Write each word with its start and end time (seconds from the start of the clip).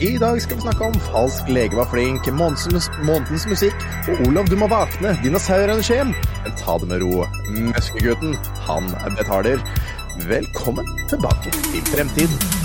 I 0.00 0.18
dag 0.18 0.42
skal 0.42 0.56
vi 0.56 0.62
snakke 0.62 0.84
om 0.84 0.94
Falsk 1.08 1.48
lege 1.50 1.74
var 1.74 1.88
flink, 1.90 2.28
månedens, 2.30 3.46
musikk 3.50 3.82
og 4.12 4.20
Olav 4.28 4.46
du 4.46 4.54
må 4.60 4.68
vakne, 4.70 5.16
dinosaurene 5.24 5.82
skjem. 5.82 6.12
Men 6.44 6.54
ta 6.60 6.76
det 6.78 6.86
med 6.92 7.02
ro. 7.02 7.26
Møskegutten, 7.72 8.38
han 8.68 8.86
betaler. 9.18 9.58
Velkommen 10.30 10.86
tilbake 11.10 11.50
til 11.50 11.90
fremtid. 11.90 12.57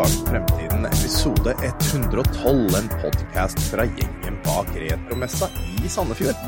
Til 0.00 0.22
fremtiden, 0.24 0.86
episode 0.88 1.52
112. 1.60 2.76
En 2.78 2.86
podkast 3.02 3.58
fra 3.68 3.84
gjengen 3.84 4.38
bak 4.46 4.70
retromessa 4.72 5.50
i 5.76 5.90
Sandefjord. 5.92 6.38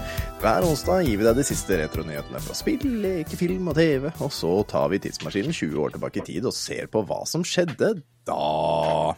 Hver 0.41 0.65
onsdag 0.65 1.03
gir 1.05 1.19
vi 1.21 1.27
deg 1.27 1.37
de 1.37 1.45
siste 1.45 1.77
retronyhetene 1.77 2.41
fra 2.41 2.57
spill, 2.57 2.87
leke, 3.03 3.37
film 3.37 3.69
og 3.69 3.77
TV, 3.77 4.09
og 4.25 4.33
så 4.33 4.55
tar 4.71 4.89
vi 4.89 5.03
tidsmaskinen 5.05 5.53
20 5.53 5.85
år 5.85 5.93
tilbake 5.93 6.23
i 6.23 6.25
tid 6.31 6.49
og 6.49 6.57
ser 6.57 6.89
på 6.89 7.05
hva 7.05 7.21
som 7.29 7.45
skjedde 7.45 7.93
da. 8.25 9.13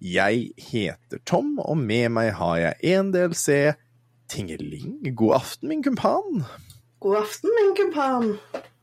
Jeg 0.00 0.48
heter 0.70 1.20
Tom, 1.28 1.58
og 1.60 1.76
med 1.76 2.08
meg 2.16 2.32
har 2.40 2.56
jeg 2.62 2.94
en 2.96 3.12
del 3.12 3.36
C. 3.36 3.74
Tingeling, 4.32 5.02
god 5.12 5.42
aften, 5.42 5.68
min 5.68 5.84
kumpan. 5.84 6.46
God 7.04 7.20
aften, 7.26 7.52
min 7.60 7.76
kumpan. 7.76 8.32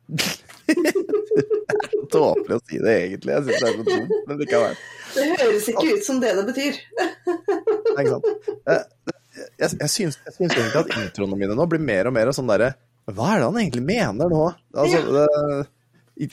Tåpelig 2.14 2.58
å 2.58 2.62
si 2.64 2.80
det, 2.84 2.96
egentlig. 3.06 3.34
Jeg 3.36 3.46
syns 3.48 3.62
det 3.62 3.70
er 3.70 3.78
så 3.78 3.86
dumt, 3.88 4.18
men 4.30 4.42
likevel. 4.42 4.78
Det 5.14 5.26
høres 5.34 5.70
ikke 5.74 5.86
ut 5.94 6.06
som 6.08 6.20
det 6.24 6.34
det 6.38 6.46
betyr. 6.50 6.82
Nei, 7.28 8.04
ikke 8.04 8.12
sant. 8.18 8.52
Eh, 8.68 9.16
Jeg, 9.38 9.70
jeg, 9.78 9.90
syns, 9.94 10.16
jeg 10.26 10.34
syns 10.34 10.54
egentlig 10.58 10.80
at 10.82 10.94
introene 10.98 11.38
mine 11.38 11.56
nå 11.58 11.66
blir 11.70 11.82
mer 11.84 12.08
og 12.10 12.14
mer 12.16 12.32
sånn 12.34 12.48
derre 12.50 12.72
Hva 13.06 13.36
er 13.36 13.44
det 13.44 13.50
han 13.52 13.60
egentlig 13.62 13.84
mener 13.86 14.32
nå? 14.32 14.48
Altså, 14.74 15.02
det, 15.14 15.28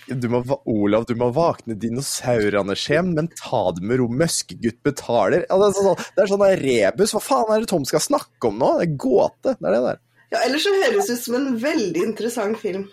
du 0.08 0.24
må, 0.32 0.40
Olav, 0.72 1.04
du 1.04 1.12
må 1.20 1.28
vakne, 1.36 1.76
dinosaurene 1.76 2.72
skjem, 2.78 3.10
men 3.18 3.28
ta 3.36 3.60
det 3.76 3.84
med 3.84 4.00
ro, 4.00 4.06
møskegutt 4.08 4.80
betaler. 4.86 5.44
Ja, 5.50 5.58
det, 5.60 5.68
er 5.68 5.76
sånn, 5.76 6.06
det 6.16 6.24
er 6.24 6.30
sånn 6.32 6.44
der 6.46 6.62
rebus. 6.64 7.12
Hva 7.12 7.20
faen 7.20 7.52
er 7.52 7.64
det 7.66 7.70
Tom 7.74 7.84
skal 7.88 8.00
snakke 8.00 8.48
om 8.48 8.56
nå? 8.62 8.70
Det 8.80 8.86
er 8.88 8.96
gåte. 9.04 9.52
Det 9.60 9.68
er 9.68 9.76
det 9.76 9.82
der. 9.90 10.00
Ja, 10.32 10.40
Ellers 10.46 10.64
så 10.64 10.72
høres 10.80 11.10
det 11.10 11.18
ut 11.18 11.24
som 11.26 11.36
en 11.38 11.50
veldig 11.62 12.06
interessant 12.08 12.58
film. 12.62 12.88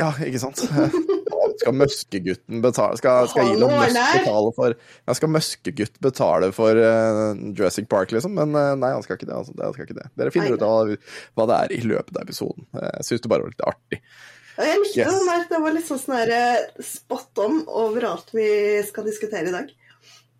Ja, 0.00 0.10
ikke 0.24 0.40
sant? 0.42 0.62
Skal 1.60 1.74
møskegutten 1.76 2.62
betale 2.64 2.96
Skal, 2.96 3.26
skal 3.28 3.50
Elon 3.52 3.72
Musk 3.74 3.96
betale 4.16 4.52
for 4.56 4.72
ja, 4.72 5.16
Skal 5.18 5.32
møskegutt 5.34 6.00
betale 6.02 6.50
for 6.56 6.78
uh, 6.78 7.34
Jurassic 7.52 7.88
Park, 7.90 8.14
liksom? 8.16 8.34
Men 8.38 8.54
uh, 8.56 8.72
nei, 8.80 8.92
han 8.96 9.04
skal 9.04 9.18
ikke 9.18 9.28
det. 9.28 9.36
Altså. 9.36 9.54
det, 9.58 9.70
skal 9.76 9.88
ikke 9.88 9.98
det. 9.98 10.08
Dere 10.16 10.34
finner 10.34 10.56
ut 10.56 10.64
av 10.66 10.92
hva 11.36 11.48
det 11.50 11.58
er 11.58 11.74
i 11.76 11.80
løpet 11.84 12.16
av 12.16 12.24
episoden. 12.24 12.64
Eh, 12.74 12.88
Jeg 13.00 13.08
syns 13.10 13.24
det 13.26 13.32
bare 13.32 13.44
var 13.46 13.52
litt 13.54 13.66
artig. 13.72 14.00
Jeg 14.60 14.80
likte 14.82 15.00
Yes. 15.00 15.12
den 15.14 15.28
der. 15.30 15.44
Det 15.50 15.60
var 15.64 15.76
litt 15.76 15.88
sånn 15.88 16.00
sånn 16.02 16.84
spot 16.84 17.44
on 17.44 17.60
overalt 17.84 18.32
vi 18.36 18.48
skal 18.88 19.06
diskutere 19.08 19.48
i 19.48 19.54
dag. 19.54 19.70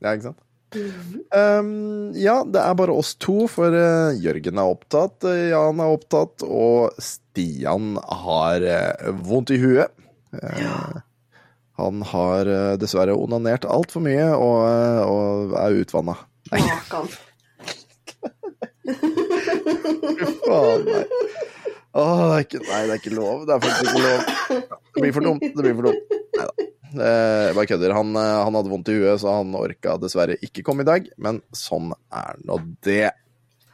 Ja, 0.00 0.14
ikke 0.14 0.31
sant? 0.31 0.41
Um, 0.74 2.12
ja, 2.14 2.44
det 2.46 2.60
er 2.62 2.74
bare 2.78 2.94
oss 2.94 3.16
to, 3.18 3.48
for 3.50 3.74
uh, 3.74 4.14
Jørgen 4.22 4.60
er 4.60 4.70
opptatt, 4.70 5.24
eh, 5.26 5.50
Jan 5.50 5.80
er 5.82 5.94
opptatt, 5.96 6.44
og 6.46 6.94
Stian 7.02 7.96
har 8.22 8.62
uh, 8.62 9.10
vondt 9.26 9.50
i 9.54 9.58
huet. 9.62 9.91
Ja 10.30 11.02
Han 11.80 12.04
har 12.06 12.47
dessverre 12.78 13.16
onanert 13.19 13.64
altfor 13.66 14.04
mye 14.04 14.28
og, 14.36 14.60
og 15.10 15.54
er 15.59 15.78
utvanna. 15.80 16.14
Nei. 16.53 16.60
Faen, 20.44 20.84
nei. 20.84 21.04
Åh, 21.91 22.20
det 22.30 22.41
ikke, 22.44 22.60
nei, 22.69 22.82
det 22.84 22.92
er 22.92 23.00
ikke 23.00 23.16
lov. 23.16 23.47
Det 23.48 23.56
er 23.56 23.62
faktisk 23.64 23.88
ikke 23.88 24.04
lov. 24.04 24.19
Det 24.94 25.03
blir 25.03 25.14
for 25.16 25.26
dumt. 25.26 25.47
Det 25.48 25.64
blir 25.64 25.75
for 25.80 25.88
dumt. 25.88 26.19
Eh, 26.95 27.47
Jeg 27.51 27.56
bare 27.56 27.71
kødder. 27.71 27.95
Han, 27.95 28.15
eh, 28.17 28.37
han 28.45 28.56
hadde 28.59 28.73
vondt 28.73 28.91
i 28.91 28.97
huet, 28.99 29.21
så 29.23 29.37
han 29.39 29.55
orka 29.59 29.97
dessverre 30.01 30.39
ikke 30.43 30.65
komme 30.67 30.83
i 30.83 30.89
dag. 30.89 31.09
Men 31.19 31.43
sånn 31.56 31.93
er 32.11 32.41
nå 32.45 32.59
det. 32.87 33.12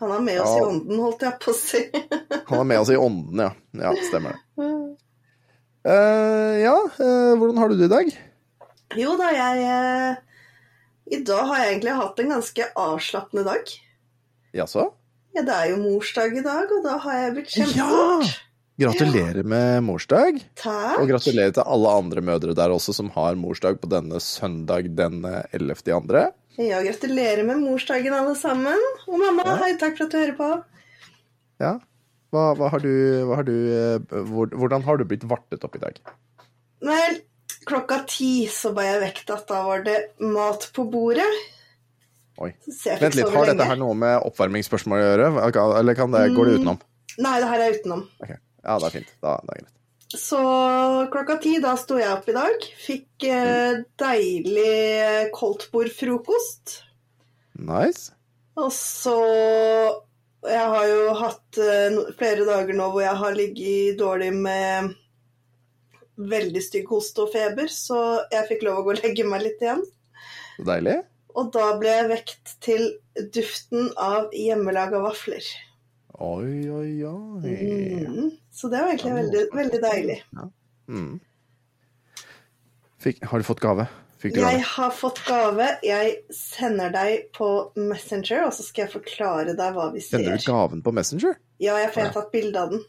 Han 0.01 0.13
er 0.13 0.21
med 0.21 0.41
oss 0.43 0.53
i 0.59 0.65
ånden, 0.67 0.99
holdt 1.01 1.25
jeg 1.25 1.39
på 1.41 1.53
å 1.55 1.57
si. 1.57 1.81
Han 2.51 2.61
er 2.61 2.67
med 2.69 2.81
oss 2.83 2.91
i 2.93 2.99
ånden, 3.01 3.41
ja. 3.41 3.49
Ja, 3.81 3.93
stemmer 4.11 4.35
det. 4.37 4.43
Uh, 5.87 6.55
ja, 6.61 6.75
uh, 6.99 7.33
hvordan 7.39 7.59
har 7.63 7.71
du 7.71 7.77
det 7.79 7.87
i 7.89 7.93
dag? 7.95 8.11
Jo 8.99 9.15
da, 9.19 9.31
jeg 9.35 9.65
uh, 9.65 10.19
I 11.17 11.21
dag 11.27 11.49
har 11.49 11.63
jeg 11.63 11.73
egentlig 11.73 11.95
hatt 11.97 12.21
en 12.23 12.33
ganske 12.35 12.69
avslappende 12.83 13.47
dag. 13.47 13.73
Jaså? 14.59 14.85
Ja, 15.37 15.45
det 15.47 15.57
er 15.57 15.73
jo 15.73 15.81
morsdag 15.85 16.37
i 16.39 16.45
dag, 16.45 16.71
og 16.77 16.85
da 16.85 16.99
har 17.07 17.19
jeg 17.23 17.35
blitt 17.39 17.57
Ja! 17.79 18.21
Gratulerer 18.77 19.47
med 19.49 19.83
morsdag. 19.87 20.43
Takk. 20.61 20.99
Og 21.01 21.09
gratulerer 21.09 21.55
til 21.57 21.65
alle 21.65 21.93
andre 21.97 22.21
mødre 22.25 22.53
der 22.59 22.75
også 22.75 22.93
som 22.97 23.09
har 23.15 23.39
morsdag 23.41 23.79
på 23.81 23.89
denne 23.89 24.19
søndag 24.21 24.91
den 24.99 25.23
11. 25.25 25.79
i 25.89 25.95
andre. 25.97 26.27
Ja, 26.61 26.83
gratulerer 26.85 27.45
med 27.49 27.63
morsdagen, 27.65 28.13
alle 28.17 28.35
sammen. 28.37 28.85
Og 29.09 29.17
mamma, 29.21 29.47
Ja. 29.49 29.57
hei, 29.63 29.71
takk 29.81 29.97
for 29.97 30.05
at 30.07 30.13
du 30.13 30.19
hører 30.19 30.37
på. 30.37 30.51
Ja. 31.61 31.73
Hva, 32.33 32.45
hva 32.59 32.69
har 32.75 32.81
du, 32.85 32.93
hva 33.25 33.37
har 33.41 33.47
du 33.49 33.55
eh, 33.55 34.23
hvor, 34.29 34.49
Hvordan 34.53 34.83
har 34.85 34.97
du 35.01 35.05
blitt 35.09 35.25
vartet 35.25 35.65
opp 35.65 35.77
i 35.77 35.81
dag? 35.81 36.01
Vel, 36.85 37.21
klokka 37.65 38.03
ti 38.11 38.47
så 38.53 38.75
ba 38.77 38.85
jeg 38.85 39.01
vekt 39.07 39.31
at 39.33 39.47
da 39.49 39.63
var 39.65 39.85
det 39.87 39.99
mat 40.21 40.69
på 40.77 40.85
bordet. 40.91 41.29
Oi. 42.45 42.51
Vent 43.01 43.15
litt, 43.17 43.31
har 43.33 43.47
dette 43.49 43.65
her 43.65 43.79
noe 43.81 43.95
med 43.97 44.21
oppvarmingsspørsmål 44.29 44.99
å 45.01 45.07
gjøre? 45.07 45.31
Eller 45.81 45.97
kan 45.97 46.13
det, 46.13 46.27
går 46.37 46.51
det 46.51 46.59
utenom? 46.61 46.83
Nei, 47.25 47.39
det 47.41 47.49
her 47.49 47.63
er 47.65 47.79
utenom. 47.79 48.03
Ok. 48.21 48.35
Ja, 48.67 48.77
det 48.83 48.89
er 48.89 48.95
fint. 48.99 49.17
Da, 49.23 49.39
det 49.47 49.55
er 49.55 49.63
greit. 49.63 49.73
Så 50.17 50.41
klokka 51.11 51.37
ti, 51.43 51.57
da 51.63 51.75
sto 51.79 51.99
jeg 51.99 52.11
opp 52.13 52.29
i 52.31 52.35
dag. 52.37 52.67
Fikk 52.83 53.27
eh, 53.27 53.81
deilig 53.99 55.31
koldtbordfrokost. 55.35 56.77
Nice. 57.67 58.13
Og 58.57 58.73
så 58.73 59.17
Jeg 60.47 60.69
har 60.73 60.87
jo 60.87 61.17
hatt 61.19 61.59
eh, 61.59 61.97
flere 62.19 62.47
dager 62.47 62.77
nå 62.79 62.87
hvor 62.93 63.03
jeg 63.03 63.19
har 63.19 63.35
ligget 63.35 63.99
dårlig 63.99 64.31
med 64.37 64.95
veldig 66.17 66.63
stygg 66.65 66.89
hoste 66.89 67.27
og 67.27 67.33
feber, 67.35 67.69
så 67.69 68.23
jeg 68.33 68.47
fikk 68.49 68.63
lov 68.65 68.81
å 68.81 68.87
gå 68.87 68.95
og 68.95 69.03
legge 69.03 69.27
meg 69.29 69.43
litt 69.45 69.61
igjen. 69.65 69.83
Deilig. 70.65 71.01
Og 71.37 71.51
da 71.53 71.67
ble 71.81 71.93
jeg 71.93 72.11
vekt 72.15 72.55
til 72.65 72.87
duften 73.35 73.91
av 74.01 74.31
hjemmelaga 74.33 75.03
vafler. 75.05 75.45
Oi, 76.17 76.71
oi, 76.73 77.05
oi. 77.05 77.55
Mm. 78.07 78.31
Så 78.53 78.69
det 78.73 78.81
var 78.81 78.89
egentlig 78.95 79.15
veldig, 79.19 79.43
veldig 79.53 79.81
deilig. 79.83 80.17
Mm. 80.89 81.19
Fikk, 83.03 83.21
har 83.29 83.39
du 83.43 83.45
fått 83.47 83.61
gave? 83.61 83.87
Du 84.23 84.29
Jeg 84.31 84.37
gave? 84.39 84.63
har 84.65 84.91
fått 84.97 85.21
gave. 85.29 85.67
Jeg 85.85 86.15
sender 86.33 86.91
deg 86.95 87.27
på 87.37 87.49
Messenger, 87.77 88.47
og 88.49 88.55
så 88.57 88.65
skal 88.65 88.87
jeg 88.87 88.95
forklare 88.97 89.53
deg 89.59 89.77
hva 89.77 89.91
vi 89.93 90.01
ser. 90.01 90.17
Sender 90.19 90.41
du 90.41 90.47
gaven 90.49 90.83
på 90.83 90.95
Messenger? 90.97 91.37
Ja, 91.63 91.77
jeg 91.83 91.93
får 91.95 92.13
tatt 92.17 92.33
bilde 92.33 92.63
av 92.65 92.73
den. 92.73 92.83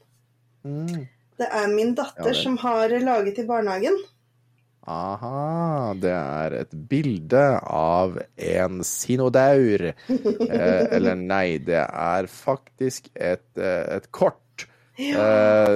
Mm. 0.64 1.04
Det 1.38 1.50
er 1.54 1.68
min 1.70 1.92
Ja 1.92 2.00
datter 2.06 2.32
vel. 2.32 2.40
som 2.40 2.56
har 2.64 2.90
laget 3.04 3.38
i 3.44 3.46
barnehagen. 3.46 4.00
Aha, 4.88 5.94
det 6.00 6.14
er 6.16 6.54
et 6.62 6.76
bilde 6.88 7.44
av 7.68 8.16
en 8.40 8.84
sinodaur. 8.88 9.90
Eh, 9.92 10.84
eller 10.96 11.18
nei, 11.20 11.58
det 11.60 11.82
er 11.84 12.30
faktisk 12.32 13.10
et, 13.14 13.50
eh, 13.60 13.98
et 13.98 14.08
kort. 14.16 14.64
Eh, 14.98 15.74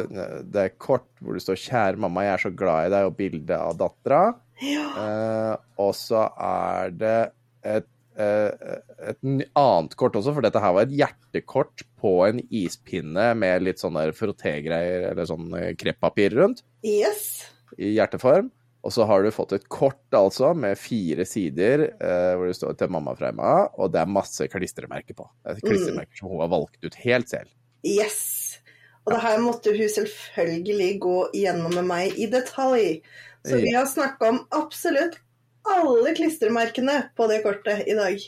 det 0.47 0.61
er 0.63 0.77
kort 0.81 1.09
hvor 1.19 1.35
det 1.37 1.43
står 1.43 1.59
'Kjære 1.59 1.99
mamma, 2.01 2.23
jeg 2.25 2.33
er 2.33 2.43
så 2.45 2.55
glad 2.55 2.87
i 2.87 2.93
deg', 2.95 3.09
og 3.09 3.17
bilde 3.17 3.57
av 3.57 3.75
dattera. 3.77 4.21
Ja. 4.63 4.85
Eh, 5.03 5.55
og 5.77 5.91
så 5.97 6.23
er 6.39 6.89
det 6.95 7.31
et, 7.63 7.87
eh, 8.17 8.79
et 9.11 9.17
annet 9.55 9.95
kort 9.97 10.15
også, 10.15 10.33
for 10.33 10.41
dette 10.41 10.59
her 10.61 10.73
var 10.73 10.87
et 10.87 10.95
hjertekort 10.95 11.83
på 11.99 12.15
en 12.29 12.39
ispinne 12.49 13.35
med 13.37 13.61
litt 13.67 13.77
sånne 13.83 14.07
frotégreier, 14.15 15.11
eller 15.11 15.25
sånn 15.29 15.51
eh, 15.59 15.73
kreppapir 15.75 16.31
rundt 16.39 16.63
Yes. 16.83 17.51
i 17.77 17.93
hjerteform. 17.97 18.49
Og 18.81 18.93
så 18.93 19.05
har 19.05 19.21
du 19.21 19.29
fått 19.33 19.53
et 19.53 19.67
kort 19.69 20.15
altså 20.17 20.55
med 20.57 20.79
fire 20.79 21.25
sider 21.29 21.85
eh, 21.91 22.33
hvor 22.37 22.49
det 22.49 22.57
står 22.57 22.77
'til 22.77 22.93
mamma 22.93 23.13
fra 23.17 23.29
Emma', 23.29 23.69
og 23.77 23.91
det 23.93 24.01
er 24.01 24.09
masse 24.09 24.47
klistremerker 24.49 25.17
på. 25.17 25.27
Det 25.45 25.59
er 25.59 25.67
klistremerker 25.67 26.17
som 26.17 26.31
hun 26.31 26.41
har 26.41 26.49
valgt 26.49 26.81
ut 26.81 26.97
helt 27.03 27.29
selv. 27.29 27.51
Yes. 27.85 28.57
Og 29.05 29.13
det 29.13 29.21
her 29.21 29.37
måtte 29.41 29.73
hun 29.77 29.89
selvfølgelig 29.89 30.91
gå 31.01 31.17
igjennom 31.33 31.73
med 31.77 31.85
meg 31.89 32.17
i 32.17 32.29
detalj. 32.29 33.01
Så 33.45 33.57
vi 33.61 33.73
har 33.73 33.87
snakka 33.89 34.29
om 34.29 34.43
absolutt 34.53 35.17
alle 35.65 36.13
klistremerkene 36.17 36.97
på 37.17 37.27
det 37.29 37.41
kortet 37.45 37.85
i 37.89 37.97
dag. 37.97 38.21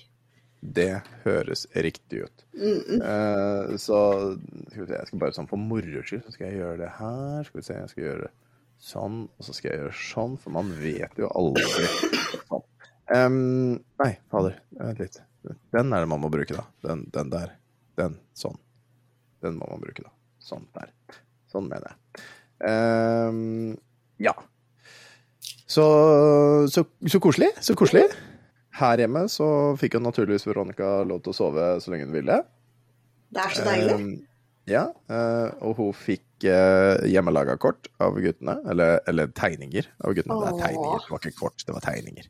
Det 0.64 1.02
høres 1.26 1.66
riktig 1.76 2.24
ut. 2.24 2.46
Eh, 2.56 3.74
så 3.78 4.00
skal 4.70 4.86
vi 4.86 4.88
se, 4.88 4.96
jeg 4.96 5.10
skal 5.10 5.20
bare 5.20 5.36
sånn 5.36 5.50
for 5.50 5.60
moro 5.60 6.06
skyld, 6.06 6.24
så 6.24 6.34
skal 6.34 6.50
jeg 6.50 6.62
gjøre 6.62 6.80
det 6.86 6.94
her. 7.02 7.44
Skal 7.50 7.60
vi 7.60 7.66
se, 7.68 7.78
jeg 7.82 7.92
skal 7.92 8.06
gjøre 8.08 8.26
det 8.28 8.32
sånn, 8.84 9.24
og 9.32 9.48
så 9.48 9.56
skal 9.56 9.72
jeg 9.72 9.82
gjøre 9.82 9.98
sånn, 9.98 10.38
for 10.42 10.56
man 10.56 10.72
vet 10.82 11.20
jo 11.20 11.30
aldri. 11.40 11.86
Sånn. 12.50 12.66
Em, 13.14 13.38
nei, 14.02 14.12
fader, 14.32 14.58
vent 14.80 15.02
litt. 15.02 15.20
Den 15.76 15.92
er 15.92 16.04
det 16.04 16.10
man 16.12 16.22
må 16.24 16.32
bruke, 16.32 16.56
da. 16.56 16.66
Den, 16.86 17.06
den 17.16 17.32
der. 17.34 17.56
Den. 18.00 18.18
Sånn. 18.38 18.58
Den 19.44 19.58
må 19.60 19.68
man 19.72 19.84
bruke, 19.84 20.06
da. 20.06 20.12
Sånn 20.44 20.66
der. 20.76 20.92
Sånn 21.52 21.68
mener 21.70 21.92
jeg. 21.92 22.24
Um, 22.64 23.74
ja. 24.24 24.34
Så, 25.68 25.86
så, 26.72 26.86
så 27.08 27.22
koselig. 27.24 27.52
Så 27.64 27.76
koselig. 27.80 28.06
Her 28.80 29.04
hjemme 29.04 29.26
så 29.30 29.48
fikk 29.80 29.98
jo 29.98 30.04
naturligvis 30.04 30.48
Veronica 30.48 30.96
lov 31.06 31.22
til 31.24 31.34
å 31.34 31.38
sove 31.38 31.68
så 31.84 31.94
lenge 31.94 32.08
hun 32.08 32.16
ville. 32.16 32.40
Det 33.34 33.44
er 33.44 33.58
så 33.58 33.68
deilig. 33.68 33.98
Um, 34.00 34.33
ja, 34.70 34.84
eh, 35.12 35.50
og 35.66 35.80
hun 35.80 35.96
fikk 35.98 36.46
uh, 36.48 37.04
hjemmelaga 37.10 37.58
kort 37.60 37.90
av 38.04 38.16
guttene. 38.24 38.58
Eller, 38.72 39.02
eller 39.10 39.32
tegninger 39.36 39.90
av 40.00 40.16
guttene. 40.16 40.40
Det 40.40 40.52
er 40.52 40.60
tegninger, 40.62 41.06
det 41.06 41.16
var 41.16 41.24
ikke 41.24 41.40
kort, 41.40 41.66
det 41.68 41.76
var 41.76 41.86
tegninger. 41.86 42.30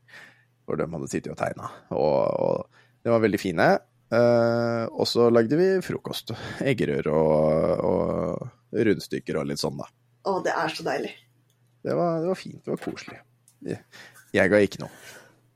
Hvor 0.64 0.80
de 0.80 0.88
hadde 0.96 1.10
sittet 1.12 1.34
og 1.34 1.40
tegna. 1.40 1.70
Og, 1.94 2.22
og 2.46 3.04
de 3.04 3.14
var 3.14 3.22
veldig 3.24 3.42
fine. 3.42 3.68
Eh, 4.14 4.86
og 4.92 5.08
så 5.10 5.28
lagde 5.34 5.60
vi 5.60 5.68
frokost. 5.86 6.34
Eggerør 6.64 7.12
og, 7.14 7.86
og 7.90 8.82
rundstykker 8.90 9.40
og 9.40 9.50
litt 9.50 9.62
sånn, 9.62 9.78
da. 9.82 9.90
Å, 10.30 10.40
det 10.46 10.54
er 10.56 10.74
så 10.74 10.86
deilig. 10.88 11.14
Det 11.84 11.98
var, 12.00 12.22
det 12.24 12.32
var 12.32 12.40
fint, 12.40 12.62
det 12.64 12.72
var 12.72 12.82
koselig. 12.82 13.20
Jeg, 14.34 14.50
ga 14.50 14.60
ikke 14.64 14.84
noe. 14.84 14.92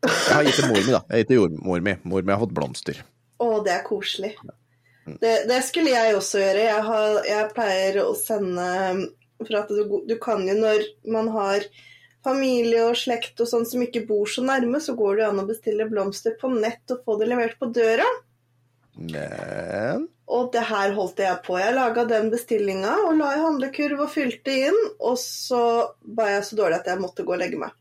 Jeg 0.04 0.34
har 0.34 0.46
gitt 0.46 0.60
til 0.60 0.68
mor 0.70 0.82
mi, 0.82 0.92
da. 0.92 1.02
Jeg 1.08 1.14
har 1.14 1.22
gitt 1.24 1.32
til 1.32 1.40
jordmor 1.42 1.86
mi. 1.86 1.94
Mor 2.08 2.26
mi 2.26 2.36
har 2.36 2.42
fått 2.44 2.56
blomster. 2.56 3.00
Å, 3.42 3.48
det 3.66 3.74
er 3.74 3.86
koselig. 3.88 4.34
Det, 5.22 5.36
det 5.50 5.60
skulle 5.68 5.94
jeg 5.94 6.16
også 6.18 6.42
gjøre. 6.42 6.64
Jeg, 6.68 6.86
har, 6.90 7.20
jeg 7.28 7.52
pleier 7.56 8.02
å 8.04 8.10
sende 8.18 8.66
For 9.44 9.60
at 9.62 9.72
du, 9.72 10.02
du 10.10 10.16
kan 10.22 10.44
jo 10.48 10.56
når 10.58 10.84
man 11.14 11.30
har 11.36 11.68
familie 12.28 12.84
og 12.90 12.98
slekt 13.00 13.40
og 13.40 13.48
sånn 13.48 13.66
som 13.70 13.84
ikke 13.86 14.04
bor 14.08 14.28
så 14.28 14.44
nærme, 14.44 14.82
så 14.84 14.98
går 14.98 15.16
det 15.16 15.24
jo 15.24 15.32
an 15.32 15.44
å 15.44 15.48
bestille 15.48 15.88
blomster 15.88 16.36
på 16.40 16.52
nett 16.52 16.92
og 16.92 17.06
få 17.06 17.16
det 17.22 17.30
levert 17.30 17.56
på 17.62 17.70
døra. 17.72 18.08
Men 18.98 20.08
Og 20.28 20.50
det 20.52 20.66
her 20.68 20.92
holdt 20.98 21.22
jeg 21.24 21.40
på. 21.46 21.56
Jeg 21.62 21.76
laga 21.78 22.04
den 22.10 22.32
bestillinga 22.34 22.98
og 23.06 23.14
la 23.20 23.32
i 23.36 23.44
handlekurv 23.44 24.04
og 24.04 24.12
fylte 24.12 24.56
inn. 24.68 24.80
Og 25.00 25.16
så 25.22 25.62
var 26.18 26.34
jeg 26.34 26.48
så 26.50 26.58
dårlig 26.60 26.82
at 26.82 26.90
jeg 26.92 27.04
måtte 27.04 27.24
gå 27.28 27.36
og 27.36 27.40
legge 27.40 27.62
meg. 27.62 27.76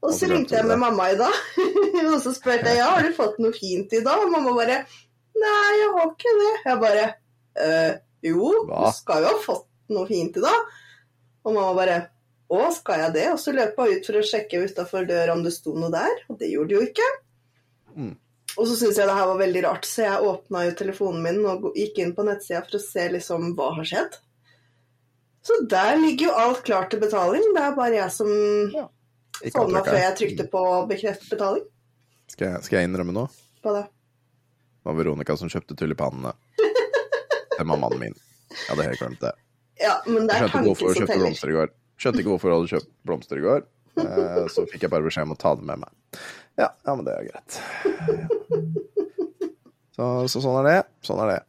Og 0.00 0.14
så 0.16 0.30
ringte 0.30 0.56
jeg 0.56 0.64
med 0.64 0.80
mamma 0.80 1.10
i 1.12 1.16
dag, 1.20 1.34
og 2.14 2.22
så 2.24 2.30
spurte 2.32 2.70
jeg 2.70 2.78
ja, 2.78 2.86
har 2.94 3.04
du 3.04 3.12
fått 3.12 3.36
noe 3.42 3.52
fint 3.52 3.92
i 3.92 4.00
dag. 4.00 4.22
Og 4.24 4.32
mamma 4.32 4.54
bare 4.56 4.78
nei, 5.38 5.72
jeg 5.80 5.90
har 5.96 6.06
ikke 6.10 6.36
det. 6.40 6.54
Jeg 6.66 6.80
bare 6.84 7.08
«Øh, 7.60 7.92
jo, 8.24 8.48
Hva? 8.68 8.86
du 8.86 8.96
skal 8.96 9.24
jo 9.24 9.34
ha 9.34 9.42
fått 9.42 9.68
noe 9.94 10.08
fint 10.08 10.36
i 10.38 10.44
dag. 10.44 10.72
Og 11.44 11.54
mamma 11.54 11.74
bare 11.76 11.98
å, 12.50 12.64
skal 12.74 13.04
jeg 13.04 13.14
det? 13.16 13.26
Og 13.32 13.38
så 13.40 13.54
løp 13.54 13.78
hun 13.78 13.92
ut 13.94 14.08
for 14.08 14.18
å 14.18 14.24
sjekke 14.26 14.64
utafor 14.66 15.06
døra 15.08 15.36
om 15.36 15.44
det 15.44 15.54
sto 15.54 15.74
noe 15.78 15.92
der, 15.92 16.24
og 16.28 16.40
det 16.40 16.50
gjorde 16.50 16.72
det 16.72 16.76
jo 16.76 16.88
ikke. 16.88 17.08
Mm. 17.94 18.14
Og 18.56 18.66
så 18.66 18.74
syntes 18.74 18.98
jeg 18.98 19.06
det 19.06 19.14
her 19.14 19.28
var 19.30 19.38
veldig 19.38 19.62
rart, 19.68 19.86
så 19.86 20.02
jeg 20.02 20.26
åpna 20.26 20.64
jo 20.66 20.72
telefonen 20.80 21.22
min 21.22 21.38
og 21.46 21.68
gikk 21.78 22.00
inn 22.02 22.16
på 22.16 22.24
nettsida 22.26 22.64
for 22.66 22.80
å 22.80 22.82
se 22.82 23.06
liksom 23.14 23.52
hva 23.58 23.70
har 23.76 23.86
skjedd. 23.86 24.18
Så 25.46 25.60
der 25.70 25.94
ligger 25.96 26.28
jo 26.28 26.38
alt 26.42 26.64
klart 26.66 26.90
til 26.92 27.00
betaling. 27.00 27.46
Det 27.54 27.62
er 27.62 27.76
bare 27.78 27.96
jeg 27.96 28.12
som 28.12 28.32
ja. 28.74 28.88
sovna 29.46 29.84
før 29.86 30.00
jeg 30.02 30.16
trykte 30.18 30.48
på 30.52 30.64
bekreft 30.90 31.30
betaling. 31.30 31.64
Skal 32.30 32.50
jeg, 32.50 32.66
skal 32.66 32.80
jeg 32.80 32.90
innrømme 32.90 33.14
noe? 33.16 33.30
På 33.64 33.72
det. 33.78 33.86
Det 34.80 34.88
var 34.88 34.96
Veronica 34.96 35.36
som 35.36 35.50
kjøpte 35.52 35.76
tulipanene 35.76 36.32
til 36.56 37.66
mammaen 37.68 37.98
min. 38.00 38.14
Jeg 38.50 38.68
hadde 38.70 38.86
helt 38.88 39.02
glemt 39.02 39.20
det. 39.20 39.32
Ja, 39.80 39.98
men 40.06 40.26
det 40.26 40.34
Jeg 40.34 40.42
er 40.42 40.48
skjønte 40.48 40.56
ikke 40.56 40.66
hvorfor 40.70 40.86
hun 40.86 40.96
kjøpte 41.00 41.18
blomster 41.20 41.48
i 41.52 41.56
går. 41.58 41.68
Skjønte 42.00 42.22
ikke 42.22 42.32
hvorfor 42.32 42.48
hun 42.50 42.56
hadde 42.58 42.72
kjøpt 42.72 42.90
blomster 43.08 43.36
i 43.40 43.44
går. 43.44 43.60
Eh, 44.00 44.46
Så 44.54 44.64
fikk 44.70 44.82
jeg 44.86 44.90
bare 44.94 45.04
beskjed 45.04 45.28
om 45.28 45.34
å 45.36 45.38
ta 45.40 45.52
det 45.60 45.66
med 45.68 45.82
meg. 45.84 46.20
Ja, 46.60 46.70
ja 46.86 46.94
men 46.96 47.04
det 47.04 47.12
er 47.18 47.28
greit. 47.28 47.60
Så, 49.96 50.04
så 50.32 50.40
sånn 50.40 50.58
er 50.62 50.68
det. 50.70 50.78
Sånn 51.04 51.20
er 51.26 51.32
det. 51.34 51.40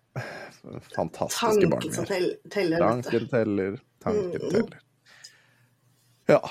Fantastiske 0.94 1.70
barn 1.72 1.88
Tanken 1.88 2.08
teller. 2.52 2.84
Tanken 2.84 3.28
teller, 3.32 3.78
tanken 4.04 4.42
Mm. 4.42 4.52
teller. 4.52 4.82
Ja. 6.30 6.42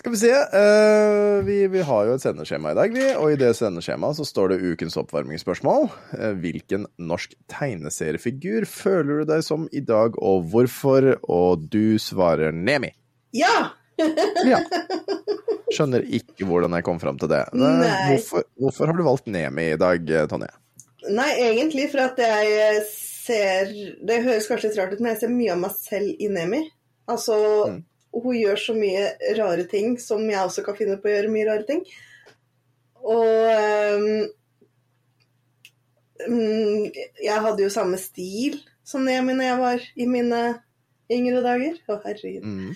Skal 0.00 0.14
vi 0.14 0.18
se. 0.22 0.30
Uh, 0.32 1.42
vi, 1.44 1.66
vi 1.68 1.80
har 1.84 2.06
jo 2.08 2.14
et 2.16 2.22
sendeskjema 2.24 2.70
i 2.72 2.76
dag, 2.78 2.94
vi. 2.94 3.02
Og 3.20 3.34
i 3.34 3.40
det 3.40 3.50
sendeskjemaet 3.58 4.16
så 4.16 4.24
står 4.24 4.54
det 4.54 4.70
ukens 4.72 4.96
oppvarmingsspørsmål. 4.96 5.90
Uh, 6.14 6.30
hvilken 6.40 6.86
norsk 6.96 7.34
tegneseriefigur 7.52 8.64
føler 8.64 9.20
du 9.20 9.28
deg 9.28 9.44
som 9.44 9.66
i 9.76 9.82
dag, 9.84 10.16
og 10.16 10.48
hvorfor? 10.54 11.10
Og 11.28 11.66
du 11.68 11.98
svarer 12.00 12.56
Nemi. 12.56 12.94
Ja! 13.36 13.74
Ja. 14.48 14.62
Skjønner 15.76 16.06
ikke 16.08 16.48
hvordan 16.48 16.72
jeg 16.78 16.86
kom 16.86 16.96
fram 17.02 17.20
til 17.20 17.28
det. 17.28 17.42
Hvorfor, 17.52 18.46
hvorfor 18.56 18.88
har 18.88 18.96
du 18.96 19.04
valgt 19.04 19.28
Nemi 19.28 19.66
i 19.74 19.78
dag, 19.78 20.00
eh, 20.08 20.24
Tonje? 20.30 20.48
Nei, 21.12 21.28
egentlig 21.44 21.90
for 21.92 22.06
at 22.06 22.18
jeg 22.20 22.80
ser 22.88 23.68
Det 24.04 24.18
høres 24.24 24.48
kanskje 24.48 24.70
litt 24.70 24.80
rart 24.80 24.96
ut, 24.96 25.04
men 25.04 25.12
jeg 25.12 25.20
ser 25.26 25.32
mye 25.36 25.52
av 25.52 25.60
meg 25.66 25.76
selv 25.76 26.16
i 26.16 26.32
Nemi. 26.32 26.64
Altså, 27.12 27.36
Mm. 27.68 27.82
Hun 28.14 28.36
gjør 28.36 28.58
så 28.58 28.74
mye 28.74 29.34
rare 29.38 29.64
ting 29.70 29.94
som 30.02 30.22
jeg 30.26 30.42
også 30.42 30.64
kan 30.66 30.78
finne 30.78 30.98
på 31.00 31.10
å 31.10 31.14
gjøre 31.14 31.32
mye 31.32 31.48
rare 31.48 31.66
ting. 31.68 31.84
Og 33.00 34.26
mm, 36.26 36.90
jeg 37.22 37.44
hadde 37.46 37.64
jo 37.64 37.72
samme 37.72 38.00
stil 38.00 38.58
som 38.86 39.06
Nemi 39.06 39.36
når 39.36 39.46
jeg 39.46 39.60
var 39.60 39.86
i 39.94 40.08
mine 40.10 40.40
yngre 41.10 41.42
dager. 41.44 41.78
Å, 41.86 42.00
herregud. 42.04 42.46
Mm. 42.46 42.74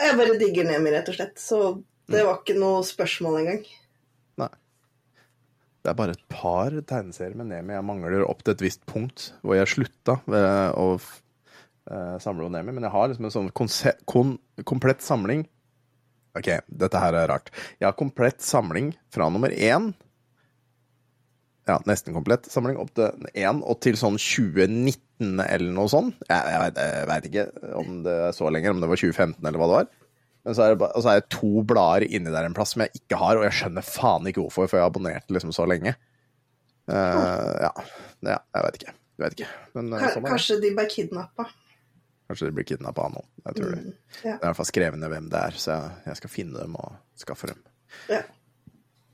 Jeg 0.00 0.16
bare 0.16 0.38
digger 0.40 0.68
Nemi, 0.68 0.92
rett 0.94 1.08
og 1.12 1.16
slett. 1.16 1.40
Så 1.40 1.60
det 2.10 2.24
var 2.26 2.40
ikke 2.40 2.58
noe 2.58 2.84
spørsmål 2.86 3.40
engang. 3.42 3.64
Nei. 4.40 4.52
Det 5.80 5.92
er 5.92 5.98
bare 5.98 6.16
et 6.16 6.24
par 6.32 6.74
tegneserier 6.76 7.36
med 7.38 7.52
Nemi 7.52 7.76
jeg 7.76 7.88
mangler 7.88 8.24
opp 8.26 8.44
til 8.44 8.56
et 8.56 8.64
visst 8.64 8.84
punkt 8.88 9.30
hvor 9.40 9.56
jeg 9.56 9.70
slutta 9.70 10.18
ved 10.28 10.76
å 10.76 10.86
eh, 11.88 12.18
samle 12.22 12.46
på 12.46 12.52
Nemi. 12.52 12.74
Men 12.76 12.86
jeg 12.86 12.94
har 12.94 13.08
liksom 13.10 13.28
en 13.28 13.34
sånn 13.36 13.50
kon 13.54 14.36
komplett 14.68 15.04
samling 15.04 15.46
Ok, 16.38 16.46
dette 16.68 17.00
her 17.02 17.16
er 17.18 17.26
rart. 17.26 17.50
Jeg 17.80 17.88
har 17.88 17.96
komplett 17.98 18.38
samling 18.44 18.92
fra 19.10 19.26
nummer 19.32 19.50
én 19.50 19.90
Ja, 21.66 21.80
nesten 21.90 22.14
komplett 22.14 22.46
samling 22.50 22.78
opp 22.78 22.92
til 22.94 23.10
én 23.34 23.64
og 23.66 23.80
til 23.82 23.98
sånn 23.98 24.18
2019 24.18 25.42
eller 25.42 25.74
noe 25.74 25.90
sånt. 25.90 26.14
Jeg, 26.30 26.54
jeg, 26.54 26.76
jeg 26.78 27.08
veit 27.10 27.26
ikke 27.28 27.74
om 27.78 27.98
det 28.06 28.14
er 28.28 28.36
så 28.36 28.50
lenger, 28.50 28.74
om 28.74 28.82
det 28.82 28.90
var 28.90 29.02
2015 29.02 29.42
eller 29.42 29.60
hva 29.60 29.68
det 29.68 29.76
var. 29.80 29.90
Men 30.46 30.56
så 30.56 30.64
er 30.64 30.74
det, 30.74 30.88
og 30.88 31.04
så 31.04 31.12
er 31.12 31.20
det 31.20 31.32
to 31.34 31.64
blader 31.68 32.06
inni 32.08 32.32
der 32.32 32.46
en 32.48 32.56
plass 32.56 32.72
som 32.74 32.84
jeg 32.86 33.02
ikke 33.02 33.18
har, 33.20 33.36
og 33.36 33.44
jeg 33.44 33.58
skjønner 33.58 33.86
faen 33.86 34.30
ikke 34.30 34.44
hvorfor, 34.46 34.70
for 34.70 34.78
jeg 34.78 34.86
har 34.86 34.92
abonnert 34.92 35.34
liksom 35.34 35.52
så 35.54 35.66
lenge. 35.68 35.92
Uh, 36.90 37.58
ja. 37.66 37.72
ja, 38.24 38.38
jeg 38.56 38.64
vet 38.66 38.78
ikke. 38.80 38.94
Jeg 39.20 39.24
vet 39.24 39.36
ikke. 39.36 39.50
Men 39.76 39.92
eh, 39.98 40.06
sånn. 40.14 40.30
Kanskje 40.30 40.56
de 40.62 40.72
ble 40.78 40.86
kidnappa. 40.90 41.50
Kanskje 42.30 42.46
de 42.46 42.54
blir 42.54 42.66
kidnappa 42.70 43.08
av 43.08 43.14
noen. 43.16 43.28
Jeg 43.48 43.56
tror 43.58 43.72
det. 43.74 43.80
ja. 43.82 43.92
Det 44.22 44.30
er 44.30 44.36
i 44.38 44.46
hvert 44.46 44.58
fall 44.60 44.68
skrevet 44.70 45.00
ned 45.02 45.10
hvem 45.10 45.30
det 45.32 45.40
er, 45.48 45.56
så 45.58 45.72
jeg, 45.74 45.96
jeg 46.06 46.18
skal 46.20 46.30
finne 46.30 46.60
dem 46.62 46.76
og 46.78 46.92
skaffe 47.18 47.50
dem. 47.50 47.62
Ja. 48.12 48.20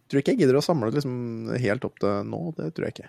Tror 0.07 0.21
ikke 0.21 0.35
jeg 0.37 0.43
gidder 0.45 0.59
å 0.61 0.65
samle 0.67 0.93
liksom 0.93 1.15
helt 1.59 1.87
opp 1.89 1.97
til 2.03 2.29
nå, 2.29 2.41
det 2.61 2.69
tror 2.77 2.87
jeg 2.91 2.95
ikke. 2.99 3.09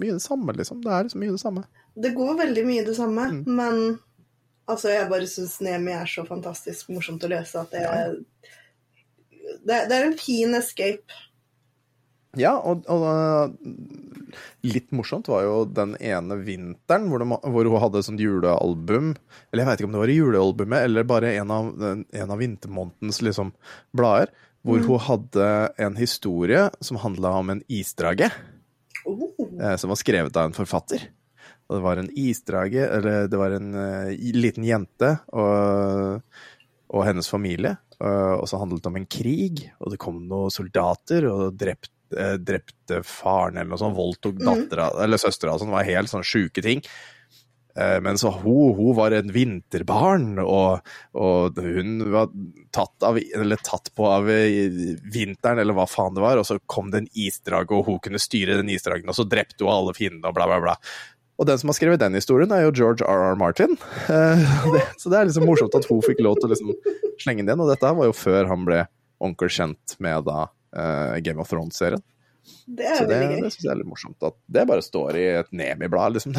Mye 0.00 0.14
det 0.16 0.22
samme, 0.24 0.54
liksom. 0.56 0.80
Det 0.86 0.92
er 0.94 1.04
liksom 1.08 1.20
mye 1.24 1.34
det 1.34 1.42
samme. 1.42 1.64
Det 2.06 2.12
går 2.16 2.32
veldig 2.40 2.64
mye 2.70 2.84
det 2.86 2.94
samme, 2.96 3.26
Mm. 3.34 3.42
men 3.58 3.98
altså, 4.70 4.88
jeg 4.94 5.10
bare 5.10 5.26
syns 5.30 5.58
Nemi 5.66 5.92
er 5.92 6.06
så 6.10 6.24
fantastisk 6.26 6.88
morsomt 6.94 7.22
å 7.26 7.30
løse 7.34 7.60
at 7.60 7.70
det 7.74 7.82
er 7.84 8.14
det, 9.64 9.76
det 9.90 9.96
er 9.98 10.06
en 10.08 10.16
fin 10.18 10.54
escape. 10.58 11.18
Ja, 12.40 12.54
og, 12.58 12.86
og 12.90 13.04
uh, 13.04 14.38
litt 14.66 14.90
morsomt 14.96 15.28
var 15.30 15.44
jo 15.46 15.58
den 15.68 15.94
ene 16.00 16.38
vinteren 16.42 17.10
hvor, 17.10 17.22
de, 17.22 17.38
hvor 17.54 17.70
hun 17.70 17.82
hadde 17.82 18.00
et 18.00 18.08
sånt 18.08 18.24
julealbum. 18.24 19.12
Eller 19.50 19.64
jeg 19.64 19.70
veit 19.70 19.82
ikke 19.82 19.90
om 19.90 19.98
det 19.98 20.02
var 20.04 20.14
i 20.14 20.18
julealbumet 20.18 20.88
eller 20.88 21.06
bare 21.08 21.34
en 21.38 21.52
av, 21.54 21.70
en 21.92 22.34
av 22.34 22.40
vintermånedens 22.40 23.22
liksom, 23.26 23.54
blader. 23.96 24.32
Hvor 24.64 24.80
hun 24.80 25.02
hadde 25.04 25.46
en 25.84 25.96
historie 26.00 26.70
som 26.80 26.96
handla 27.02 27.34
om 27.42 27.50
en 27.52 27.60
isdrage. 27.68 28.30
Oh. 29.04 29.28
eh, 29.60 29.76
som 29.76 29.90
var 29.92 29.98
skrevet 30.00 30.36
av 30.40 30.48
en 30.48 30.56
forfatter. 30.56 31.02
Og 31.68 31.76
det 31.76 31.84
var 31.84 32.00
en 32.00 32.10
isdrage, 32.16 32.80
eller 32.80 33.28
det 33.28 33.40
var 33.40 33.52
en 33.56 33.74
uh, 33.76 34.12
liten 34.36 34.64
jente 34.64 35.10
og, 35.32 36.22
og 36.88 37.04
hennes 37.04 37.28
familie. 37.28 37.76
eh, 38.00 38.34
og 38.36 38.48
så 38.48 38.60
handlet 38.60 38.84
det 38.84 38.90
om 38.90 38.98
en 39.00 39.08
krig, 39.08 39.62
og 39.80 39.92
det 39.92 40.00
kom 40.02 40.22
noen 40.28 40.52
soldater 40.52 41.28
og 41.30 41.56
drept, 41.60 41.92
eh, 42.18 42.36
drepte 42.40 43.02
faren 43.06 43.58
eller 43.58 43.72
noe 43.74 43.80
sånt, 43.80 43.96
voldtok 43.98 44.38
dattera 44.42 44.90
eller 45.04 45.20
søstera 45.20 45.54
og 45.56 45.62
sånn. 45.62 45.74
Var 45.74 45.90
helt 45.90 46.12
sånn 46.12 46.26
sjuke 46.26 46.64
ting. 46.64 46.82
Eh, 47.78 48.00
Men 48.00 48.18
så 48.18 48.30
hun, 48.30 48.74
hun 48.78 48.94
var 48.96 49.14
en 49.16 49.32
vinterbarn, 49.34 50.38
og, 50.38 50.84
og 51.18 51.58
hun 51.58 51.96
var 52.12 52.30
tatt, 52.74 52.94
av, 53.02 53.18
eller 53.18 53.58
tatt 53.66 53.90
på 53.96 54.06
av 54.06 54.30
eh, 54.30 54.60
vinteren, 55.10 55.58
eller 55.62 55.74
hva 55.74 55.88
faen 55.90 56.14
det 56.14 56.22
var, 56.22 56.38
og 56.38 56.46
så 56.46 56.60
kom 56.70 56.92
det 56.92 57.02
en 57.02 57.10
isdrage, 57.18 57.74
og 57.74 57.88
hun 57.88 57.98
kunne 58.04 58.22
styre 58.22 58.60
den 58.60 58.70
isdragen, 58.70 59.10
og 59.10 59.18
så 59.18 59.26
drepte 59.26 59.66
hun 59.66 59.74
alle 59.74 59.96
fiendene, 59.96 60.30
og 60.30 60.38
bla, 60.38 60.46
bla, 60.50 60.60
bla. 60.62 60.76
Og 61.34 61.48
den 61.48 61.58
som 61.58 61.72
har 61.72 61.74
skrevet 61.74 61.98
den 61.98 62.14
historien, 62.14 62.52
er 62.54 62.62
jo 62.62 62.74
George 62.78 63.02
R.R. 63.10 63.34
Martin. 63.34 63.72
Så 65.02 65.10
det 65.10 65.18
er 65.18 65.26
liksom 65.26 65.48
morsomt 65.48 65.74
at 65.74 65.88
hun 65.90 65.98
fikk 66.06 66.20
lov 66.22 66.36
til 66.38 66.46
å 66.46 66.52
liksom 66.52 66.70
slenge 67.18 67.42
den 67.42 67.48
igjen. 67.48 67.62
og 67.64 67.72
dette 67.72 67.90
var 67.98 68.06
jo 68.06 68.14
før 68.14 68.46
han 68.52 68.62
ble 68.68 68.84
ordentlig 69.18 69.50
kjent 69.56 69.96
med 70.04 70.28
da 70.28 70.44
eh, 70.74 71.16
Game 71.24 71.40
of 71.42 71.50
Thrones-serien. 71.50 72.02
Det 72.68 72.84
er 72.84 72.98
Så 73.00 73.06
det, 73.08 73.20
det 73.30 73.52
syns 73.54 73.62
jeg 73.64 73.72
er 73.72 73.80
litt 73.80 73.88
morsomt. 73.88 74.18
At 74.26 74.36
det 74.52 74.66
bare 74.68 74.84
står 74.84 75.16
i 75.20 75.26
et 75.40 75.50
Nemi-blad, 75.56 76.18
liksom. 76.18 76.36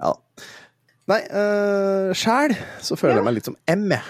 ja. 0.00 0.14
Nei, 1.10 1.22
uh, 1.34 2.12
sjæl 2.14 2.54
så 2.84 2.98
føler 2.98 3.18
jeg 3.18 3.26
meg 3.26 3.36
litt 3.38 3.48
som 3.50 3.58
M, 3.70 3.88
jeg. 3.96 4.06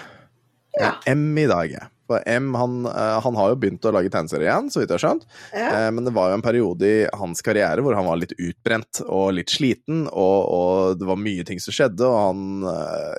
Jeg 0.77 0.85
Ja. 0.85 0.93
M 1.15 1.33
i 1.37 1.47
dag, 1.49 1.71
jeg. 1.73 1.87
For 2.11 2.23
M 2.27 2.53
han, 2.59 2.73
eh, 2.87 3.17
han 3.23 3.37
har 3.39 3.51
jo 3.53 3.57
begynt 3.59 3.85
å 3.87 3.91
lage 3.95 4.09
tegneserier 4.11 4.49
igjen, 4.49 4.67
så 4.71 4.81
vidt 4.81 4.91
jeg 4.91 4.97
har 4.97 5.03
skjønt. 5.03 5.21
Ja. 5.55 5.91
Men 5.95 6.03
det 6.03 6.11
var 6.11 6.27
jo 6.27 6.35
en 6.35 6.43
periode 6.43 6.83
i 6.87 7.05
hans 7.15 7.39
karriere 7.45 7.79
hvor 7.83 7.95
han 7.95 8.07
var 8.07 8.19
litt 8.19 8.33
utbrent 8.35 8.99
og 9.05 9.29
litt 9.37 9.53
sliten, 9.53 10.01
og, 10.11 10.39
og 10.51 10.99
det 10.99 11.07
var 11.07 11.21
mye 11.23 11.45
ting 11.47 11.61
som 11.63 11.75
skjedde, 11.75 12.03
og 12.03 12.17
han 12.19 12.67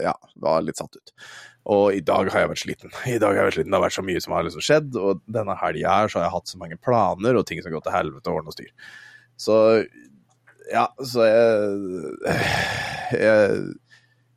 ja, 0.05 0.13
var 0.45 0.61
litt 0.67 0.81
satt 0.81 1.01
ut. 1.01 1.15
Og 1.71 1.95
i 1.95 2.01
dag 2.03 2.27
har 2.33 2.43
jeg 2.43 2.51
vært 2.51 2.63
sliten. 2.65 2.95
I 3.07 3.21
dag 3.23 3.37
har 3.37 3.45
jeg 3.45 3.51
vært 3.51 3.59
sliten. 3.59 3.71
Det 3.71 3.79
har 3.79 3.85
vært 3.85 3.99
så 3.99 4.07
mye 4.07 4.23
som 4.25 4.35
har 4.35 4.47
liksom 4.47 4.65
skjedd, 4.67 4.97
og 4.99 5.21
denne 5.31 5.55
helga 5.61 5.99
her 5.99 6.11
så 6.11 6.19
har 6.19 6.27
jeg 6.27 6.35
hatt 6.37 6.51
så 6.51 6.59
mange 6.63 6.79
planer 6.83 7.39
og 7.39 7.47
ting 7.47 7.63
som 7.63 7.75
går 7.75 7.85
til 7.87 7.95
helvete 7.95 8.33
og 8.33 8.41
ordne 8.41 8.51
og 8.51 8.57
styr. 8.57 8.73
Så 9.39 9.59
ja, 10.73 10.89
så 11.05 11.25
jeg, 11.27 12.43
jeg 13.19 13.63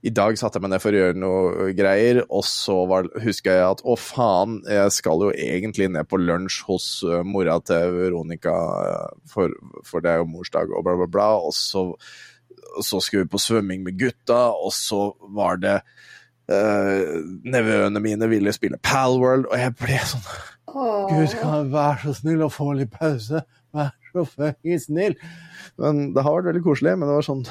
I 0.05 0.13
dag 0.13 0.38
satte 0.38 0.60
jeg 0.60 0.65
meg 0.65 0.74
ned 0.75 0.84
for 0.84 0.94
å 0.94 1.01
gjøre 1.01 1.17
noe 1.17 1.67
greier, 1.77 2.22
og 2.29 2.46
så 2.46 2.77
var, 2.89 3.10
husker 3.24 3.58
jeg 3.58 3.65
at 3.72 3.82
å 3.82 3.98
faen, 3.98 4.60
jeg 4.70 4.94
skal 4.94 5.25
jo 5.25 5.34
egentlig 5.34 5.89
ned 5.96 6.10
på 6.10 6.22
lunsj 6.22 6.62
hos 6.67 6.88
uh, 7.08 7.24
mora 7.25 7.58
til 7.65 7.98
Veronica, 7.98 8.53
uh, 8.53 9.17
for, 9.32 9.53
for 9.88 10.05
det 10.05 10.13
er 10.13 10.22
jo 10.22 10.29
morsdag, 10.29 10.74
og 10.74 10.86
bla, 10.86 10.98
bla, 11.01 11.10
bla. 11.10 11.29
Og 11.41 11.58
så, 11.58 11.88
så 12.86 13.01
skulle 13.01 13.25
vi 13.25 13.34
på 13.34 13.41
svømming 13.41 13.86
med 13.86 13.98
gutta, 14.01 14.51
og 14.53 14.74
så 14.77 15.08
var 15.34 15.62
det 15.63 15.79
uh, 16.51 17.21
Nevøene 17.45 18.01
mine 18.03 18.29
ville 18.31 18.53
spille 18.55 18.79
Palworld, 18.83 19.49
og 19.51 19.59
jeg 19.59 19.75
ble 19.79 19.99
sånn 20.11 20.25
Åh. 20.75 21.05
Gud, 21.07 21.35
kan 21.39 21.53
jeg 21.55 21.67
være 21.71 21.99
så 22.03 22.13
snill 22.17 22.41
å 22.43 22.51
få 22.51 22.73
litt 22.75 22.91
pause? 22.91 23.45
Vær 23.75 23.93
så 24.11 24.23
fucking 24.27 24.81
snill. 24.81 25.13
Men 25.79 26.09
det 26.15 26.23
har 26.23 26.35
vært 26.35 26.49
veldig 26.49 26.63
koselig, 26.65 26.95
men 26.99 27.07
det 27.07 27.15
var 27.15 27.27
sånn 27.27 27.45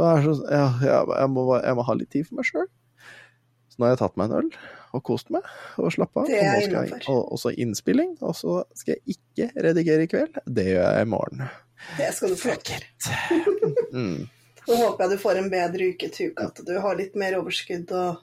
Vær 0.00 0.24
så 0.26 0.34
ja, 0.52 0.66
ja, 0.84 0.98
jeg, 1.04 1.30
må, 1.32 1.46
jeg 1.56 1.78
må 1.78 1.86
ha 1.88 1.96
litt 1.96 2.10
tid 2.12 2.28
for 2.28 2.40
meg 2.40 2.48
sjøl. 2.48 2.68
Så 3.72 3.80
nå 3.80 3.88
har 3.88 3.94
jeg 3.94 4.02
tatt 4.02 4.20
meg 4.20 4.28
en 4.28 4.42
øl 4.42 4.50
og 4.96 5.04
kost 5.04 5.28
meg 5.32 5.44
og 5.80 5.92
slappa 5.92 6.22
av. 6.22 6.28
Og 6.28 6.32
jeg 6.32 6.68
innenfor. 6.68 7.08
og, 7.12 7.32
også 7.36 7.52
innspilling, 7.60 8.14
og 8.24 8.36
så 8.36 8.62
skal 8.76 8.96
jeg 8.96 9.16
ikke 9.16 9.64
redigere 9.68 10.04
i 10.06 10.10
kveld. 10.10 10.40
Det 10.46 10.64
gjør 10.70 10.86
jeg 10.86 11.04
i 11.04 11.10
morgen. 11.12 11.44
Det 11.98 12.08
skal 12.16 12.34
du 12.34 12.40
få. 12.40 12.56
Mm. 13.88 14.26
Nå 14.68 14.76
håper 14.76 15.06
jeg 15.06 15.16
du 15.16 15.20
får 15.22 15.38
en 15.40 15.46
bedre 15.48 15.86
uke 15.94 16.10
til 16.12 16.34
uka, 16.34 16.50
at 16.50 16.58
du 16.66 16.74
har 16.84 16.96
litt 16.98 17.14
mer 17.16 17.38
overskudd 17.38 17.88
og 17.96 18.18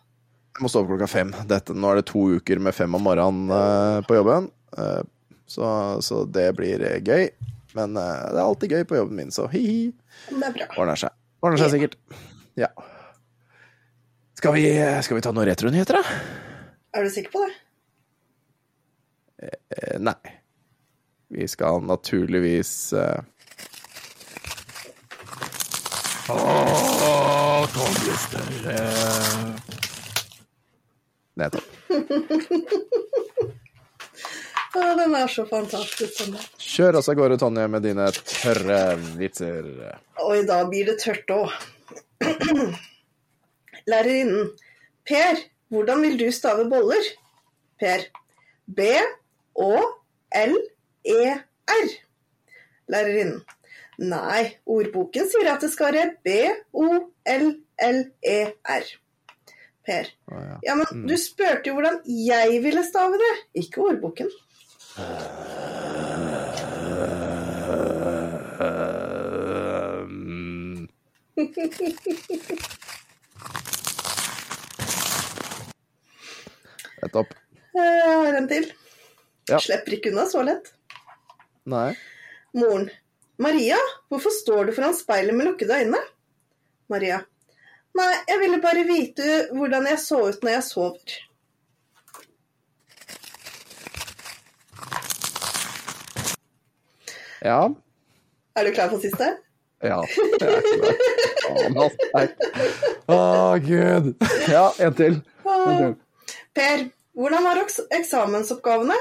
Jeg 0.56 0.64
må 0.64 0.70
stå 0.72 0.86
opp 0.86 0.94
klokka 0.94 1.08
fem. 1.12 1.34
Dette, 1.50 1.76
nå 1.76 1.90
er 1.92 2.00
det 2.00 2.08
to 2.08 2.22
uker 2.38 2.62
med 2.64 2.76
fem 2.76 2.94
om 2.96 3.04
morgenen 3.04 3.52
uh, 3.52 4.00
på 4.08 4.22
jobben, 4.22 4.52
Uh, 4.76 5.04
så, 5.48 5.68
så 6.04 6.26
det 6.28 6.50
blir 6.58 6.82
eh, 6.84 6.98
gøy. 7.00 7.30
Men 7.78 7.94
det 7.96 8.02
er 8.02 8.40
alltid 8.42 8.74
gøy 8.74 8.82
på 8.90 8.98
jobben 8.98 9.20
min, 9.22 9.30
så 9.32 9.46
hi-hi. 9.48 9.94
Er. 10.34 10.58
Ordner 10.74 11.00
seg. 11.00 11.14
Ordner 11.40 11.62
seg 11.62 11.70
sikkert. 11.76 11.96
Ja. 12.60 12.68
Skal 14.36 14.58
vi, 14.58 14.66
skal 15.06 15.20
vi 15.20 15.24
ta 15.24 15.32
noen 15.32 15.48
retronyheter, 15.48 16.02
da? 16.02 16.18
Er 16.98 17.08
du 17.08 17.14
sikker 17.14 17.32
på 17.38 17.46
det? 17.46 17.54
Eh, 19.46 19.96
nei. 20.02 20.18
Vi 21.36 21.48
skal 21.48 21.84
naturligvis 21.86 22.74
uh... 22.98 23.22
Åh, 26.36 27.70
kongesstørre 27.76 28.80
Nettopp. 31.36 31.68
Den 34.76 35.14
er 35.16 35.28
så 35.32 35.46
fantastisk. 35.48 36.18
Sånn. 36.18 36.36
Kjør 36.60 36.98
oss 37.00 37.08
av 37.12 37.16
gårde, 37.20 37.38
Tonje, 37.40 37.68
med 37.72 37.82
dine 37.86 38.10
tørre 38.18 38.80
vitser. 39.20 39.64
Oi, 40.26 40.40
da 40.48 40.58
blir 40.68 40.86
det 40.90 40.98
tørt 41.04 41.30
òg. 41.32 41.50
Lærerinnen. 43.92 44.50
Per, 45.08 45.36
hvordan 45.72 46.02
vil 46.04 46.18
du 46.20 46.28
stave 46.36 46.66
boller? 46.72 47.04
Per. 47.80 48.00
B-Å-L-E-R. 48.66 49.06
Lærerinnen. 52.92 53.42
Nei, 54.02 54.44
ordboken 54.68 55.30
sier 55.32 55.48
at 55.54 55.64
det 55.64 55.72
skal 55.72 55.94
være 55.94 56.18
B-O-L-L-E-R. 56.26 56.86
Per. 59.86 60.10
Ja. 60.32 60.58
Ja, 60.66 60.76
men 60.80 61.06
du 61.08 61.16
spurte 61.22 61.70
jo 61.70 61.76
hvordan 61.78 62.00
jeg 62.10 62.62
ville 62.64 62.84
stave 62.88 63.20
det, 63.22 63.34
ikke 63.66 63.86
ordboken. 63.92 64.32
Um, 68.56 70.88
opp. 77.16 77.34
Jeg 77.76 78.08
har 78.08 78.38
en 78.40 78.48
til. 78.50 78.70
Ja. 79.50 79.60
Slipper 79.62 79.98
ikke 79.98 80.14
unna 80.14 80.26
så 80.32 80.44
lett. 80.48 80.72
Nei. 81.70 81.92
Moren. 82.56 82.88
Maria, 83.42 83.78
hvorfor 84.08 84.32
står 84.32 84.70
du 84.70 84.76
foran 84.78 84.96
speilet 84.96 85.36
med 85.36 85.50
lukkede 85.50 85.82
øyne? 85.84 86.00
Maria. 86.92 87.20
Nei, 87.96 88.12
jeg 88.28 88.40
ville 88.42 88.58
bare 88.60 88.82
vite 88.88 89.28
hvordan 89.56 89.86
jeg 89.88 90.00
så 90.04 90.18
ut 90.28 90.42
når 90.44 90.52
jeg 90.58 90.64
sover. 90.68 91.14
Ja. 97.46 97.70
Er 98.56 98.64
du 98.66 98.72
klar 98.76 98.90
for 98.92 99.00
siste? 99.04 99.26
Ja. 99.86 100.00
Jeg 100.42 100.50
er 100.50 100.62
klar. 102.12 102.28
Å, 103.06 103.18
gud. 103.64 104.06
Ja, 104.50 104.72
en 104.82 104.94
til. 104.98 105.16
En 105.46 105.78
til. 105.80 105.94
Per, 106.58 106.78
hvordan 107.16 107.44
var 107.48 107.58
eksamensoppgavene? 107.64 108.98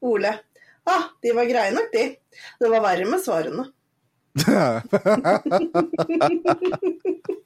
Ole. 0.00 0.32
Ah, 0.88 1.02
de 1.22 1.32
var 1.36 1.44
greie 1.50 1.72
nok, 1.74 1.88
de. 1.92 2.04
Det 2.60 2.68
var 2.70 2.80
verre 2.86 3.06
med 3.12 3.20
svarene. 3.24 3.64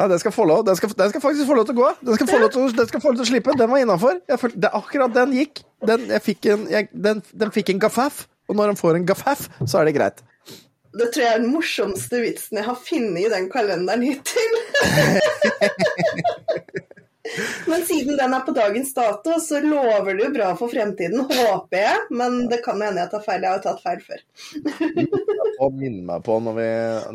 Nei, 0.00 0.08
den 0.08 0.20
skal, 0.22 0.32
få 0.32 0.46
lov. 0.48 0.62
Den, 0.64 0.76
skal, 0.78 0.88
den 0.96 1.10
skal 1.12 1.20
faktisk 1.20 1.48
få 1.48 1.56
lov 1.58 1.66
til 1.68 1.76
å 1.76 1.80
gå. 1.82 1.88
Den 2.08 2.16
skal 2.16 2.28
få 2.30 2.38
lov 2.40 2.50
til, 2.54 2.70
den 2.72 3.02
få 3.02 3.10
lov 3.10 3.18
til 3.18 3.26
å 3.26 3.28
slippe. 3.28 3.56
Den 3.60 3.68
var 3.68 3.82
innafor. 3.82 4.16
Akkurat 4.70 5.12
den 5.12 5.34
gikk. 5.36 5.60
Den, 5.84 6.06
fikk 6.24 6.48
en, 6.52 6.64
jeg, 6.72 6.88
den, 6.92 7.20
den 7.36 7.52
fikk 7.52 7.74
en 7.74 7.82
gaffaf, 7.82 8.22
og 8.48 8.56
når 8.56 8.72
den 8.72 8.80
får 8.80 8.96
en 8.96 9.08
gaffaf, 9.08 9.40
så 9.66 9.80
er 9.80 9.90
det 9.90 9.96
greit. 9.98 10.22
Det 10.96 11.10
tror 11.12 11.22
jeg 11.22 11.34
er 11.34 11.42
den 11.42 11.52
morsomste 11.52 12.22
vitsen 12.24 12.58
jeg 12.58 12.66
har 12.66 12.78
funnet 12.82 13.20
i 13.22 13.30
den 13.30 13.46
kalenderen 13.52 14.02
hittil. 14.08 14.54
Men 17.66 17.82
siden 17.84 18.16
den 18.16 18.34
er 18.34 18.44
på 18.46 18.54
dagens 18.56 18.94
dato, 18.96 19.36
så 19.44 19.60
lover 19.60 20.14
det 20.16 20.24
jo 20.24 20.30
bra 20.34 20.52
for 20.56 20.72
fremtiden, 20.72 21.20
håper 21.28 21.82
jeg. 21.82 22.06
Men 22.16 22.46
det 22.50 22.62
kan 22.64 22.80
hende 22.80 23.02
jeg 23.02 23.12
tar 23.12 23.24
feil. 23.26 23.44
Jeg 23.44 23.52
har 23.52 23.60
jo 23.60 23.66
tatt 23.66 23.82
feil 23.84 24.00
før. 24.06 24.22
Og 25.60 25.76
minne 25.76 26.06
meg 26.08 26.24
på 26.24 26.38
når 26.40 26.56
vi, 26.56 26.70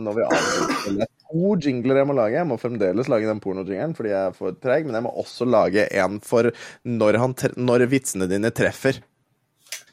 når 0.06 0.20
vi 0.20 0.28
avslutter. 0.28 1.00
Det 1.00 1.08
er 1.08 1.12
to 1.26 1.56
jingler 1.66 2.02
jeg 2.02 2.10
må 2.12 2.18
lage. 2.20 2.38
Jeg 2.38 2.50
må 2.52 2.60
fremdeles 2.62 3.10
lage 3.12 3.32
den 3.32 3.42
pornojingeren 3.42 3.98
fordi 3.98 4.14
jeg 4.14 4.30
er 4.30 4.38
for 4.38 4.62
treg, 4.62 4.86
men 4.86 5.00
jeg 5.00 5.08
må 5.08 5.16
også 5.26 5.50
lage 5.50 5.90
en 5.98 6.22
for 6.24 6.54
når, 6.86 7.20
han, 7.24 7.36
når 7.58 7.90
vitsene 7.90 8.30
dine 8.30 8.54
treffer. 8.54 9.02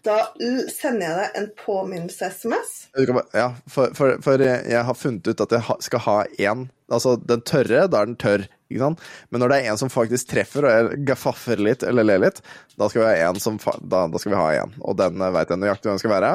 Da 0.03 0.17
sender 0.35 1.05
jeg 1.07 1.15
deg 1.15 1.37
en 1.39 1.51
påminnelse-SMS. 1.63 2.71
Du 2.99 3.13
Ja, 3.37 3.53
for, 3.71 3.95
for, 3.95 4.17
for 4.25 4.43
jeg 4.43 4.83
har 4.89 4.99
funnet 4.99 5.29
ut 5.31 5.43
at 5.45 5.55
jeg 5.55 5.77
skal 5.87 6.03
ha 6.09 6.17
én 6.43 6.67
Altså, 6.93 7.15
den 7.17 7.41
tørre, 7.49 7.87
da 7.89 8.03
er 8.03 8.09
den 8.11 8.19
tørr, 8.21 8.43
ikke 8.73 8.85
sant? 8.85 9.03
Men 9.31 9.43
når 9.45 9.53
det 9.53 9.59
er 9.61 9.73
en 9.73 9.81
som 9.81 9.93
faktisk 9.93 10.31
treffer, 10.33 10.67
og 10.67 10.73
jeg 10.73 11.03
gafaffer 11.09 11.61
litt 11.63 11.85
eller 11.87 12.09
ler 12.09 12.23
litt, 12.25 12.41
da 12.81 12.89
skal 12.89 13.05
vi 13.05 13.11
ha 13.11 13.29
en 13.29 13.43
som 13.43 13.61
Da, 13.81 14.07
da 14.11 14.21
skal 14.21 14.35
vi 14.35 14.41
ha 14.41 14.49
en. 14.63 14.75
Og 14.81 14.97
den 14.99 15.23
veit 15.37 15.53
jeg 15.53 15.63
nøyaktig 15.63 15.93
hvem 15.93 16.01
skal 16.03 16.15
være. 16.17 16.33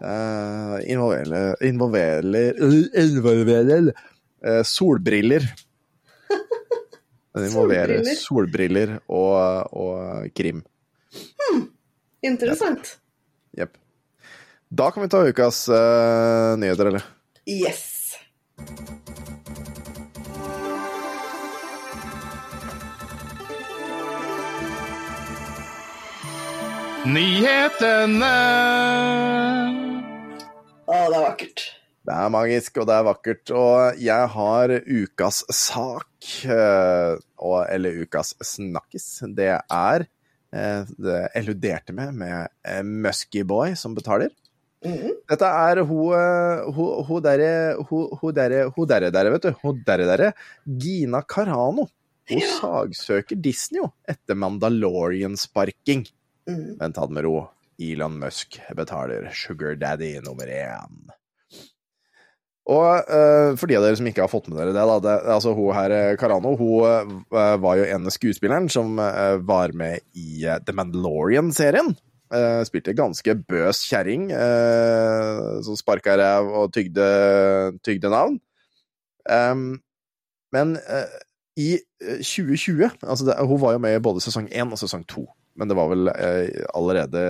Uh, 0.00 0.78
involverer 0.88 1.58
Involverer 1.66 2.22
Involverer 2.96 3.90
uh, 3.90 4.62
solbriller. 4.64 5.44
Den 7.34 7.44
involverer 7.50 8.00
Solbriller? 8.00 8.16
solbriller 8.16 8.94
og, 9.12 9.76
og 9.76 10.32
krim. 10.34 10.64
Interessant. 12.24 12.96
Jepp. 13.56 13.76
Da 14.70 14.90
kan 14.90 15.02
vi 15.02 15.08
ta 15.12 15.22
ukas 15.26 15.68
uh, 15.68 16.56
nyheter, 16.56 16.92
eller? 16.92 17.06
Yes. 17.46 18.14
Nyhetene! 27.08 28.28
Å, 30.84 30.96
det 31.08 31.16
er 31.16 31.22
vakkert. 31.24 31.62
Det 32.04 32.12
er 32.12 32.32
magisk, 32.34 32.80
og 32.82 32.88
det 32.90 32.96
er 32.98 33.06
vakkert. 33.06 33.52
Og 33.56 34.02
jeg 34.04 34.26
har 34.34 34.74
ukas 34.84 35.38
sak, 35.48 36.10
eh, 36.44 37.14
og, 37.40 37.56
eller 37.72 38.02
ukas 38.04 38.34
snakkis. 38.44 39.08
Det 39.32 39.48
er 39.56 40.04
eh, 40.04 40.92
det 41.00 41.22
eluderte 41.40 41.96
med 41.96 42.20
med 42.20 42.52
Muskyboy 42.68 42.92
Musky 43.08 43.46
Boy 43.48 43.74
som 43.80 43.96
betaler. 43.96 44.36
Mhm. 44.84 45.16
Dette 45.32 45.48
er 45.70 45.80
hun 45.88 46.12
eh, 46.20 47.16
derre 47.24 47.80
hun, 47.88 48.36
derre 48.36 49.10
derre 49.16 49.36
vet 49.38 49.48
du. 49.48 49.52
Hun 49.64 49.80
derre 49.88 50.12
derre. 50.12 50.32
Gina 50.68 51.24
Carano. 51.24 51.88
Hun 52.28 52.44
sagsøker 52.60 53.40
Disney 53.40 53.80
jo 53.80 53.88
etter 54.04 54.36
Mandalorian-sparking. 54.36 56.04
Mhm. 56.50 56.76
Men 56.80 56.92
ta 56.96 57.06
det 57.06 57.16
med 57.16 57.26
ro. 57.26 57.48
Elon 57.80 58.18
Musk 58.20 58.60
betaler 58.76 59.30
Sugar 59.32 59.78
Daddy 59.80 60.18
nummer 60.20 60.50
én. 60.50 61.08
Og 62.70 63.08
uh, 63.08 63.56
for 63.58 63.66
de 63.66 63.78
av 63.78 63.86
dere 63.86 63.96
som 63.98 64.06
ikke 64.06 64.22
har 64.22 64.30
fått 64.30 64.50
med 64.50 64.60
dere 64.60 64.74
det, 64.76 64.82
da, 64.84 64.98
det 65.02 65.14
altså 65.32 65.54
hun 65.56 65.72
her, 65.74 65.90
eh, 65.96 66.16
Carano, 66.20 66.52
hun 66.60 67.24
uh, 67.32 67.56
var 67.58 67.80
jo 67.80 67.86
en 67.88 68.12
skuespilleren 68.12 68.68
som 68.70 69.00
uh, 69.00 69.40
var 69.42 69.72
med 69.74 70.04
i 70.14 70.44
The 70.44 70.76
Mandalorian-serien. 70.76 71.96
Spilte 72.62 72.92
ganske 72.94 73.32
bøs 73.42 73.80
kjerring 73.90 74.28
som 75.66 75.74
sparka 75.74 76.12
ræv 76.14 76.52
og 76.60 76.68
tygde, 76.70 77.08
tygde 77.82 78.12
navn. 78.12 78.36
Um, 79.26 79.80
men 80.54 80.76
i 81.60 81.78
eh, 82.02 82.22
2020 82.22 82.90
altså 83.02 83.24
det, 83.24 83.46
Hun 83.46 83.60
var 83.60 83.72
jo 83.72 83.78
med 83.78 83.96
i 83.96 84.02
både 84.02 84.20
sesong 84.20 84.48
én 84.48 84.72
og 84.72 84.78
sesong 84.78 85.06
to. 85.08 85.26
Men 85.58 85.70
det 85.70 85.76
var 85.76 85.90
vel 85.90 86.10
eh, 86.12 86.62
allerede 86.76 87.22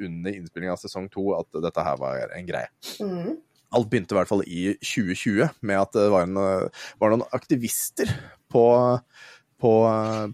under 0.00 0.32
innspillinga 0.34 0.74
av 0.74 0.82
sesong 0.82 1.08
to 1.12 1.30
at 1.36 1.60
dette 1.62 1.84
her 1.84 2.00
var 2.00 2.32
en 2.34 2.48
greie. 2.48 2.70
Mm. 3.04 3.38
Alt 3.76 3.90
begynte 3.92 4.16
i 4.16 4.18
hvert 4.18 4.30
fall 4.30 4.44
i 4.48 4.62
2020 4.80 5.50
med 5.68 5.80
at 5.82 5.96
det 5.96 6.06
var, 6.12 6.24
en, 6.24 6.38
eh, 6.40 6.84
var 7.00 7.12
noen 7.12 7.26
aktivister 7.36 8.10
på, 8.52 8.64
på, 9.60 9.72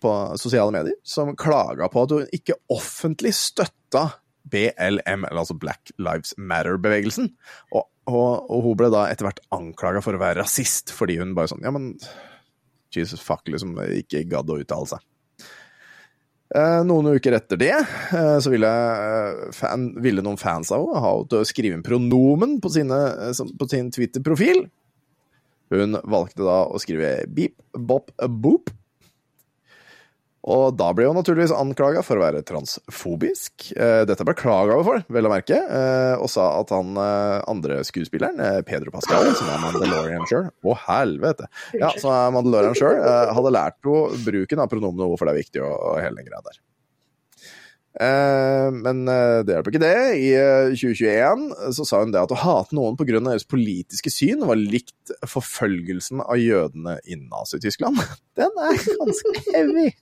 på 0.02 0.12
sosiale 0.40 0.74
medier 0.74 0.98
som 1.02 1.34
klaga 1.38 1.90
på 1.90 2.04
at 2.06 2.14
hun 2.14 2.36
ikke 2.38 2.60
offentlig 2.72 3.34
støtta 3.36 4.06
BLM, 4.44 5.24
eller 5.24 5.40
altså 5.40 5.56
Black 5.56 5.90
Lives 5.98 6.34
Matter-bevegelsen. 6.36 7.30
Og, 7.72 7.88
og, 8.10 8.44
og 8.52 8.68
hun 8.68 8.78
ble 8.78 8.90
da 8.92 9.06
etter 9.08 9.26
hvert 9.28 9.42
anklaga 9.56 10.04
for 10.04 10.16
å 10.16 10.20
være 10.20 10.42
rasist, 10.42 10.92
fordi 10.94 11.18
hun 11.20 11.34
bare 11.36 11.50
sånn 11.50 11.64
Ja, 11.64 11.72
men 11.74 11.94
Jesus 12.94 13.22
fuck, 13.24 13.48
liksom 13.50 13.74
ikke 13.82 14.22
gadd 14.30 14.52
å 14.52 14.60
uttale 14.62 14.92
seg. 14.92 15.02
Eh, 16.54 16.80
Noen 16.86 17.16
uker 17.16 17.34
etter 17.34 17.58
det 17.58 17.72
eh, 17.74 18.36
så 18.38 18.52
ville, 18.52 18.68
eh, 18.70 19.46
fan, 19.56 19.88
ville 20.02 20.22
noen 20.22 20.38
fans 20.38 20.70
av 20.70 20.84
henne 20.84 21.02
ha 21.02 21.10
henne 21.16 21.30
til 21.32 21.42
å 21.42 21.48
skrive 21.50 21.74
inn 21.74 21.82
pronomen 21.82 22.60
på, 22.62 22.70
sine, 22.70 22.98
på 23.58 23.68
sin 23.72 23.90
Twitter-profil. 23.94 24.62
Hun 25.74 25.98
valgte 26.06 26.46
da 26.46 26.60
å 26.70 26.78
skrive 26.78 27.16
beep, 27.34 27.56
bop, 27.74 28.12
boop. 28.38 28.70
Og 30.44 30.74
da 30.76 30.90
ble 30.92 31.06
hun 31.08 31.16
naturligvis 31.16 31.54
anklaga 31.56 32.02
for 32.04 32.20
å 32.20 32.24
være 32.26 32.42
transfobisk. 32.44 33.70
Eh, 33.72 34.02
Dette 34.08 34.26
ble 34.28 34.34
hun 34.36 34.84
for, 34.84 35.04
vel 35.16 35.28
å 35.28 35.32
merke, 35.32 35.56
eh, 35.56 36.16
og 36.18 36.28
sa 36.32 36.50
at 36.58 36.72
han 36.74 36.92
eh, 37.00 37.38
andre 37.48 37.80
skuespilleren, 37.86 38.42
Pedro 38.68 38.92
Pascal, 38.92 39.30
som 39.38 39.48
er 39.48 39.62
Mandalorian 39.62 40.28
sjøl 40.28 40.50
Å, 40.50 40.76
helvete! 40.88 41.48
Ja, 41.80 41.94
som 41.96 42.12
er 42.12 42.36
Mandalorian 42.36 42.76
sjøl, 42.76 43.00
hadde 43.04 43.54
lært 43.56 43.80
henne 43.88 44.20
bruken 44.26 44.60
av 44.60 44.70
pronomene, 44.72 45.08
hvorfor 45.08 45.30
det 45.30 45.34
er 45.34 45.40
viktig, 45.40 45.64
og, 45.64 45.96
hele 46.02 46.20
den 46.20 46.28
greia 46.28 46.44
der. 46.44 46.62
Men 48.74 49.04
det 49.06 49.54
hjelper 49.54 49.70
ikke 49.70 49.80
det. 49.84 49.98
I 50.18 50.30
eh, 50.34 50.72
2021 50.74 51.44
så 51.76 51.86
sa 51.86 52.00
hun 52.02 52.10
det 52.14 52.20
at 52.20 52.34
å 52.34 52.40
hate 52.40 52.74
noen 52.74 52.98
pga. 52.98 53.20
deres 53.22 53.46
politiske 53.46 54.10
syn 54.12 54.42
var 54.48 54.58
likt 54.58 55.14
forfølgelsen 55.30 56.24
av 56.24 56.40
jødene 56.42 56.98
i 57.06 57.20
Nazi-Tyskland. 57.22 58.02
Den 58.40 58.64
er 58.66 58.80
ganske 58.98 59.44
heavy! 59.52 59.92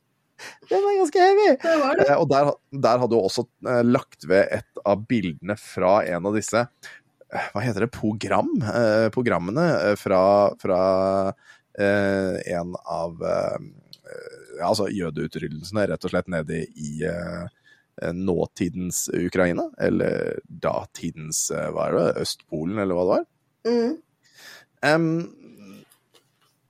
Den 0.70 0.80
er 0.82 0.98
ganske 1.00 1.22
heavy! 1.22 1.48
Det 1.62 1.76
var 1.82 1.98
det. 1.98 2.06
Eh, 2.10 2.18
Og 2.20 2.28
der, 2.30 2.50
der 2.86 3.02
hadde 3.02 3.18
hun 3.18 3.28
også 3.28 3.44
eh, 3.68 3.82
lagt 3.86 4.26
ved 4.28 4.48
et 4.58 4.82
av 4.88 5.04
bildene 5.08 5.56
fra 5.60 5.94
en 6.08 6.28
av 6.30 6.36
disse 6.38 6.62
eh, 6.64 7.48
Hva 7.54 7.64
heter 7.64 7.86
det? 7.86 7.92
Program? 7.94 8.50
Programmene 9.14 9.96
fra, 10.00 10.22
fra 10.60 10.80
en 11.72 12.74
av 12.84 13.22
ja, 13.22 14.66
altså 14.68 14.90
jødeutryddelsene, 14.92 15.86
rett 15.88 16.04
og 16.04 16.12
slett 16.12 16.28
nede 16.28 16.58
i 16.68 17.00
nåtidens 18.12 19.06
Ukraina. 19.16 19.70
Eller 19.80 20.36
datidens 20.44 21.46
hva 21.48 21.86
er 21.88 21.96
det, 21.96 22.06
Østpolen, 22.26 22.76
eller 22.82 22.98
hva 22.98 23.06
det 23.06 23.14
var. 23.14 23.24
Mm. 23.72 23.94
Em, 24.82 25.08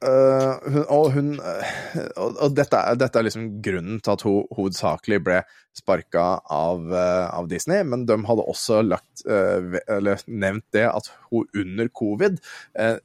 øh, 0.09 0.73
hun, 0.73 0.85
og 0.88 1.12
hun 1.15 1.29
øh, 1.41 2.07
Og, 2.17 2.37
og 2.37 2.55
dette, 2.57 2.79
dette 3.01 3.19
er 3.19 3.27
liksom 3.27 3.49
grunnen 3.65 4.01
til 4.03 4.15
at 4.15 4.25
hun 4.27 4.47
hovedsakelig 4.57 5.19
ble 5.25 5.41
sparka 5.77 6.27
av, 6.53 6.85
uh, 6.93 7.29
av 7.33 7.49
Disney, 7.49 7.81
men 7.88 8.05
de 8.09 8.19
hadde 8.29 8.45
også 8.45 8.83
lagt 8.85 9.25
uh, 9.25 9.79
nevnt 10.29 10.67
det 10.77 10.85
at 10.91 11.09
hun 11.31 11.49
under 11.57 11.88
covid 11.88 12.37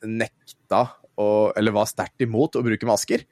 nekta 0.03 0.81
å 1.17 1.49
Eller 1.57 1.73
var 1.73 1.87
sterkt 1.89 2.21
imot 2.21 2.59
å 2.59 2.61
bruke 2.61 2.85
masker. 2.85 3.23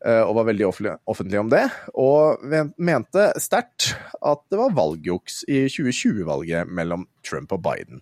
Og 0.00 0.30
var 0.38 0.46
veldig 0.46 0.64
offentlig, 0.64 1.40
om 1.40 1.50
det. 1.52 1.66
Og 1.98 2.40
mente 2.80 3.26
sterkt 3.42 3.90
at 4.24 4.40
det 4.48 4.60
var 4.62 4.72
valgjuks 4.72 5.42
i 5.44 5.66
2020-valget 5.68 6.70
mellom 6.72 7.04
Trump 7.26 7.52
og 7.52 7.60
Biden. 7.66 8.00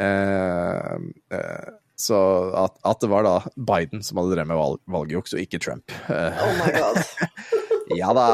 Uh, 0.00 1.12
eh, 1.28 1.68
så 2.00 2.18
at, 2.58 2.78
at 2.88 3.02
det 3.02 3.10
var 3.12 3.26
da 3.26 3.34
Biden 3.56 4.02
som 4.04 4.18
hadde 4.18 4.34
drevet 4.34 4.50
med 4.50 4.58
valg, 4.58 4.80
valgjuks, 4.90 5.34
og 5.36 5.42
ikke 5.44 5.60
Trump. 5.62 5.92
Oh 6.08 6.54
my 6.58 6.70
god. 6.74 7.02
ja 8.00 8.14
da! 8.16 8.28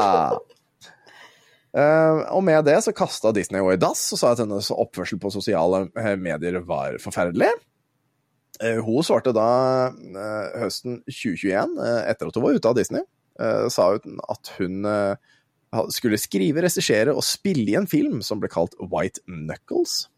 Uh, 1.69 2.25
og 2.33 2.41
med 2.41 2.65
det 2.65 2.79
så 2.81 2.93
kasta 2.97 3.29
Disney 3.35 3.59
henne 3.59 3.75
i 3.75 3.81
dass 3.81 4.01
og 4.15 4.17
sa 4.17 4.31
at 4.33 4.39
hennes 4.41 4.71
oppførsel 4.73 5.19
på 5.21 5.29
sosiale 5.29 5.83
eh, 6.01 6.15
medier 6.17 6.57
var 6.65 6.97
forferdelig. 7.03 7.51
Uh, 8.59 8.81
hun 8.83 9.05
svarte 9.05 9.31
da 9.35 9.49
uh, 9.93 10.47
høsten 10.59 10.99
2021, 11.05 11.77
eh, 11.79 11.99
etter 12.11 12.27
at 12.27 12.39
hun 12.39 12.45
var 12.47 12.57
ute 12.57 12.71
av 12.71 12.79
Disney, 12.79 13.05
sa 13.71 13.85
hun 13.93 14.17
at 14.27 14.49
hun 14.57 14.83
skulle 15.95 16.17
skrive, 16.19 16.59
regissere 16.65 17.13
og 17.15 17.23
spille 17.23 17.69
i 17.71 17.77
en 17.79 17.85
film 17.87 18.17
som 18.25 18.41
ble 18.41 18.49
kalt 18.51 18.73
White 18.81 19.21
Knuckles. 19.29 20.09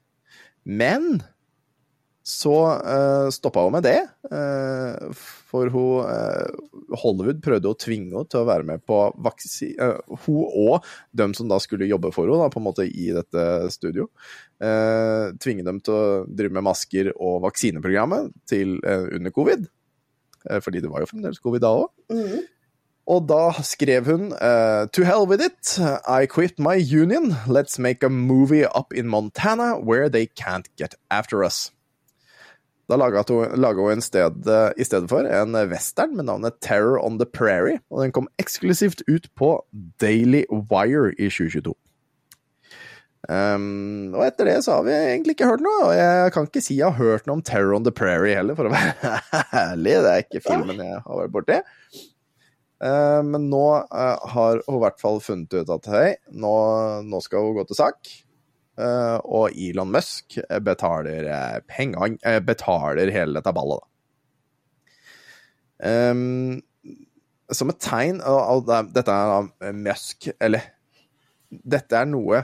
Men 0.65 1.19
så 2.23 2.55
uh, 2.79 3.27
stoppa 3.34 3.65
hun 3.67 3.77
med 3.79 3.88
det, 3.89 3.99
Uh, 4.31 5.12
for 5.51 5.67
hun 5.73 6.05
uh, 6.07 6.47
Hollywood 7.01 7.41
prøvde 7.43 7.67
å 7.67 7.75
tvinge 7.75 8.12
henne 8.13 8.29
til 8.31 8.41
å 8.43 8.47
være 8.47 8.63
med 8.67 8.84
på 8.88 8.99
vaksi... 9.23 9.73
eh, 9.75 9.97
hun 10.25 10.45
og 10.47 10.86
dem 11.17 11.34
som 11.36 11.49
da 11.51 11.57
skulle 11.60 11.89
jobbe 11.89 12.12
for 12.15 12.29
henne, 12.29 12.39
da, 12.45 12.51
på 12.53 12.62
en 12.62 12.65
måte 12.67 12.86
i 12.88 13.10
dette 13.15 13.43
studio. 13.73 14.07
eh, 14.62 15.31
tvinge 15.41 15.65
dem 15.67 15.81
til 15.84 15.95
å 15.95 16.23
drive 16.27 16.53
med 16.55 16.63
masker 16.67 17.12
og 17.17 17.41
vaksineprogrammet 17.47 18.31
til, 18.47 18.77
eh, 18.86 19.07
under 19.17 19.31
covid. 19.36 19.67
Eh, 20.49 20.60
fordi 20.63 20.81
det 20.81 20.91
var 20.91 21.03
jo 21.03 21.12
fremdeles 21.12 21.39
covid 21.43 21.62
da 21.65 21.75
òg. 21.84 21.89
Mhm. 22.13 22.41
Og 23.12 23.27
da 23.27 23.51
skrev 23.65 24.05
hun 24.05 24.31
uh, 24.31 24.86
To 24.93 25.03
hell 25.03 25.25
with 25.27 25.41
it. 25.41 25.79
I 26.07 26.27
quit 26.27 26.60
my 26.60 26.75
union. 26.77 27.34
Let's 27.47 27.79
make 27.79 28.03
a 28.05 28.10
movie 28.10 28.63
up 28.63 28.93
in 28.93 29.07
Montana 29.10 29.73
where 29.79 30.07
they 30.07 30.27
can't 30.27 30.69
get 30.77 30.93
after 31.10 31.43
us. 31.43 31.71
Da 32.91 32.97
laga 32.99 33.23
hun, 33.23 33.91
en 33.93 34.04
sted, 34.04 34.41
eh, 34.51 34.73
i 34.75 34.84
stedet 34.84 35.08
for 35.08 35.23
en 35.23 35.56
western 35.71 36.17
med 36.17 36.27
navnet 36.27 36.60
Terror 36.60 36.99
on 36.99 37.21
the 37.21 37.25
Prairie. 37.25 37.80
Og 37.89 38.04
den 38.04 38.12
kom 38.12 38.27
eksklusivt 38.41 39.06
ut 39.08 39.30
på 39.39 39.54
Daily 40.01 40.43
Wire 40.51 41.13
i 41.15 41.30
2022. 41.32 41.71
Um, 43.30 44.15
og 44.17 44.23
etter 44.25 44.47
det 44.49 44.56
så 44.65 44.80
har 44.80 44.86
vi 44.88 44.95
egentlig 44.97 45.36
ikke 45.36 45.47
hørt 45.51 45.62
noe, 45.62 45.84
og 45.86 45.91
jeg 45.93 46.32
kan 46.34 46.47
ikke 46.47 46.63
si 46.65 46.80
jeg 46.80 46.89
har 46.89 46.97
hørt 46.97 47.27
noe 47.30 47.38
om 47.38 47.43
Terror 47.45 47.75
on 47.77 47.86
the 47.86 47.93
Prairie 47.93 48.34
heller, 48.36 48.58
for 48.58 48.67
å 48.67 48.73
være 48.73 49.13
ærlig. 49.69 49.93
Det 50.04 50.12
er 50.12 50.25
ikke 50.25 50.41
filmen 50.47 50.82
jeg 50.82 51.04
har 51.06 51.21
vært 51.21 51.36
borti. 51.36 51.60
Uh, 52.82 53.21
men 53.23 53.45
nå 53.51 53.65
uh, 53.77 54.27
har 54.34 54.63
hun 54.65 54.80
i 54.80 54.84
hvert 54.84 54.99
fall 54.99 55.21
funnet 55.23 55.54
ut 55.54 55.71
at 55.77 55.89
hei, 55.93 56.08
nå, 56.34 56.54
nå 57.08 57.21
skal 57.23 57.45
hun 57.45 57.60
gå 57.60 57.67
til 57.69 57.77
sak. 57.77 58.13
Eh, 58.81 59.17
og 59.29 59.53
Elon 59.53 59.91
Musk 59.93 60.37
betaler 60.65 61.27
uh, 61.29 61.59
pengene 61.69 62.17
eh, 62.25 62.39
Betaler 62.41 63.11
hele 63.13 63.37
dette 63.37 63.53
ballet, 63.53 63.81
da. 63.81 63.87
Um, 65.81 66.61
som 67.51 67.71
et 67.73 67.79
tegn 67.81 68.19
og, 68.21 68.39
og 68.69 68.91
Dette 68.93 69.13
er 69.15 69.73
Musk 69.73 70.27
Eller 70.37 70.67
dette 71.51 71.97
er 71.97 72.05
noe 72.07 72.43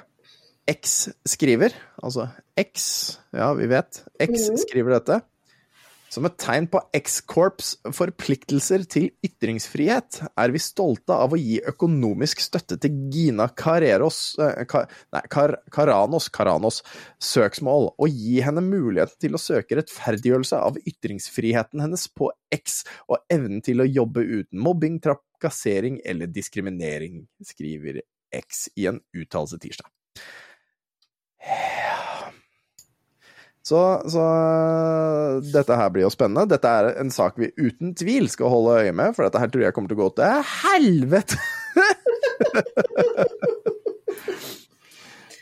X 0.67 0.95
skriver. 1.23 1.71
altså 2.03 2.25
X, 2.59 2.87
ja, 3.31 3.53
vi 3.55 3.69
vet, 3.71 4.01
X 4.19 4.49
Mhm. 4.49 4.57
skriver 4.65 4.97
dette. 4.97 5.21
Som 6.07 6.23
et 6.27 6.37
tegn 6.39 6.69
på 6.71 6.79
X-Corps 6.95 7.73
forpliktelser 7.95 8.85
til 8.87 9.09
ytringsfrihet 9.25 10.21
er 10.39 10.53
vi 10.53 10.61
stolte 10.63 11.15
av 11.15 11.35
å 11.35 11.39
gi 11.39 11.57
økonomisk 11.67 12.39
støtte 12.45 12.77
til 12.79 12.95
Gina 13.11 13.49
Carreros, 13.51 14.37
eh, 14.39 14.63
nei, 15.11 15.23
Car 15.27 15.57
Caranos, 15.73 16.29
Caranos 16.31 16.79
søksmål, 17.19 17.91
og 17.99 18.07
gi 18.07 18.39
henne 18.45 18.63
muligheten 18.63 19.19
til 19.27 19.35
å 19.35 19.41
søke 19.41 19.81
rettferdiggjørelse 19.81 20.61
av 20.69 20.79
ytringsfriheten 20.87 21.83
hennes 21.83 22.07
på 22.07 22.31
X 22.55 22.83
og 23.11 23.19
evnen 23.33 23.59
til 23.65 23.83
å 23.83 23.89
jobbe 23.89 24.23
uten 24.23 24.63
mobbing, 24.63 25.01
trakassering 25.03 25.99
eller 26.07 26.31
diskriminering, 26.31 27.25
skriver 27.43 27.99
X 28.31 28.69
i 28.79 28.87
en 28.87 29.03
uttalelse 29.11 29.59
tirsdag. 29.59 29.91
Så, 33.67 33.79
så 34.07 34.23
dette 35.43 35.75
her 35.75 35.89
blir 35.91 36.05
jo 36.05 36.11
spennende. 36.13 36.47
Dette 36.53 36.69
er 36.71 36.93
en 37.01 37.11
sak 37.11 37.35
vi 37.41 37.49
uten 37.59 37.91
tvil 37.97 38.29
skal 38.31 38.51
holde 38.53 38.77
øye 38.85 38.93
med, 38.95 39.15
for 39.15 39.27
dette 39.27 39.41
her 39.43 39.49
tror 39.51 39.63
jeg 39.65 39.75
kommer 39.75 39.91
til 39.91 39.99
å 39.99 40.03
gå 40.05 40.09
til 40.19 40.29
helvete! 40.63 41.35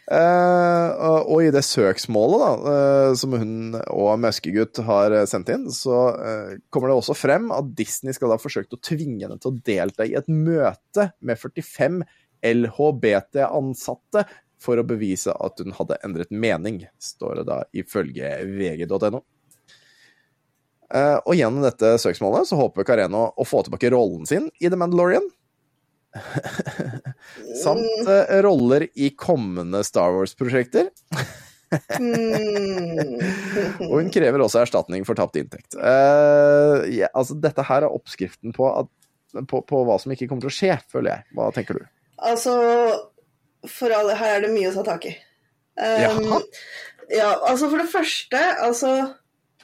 uh, 0.10 0.90
og, 1.22 1.38
i 1.44 1.54
det 1.54 1.64
søksmålet 1.68 2.40
da, 2.42 2.52
uh, 2.66 3.12
som 3.20 3.38
hun 3.38 3.78
og 3.94 4.20
Møskegutt 4.24 4.82
har 4.90 5.08
sendt 5.30 5.54
inn, 5.54 5.70
så 5.70 5.98
uh, 6.18 6.58
kommer 6.74 6.88
det 6.90 6.98
også 6.98 7.16
frem 7.20 7.46
at 7.54 7.66
Disney 7.78 8.14
skal 8.18 8.34
da 8.34 8.42
forsøke 8.42 8.74
å 8.74 8.82
tvinge 8.82 9.28
henne 9.28 9.38
til 9.38 9.54
å 9.54 9.60
delta 9.70 10.02
i 10.08 10.18
et 10.18 10.30
møte 10.32 11.12
med 11.22 11.38
45 11.38 12.02
LHBT-ansatte 12.46 14.26
for 14.65 14.82
å 14.82 14.88
bevise 14.88 15.34
at 15.34 15.62
hun 15.62 15.75
hadde 15.78 15.99
endret 16.06 16.34
mening, 16.34 16.84
står 17.01 17.41
det 17.41 17.47
da 17.51 17.62
ifølge 17.78 18.34
vg.no. 18.49 19.21
Eh, 20.93 21.17
og 21.25 21.34
gjennom 21.34 21.65
dette 21.65 21.95
søksmålet 22.01 22.49
så 22.49 22.60
håper 22.60 22.86
Careno 22.88 23.28
å 23.34 23.47
få 23.47 23.63
tilbake 23.65 23.89
rollen 23.93 24.28
sin 24.30 24.49
i 24.62 24.69
The 24.69 24.78
Mandalorian. 24.80 25.25
Samt 27.63 28.08
eh, 28.08 28.38
roller 28.45 28.88
i 28.93 29.10
kommende 29.17 29.84
Star 29.88 30.13
Wars-prosjekter. 30.15 30.91
Mm. 31.99 33.17
Og 33.89 33.97
hun 33.97 34.13
krever 34.13 34.43
også 34.45 34.62
erstatning 34.62 35.04
for 35.08 35.17
tapt 35.17 35.39
inntekt. 35.41 35.75
Uh, 35.75 36.86
ja, 36.93 37.10
altså, 37.13 37.36
dette 37.41 37.65
her 37.65 37.88
er 37.88 37.91
oppskriften 37.91 38.56
på, 38.56 38.69
at, 38.69 38.91
på, 39.49 39.63
på 39.65 39.82
hva 39.88 39.97
som 40.01 40.13
ikke 40.13 40.30
kommer 40.30 40.45
til 40.45 40.54
å 40.54 40.58
skje, 40.60 40.78
føler 40.93 41.12
jeg. 41.12 41.28
Hva 41.36 41.49
tenker 41.56 41.82
du? 41.82 41.89
Altså, 42.23 42.54
for 43.71 43.93
alle 43.95 44.15
her 44.19 44.38
er 44.38 44.45
det 44.45 44.54
mye 44.54 44.71
å 44.71 44.75
ta 44.78 44.84
tak 44.93 45.08
i. 45.10 45.13
Um, 45.75 46.39
ja, 47.12 47.34
altså 47.43 47.67
for 47.69 47.82
det 47.84 47.91
første, 47.91 48.39
altså 48.63 48.91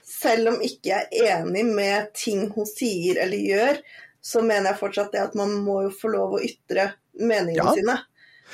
Selv 0.04 0.52
om 0.52 0.58
ikke 0.62 0.92
jeg 0.92 1.08
er 1.24 1.40
enig 1.40 1.64
med 1.72 2.12
ting 2.14 2.44
hun 2.54 2.68
sier 2.68 3.18
eller 3.24 3.40
gjør, 3.42 3.78
så 4.22 4.44
mener 4.46 4.70
jeg 4.70 4.82
fortsatt 4.82 5.16
det 5.16 5.22
at 5.24 5.38
man 5.40 5.54
må 5.66 5.80
jo 5.88 5.94
få 5.96 6.12
lov 6.14 6.36
å 6.38 6.42
ytre 6.46 6.92
meningene 7.18 7.64
Ja. 7.64 7.74
sine. 7.74 7.96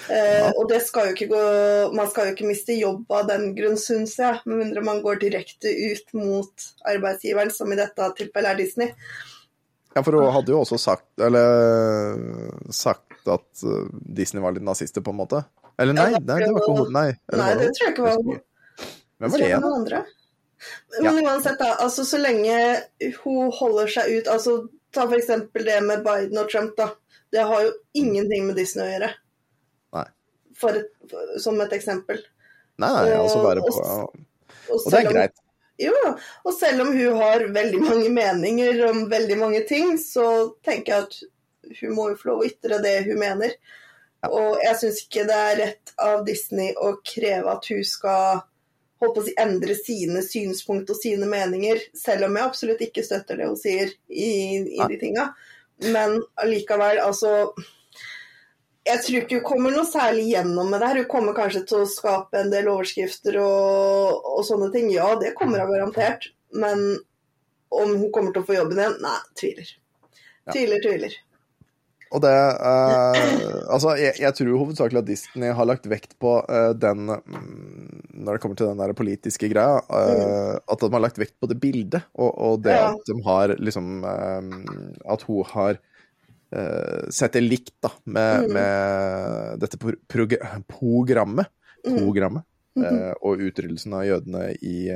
Uh. 0.07 0.51
Og 0.61 0.67
det 0.69 0.83
skal 0.85 1.07
jo 1.09 1.15
ikke 1.15 1.27
gå 1.31 1.41
Man 1.97 2.05
skal 2.11 2.27
jo 2.27 2.35
ikke 2.35 2.45
miste 2.45 2.75
jobb 2.77 3.09
av 3.11 3.25
den 3.31 3.49
grunn, 3.57 3.79
syns 3.81 4.13
jeg. 4.21 4.43
Med 4.45 4.61
mindre 4.61 4.83
man 4.85 5.01
går 5.01 5.19
direkte 5.23 5.71
ut 5.73 6.13
mot 6.13 6.67
arbeidsgiveren, 6.87 7.51
som 7.51 7.73
i 7.73 7.79
dette 7.79 8.11
tilfellet 8.19 8.53
er 8.53 8.61
Disney. 8.61 8.93
Ja, 9.95 10.03
for 10.05 10.13
hun 10.13 10.29
hadde 10.29 10.53
jo 10.53 10.61
også 10.61 10.77
sagt 10.77 11.23
Eller 11.25 12.19
sagt 12.69 13.06
at 13.33 13.63
uh, 13.63 13.87
Disney 13.91 14.43
var 14.43 14.55
litt 14.55 14.65
nazister, 14.65 15.03
på 15.05 15.13
en 15.13 15.19
måte. 15.21 15.43
Eller 15.77 15.93
nei, 15.97 16.11
nei 16.17 16.39
det 16.41 16.51
var 16.53 16.63
ikke 16.63 16.77
hun. 16.77 16.93
Nei, 16.93 17.09
Nei, 17.33 17.49
det 17.59 17.71
tror 17.75 17.85
jeg 17.85 17.93
ikke 17.95 18.05
var 18.07 18.21
hun. 18.21 18.39
Hvem 19.17 19.33
var 19.33 19.43
det 19.43 19.49
igjen? 19.49 20.07
Men 21.03 21.19
uansett, 21.25 21.59
da. 21.59 21.73
Altså, 21.85 22.05
så 22.05 22.17
lenge 22.21 22.57
hun 23.21 23.51
holder 23.53 23.91
seg 23.93 24.15
ut 24.17 24.31
altså, 24.33 24.57
Ta 24.95 25.03
eksempel 25.13 25.65
det 25.67 25.81
med 25.83 25.99
Biden 26.05 26.39
og 26.41 26.47
Trump, 26.49 26.71
da. 26.77 26.87
Det 27.29 27.43
har 27.43 27.65
jo 27.65 27.73
ingenting 27.99 28.47
med 28.47 28.55
Disney 28.57 28.85
å 28.85 28.93
gjøre. 28.93 29.09
Nei. 29.97 30.05
For 30.57 30.79
for, 31.11 31.33
som 31.43 31.59
et 31.61 31.75
eksempel. 31.75 32.21
Nei, 32.81 32.93
altså 33.17 33.43
bare 33.43 33.61
på 33.65 33.73
Og- 33.75 34.15
Og 34.71 34.91
det 34.91 34.99
er 35.03 35.11
greit. 35.11 35.35
Jo, 35.77 35.93
og 36.45 36.53
selv 36.57 36.81
om 36.81 36.93
hun 36.95 37.17
har 37.21 37.43
veldig 37.53 37.81
mange 37.83 38.09
meninger 38.09 38.79
om 38.89 39.03
veldig 39.09 39.37
mange 39.37 39.61
ting, 39.67 39.97
så 40.01 40.55
tenker 40.65 40.93
jeg 40.93 41.03
at 41.03 41.19
hun 41.81 41.95
må 41.97 42.09
jo 42.11 42.19
få 42.19 42.31
lov 42.31 42.43
å 42.43 42.47
ytre 42.47 42.81
det 42.83 42.95
hun 43.07 43.19
mener. 43.21 43.55
Og 44.27 44.61
jeg 44.63 44.77
syns 44.81 45.01
ikke 45.03 45.25
det 45.29 45.37
er 45.37 45.59
rett 45.61 45.93
av 46.01 46.23
Disney 46.27 46.73
å 46.73 46.95
kreve 47.05 47.53
at 47.53 47.67
hun 47.69 47.83
skal 47.85 48.41
holdt 49.01 49.13
på 49.13 49.21
å 49.21 49.25
si, 49.27 49.33
endre 49.37 49.75
sine 49.77 50.23
synspunkt 50.25 50.89
og 50.89 50.97
sine 50.97 51.27
meninger, 51.29 51.81
selv 51.97 52.27
om 52.27 52.37
jeg 52.37 52.49
absolutt 52.49 52.83
ikke 52.87 53.05
støtter 53.05 53.37
det 53.37 53.49
hun 53.49 53.59
sier 53.59 53.91
i, 54.09 54.29
i 54.73 54.79
de 54.81 54.99
tinga. 54.99 55.29
Men 55.85 56.17
allikevel, 56.41 56.97
altså 57.03 57.53
Jeg 58.87 59.01
tror 59.03 59.17
ikke 59.19 59.37
hun 59.41 59.45
kommer 59.45 59.73
noe 59.75 59.85
særlig 59.85 60.29
gjennom 60.31 60.71
med 60.71 60.79
det 60.81 60.89
her. 60.89 61.01
Hun 61.03 61.11
kommer 61.11 61.35
kanskje 61.37 61.65
til 61.67 61.83
å 61.83 61.89
skape 61.91 62.39
en 62.39 62.53
del 62.53 62.69
overskrifter 62.71 63.35
og, 63.43 64.29
og 64.31 64.45
sånne 64.47 64.71
ting. 64.73 64.87
Ja, 64.95 65.11
det 65.19 65.33
kommer 65.37 65.59
hun 65.59 65.73
garantert. 65.73 66.29
Men 66.55 66.85
om 67.67 67.91
hun 67.99 68.07
kommer 68.15 68.31
til 68.31 68.45
å 68.45 68.47
få 68.47 68.55
jobben 68.55 68.79
igjen? 68.79 68.95
Nei, 69.03 69.17
tviler. 69.35 69.73
Tviler, 70.53 70.79
tviler. 70.85 71.17
Og 72.15 72.21
det 72.23 72.31
uh, 72.31 73.73
Altså, 73.73 73.95
jeg, 73.99 74.15
jeg 74.21 74.35
tror 74.37 74.53
hovedsakelig 74.61 75.01
at 75.01 75.09
Disney 75.09 75.51
har 75.53 75.67
lagt 75.67 75.87
vekt 75.91 76.15
på 76.21 76.37
uh, 76.39 76.71
den 76.77 77.09
mm, 77.11 78.13
Når 78.13 78.37
det 78.37 78.41
kommer 78.43 78.59
til 78.59 78.69
den 78.71 78.79
der 78.79 78.93
politiske 78.97 79.49
greia, 79.51 79.81
eh, 79.81 80.55
at 80.57 80.81
de 80.81 80.89
har 80.93 81.03
lagt 81.03 81.19
vekt 81.19 81.35
på 81.39 81.49
det 81.51 81.59
bildet, 81.61 82.01
og, 82.15 82.31
og 82.33 82.63
det 82.65 82.73
Ja. 82.73 82.87
at 82.95 83.09
de 83.09 83.15
har 83.25 83.53
liksom 83.59 84.03
At 84.07 85.21
hun 85.27 85.45
har 85.53 85.79
sett 87.11 87.33
det 87.35 87.41
likt 87.43 87.73
da, 87.83 87.89
med, 88.05 88.47
Mm. 88.47 88.53
med 88.55 89.59
dette 89.59 89.77
pro 89.77 89.91
prog 90.07 90.33
programmet, 90.67 91.47
Mm. 91.85 91.93
Mm 91.97 92.43
-hmm. 92.85 93.13
og 93.21 93.37
utryddelsen 93.41 93.93
av 93.93 94.05
jødene 94.05 94.55
i, 94.61 94.89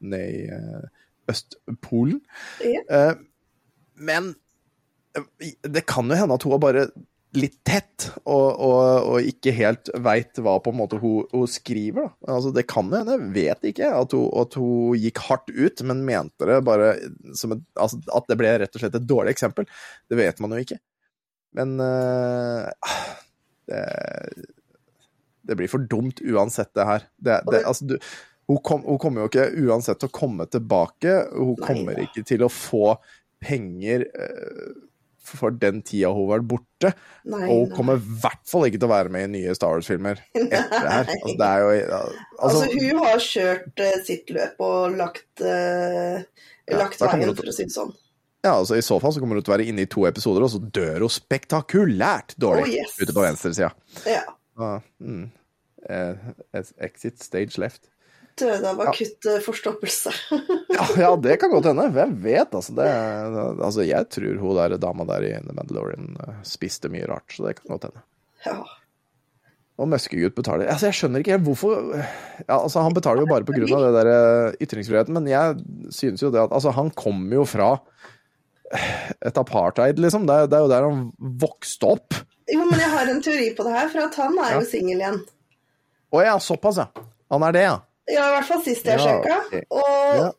ned 0.00 0.28
i 0.30 0.50
Østpolen. 1.28 2.20
Ja. 2.64 3.14
Men 3.96 4.34
det 5.62 5.82
kan 5.88 6.08
jo 6.08 6.18
hende 6.18 6.36
at 6.38 6.46
hun 6.46 6.54
er 6.56 6.62
bare 6.62 6.84
litt 7.36 7.54
tett, 7.64 8.10
og, 8.28 8.60
og, 8.60 9.06
og 9.08 9.26
ikke 9.28 9.54
helt 9.56 9.88
veit 10.04 10.36
hva 10.44 10.58
på 10.60 10.72
en 10.72 10.78
måte 10.82 10.98
hun, 11.00 11.24
hun 11.32 11.48
skriver. 11.48 12.10
Da. 12.10 12.34
Altså, 12.34 12.52
det 12.52 12.66
kan 12.68 12.90
jo 12.92 12.98
hende, 12.98 13.16
jeg 13.16 13.32
vet 13.36 13.68
ikke, 13.70 13.88
at 14.02 14.16
hun, 14.16 14.26
at 14.42 14.56
hun 14.60 14.98
gikk 15.00 15.22
hardt 15.30 15.48
ut, 15.48 15.84
men 15.88 16.04
mente 16.08 16.48
det 16.48 16.58
bare 16.66 16.90
som 17.38 17.56
et, 17.56 17.64
altså, 17.80 18.02
At 18.12 18.28
det 18.28 18.36
ble 18.40 18.52
rett 18.60 18.76
og 18.76 18.84
slett 18.84 18.98
et 19.00 19.08
dårlig 19.08 19.32
eksempel. 19.32 19.68
Det 20.12 20.18
vet 20.20 20.42
man 20.44 20.52
jo 20.52 20.60
ikke. 20.66 20.78
Men 21.56 21.74
uh, 21.80 22.68
det, 23.68 23.80
det 25.48 25.56
blir 25.56 25.72
for 25.72 25.88
dumt 25.88 26.20
uansett, 26.20 26.72
det 26.76 26.88
her. 26.88 27.08
Det, 27.16 27.40
det, 27.48 27.64
altså, 27.64 27.94
du, 27.94 27.96
hun, 28.52 28.60
kom, 28.60 28.84
hun 28.84 29.00
kommer 29.00 29.24
jo 29.24 29.32
ikke 29.32 29.50
uansett 29.64 30.02
til 30.02 30.12
å 30.12 30.16
komme 30.20 30.48
tilbake. 30.52 31.16
Hun 31.32 31.56
Nei, 31.56 31.64
kommer 31.64 32.04
ikke 32.04 32.28
til 32.28 32.44
å 32.44 32.52
få 32.52 32.96
penger 33.42 34.04
eh, 34.12 34.72
for 35.22 35.54
den 35.54 35.80
tida 35.86 36.10
hun 36.14 36.28
var 36.30 36.42
borte. 36.46 36.92
Nei, 37.30 37.44
Og 37.46 37.68
hun 37.68 37.74
kommer 37.76 37.98
i 38.00 38.16
hvert 38.22 38.42
fall 38.50 38.66
ikke 38.66 38.80
til 38.82 38.88
å 38.88 38.92
være 38.92 39.12
med 39.14 39.28
i 39.28 39.32
nye 39.36 39.54
Star 39.56 39.76
Wars-filmer 39.76 40.22
etter 40.34 40.72
det 40.82 40.94
her. 40.96 41.12
Altså, 41.12 41.34
det 41.38 41.50
jo 41.62 41.68
Altså, 41.72 42.06
altså, 42.48 42.62
hun 42.74 43.02
har 43.04 43.22
kjørt 43.26 43.84
uh, 43.84 43.98
sitt 44.08 44.32
løp 44.34 44.64
og 44.66 44.96
lagt, 44.98 45.28
uh, 45.44 46.24
lagt 46.74 46.98
ja, 47.04 47.12
veien, 47.12 47.36
for 47.38 47.52
å 47.52 47.54
si 47.54 47.68
det 47.68 47.76
sånn. 47.76 47.92
ja, 48.42 48.56
altså, 48.56 48.74
I 48.80 48.82
så 48.82 48.98
fall 49.02 49.14
så 49.14 49.22
kommer 49.22 49.38
hun 49.38 49.46
til 49.46 49.54
å 49.54 49.56
være 49.56 49.68
inne 49.70 49.86
i 49.86 49.90
to 49.90 50.08
episoder, 50.10 50.42
og 50.42 50.50
så 50.50 50.58
dør 50.62 51.06
hun 51.06 51.14
spektakulært 51.14 52.34
dårlig 52.42 52.66
Oh, 52.66 52.74
yes. 52.82 52.98
ute 52.98 53.14
på 53.14 53.22
venstresida. 53.28 53.70
Ja. 54.10 54.24
Uh, 54.58 54.82
mm. 54.98 55.24
eh, 55.88 56.28
exit 56.82 57.22
stage 57.22 57.62
left. 57.62 57.91
Døde 58.40 58.68
av 58.70 58.80
akutt 58.80 59.26
ja. 59.28 59.38
forstoppelse. 59.44 60.12
Ja, 60.72 60.86
ja, 60.96 61.08
det 61.20 61.34
kan 61.40 61.52
godt 61.52 61.66
hende. 61.68 61.84
Hvem 61.92 62.14
vet? 62.24 62.54
Altså, 62.56 62.72
det, 62.78 62.86
altså, 63.60 63.84
jeg 63.84 64.08
tror 64.14 64.38
hun 64.40 64.56
der 64.56 64.78
dama 64.80 65.04
der 65.10 65.26
i 65.28 65.32
The 65.44 65.52
Mandalorian 65.56 66.14
eh, 66.22 66.38
spiste 66.48 66.88
mye 66.92 67.04
rart, 67.10 67.28
så 67.34 67.44
det 67.44 67.58
kan 67.58 67.74
godt 67.74 67.90
hende. 67.90 68.04
Ja. 68.46 68.56
Og 69.80 69.88
Møskegutt 69.88 70.34
betaler 70.36 70.68
Altså, 70.68 70.88
jeg 70.90 70.98
skjønner 70.98 71.22
ikke 71.22 71.32
helt 71.36 71.46
hvorfor 71.46 71.92
ja, 71.96 72.56
altså, 72.58 72.82
Han 72.84 72.92
betaler 72.96 73.22
jo 73.24 73.28
bare 73.30 73.46
av 73.46 73.84
det 73.86 73.92
der 73.96 74.10
eh, 74.12 74.56
ytringsfriheten, 74.64 75.16
men 75.16 75.28
jeg 75.30 75.60
synes 75.94 76.24
jo 76.24 76.32
det 76.34 76.42
at 76.42 76.52
Altså, 76.52 76.72
han 76.76 76.90
kommer 76.96 77.40
jo 77.40 77.46
fra 77.48 77.70
et 79.20 79.36
apartheid, 79.36 79.98
liksom. 80.00 80.24
Det 80.24 80.34
er, 80.34 80.46
det 80.48 80.56
er 80.56 80.62
jo 80.64 80.70
der 80.72 80.86
han 80.88 81.00
vokste 81.42 81.90
opp. 81.92 82.16
Jo, 82.48 82.62
men 82.70 82.80
jeg 82.80 82.88
har 82.88 83.10
en 83.12 83.20
teori 83.24 83.50
på 83.56 83.66
det 83.66 83.74
her, 83.74 83.90
for 83.92 84.06
at 84.06 84.16
han 84.16 84.38
er 84.40 84.54
Ja. 84.54 84.60
jo 84.60 84.68
singel 84.70 85.02
igjen. 85.02 85.18
Å 86.12 86.22
ja, 86.24 86.38
såpass, 86.40 86.80
ja. 86.80 86.86
Han 87.32 87.44
er 87.44 87.52
det, 87.52 87.64
ja. 87.68 87.74
Ja, 88.10 88.24
i 88.28 88.32
hvert 88.36 88.48
fall 88.48 88.62
sist 88.64 88.86
jeg 88.88 88.98
sjekka. 88.98 89.36
Okay. 89.46 89.62
Og, 89.70 90.16
Ja. 90.18 90.30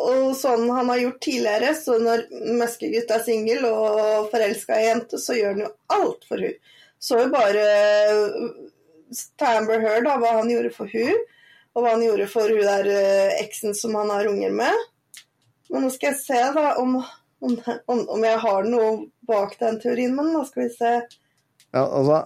og 0.00 0.30
sånn 0.38 0.68
han 0.72 0.88
har 0.88 0.98
gjort 1.02 1.20
tidligere, 1.20 1.74
så 1.76 1.98
når 2.00 2.22
Møskegutt 2.56 3.10
er 3.12 3.24
singel 3.26 3.64
og 3.68 4.30
forelska 4.32 4.78
i 4.80 4.86
jente, 4.86 5.18
så 5.20 5.36
gjør 5.36 5.52
han 5.56 5.64
jo 5.66 5.72
alt 5.98 6.24
for 6.28 6.40
hun. 6.46 6.54
Så 7.00 7.18
jo 7.20 7.28
bare 7.32 7.66
Tamber 9.40 9.74
Amber 9.76 9.80
Heard, 9.84 10.04
da, 10.06 10.16
hva 10.22 10.36
han 10.38 10.50
gjorde 10.52 10.72
for 10.74 10.86
hun. 10.92 11.18
og 11.74 11.84
hva 11.84 11.92
han 11.94 12.02
gjorde 12.02 12.26
for 12.30 12.50
hun 12.50 12.64
der 12.66 12.88
eh, 12.90 13.36
eksen 13.44 13.74
som 13.78 13.94
han 13.94 14.10
har 14.10 14.26
unger 14.26 14.50
med. 14.50 14.86
Men 15.70 15.84
nå 15.86 15.90
skal 15.94 16.10
jeg 16.12 16.20
se 16.24 16.38
da 16.56 16.72
om, 16.82 16.96
om, 17.46 17.52
om, 17.86 18.00
om 18.16 18.24
jeg 18.26 18.38
har 18.42 18.64
noe 18.66 18.88
bak 19.28 19.54
den 19.60 19.78
teorien. 19.82 20.14
Men 20.16 20.32
nå 20.34 20.42
skal 20.48 20.64
vi 20.64 20.70
se. 20.74 20.94
Ja, 21.70 21.84
altså 21.84 22.24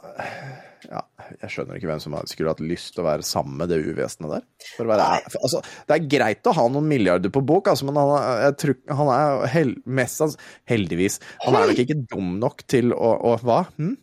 ja, 0.91 1.01
Jeg 1.43 1.51
skjønner 1.55 1.79
ikke 1.79 1.89
hvem 1.91 2.01
som 2.03 2.15
skulle 2.31 2.53
hatt 2.53 2.61
lyst 2.65 2.93
til 2.95 3.03
å 3.03 3.07
være 3.09 3.25
sammen 3.27 3.57
med 3.61 3.71
det 3.73 3.79
uvesenet 3.87 4.31
der. 4.35 4.45
Være, 4.91 5.07
altså, 5.41 5.61
det 5.89 5.97
er 5.97 6.07
greit 6.17 6.51
å 6.51 6.55
ha 6.57 6.65
noen 6.73 6.87
milliarder 6.91 7.33
på 7.35 7.43
bok, 7.47 7.69
altså, 7.73 7.87
men 7.89 7.97
han, 8.01 8.13
er- 8.19 8.43
jeg 8.49 8.57
tror, 8.63 8.77
han 9.01 9.13
er 9.15 9.47
hel, 9.55 9.75
mest 9.87 10.21
altså, 10.27 10.39
Heldigvis. 10.71 11.21
Han 11.47 11.57
er 11.61 11.71
nok 11.73 11.83
ikke 11.85 11.99
dum 12.13 12.35
nok 12.43 12.65
til 12.71 12.93
å, 12.97 13.15
å 13.33 13.35
Hva? 13.43 13.63
Hm? 13.81 13.97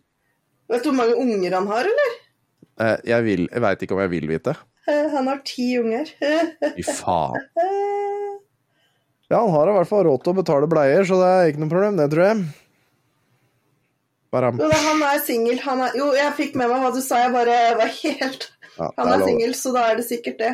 Vet 0.72 0.84
du 0.86 0.92
hvor 0.92 1.00
mange 1.02 1.18
unger 1.20 1.58
han 1.60 1.68
har, 1.72 1.90
eller? 1.94 2.18
Eh, 2.82 2.98
Jeg, 3.12 3.24
vil- 3.28 3.50
jeg 3.52 3.62
veit 3.68 3.82
ikke 3.86 3.98
om 3.98 4.04
jeg 4.06 4.14
vil 4.18 4.30
vite. 4.32 4.56
Eh, 4.90 5.08
Han 5.14 5.28
har 5.30 5.42
ti 5.46 5.68
unger. 5.78 6.10
Fy 6.80 6.86
faen. 6.88 7.38
Ja, 9.32 9.40
han 9.46 9.54
har 9.56 9.70
i 9.72 9.76
hvert 9.78 9.88
fall 9.88 10.04
råd 10.10 10.24
til 10.26 10.34
å 10.34 10.38
betale 10.42 10.68
bleier, 10.72 11.06
så 11.08 11.16
det 11.22 11.28
er 11.32 11.52
ikke 11.52 11.62
noe 11.64 11.72
problem, 11.72 12.00
det, 12.00 12.08
tror 12.12 12.26
jeg. 12.26 12.42
Bare 14.32 14.52
Men 14.56 14.72
han 14.72 15.02
er 15.04 15.20
singel. 15.26 15.60
Jo, 15.98 16.12
jeg 16.16 16.34
fikk 16.38 16.54
med 16.60 16.72
meg 16.72 16.84
hva 16.84 16.92
du 16.96 17.02
sa, 17.04 17.26
jeg 17.26 17.34
bare 17.36 17.58
var 17.80 17.90
helt 17.98 18.46
ja, 18.78 18.88
Han 18.98 19.10
er 19.12 19.26
singel, 19.28 19.56
så 19.60 19.74
da 19.76 19.90
er 19.92 20.00
det 20.00 20.06
sikkert 20.08 20.40
det. 20.40 20.54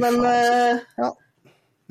Men 0.00 0.16
faen, 0.22 0.80
altså. 0.96 1.10
eh, 1.10 1.20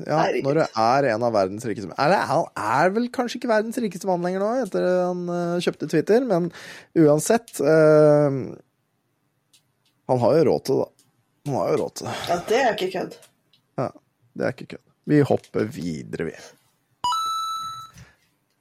Ja, 0.04 0.24
når 0.42 0.58
du 0.58 0.62
er 0.82 1.06
en 1.12 1.22
av 1.22 1.30
verdens 1.36 1.62
rikeste 1.70 1.86
menn 1.86 2.00
Eller 2.02 2.24
han 2.26 2.48
er 2.58 2.90
vel 2.96 3.04
kanskje 3.14 3.38
ikke 3.38 3.50
verdens 3.52 3.78
rikeste 3.78 4.08
mann 4.10 4.24
lenger 4.26 4.42
nå, 4.42 4.48
etter 4.64 4.82
han 5.06 5.20
eh, 5.30 5.52
kjøpte 5.62 5.86
Twitter, 5.92 6.26
men 6.26 6.48
uansett 6.98 7.60
uh, 7.62 8.34
Han 10.10 10.20
har 10.24 10.34
jo 10.40 10.42
råd 10.50 10.66
til 10.66 10.80
det, 10.82 10.88
da. 10.88 10.90
Han 11.46 11.56
har 11.60 11.70
jo 11.70 11.78
råd 11.84 11.94
til 12.00 12.10
det. 12.10 12.16
ja, 12.26 12.40
det 12.50 12.58
er 12.64 12.74
ikke 12.74 12.90
kødd. 12.96 13.16
Ja, 13.78 13.88
det 14.34 14.48
er 14.48 14.56
ikke 14.58 14.68
kødd. 14.74 14.84
Vi 15.14 15.22
hopper 15.30 15.70
videre, 15.78 16.26
vi. 16.32 16.36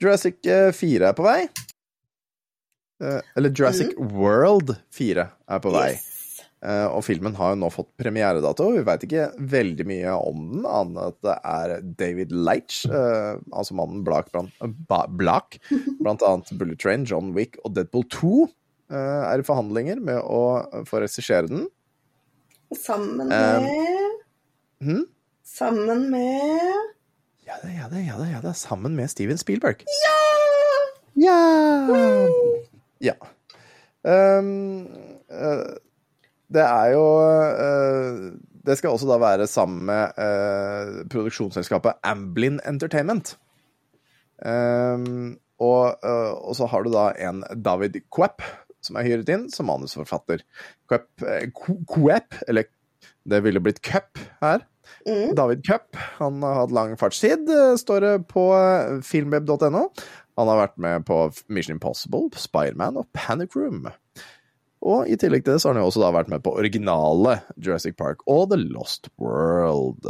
Jurassic 0.03 0.39
eh, 0.51 0.69
4 0.75 1.09
er 1.09 1.17
på 1.17 1.25
vei. 1.25 1.39
Eh, 3.01 3.21
Eller 3.35 3.49
Jurassic 3.49 3.93
World 3.97 4.75
4 4.93 5.25
er 5.49 5.59
på 5.63 5.71
vei. 5.73 5.91
Yes. 5.93 6.09
Eh, 6.63 6.85
Og 6.95 7.03
filmen 7.03 7.35
har 7.35 7.53
jo 7.53 7.59
nå 7.59 7.69
fått 7.73 7.89
premieredato. 7.99 8.69
Vi 8.71 8.83
veit 8.87 9.03
ikke 9.03 9.25
veldig 9.39 9.85
mye 9.89 10.13
om 10.15 10.43
den, 10.53 10.65
annet 10.69 11.09
at 11.09 11.17
det 11.25 11.37
er 11.43 11.73
David 11.99 12.31
Leitch, 12.31 12.85
eh, 12.87 13.33
altså 13.51 13.75
mannen 13.75 14.03
Blak, 14.05 14.29
blant, 14.31 14.53
blant 14.61 16.23
annet 16.29 16.53
Bullet 16.59 16.79
Train, 16.79 17.03
John 17.09 17.33
Wick 17.35 17.57
og 17.65 17.73
Deadpool 17.75 18.05
2, 18.13 18.33
eh, 18.93 19.23
er 19.33 19.39
i 19.43 19.47
forhandlinger 19.47 19.99
med 19.99 20.21
å 20.23 20.85
få 20.87 21.01
regissere 21.03 21.47
den. 21.51 21.67
Sammen 22.73 23.27
Um, 23.27 23.27
med 23.27 23.67
hm? 24.81 25.03
Sammen 25.45 26.07
med 26.09 26.73
Ja 27.45 27.59
da, 27.61 27.69
ja 27.69 27.85
da, 27.91 27.99
ja 28.01 28.15
da, 28.17 28.25
ja 28.31 28.39
da, 28.41 28.53
sammen 28.57 28.95
med 28.97 29.11
Steven 29.11 29.37
Spielberg. 29.37 29.83
Ja! 29.99 30.15
Ja! 31.27 31.37
Ja. 33.03 33.15
Um, 34.03 34.87
uh, 35.31 35.75
det 36.53 36.63
er 36.63 36.89
jo 36.91 37.03
uh, 37.23 38.33
Det 38.67 38.75
skal 38.75 38.91
også 38.91 39.07
da 39.07 39.15
være 39.21 39.47
sammen 39.47 39.85
med 39.87 40.19
uh, 40.19 41.03
produksjonsselskapet 41.11 42.03
Amblin 42.03 42.59
Entertainment. 42.67 43.37
Um, 44.43 45.37
og, 45.63 45.95
og 46.03 46.55
så 46.57 46.65
har 46.67 46.83
du 46.83 46.89
da 46.91 47.11
en 47.23 47.43
David 47.63 48.01
Quepp 48.11 48.41
som 48.83 48.97
er 48.99 49.07
hyret 49.07 49.29
inn 49.31 49.45
som 49.53 49.69
manusforfatter. 49.69 50.41
Quepp, 50.91 51.23
Quepp 51.87 52.35
eller 52.49 52.67
det 53.29 53.39
ville 53.45 53.61
blitt 53.63 53.79
Cup 53.85 54.19
her. 54.43 54.65
Mm. 55.07 55.31
David 55.35 55.63
Cup, 55.67 55.95
han 56.19 56.43
har 56.43 56.57
hatt 56.61 56.73
lang 56.75 56.97
fartstid, 56.99 57.47
står 57.79 58.03
det 58.03 58.13
på 58.31 58.43
filmweb.no. 59.07 59.85
Han 60.37 60.49
har 60.49 60.57
vært 60.63 60.77
med 60.81 61.03
på 61.05 61.17
Mission 61.53 61.75
Impossible, 61.77 62.29
Spiderman 62.39 62.97
og 62.97 63.05
Panic 63.13 63.53
Room. 63.55 63.85
Og 64.83 65.07
i 65.07 65.15
tillegg 65.15 65.45
til 65.45 65.53
det 65.55 65.61
så 65.63 65.69
har 65.69 65.77
han 65.77 65.83
jo 65.85 65.89
også 65.91 66.01
da 66.03 66.09
vært 66.15 66.31
med 66.33 66.41
på 66.43 66.55
originale 66.59 67.37
Jurassic 67.55 67.95
Park 67.99 68.25
og 68.27 68.49
The 68.51 68.57
Lost 68.59 69.07
World. 69.21 70.09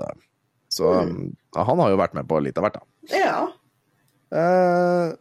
Så 0.74 0.88
Mm. 1.06 1.36
han 1.56 1.80
har 1.84 1.92
jo 1.92 2.00
vært 2.00 2.16
med 2.18 2.26
på 2.28 2.40
litt 2.42 2.58
av 2.58 2.64
hvert, 2.66 2.80
da. 2.80 2.86
Ja. 3.14 3.42
Eh, 4.34 5.12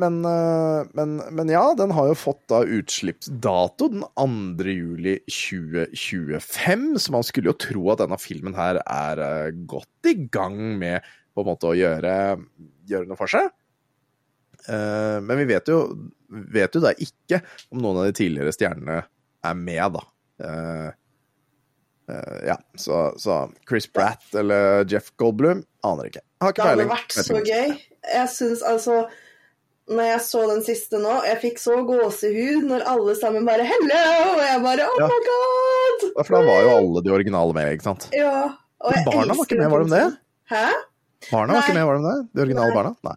men, 0.00 0.16
eh, 0.24 0.88
men, 0.96 1.20
men 1.30 1.48
ja, 1.52 1.74
den 1.78 1.92
har 1.94 2.08
jo 2.08 2.16
fått 2.18 2.40
da 2.48 2.62
utslippsdato 2.64 3.90
den 3.92 4.02
2. 4.16 4.64
juli 4.72 5.18
2025, 5.28 6.98
så 6.98 7.12
man 7.14 7.22
skulle 7.26 7.52
jo 7.52 7.58
tro 7.60 7.84
at 7.92 8.00
denne 8.02 8.18
filmen 8.20 8.56
her 8.56 8.80
er 8.84 9.22
eh, 9.24 9.52
godt 9.68 10.10
i 10.10 10.16
gang 10.32 10.56
med 10.80 11.04
på 11.36 11.44
en 11.44 11.50
måte 11.52 11.70
å 11.70 11.76
gjøre, 11.78 12.14
gjøre 12.90 13.06
noe 13.10 13.20
for 13.20 13.30
seg. 13.30 13.50
Eh, 14.68 15.18
men 15.24 15.38
vi 15.38 15.44
vet 15.54 15.68
jo, 15.68 15.80
vet 16.28 16.74
jo 16.76 16.80
da 16.84 16.92
ikke 16.98 17.40
om 17.72 17.80
noen 17.82 18.02
av 18.02 18.08
de 18.10 18.12
tidligere 18.20 18.52
stjernene 18.54 19.00
er 19.46 19.54
med, 19.56 19.96
da. 19.96 20.02
Eh, 20.44 20.90
eh, 22.12 22.38
ja, 22.50 22.56
så, 22.74 23.00
så 23.20 23.40
Chris 23.68 23.86
Pratt 23.92 24.34
eller 24.36 24.84
Jeff 24.90 25.12
Goldblum 25.20 25.64
aner 25.86 26.10
ikke. 26.10 26.22
Har 26.42 26.52
Det 26.56 26.64
hadde 26.64 26.88
vært 26.90 27.16
så 27.16 27.40
gøy. 27.44 27.74
Jeg 28.00 28.28
syns 28.32 28.62
altså 28.64 29.02
Når 29.90 30.06
jeg 30.06 30.20
så 30.22 30.40
den 30.48 30.60
siste 30.64 31.00
nå, 31.02 31.16
jeg 31.26 31.38
fikk 31.42 31.58
så 31.58 31.80
gåsehud 31.84 32.62
når 32.68 32.84
alle 32.86 33.14
sammen 33.18 33.42
bare 33.48 33.64
'hello', 33.66 34.36
og 34.36 34.42
jeg 34.46 34.60
bare 34.62 34.84
'oh 34.86 35.00
Ja. 35.00 35.08
my 35.10 35.18
god'. 35.26 36.04
For 36.24 36.36
da 36.36 36.42
var 36.46 36.60
jo 36.62 36.70
alle 36.76 37.02
de 37.02 37.10
originale 37.10 37.52
med, 37.56 37.72
ikke 37.74 37.88
sant? 37.88 38.06
Ja. 38.14 38.54
Og 38.80 38.94
jeg 38.94 39.04
Barna 39.04 39.34
var 39.34 39.44
ikke 39.44 39.58
med, 39.58 39.70
var 39.72 39.82
de 39.82 39.90
det? 39.90 40.04
Hæ? 40.52 40.68
Barna 41.32 41.52
var 41.52 41.62
ikke 41.66 41.74
med, 41.74 41.84
var 41.90 41.98
de 41.98 42.04
det? 42.06 42.28
De 42.34 42.40
originale 42.46 42.70
Nei. 42.70 42.76
barna? 42.78 42.94
Nei. 43.04 43.16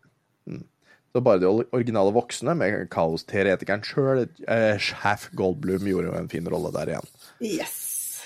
Så 1.14 1.22
bare 1.22 1.44
de 1.44 1.50
originale 1.78 2.10
voksne, 2.16 2.56
med 2.58 2.88
kaosteoretikeren 2.94 3.84
sjøl, 3.86 4.24
eh, 4.50 4.80
sjef 4.82 5.28
Goldblum, 5.38 5.86
gjorde 5.86 6.10
jo 6.10 6.16
en 6.18 6.30
fin 6.32 6.48
rolle 6.50 6.72
der 6.74 6.96
igjen. 6.96 7.10
Yes. 7.46 7.76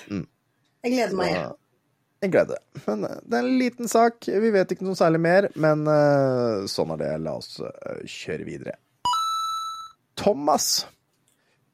Mm. 0.07 0.23
Jeg 0.87 0.93
gleder 0.93 1.17
meg. 1.19 1.35
Så, 1.35 1.57
jeg 2.23 2.31
gleder 2.31 2.55
meg. 2.55 2.83
Men 2.87 3.03
eh, 3.09 3.19
det 3.25 3.35
er 3.35 3.43
en 3.43 3.59
liten 3.59 3.91
sak. 3.91 4.29
Vi 4.31 4.53
vet 4.55 4.71
ikke 4.71 4.87
noe 4.87 4.95
særlig 4.95 5.19
mer, 5.25 5.49
men 5.59 5.83
uh, 5.83 6.63
sånn 6.71 6.95
er 6.95 7.03
det. 7.03 7.11
La 7.27 7.35
oss 7.41 7.57
uh, 7.59 7.99
kjøre 8.07 8.47
videre. 8.47 8.77
Thomas. 10.17 10.85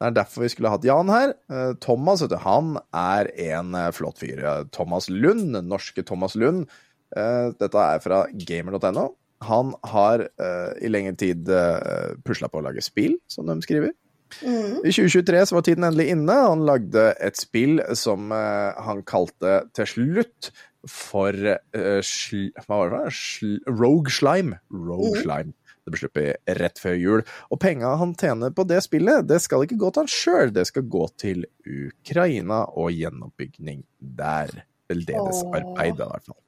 Det 0.02 0.10
er 0.10 0.18
derfor 0.18 0.48
vi 0.48 0.50
skulle 0.52 0.74
hatt 0.74 0.84
Jan 0.84 1.14
her. 1.14 1.38
Thomas 1.80 2.26
vet 2.26 2.34
du, 2.34 2.40
han 2.42 2.74
er 2.98 3.30
en 3.54 3.78
flott 3.96 4.18
fyr. 4.20 4.42
Thomas 4.76 5.08
Lund, 5.14 5.56
norske 5.64 6.04
Thomas 6.04 6.34
Lund. 6.36 6.66
Dette 7.14 7.86
er 7.86 8.02
fra 8.04 8.26
gamer.no. 8.34 9.06
Han 9.50 9.74
har 9.94 10.26
uh, 10.42 10.72
i 10.82 10.92
lengre 10.92 11.16
tid 11.20 11.50
uh, 11.52 12.16
pusla 12.26 12.50
på 12.52 12.62
å 12.62 12.66
lage 12.66 12.84
spill, 12.86 13.18
som 13.32 13.50
de 13.50 13.60
skriver. 13.66 13.94
Mm. 14.42 14.82
I 14.82 14.92
2023 14.92 15.46
så 15.46 15.56
var 15.56 15.66
tiden 15.68 15.88
endelig 15.88 16.10
inne. 16.14 16.36
Han 16.48 16.66
lagde 16.68 17.12
et 17.22 17.38
spill 17.40 17.82
som 17.98 18.32
uh, 18.34 18.74
han 18.86 19.04
kalte 19.08 19.64
til 19.78 19.90
slutt 19.90 20.54
for 20.90 21.36
uh, 21.36 22.00
sl 22.04 22.50
Hva 22.66 22.80
var 22.80 22.94
det? 22.94 23.02
for? 23.04 23.18
Sl 23.20 23.58
Rogue 23.70 24.14
Slime. 24.14 24.60
Rogue 24.72 25.14
mm. 25.18 25.22
Slime. 25.24 25.58
Det 25.84 25.92
ble 25.92 26.00
sluppet 26.00 26.54
rett 26.62 26.80
før 26.80 26.96
jul. 26.96 27.24
Og 27.52 27.60
penga 27.60 27.92
han 28.00 28.14
tjener 28.20 28.54
på 28.56 28.64
det 28.68 28.80
spillet, 28.86 29.28
det 29.28 29.42
skal 29.44 29.66
ikke 29.66 29.80
gå 29.82 29.92
til 29.92 30.06
han 30.06 30.12
sjøl, 30.12 30.54
det 30.56 30.64
skal 30.70 30.88
gå 30.88 31.08
til 31.20 31.44
Ukraina 31.68 32.64
og 32.80 32.94
gjenoppbygning 32.96 33.84
der. 34.00 34.64
Vel 34.92 35.04
deres 35.08 35.44
arbeid, 35.48 36.00
i 36.00 36.08
hvert 36.08 36.28
fall. 36.28 36.40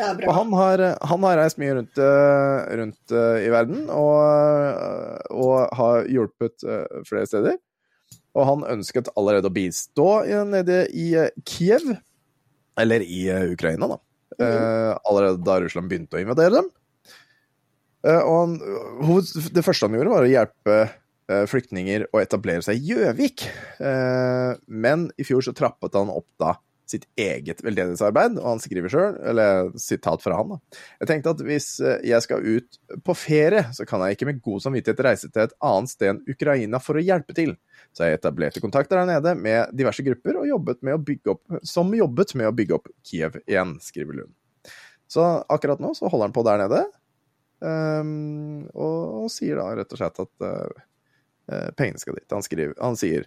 Er 0.00 0.16
Og 0.24 0.32
han 0.32 0.52
har, 0.56 0.82
han 1.04 1.24
har 1.26 1.38
reist 1.42 1.58
mye 1.60 1.74
rundt, 1.76 1.98
eh, 2.00 2.76
rundt 2.80 3.12
eh, 3.12 3.44
i 3.44 3.50
verden 3.52 3.84
og, 3.92 4.16
eh, 4.24 5.26
og 5.36 5.76
har 5.76 6.08
hjulpet 6.08 6.64
flere 7.08 7.28
steder. 7.28 7.58
Og 8.36 8.48
han 8.48 8.64
ønsket 8.76 9.12
allerede 9.16 9.50
å 9.50 9.54
bistå 9.54 10.08
nede 10.48 10.82
i 10.92 11.10
Kiev, 11.48 11.86
eller 12.76 13.04
i 13.04 13.22
Ukraina, 13.52 13.88
da. 13.94 14.02
Mm. 14.36 14.98
allerede 15.08 15.38
da 15.46 15.54
Russland 15.62 15.88
begynte 15.88 16.18
å 16.18 16.20
invadere 16.20 16.58
dem. 16.58 16.66
Og 18.04 18.34
han, 18.36 18.56
det 19.54 19.62
første 19.64 19.88
han 19.88 19.96
gjorde, 19.96 20.12
var 20.12 20.26
å 20.26 20.28
hjelpe 20.28 20.76
flyktninger 21.48 22.04
å 22.12 22.20
etablere 22.20 22.60
seg 22.66 22.76
i 22.76 22.90
Gjøvik. 22.90 23.46
Men 24.68 25.06
i 25.16 25.24
fjor 25.24 25.46
så 25.46 25.56
trappet 25.56 25.96
han 25.96 26.12
opp 26.12 26.28
da 26.42 26.52
sitt 26.86 27.06
eget 27.18 27.62
veldedighetsarbeid, 27.64 28.38
og 28.38 28.46
han 28.46 28.60
skriver 28.62 28.92
sjøl, 28.92 29.16
eller 29.26 29.72
sitat 29.80 30.22
fra 30.22 30.38
han, 30.38 30.54
da. 30.54 30.80
Jeg 31.02 31.10
tenkte 31.10 31.32
at 31.34 31.42
hvis 31.46 31.68
eh, 31.82 31.98
jeg 32.12 32.22
skal 32.24 32.46
ut 32.46 32.78
på 33.06 33.16
ferie, 33.18 33.64
så 33.74 33.86
kan 33.88 34.04
jeg 34.04 34.16
ikke 34.16 34.28
med 34.30 34.42
god 34.44 34.62
samvittighet 34.66 35.02
reise 35.06 35.30
til 35.32 35.44
et 35.44 35.56
annet 35.66 35.92
sted 35.92 36.12
enn 36.12 36.22
Ukraina 36.30 36.80
for 36.82 36.98
å 36.98 37.02
hjelpe 37.02 37.36
til. 37.36 37.56
Så 37.96 38.06
jeg 38.06 38.20
etablerte 38.20 38.62
kontakter 38.62 39.00
der 39.00 39.10
nede 39.16 39.34
med 39.40 39.74
diverse 39.76 40.04
grupper 40.06 40.42
og 40.42 40.50
jobbet 40.50 40.82
med 40.86 40.98
å 40.98 41.02
bygge 41.02 41.34
opp, 41.34 41.60
som 41.66 41.94
jobbet 41.96 42.36
med 42.38 42.50
å 42.50 42.54
bygge 42.56 42.78
opp 42.78 42.90
Kiev 43.06 43.40
igjen, 43.46 43.76
skriver 43.82 44.20
Lund. 44.20 44.36
Så 45.10 45.24
akkurat 45.52 45.82
nå 45.82 45.92
så 45.94 46.10
holder 46.10 46.30
han 46.30 46.34
på 46.34 46.44
der 46.46 46.62
nede, 46.64 46.82
um, 47.62 48.66
og, 48.74 49.26
sier 49.30 49.58
da 49.58 49.68
rett 49.78 49.94
og 49.94 50.00
slett 50.00 50.18
at 50.22 50.46
eh, 50.46 51.70
pengene 51.78 52.02
skal 52.02 52.18
dit. 52.18 52.26
Han, 52.34 52.46
skriver, 52.46 52.74
han 52.82 52.98
sier 52.98 53.26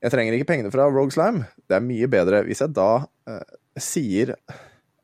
Jeg 0.00 0.14
trenger 0.14 0.36
ikke 0.36 0.48
pengene 0.48 0.72
fra 0.72 0.88
Rogue 0.88 1.12
Slime. 1.12 1.44
Det 1.68 1.76
er 1.76 1.84
mye 1.84 2.08
bedre 2.10 2.42
hvis 2.46 2.62
jeg 2.64 2.72
da 2.76 3.04
eh, 3.28 3.56
sier 3.80 4.34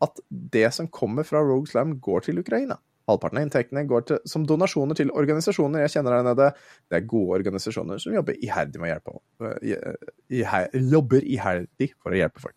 at 0.05 0.21
det 0.29 0.69
som 0.77 0.89
kommer 0.93 1.27
fra 1.29 1.43
Rogue 1.45 1.69
Slime, 1.69 1.99
går 2.01 2.27
til 2.27 2.41
Ukraina. 2.41 2.79
Halvparten 3.07 3.39
av 3.39 3.45
inntektene 3.47 3.85
går 3.87 4.07
til, 4.09 4.21
som 4.27 4.45
donasjoner 4.49 4.99
til 4.99 5.13
organisasjoner 5.15 5.85
jeg 5.85 5.93
kjenner 5.95 6.17
her 6.17 6.25
nede. 6.27 6.49
Det 6.91 6.99
er 6.99 7.09
gode 7.09 7.37
organisasjoner 7.39 8.01
som 8.03 8.17
jobber 8.17 8.39
iherdig 8.43 8.81
med 8.83 8.89
å 8.89 8.95
hjelpe 8.95 9.51
eh, 9.61 10.09
iher, 10.41 10.71
Jobber 10.97 11.27
iherdig 11.29 11.93
for 12.01 12.17
å 12.17 12.19
hjelpe 12.19 12.43
folk. 12.43 12.57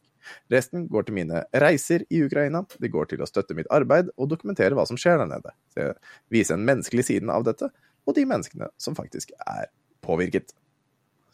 Resten 0.52 0.88
går 0.92 1.08
til 1.08 1.18
mine 1.20 1.44
reiser 1.64 2.06
i 2.10 2.24
Ukraina. 2.26 2.64
Det 2.80 2.92
går 2.94 3.12
til 3.12 3.24
å 3.24 3.28
støtte 3.30 3.56
mitt 3.58 3.70
arbeid 3.74 4.14
og 4.16 4.32
dokumentere 4.32 4.78
hva 4.78 4.88
som 4.88 5.00
skjer 5.00 5.20
der 5.22 5.30
nede. 5.30 5.54
Jeg 5.78 5.96
viser 6.34 6.58
en 6.58 6.66
menneskelig 6.68 7.08
siden 7.12 7.32
av 7.34 7.46
dette, 7.48 7.70
og 8.08 8.18
de 8.18 8.26
menneskene 8.30 8.72
som 8.82 8.98
faktisk 8.98 9.36
er 9.44 9.70
påvirket. 10.06 10.56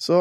Så 0.02 0.20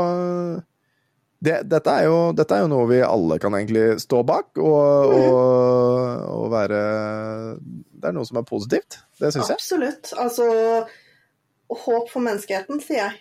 det, 1.45 1.57
dette, 1.69 1.93
er 1.93 2.07
jo, 2.09 2.19
dette, 2.37 2.57
er 2.57 2.65
jo, 2.65 2.71
noe 2.73 2.87
vi 2.89 3.01
alle 3.05 3.39
kan 3.43 3.55
egentlig 3.57 3.99
stå 4.03 4.23
bak, 4.27 4.53
og, 4.57 5.15
og, 5.15 6.25
og 6.39 6.47
være 6.53 6.81
Det 7.61 8.11
er 8.11 8.17
noe 8.17 8.29
som 8.29 8.41
er 8.41 8.47
positivt. 8.49 8.99
Det 9.21 9.33
syns 9.35 9.53
jeg. 9.53 9.61
Absolutt. 9.61 10.13
Altså 10.21 10.49
Håp 11.75 12.11
for 12.13 12.23
menneskeheten, 12.23 12.81
sier 12.85 13.01
jeg. 13.01 13.21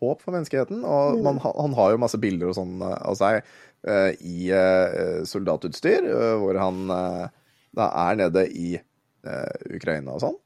Håp 0.00 0.22
for 0.24 0.34
menneskeheten. 0.34 0.80
Og 0.84 1.18
Mm. 1.18 1.24
man, 1.26 1.40
han 1.44 1.74
har 1.76 1.90
jo 1.92 2.00
masse 2.00 2.18
bilder 2.20 2.50
og 2.50 2.56
sånn 2.56 2.80
av 2.82 3.16
seg 3.20 3.42
uh, 3.44 4.10
i 4.16 4.48
uh, 4.48 5.20
soldatutstyr, 5.28 6.08
uh, 6.08 6.36
hvor 6.40 6.56
han 6.58 6.86
da 6.90 7.90
er 8.08 8.16
nede 8.18 8.46
i 8.48 8.72
Ukraina 9.76 10.16
og 10.16 10.22
sånn. 10.24 10.38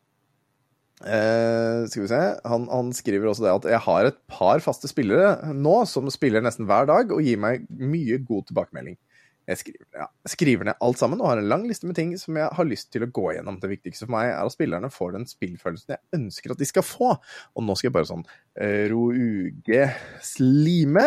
Eh, 1.04 1.84
skal 1.92 2.06
vi 2.06 2.08
se 2.08 2.20
han, 2.48 2.62
han 2.72 2.92
skriver 2.96 3.28
også 3.28 3.44
det 3.44 3.50
at 3.52 3.66
jeg 3.74 3.84
har 3.86 4.06
et 4.08 4.20
par 4.30 4.62
faste 4.64 4.88
spillere 4.88 5.52
nå 5.52 5.82
som 5.88 6.08
spiller 6.12 6.40
nesten 6.44 6.64
hver 6.68 6.88
dag 6.88 7.12
og 7.12 7.20
gir 7.24 7.40
meg 7.40 7.66
mye 7.68 8.20
god 8.24 8.46
tilbakemelding. 8.48 8.96
Jeg 9.44 9.60
skriver, 9.60 9.84
ja, 10.00 10.06
skriver 10.32 10.68
ned 10.70 10.78
alt 10.86 10.96
sammen 10.96 11.20
og 11.20 11.28
har 11.28 11.42
en 11.42 11.50
lang 11.50 11.66
liste 11.68 11.84
med 11.84 11.98
ting 11.98 12.14
som 12.16 12.38
jeg 12.40 12.48
har 12.56 12.64
lyst 12.64 12.88
til 12.94 13.04
å 13.04 13.10
gå 13.12 13.34
gjennom. 13.36 13.58
Det 13.60 13.68
viktigste 13.74 14.06
for 14.06 14.14
meg 14.16 14.30
er 14.30 14.40
at 14.40 14.54
spillerne 14.54 14.88
får 14.92 15.12
den 15.18 15.28
spillfølelsen 15.28 15.92
jeg 15.92 16.16
ønsker 16.16 16.54
at 16.54 16.62
de 16.62 16.68
skal 16.70 16.86
få. 16.86 17.10
Og 17.52 17.66
nå 17.66 17.76
skal 17.76 17.90
jeg 17.90 17.96
bare 17.98 18.08
sånn 18.08 18.24
uh, 18.24 18.84
Roge 18.94 19.90
Slime 20.24 21.04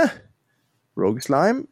Rogue 0.98 1.26
Slime 1.26 1.66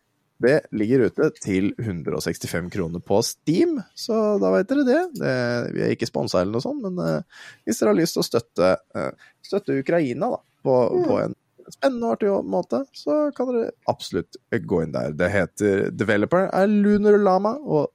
det 0.43 0.55
ligger 0.75 1.05
ute 1.07 1.29
til 1.39 1.69
165 1.79 2.67
kroner 2.73 2.99
på 3.03 3.21
Steam, 3.23 3.77
så 3.95 4.35
da 4.41 4.51
vet 4.51 4.67
dere 4.71 4.83
det. 4.87 5.01
det 5.21 5.35
vi 5.75 5.85
er 5.85 5.95
ikke 5.95 6.09
sponsa 6.09 6.41
eller 6.41 6.57
noe 6.57 6.65
sånt, 6.65 6.83
men 6.83 6.99
eh, 6.99 7.47
hvis 7.63 7.79
dere 7.79 7.93
har 7.93 7.99
lyst 8.01 8.17
til 8.17 8.23
å 8.23 8.27
støtte, 8.27 8.75
eh, 8.99 9.27
støtte 9.45 9.79
Ukraina 9.79 10.33
da, 10.35 10.41
på, 10.65 10.75
på 11.07 11.19
en 11.23 11.37
spennende 11.71 12.09
og 12.09 12.17
artig 12.17 12.33
måte, 12.51 12.81
så 12.97 13.19
kan 13.35 13.49
dere 13.49 13.71
absolutt 13.89 14.37
gå 14.51 14.81
inn 14.83 14.93
der. 14.95 15.15
Det 15.17 15.31
heter 15.33 15.85
Developer 15.95 16.49
er 16.51 16.67
Lunar 16.69 17.17
Lama, 17.21 17.55
og 17.63 17.93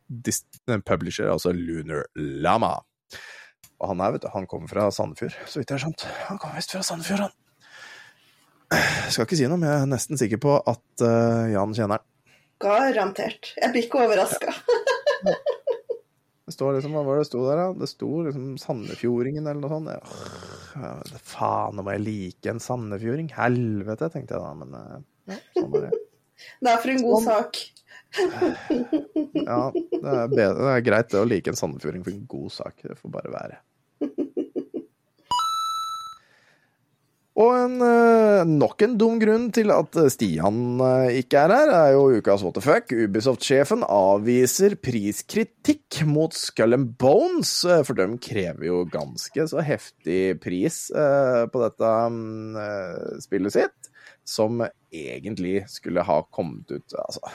publisher 0.89 1.29
er 1.29 1.35
altså 1.37 1.53
Lunar 1.55 2.07
Lama. 2.17 2.79
Og 3.81 3.93
han 3.93 4.03
her, 4.03 4.17
vet 4.17 4.25
du, 4.25 4.33
han 4.33 4.49
kommer 4.49 4.69
fra 4.69 4.91
Sandefjord, 4.93 5.37
så 5.49 5.61
vidt 5.61 5.71
jeg 5.71 5.79
har 5.79 5.85
skjønt. 5.87 6.09
Han 6.29 6.41
kommer 6.41 6.61
visst 6.61 6.75
fra 6.75 6.83
Sandefjord, 6.85 7.29
han. 7.29 7.37
Jeg 8.71 9.15
skal 9.15 9.27
ikke 9.27 9.39
si 9.39 9.49
noe, 9.51 9.59
men 9.59 9.67
jeg 9.67 9.83
er 9.83 9.91
nesten 9.91 10.21
sikker 10.21 10.39
på 10.43 10.53
at 10.71 11.03
uh, 11.03 11.49
Jan 11.51 11.73
kjenner 11.75 11.99
han. 11.99 12.07
Garantert. 12.61 13.55
Jeg 13.57 13.73
blir 13.75 13.87
ikke 13.89 14.05
overraska. 14.07 14.55
Det 16.51 16.55
står 16.57 16.73
liksom, 16.81 16.95
Hva 16.97 17.03
var 17.07 17.15
det 17.15 17.23
det 17.23 17.29
sto 17.29 17.41
der, 17.47 17.59
da? 17.61 17.67
Det 17.79 17.87
sto 17.87 18.07
liksom 18.27 18.47
Sandefjordingen 18.59 19.45
eller 19.47 19.61
noe 19.63 19.71
sånt. 19.71 19.91
Jeg, 19.93 20.01
«Åh, 20.81 21.03
det- 21.07 21.21
faen, 21.31 21.77
nå 21.79 21.85
må 21.87 21.93
jeg 21.95 22.03
like 22.09 22.51
en 22.51 22.59
sandefjording. 22.65 23.29
Helvete, 23.37 24.09
tenkte 24.11 24.35
jeg 24.35 24.43
da, 24.43 24.51
men 24.59 24.75
eh, 24.75 24.97
ja, 25.31 25.37
sånn 25.61 25.69
var 25.77 25.85
det. 25.87 25.93
Det 26.59 26.73
er 26.73 26.83
for 26.83 26.91
en 26.97 27.05
god 27.07 27.23
sak. 27.29 27.61
Ja, 29.47 29.61
det 29.71 30.01
er, 30.03 30.27
bedre, 30.33 30.57
det 30.59 30.73
er 30.75 30.85
greit 30.91 31.11
det 31.15 31.21
å 31.23 31.29
like 31.31 31.53
en 31.55 31.61
sandefjording 31.63 32.03
for 32.09 32.17
en 32.17 32.27
god 32.35 32.51
sak. 32.57 32.83
Det 32.83 32.99
får 32.99 33.15
bare 33.15 33.31
være. 33.37 33.61
Og 37.41 37.55
en, 37.57 37.77
eh, 37.81 38.43
nok 38.45 38.83
en 38.85 38.97
dum 39.01 39.17
grunn 39.21 39.47
til 39.55 39.71
at 39.73 39.97
Stian 40.13 40.81
eh, 40.85 41.21
ikke 41.23 41.45
er 41.47 41.55
her, 41.55 41.71
er 41.73 41.93
jo 41.95 42.19
ukas 42.19 42.43
what 42.45 42.57
the 42.59 42.65
fuck. 42.65 42.91
Ubisoft-sjefen 42.93 43.85
avviser 43.87 44.75
priskritikk 44.83 46.03
mot 46.11 46.37
Skull 46.37 46.77
and 46.77 46.91
Bones, 47.01 47.53
eh, 47.65 47.81
for 47.87 47.97
de 47.97 48.19
krever 48.21 48.67
jo 48.69 48.83
ganske 48.93 49.47
så 49.55 49.65
heftig 49.65 50.41
pris 50.43 50.83
eh, 50.91 51.47
på 51.49 51.63
dette 51.63 51.95
mm, 52.13 52.61
eh, 52.67 53.17
spillet 53.25 53.57
sitt, 53.57 53.91
som 54.27 54.61
egentlig 54.93 55.65
skulle 55.71 56.05
ha 56.05 56.21
kommet 56.35 56.69
ut 56.75 56.99
Altså, 57.07 57.33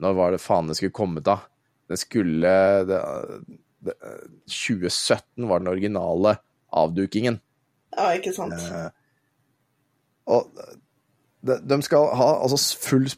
når 0.00 0.16
var 0.22 0.32
det 0.32 0.42
faen 0.42 0.72
det 0.72 0.78
skulle 0.78 0.96
kommet 1.02 1.28
da? 1.28 1.42
Det 1.90 2.00
skulle 2.00 2.56
det, 2.88 3.02
det, 3.84 3.94
2017 4.48 5.50
var 5.50 5.60
den 5.60 5.74
originale 5.74 6.38
avdukingen. 6.72 7.42
Ja, 7.92 8.12
ikke 8.16 8.32
sant. 8.32 8.56
Eh, 8.56 8.88
og 10.30 10.52
de, 11.42 11.56
de 11.66 11.78
skal 11.82 12.06
ha 12.14 12.28
altså 12.44 12.58
full, 12.78 13.08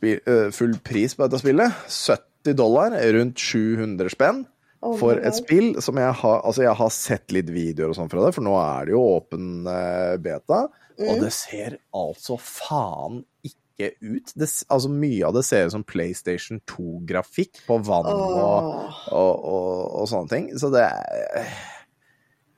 full 0.56 0.74
pris 0.86 1.12
på 1.16 1.26
dette 1.26 1.42
spillet. 1.42 1.82
70 1.92 2.56
dollar, 2.56 2.94
rundt 3.18 3.40
700 3.40 4.12
spenn, 4.14 4.44
Oh 4.84 4.98
for 5.00 5.16
et 5.16 5.32
spill 5.32 5.78
som 5.80 5.96
jeg 5.96 6.12
har 6.20 6.42
Altså, 6.44 6.60
jeg 6.66 6.76
har 6.76 6.90
sett 6.92 7.32
litt 7.32 7.48
videoer 7.48 7.94
og 7.94 7.96
sånn 7.96 8.10
fra 8.12 8.20
det, 8.26 8.34
for 8.36 8.44
nå 8.44 8.52
er 8.60 8.88
det 8.90 8.92
jo 8.92 9.04
åpen 9.14 9.46
beta. 9.64 10.18
beta, 10.20 10.58
og 11.00 11.14
Mm. 11.16 11.22
det 11.24 11.30
ser 11.32 11.78
altså 11.96 12.36
faen 12.38 13.22
ikke 13.42 13.88
ut. 14.04 14.32
Det, 14.36 14.48
altså, 14.68 14.90
mye 14.92 15.24
av 15.26 15.32
det 15.34 15.44
ser 15.48 15.64
ut 15.66 15.72
som 15.72 15.82
PlayStation 15.88 16.60
2-grafikk 16.70 17.64
på 17.66 17.78
vann 17.82 18.06
og 18.12 18.36
Åh. 18.36 19.00
og, 19.10 19.32
og, 19.54 19.72
og 20.02 20.08
sånne 20.12 20.30
ting. 20.30 20.46
Så 20.60 20.70
det 20.70 20.84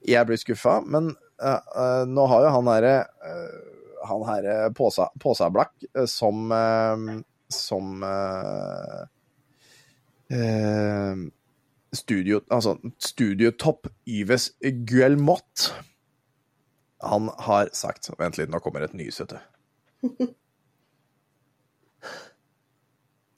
Jeg 0.07 0.27
blir 0.27 0.39
skuffa, 0.39 0.81
men 0.85 1.15
uh, 1.43 1.63
uh, 1.75 2.05
nå 2.07 2.27
har 2.31 2.45
jo 2.45 2.53
han 2.59 2.69
derre 2.69 2.97
uh, 3.25 3.57
Han 4.05 4.25
herre 4.29 4.71
Påsa, 4.77 5.09
Påsablakk 5.23 5.85
eh, 5.97 6.07
som 6.11 6.53
eh, 6.53 6.97
Som 7.53 8.03
eh, 8.03 9.03
eh, 10.39 11.17
Studio 11.97 12.41
Altså 12.51 12.77
studiotopp 12.99 13.87
Yves 14.07 14.51
Guelmot. 14.61 15.71
Han 17.03 17.31
har 17.47 17.71
sagt 17.73 18.11
Vent 18.19 18.39
litt, 18.39 18.51
nå 18.53 18.61
kommer 18.65 18.85
et 18.85 18.97
nys, 18.97 19.21
vet 19.23 19.37
du. 19.37 19.39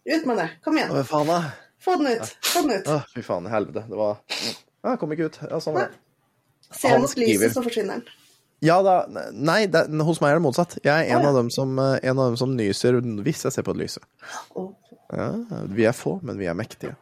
Ut 0.09 0.25
med 0.27 0.37
det. 0.41 0.51
Kom 0.65 0.79
igjen. 0.79 0.93
Hva 0.95 1.05
faen, 1.05 1.29
da? 1.29 1.41
Få 1.85 1.97
den 2.01 2.07
ut. 2.17 2.37
Få 2.43 2.63
den 2.65 2.79
ut. 2.79 2.89
Å, 2.89 3.01
fy 3.13 3.23
faen 3.23 3.47
i 3.47 3.53
helvete. 3.53 3.85
Det 3.91 3.99
var 3.99 4.17
Ja, 4.87 4.95
kom 4.97 5.13
ikke 5.13 5.29
ut. 5.29 5.39
Ja, 5.45 5.61
sånn 5.61 5.77
var 5.77 5.91
det. 5.91 6.01
Han 6.85 7.05
lyset, 7.17 7.53
så 7.55 7.63
forsvinner 7.65 8.01
den. 8.01 8.09
Ja 8.65 8.81
da, 8.83 9.01
nei, 9.33 9.61
det, 9.71 9.85
hos 10.03 10.21
meg 10.23 10.35
er 10.35 10.41
det 10.41 10.47
motsatt. 10.49 10.79
Jeg 10.83 10.91
er 10.91 11.13
en, 11.13 11.21
Å, 11.21 11.29
ja. 11.29 11.31
av 11.31 11.37
dem 11.39 11.51
som, 11.55 11.77
eh, 11.79 11.99
en 12.03 12.17
av 12.17 12.33
dem 12.33 12.39
som 12.41 12.57
nyser 12.59 12.99
hvis 13.23 13.45
jeg 13.47 13.55
ser 13.55 13.67
på 13.67 13.75
et 13.77 13.85
lyse. 13.85 14.03
Oh. 14.59 14.73
Ja, 15.15 15.31
vi 15.73 15.87
er 15.89 15.97
få, 15.97 16.19
men 16.27 16.41
vi 16.41 16.49
er 16.51 16.59
mektige. 16.59 16.97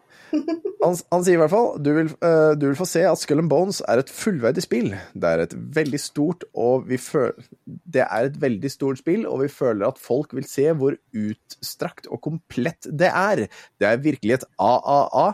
Han, 0.86 0.94
han 1.10 1.24
sier 1.24 1.34
i 1.34 1.40
hvert 1.40 1.50
fall 1.52 1.68
du 1.82 1.88
vil, 1.96 2.10
uh, 2.22 2.52
du 2.58 2.68
vil 2.68 2.76
få 2.78 2.86
se 2.86 3.00
at 3.08 3.18
Skull 3.18 3.40
and 3.42 3.50
Bones 3.50 3.80
er 3.90 4.02
et 4.02 4.10
fullverdig 4.12 4.62
spill. 4.62 4.92
Det 5.18 5.30
er 5.32 5.42
et 5.42 5.54
veldig 5.76 6.00
stort 6.02 6.44
og 6.52 6.86
vi 6.90 6.98
føler, 7.00 7.48
Det 7.64 8.04
er 8.04 8.28
et 8.28 8.38
veldig 8.42 8.70
stort 8.70 9.00
spill, 9.00 9.24
og 9.26 9.42
vi 9.42 9.50
føler 9.50 9.88
at 9.88 9.98
folk 10.02 10.34
vil 10.36 10.46
se 10.46 10.68
hvor 10.78 10.98
utstrakt 11.16 12.06
og 12.12 12.22
komplett 12.26 12.86
det 12.86 13.10
er. 13.10 13.46
Det 13.80 13.88
er 13.88 14.04
virkelig 14.04 14.38
et 14.38 14.48
AAA, 14.62 15.26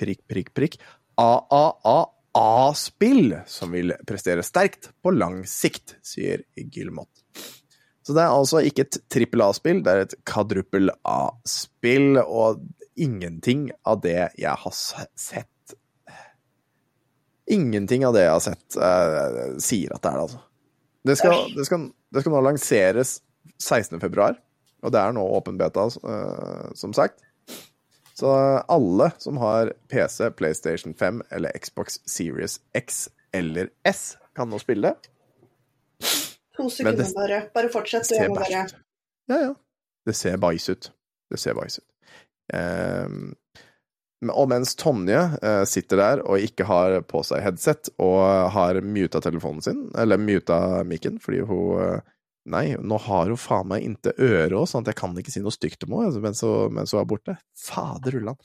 prikk, 0.00 0.22
prikk, 0.28 0.52
prikk, 0.56 0.78
AAA-A-spill 2.32 3.36
som 3.46 3.72
vil 3.72 3.92
prestere 4.06 4.42
sterkt 4.42 4.90
på 5.02 5.10
lang 5.10 5.42
sikt, 5.46 5.96
sier 6.02 6.44
Gilmot. 6.54 7.10
Så 8.02 8.14
det 8.16 8.24
er 8.24 8.32
altså 8.32 8.62
ikke 8.64 8.86
et 8.86 8.98
trippel 9.10 9.42
A-spill, 9.44 9.82
det 9.84 9.92
er 9.92 10.06
et 10.06 10.14
kvadruppel 10.28 10.90
A-spill, 11.04 12.20
og 12.22 12.62
ingenting 12.98 13.68
av 13.86 14.00
det 14.02 14.30
jeg 14.38 14.54
har 14.64 14.74
sett 14.74 15.46
Ingenting 17.48 18.02
av 18.04 18.12
det 18.12 18.26
jeg 18.26 18.32
har 18.34 18.42
sett, 18.44 18.74
uh, 18.76 19.54
sier 19.56 19.94
at 19.94 20.02
det 20.04 20.10
er 20.10 20.18
det, 20.18 20.24
altså. 20.26 20.40
Det 21.08 21.14
skal, 21.16 21.46
det 21.56 21.64
skal, 21.64 21.86
det 22.12 22.20
skal 22.20 22.34
nå 22.34 22.42
lanseres 22.44 23.12
16. 23.56 23.94
februar, 24.02 24.36
og 24.84 24.92
det 24.92 25.00
er 25.00 25.14
nå 25.16 25.22
åpen 25.32 25.56
beta, 25.56 25.86
uh, 25.88 26.66
som 26.76 26.92
sagt. 26.92 27.22
Så 28.18 28.30
alle 28.68 29.10
som 29.22 29.36
har 29.38 29.72
PC, 29.88 30.30
PlayStation 30.30 30.94
5 30.94 31.22
eller 31.30 31.58
Xbox 31.58 32.00
Series 32.04 32.60
X 32.74 33.08
eller 33.32 33.68
S, 33.86 34.16
kan 34.34 34.50
nå 34.50 34.58
spille 34.58 34.90
det. 34.90 35.10
To 36.56 36.66
sekunder 36.70 37.04
det- 37.04 37.14
bare. 37.14 37.42
Bare 37.54 37.68
fortsett. 37.68 38.08
Det 38.08 38.16
ser 38.16 38.34
bare 38.34 38.64
ut. 38.64 38.74
Ja, 39.30 39.40
ja. 39.40 39.54
Det 40.06 40.16
ser 40.16 40.36
bæsj 40.36 40.70
ut. 40.70 40.90
Det 41.30 41.38
ser 41.38 41.54
bæsj 41.54 41.78
ut. 41.78 41.86
Um, 42.54 43.34
og 44.34 44.48
mens 44.50 44.74
Tonje 44.74 45.18
uh, 45.38 45.64
sitter 45.68 46.00
der 46.00 46.22
og 46.26 46.42
ikke 46.42 46.66
har 46.66 47.00
på 47.06 47.22
seg 47.22 47.44
headset 47.44 47.90
og 48.02 48.50
har 48.50 48.80
muta 48.82 49.20
telefonen 49.22 49.62
sin, 49.62 49.84
eller 49.94 50.18
muta 50.18 50.82
mikken, 50.82 51.20
fordi 51.22 51.44
hun 51.46 51.82
eh, 51.84 52.00
Nei, 52.48 52.64
nå 52.80 52.98
har 53.04 53.28
hun 53.30 53.40
faen 53.40 53.68
meg 53.70 53.84
inntil 53.84 54.14
øret 54.16 54.56
òg, 54.56 54.66
sånn 54.70 54.84
at 54.84 54.92
jeg 54.92 54.98
kan 55.00 55.16
ikke 55.20 55.34
si 55.34 55.42
noe 55.44 55.54
stygt 55.54 55.84
om 55.86 55.98
henne 55.98 56.16
hun, 56.16 56.24
mens 56.24 56.94
hun 56.94 57.00
er 57.02 57.08
borte. 57.08 57.36
Fader 57.58 58.18
ullan. 58.20 58.38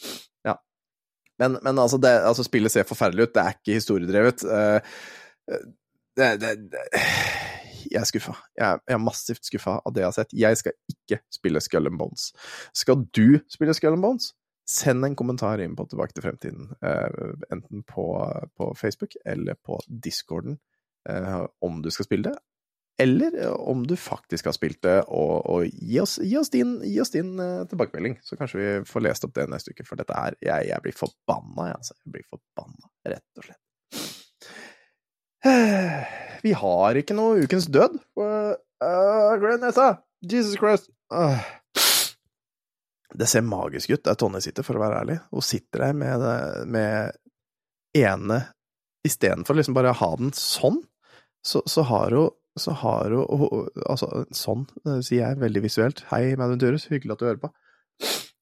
Ja. 0.47 0.57
Men, 1.41 1.57
men 1.63 1.79
altså, 1.79 1.99
det, 2.01 2.11
altså, 2.27 2.45
spillet 2.45 2.73
ser 2.73 2.87
forferdelig 2.89 3.29
ut, 3.29 3.33
det 3.35 3.43
er 3.43 3.57
ikke 3.57 3.79
historiedrevet. 3.79 4.43
Eh, 4.43 4.99
det, 6.19 6.29
det, 6.43 6.53
det 6.73 6.83
Jeg 7.93 7.99
er 8.01 8.07
skuffa. 8.07 8.35
Jeg, 8.57 8.79
jeg 8.87 8.95
er 8.95 9.01
massivt 9.01 9.49
skuffa 9.49 9.79
av 9.83 9.95
det 9.95 10.03
jeg 10.03 10.09
har 10.09 10.15
sett. 10.15 10.37
Jeg 10.43 10.59
skal 10.59 10.77
ikke 10.93 11.19
spille 11.33 11.61
Skull 11.61 11.89
and 11.89 11.99
Bones. 11.99 12.29
Skal 12.75 13.03
du 13.15 13.39
spille 13.51 13.75
Skull 13.77 13.97
and 13.97 14.05
Bones? 14.05 14.31
Send 14.69 15.03
en 15.05 15.17
kommentar 15.19 15.59
inn 15.59 15.75
på 15.75 15.83
Tilbake 15.91 16.15
til 16.15 16.23
fremtiden, 16.23 16.69
eh, 16.87 17.33
enten 17.51 17.83
på, 17.83 18.05
på 18.55 18.69
Facebook 18.79 19.17
eller 19.27 19.57
på 19.59 19.75
discorden, 19.87 20.55
eh, 21.09 21.41
om 21.61 21.81
du 21.83 21.91
skal 21.91 22.07
spille 22.07 22.31
det, 22.31 22.37
eller 23.01 23.41
eh, 23.41 23.51
om 23.51 23.87
du 23.87 23.95
faktisk 23.95 24.45
har 24.45 24.55
spilt 24.55 24.81
det, 24.85 24.99
og, 25.07 25.33
og 25.49 25.65
gi, 25.65 25.99
oss, 26.01 26.19
gi 26.21 26.37
oss 26.37 26.51
din, 26.53 26.75
gi 26.85 26.99
oss 27.01 27.13
din 27.13 27.33
uh, 27.39 27.63
tilbakemelding, 27.69 28.19
så 28.21 28.37
kanskje 28.37 28.59
vi 28.59 28.69
får 28.89 29.05
lest 29.07 29.25
opp 29.25 29.33
det 29.37 29.47
neste 29.49 29.73
uke, 29.73 29.85
for 29.87 29.99
dette 29.99 30.17
er 30.17 30.37
Jeg, 30.43 30.69
jeg 30.69 30.85
blir 30.85 30.97
forbanna, 30.97 31.71
jeg, 31.71 31.79
altså. 31.79 31.97
Jeg 32.03 32.13
blir 32.13 32.27
forbanna, 32.29 32.91
rett 33.15 33.41
og 33.41 33.47
slett. 33.47 33.61
Eh, 35.45 36.19
Vi 36.43 36.51
har 36.59 36.97
ikke 36.99 37.15
noe 37.15 37.45
Ukens 37.45 37.69
død. 37.71 37.93
Uh, 38.19 38.53
uh, 38.83 39.33
Grenesa! 39.39 39.93
Jesus 40.21 40.59
Christ! 40.59 40.91
Uh. 41.13 41.39
Det 43.15 43.29
ser 43.29 43.45
magisk 43.45 43.93
ut 43.93 44.03
der 44.03 44.17
Tonje 44.19 44.41
sitter, 44.43 44.65
for 44.65 44.77
å 44.77 44.83
være 44.83 45.03
ærlig. 45.03 45.17
Hun 45.31 45.45
sitter 45.45 45.87
der 45.87 45.97
med, 45.97 46.23
med 46.67 47.15
ene 47.95 48.39
Istedenfor 49.03 49.57
liksom 49.57 49.75
bare 49.75 49.91
å 49.91 49.99
ha 49.99 50.09
den 50.15 50.31
sånn, 50.35 50.77
så, 51.43 51.59
så 51.67 51.83
har 51.89 52.13
hun 52.15 52.31
så 52.59 52.73
har 52.83 53.13
hun 53.13 53.69
Altså, 53.89 54.25
sånn 54.35 54.65
eh, 54.85 55.01
sier 55.05 55.23
jeg 55.23 55.41
veldig 55.41 55.63
visuelt. 55.65 56.03
Hei, 56.11 56.35
Madun 56.39 56.61
Turus, 56.61 56.87
hyggelig 56.91 57.15
at 57.15 57.21
du 57.21 57.27
hører 57.27 57.41
på. 57.41 57.51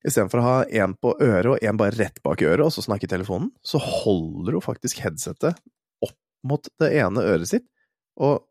Istedenfor 0.07 0.41
å 0.41 0.45
ha 0.45 0.55
én 0.65 0.95
på 0.97 1.13
øret 1.21 1.51
og 1.53 1.65
én 1.65 1.77
bare 1.77 1.95
rett 1.97 2.17
bak 2.25 2.41
øret, 2.41 2.63
og 2.65 2.73
så 2.73 2.83
snakke 2.83 3.05
i 3.05 3.11
telefonen, 3.11 3.51
så 3.61 3.81
holder 3.81 4.57
hun 4.57 4.65
faktisk 4.65 5.03
headsetet 5.03 5.59
opp 6.01 6.17
mot 6.47 6.71
det 6.81 6.89
ene 6.97 7.21
øret 7.21 7.51
sitt, 7.51 7.67
og, 8.17 8.41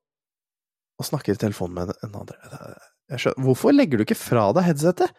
og 1.00 1.08
snakker 1.08 1.34
i 1.34 1.42
telefonen 1.42 1.80
med 1.80 1.96
den 1.98 2.14
andre. 2.14 2.38
Skjønner. 3.11 3.42
Hvorfor 3.48 3.74
legger 3.74 3.98
du 3.98 4.06
ikke 4.06 4.18
fra 4.18 4.46
deg 4.54 4.68
headsetet? 4.68 5.18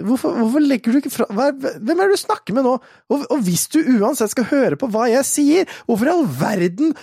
Hvorfor, 0.00 0.34
hvorfor 0.38 0.62
legger 0.64 0.94
du 0.94 1.00
ikke 1.00 1.12
fra 1.12 1.26
hva, 1.34 1.48
Hvem 1.52 1.98
er 1.98 2.08
det 2.08 2.16
du 2.16 2.20
snakker 2.22 2.56
med 2.56 2.64
nå? 2.64 2.76
Og, 3.10 3.24
og 3.26 3.42
hvis 3.44 3.66
du 3.72 3.80
uansett 3.98 4.32
skal 4.32 4.46
høre 4.50 4.78
på 4.80 4.88
hva 4.90 5.08
jeg 5.10 5.26
sier, 5.28 5.74
hvorfor 5.86 6.08
i 6.08 6.12
all 6.14 6.28
verden 6.40 6.94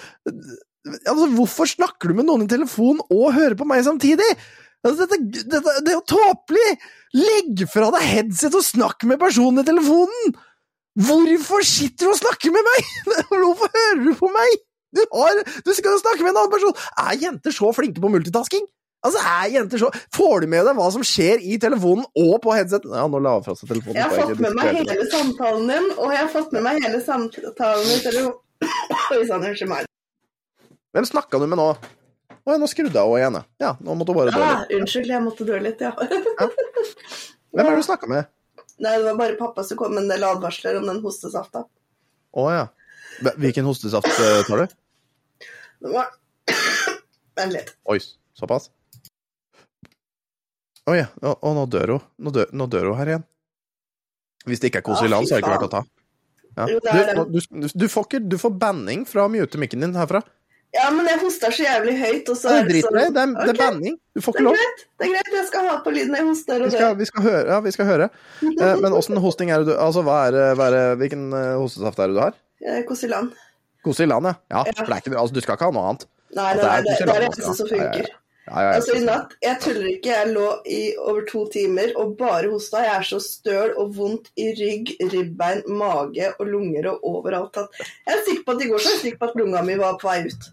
Altså, 0.96 1.28
hvorfor 1.36 1.70
snakker 1.70 2.12
du 2.12 2.20
med 2.20 2.28
noen 2.28 2.46
i 2.46 2.52
telefonen 2.52 3.04
og 3.08 3.36
hører 3.36 3.58
på 3.60 3.68
meg 3.70 3.84
samtidig? 3.88 4.28
Altså, 4.86 5.06
dette, 5.06 5.44
dette, 5.50 5.76
det 5.84 5.94
er 5.94 5.98
jo 5.98 6.06
tåpelig! 6.14 6.70
Legg 7.18 7.64
fra 7.72 7.90
deg 7.96 8.04
headset 8.04 8.56
og 8.58 8.66
snakk 8.66 9.08
med 9.10 9.20
personen 9.22 9.64
i 9.64 9.68
telefonen! 9.68 10.38
Hvorfor 10.98 11.62
sitter 11.66 12.08
du 12.08 12.14
og 12.14 12.22
snakker 12.22 12.54
med 12.56 12.66
meg?! 12.66 12.90
Hvorfor 13.34 13.70
hører 13.74 14.02
du 14.06 14.16
på 14.18 14.32
meg?! 14.34 14.64
Du, 14.96 15.04
har, 15.12 15.44
du 15.66 15.72
skal 15.76 15.94
jo 15.94 16.02
snakke 16.02 16.24
med 16.24 16.34
en 16.34 16.42
annen 16.44 16.54
person! 16.54 16.76
Er 17.04 17.20
jenter 17.22 17.54
så 17.54 17.72
flinke 17.76 18.04
på 18.04 18.12
multitasking? 18.12 18.66
Altså, 19.06 19.22
er 19.22 19.52
jenter 19.54 19.78
så 19.78 19.92
Får 20.16 20.42
du 20.44 20.48
med 20.52 20.66
deg 20.66 20.78
hva 20.78 20.88
som 20.94 21.04
skjer 21.06 21.44
i 21.46 21.60
telefonen 21.62 22.08
og 22.18 22.40
på 22.44 22.56
headset? 22.56 22.88
Ja, 22.90 23.06
nå 23.12 23.22
la 23.24 23.38
fra 23.46 23.54
seg 23.56 23.70
telefonen. 23.70 24.00
Jeg 24.00 24.10
har 24.10 24.32
fått 24.32 24.42
med 24.44 24.58
meg 24.58 24.80
hele 24.80 25.10
samtalen 25.14 25.70
din, 25.70 25.92
og 25.98 26.16
jeg 26.16 26.24
har 26.24 26.32
fått 26.34 26.56
med 26.56 26.66
meg 26.66 26.82
hele 26.86 27.04
samtalen 27.06 27.94
i 27.94 28.02
telefonen 28.04 28.44
Oi 29.14 29.22
sann, 29.30 29.44
unnskyld 29.46 29.70
meg. 29.70 29.87
Hvem 30.96 31.08
snakka 31.08 31.40
du 31.42 31.48
med 31.50 31.60
nå? 31.60 31.68
Å, 31.74 32.54
ja, 32.54 32.58
nå 32.62 32.68
skrudde 32.72 32.96
jeg 32.96 33.04
av 33.04 33.18
igjen, 33.20 33.38
ja. 33.40 33.44
ja. 33.64 33.72
Nå 33.84 33.96
måtte 34.00 34.14
hun 34.14 34.22
bare 34.22 34.32
dø 34.32 34.40
litt. 34.40 34.72
Ja, 34.72 34.80
unnskyld, 34.80 35.10
jeg 35.12 35.24
måtte 35.26 35.48
dø 35.48 35.60
litt, 35.60 35.84
ja. 35.84 35.92
Hvem 35.98 37.66
er 37.66 37.74
det 37.74 37.82
du 37.82 37.88
snakka 37.88 38.10
med? 38.12 38.30
Nei, 38.78 38.94
det 38.94 39.04
var 39.10 39.18
bare 39.20 39.36
pappa 39.40 39.66
som 39.68 39.80
kom 39.80 39.96
med 39.96 40.06
en 40.06 40.12
del 40.14 40.24
advarsler 40.24 40.78
om 40.80 40.88
den 40.88 41.02
hostesafta. 41.04 41.66
Å 42.38 42.48
ja. 42.54 42.66
Hvilken 43.42 43.66
hostesaft 43.66 44.08
eh, 44.22 44.42
tar 44.48 44.64
du? 44.64 44.76
Det 45.82 45.94
var 45.94 46.14
Vent 47.38 47.54
litt. 47.54 47.74
Oi, 47.90 48.00
såpass? 48.38 48.70
Å 50.88 50.96
ja, 50.96 51.10
og, 51.22 51.34
og 51.44 51.56
nå 51.58 51.66
dør 51.70 51.98
hun. 51.98 52.06
Nå 52.24 52.34
dør, 52.34 52.54
nå 52.56 52.68
dør 52.72 52.92
hun 52.92 53.00
her 53.02 53.12
igjen. 53.12 53.28
Hvis 54.48 54.64
det 54.64 54.72
ikke 54.72 54.82
er 54.86 55.04
Ja, 55.04 55.10
land, 55.12 55.28
fy 55.28 55.30
så 55.30 55.36
har 55.36 55.42
det 55.42 55.46
ikke 55.46 55.56
vært 55.58 55.68
å 55.68 55.74
ta. 55.74 55.84
Ja. 56.58 56.66
Du, 56.66 57.38
du, 57.38 57.68
du, 57.70 57.86
får 57.92 58.08
ikke, 58.08 58.22
du 58.26 58.38
får 58.42 58.54
banning 58.58 59.04
fra 59.06 59.28
å 59.28 59.32
mute 59.32 59.60
mikken 59.62 59.84
din 59.84 59.98
herfra. 59.98 60.24
Ja, 60.76 60.90
men 60.92 61.08
jeg 61.08 61.20
hoster 61.22 61.54
så 61.56 61.64
jævlig 61.64 61.94
høyt, 61.98 62.28
og 62.30 62.38
så 62.38 62.52
er 62.52 62.68
det 62.68 62.82
sånn 62.84 62.98
det. 62.98 63.06
Det 63.16 63.22
er, 63.24 63.32
det 63.40 63.54
er 63.54 63.60
banning. 63.62 63.96
Du 64.14 64.20
får 64.22 64.36
Det 64.36 64.42
ikke 64.42 64.44
er 64.44 64.48
lov. 64.50 64.58
greit, 64.60 64.82
det 65.00 65.06
er 65.08 65.14
greit. 65.14 65.30
Jeg 65.38 65.48
skal 65.48 65.70
ha 65.70 65.78
på 65.86 65.94
lyden 65.96 66.18
jeg 66.20 66.26
hoster 66.28 66.64
Vi 66.66 66.72
skal, 66.74 66.98
vi 67.00 67.08
skal 67.10 67.24
høre. 67.28 67.46
Ja, 67.48 67.60
vi 67.64 67.74
skal 67.74 67.88
høre. 67.88 68.10
Eh, 68.44 68.74
men 68.84 68.98
åssen 68.98 69.18
hosting 69.24 69.50
er 69.54 69.64
det 69.64 69.72
du 69.72 69.80
Altså, 69.80 70.04
hva 70.06 70.18
er, 70.28 70.38
hva 70.60 70.68
er, 70.74 70.96
hvilken 71.00 71.32
eh, 71.34 71.56
hostesaft 71.58 72.04
er 72.04 72.12
det 72.12 72.18
du 72.20 72.22
har? 72.26 72.38
Eh, 72.68 72.84
Kosilan. 72.90 73.32
Kosilan, 73.88 74.28
ja. 74.28 74.36
ja. 74.52 74.64
Ja. 74.68 74.76
For 74.84 74.92
det 74.92 75.00
er 75.00 75.04
ikke, 75.06 75.18
altså, 75.24 75.34
du 75.38 75.42
skal 75.46 75.58
ikke 75.58 75.70
ha 75.72 75.76
noe 75.80 75.90
annet. 75.94 76.08
Nei, 76.36 76.48
Altså, 76.52 76.62
det 76.62 76.68
er 76.68 76.68
det 76.68 76.76
er 76.78 76.84
det, 76.84 76.98
det, 77.00 77.16
er 77.16 77.20
det 77.20 77.30
eneste 77.32 77.58
som 77.62 77.70
funker. 77.72 78.16
Ja, 78.48 78.62
ja. 78.64 78.70
Altså, 78.78 78.94
i 78.96 79.02
natt, 79.04 79.34
jeg 79.44 79.58
tuller 79.64 79.88
ikke, 79.92 80.12
jeg 80.14 80.30
lå 80.34 80.46
i 80.72 80.82
over 81.04 81.26
to 81.28 81.42
timer 81.52 81.92
og 82.00 82.14
bare 82.20 82.48
hosta. 82.52 82.80
Jeg 82.86 82.94
er 83.02 83.08
så 83.10 83.20
støl 83.24 83.74
og 83.78 83.92
vondt 83.98 84.30
i 84.40 84.50
rygg, 84.56 84.94
ribbein, 85.12 85.64
mage 85.68 86.30
og 86.40 86.48
lunger 86.48 86.88
og 86.94 87.04
overalt. 87.12 87.58
at- 87.58 87.82
Jeg 88.08 88.16
er 88.16 88.24
sikker 88.30 88.44
på 88.48 88.56
at 88.56 88.64
i 88.66 88.70
går 88.70 88.80
så 88.80 88.88
er 88.88 88.96
jeg 88.96 89.02
sikker 89.04 89.20
på 89.26 89.30
at 89.30 89.36
lunga 89.42 89.62
mi 89.68 89.76
var 89.76 89.98
på 90.00 90.08
vei 90.08 90.22
ut. 90.30 90.48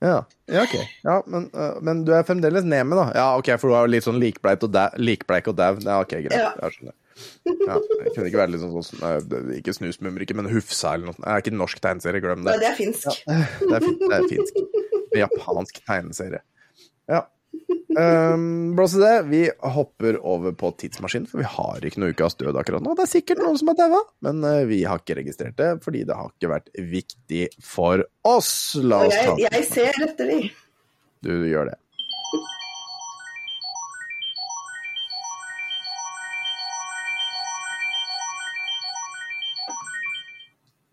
Ja, 0.00 0.22
ja 0.46 0.62
ok. 0.62 0.74
Ja, 1.04 1.16
men, 1.26 1.50
men 1.82 2.04
du 2.06 2.12
er 2.14 2.22
fremdeles 2.22 2.64
ned 2.64 2.84
med, 2.86 2.96
da? 3.00 3.06
Ja, 3.18 3.26
ok, 3.36 3.48
for 3.58 3.68
du 3.68 3.74
har 3.74 3.88
litt 3.90 4.04
sånn 4.06 4.20
likbleik 4.22 4.62
og 4.64 4.72
dau. 4.72 5.76
Ja, 5.84 6.00
ok, 6.00 6.14
greit. 6.24 6.32
Ja. 6.38 6.52
Jeg 6.62 6.76
skjønner. 6.78 6.94
Ja, 7.66 7.74
jeg 8.04 8.12
kunne 8.14 8.28
ikke 8.30 8.38
være 8.38 8.52
litt 8.52 8.60
sånn, 8.62 8.76
sånn 8.86 9.48
Ikke 9.56 9.72
Snusmumrikke, 9.74 10.36
men 10.38 10.46
Hufsa 10.52 10.92
eller 10.94 11.08
noe. 11.10 11.16
sånt. 11.16 11.24
Det 11.26 11.32
er 11.34 11.42
ikke 11.42 11.56
norsk 11.58 11.80
tegneserie, 11.82 12.20
glem 12.22 12.44
det. 12.46 12.52
Nei, 12.52 12.52
det. 12.52 12.60
det 12.60 12.70
er 12.70 12.78
finsk. 12.78 13.08
Ja, 13.26 13.40
Det 13.58 13.74
er, 13.74 13.88
det 14.04 14.14
er 14.20 14.28
finsk. 14.30 14.62
Japansk 15.18 15.80
tegneserie. 15.88 16.40
Ja. 17.08 17.24
Um, 17.98 18.76
Blåse 18.76 19.00
det. 19.00 19.22
Vi 19.30 19.42
hopper 19.74 20.18
over 20.26 20.52
på 20.52 20.70
tidsmaskinen, 20.78 21.26
for 21.30 21.40
vi 21.40 21.48
har 21.48 21.84
ikke 21.88 22.02
noe 22.02 22.12
ukas 22.12 22.36
død 22.38 22.58
akkurat 22.60 22.84
nå. 22.84 22.94
Det 22.98 23.06
er 23.06 23.10
sikkert 23.10 23.42
noen 23.42 23.58
som 23.58 23.72
har 23.72 23.78
daua, 23.80 24.02
men 24.26 24.44
øh, 24.44 24.62
vi 24.68 24.82
har 24.84 25.00
ikke 25.00 25.18
registrert 25.22 25.56
det 25.58 25.70
fordi 25.84 26.04
det 26.06 26.16
har 26.18 26.30
ikke 26.30 26.52
vært 26.52 26.70
viktig 26.92 27.48
for 27.64 28.04
oss. 28.28 28.52
La 28.84 29.02
oss 29.08 29.16
ta 29.16 29.36
jeg, 29.40 29.50
jeg 29.56 29.68
ser 29.72 30.02
etter 30.04 30.32
de. 30.34 30.40
Du 31.24 31.32
gjør 31.48 31.72
det. 31.72 31.78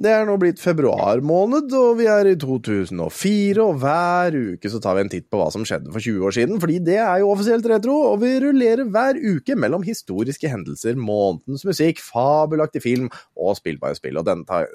Det 0.06 0.12
er 0.14 0.28
nå 0.28 0.36
blitt 0.38 0.60
februar 0.62 1.18
måned, 1.26 1.72
og 1.74 1.96
vi 1.98 2.06
er 2.12 2.28
i 2.30 2.36
2004, 2.38 3.58
og 3.64 3.80
hver 3.82 4.36
uke 4.52 4.70
så 4.70 4.78
tar 4.84 5.00
vi 5.00 5.02
en 5.02 5.10
titt 5.10 5.26
på 5.34 5.40
hva 5.40 5.48
som 5.50 5.64
skjedde 5.66 5.90
for 5.90 6.04
20 6.04 6.28
år 6.28 6.36
siden, 6.36 6.60
fordi 6.62 6.76
det 6.86 7.00
er 7.02 7.24
jo 7.24 7.32
offisielt 7.32 7.66
retro, 7.72 7.96
og 8.12 8.20
vi 8.22 8.36
rullerer 8.44 8.86
hver 8.94 9.18
uke 9.18 9.58
mellom 9.58 9.82
historiske 9.88 10.52
hendelser, 10.52 10.94
månedens 11.00 11.66
musikk, 11.66 12.04
fabelaktig 12.06 12.84
film 12.86 13.10
og 13.34 13.58
spillbare 13.58 13.98
spill. 13.98 14.22
Og 14.22 14.30
denne, 14.30 14.46
ta- 14.46 14.70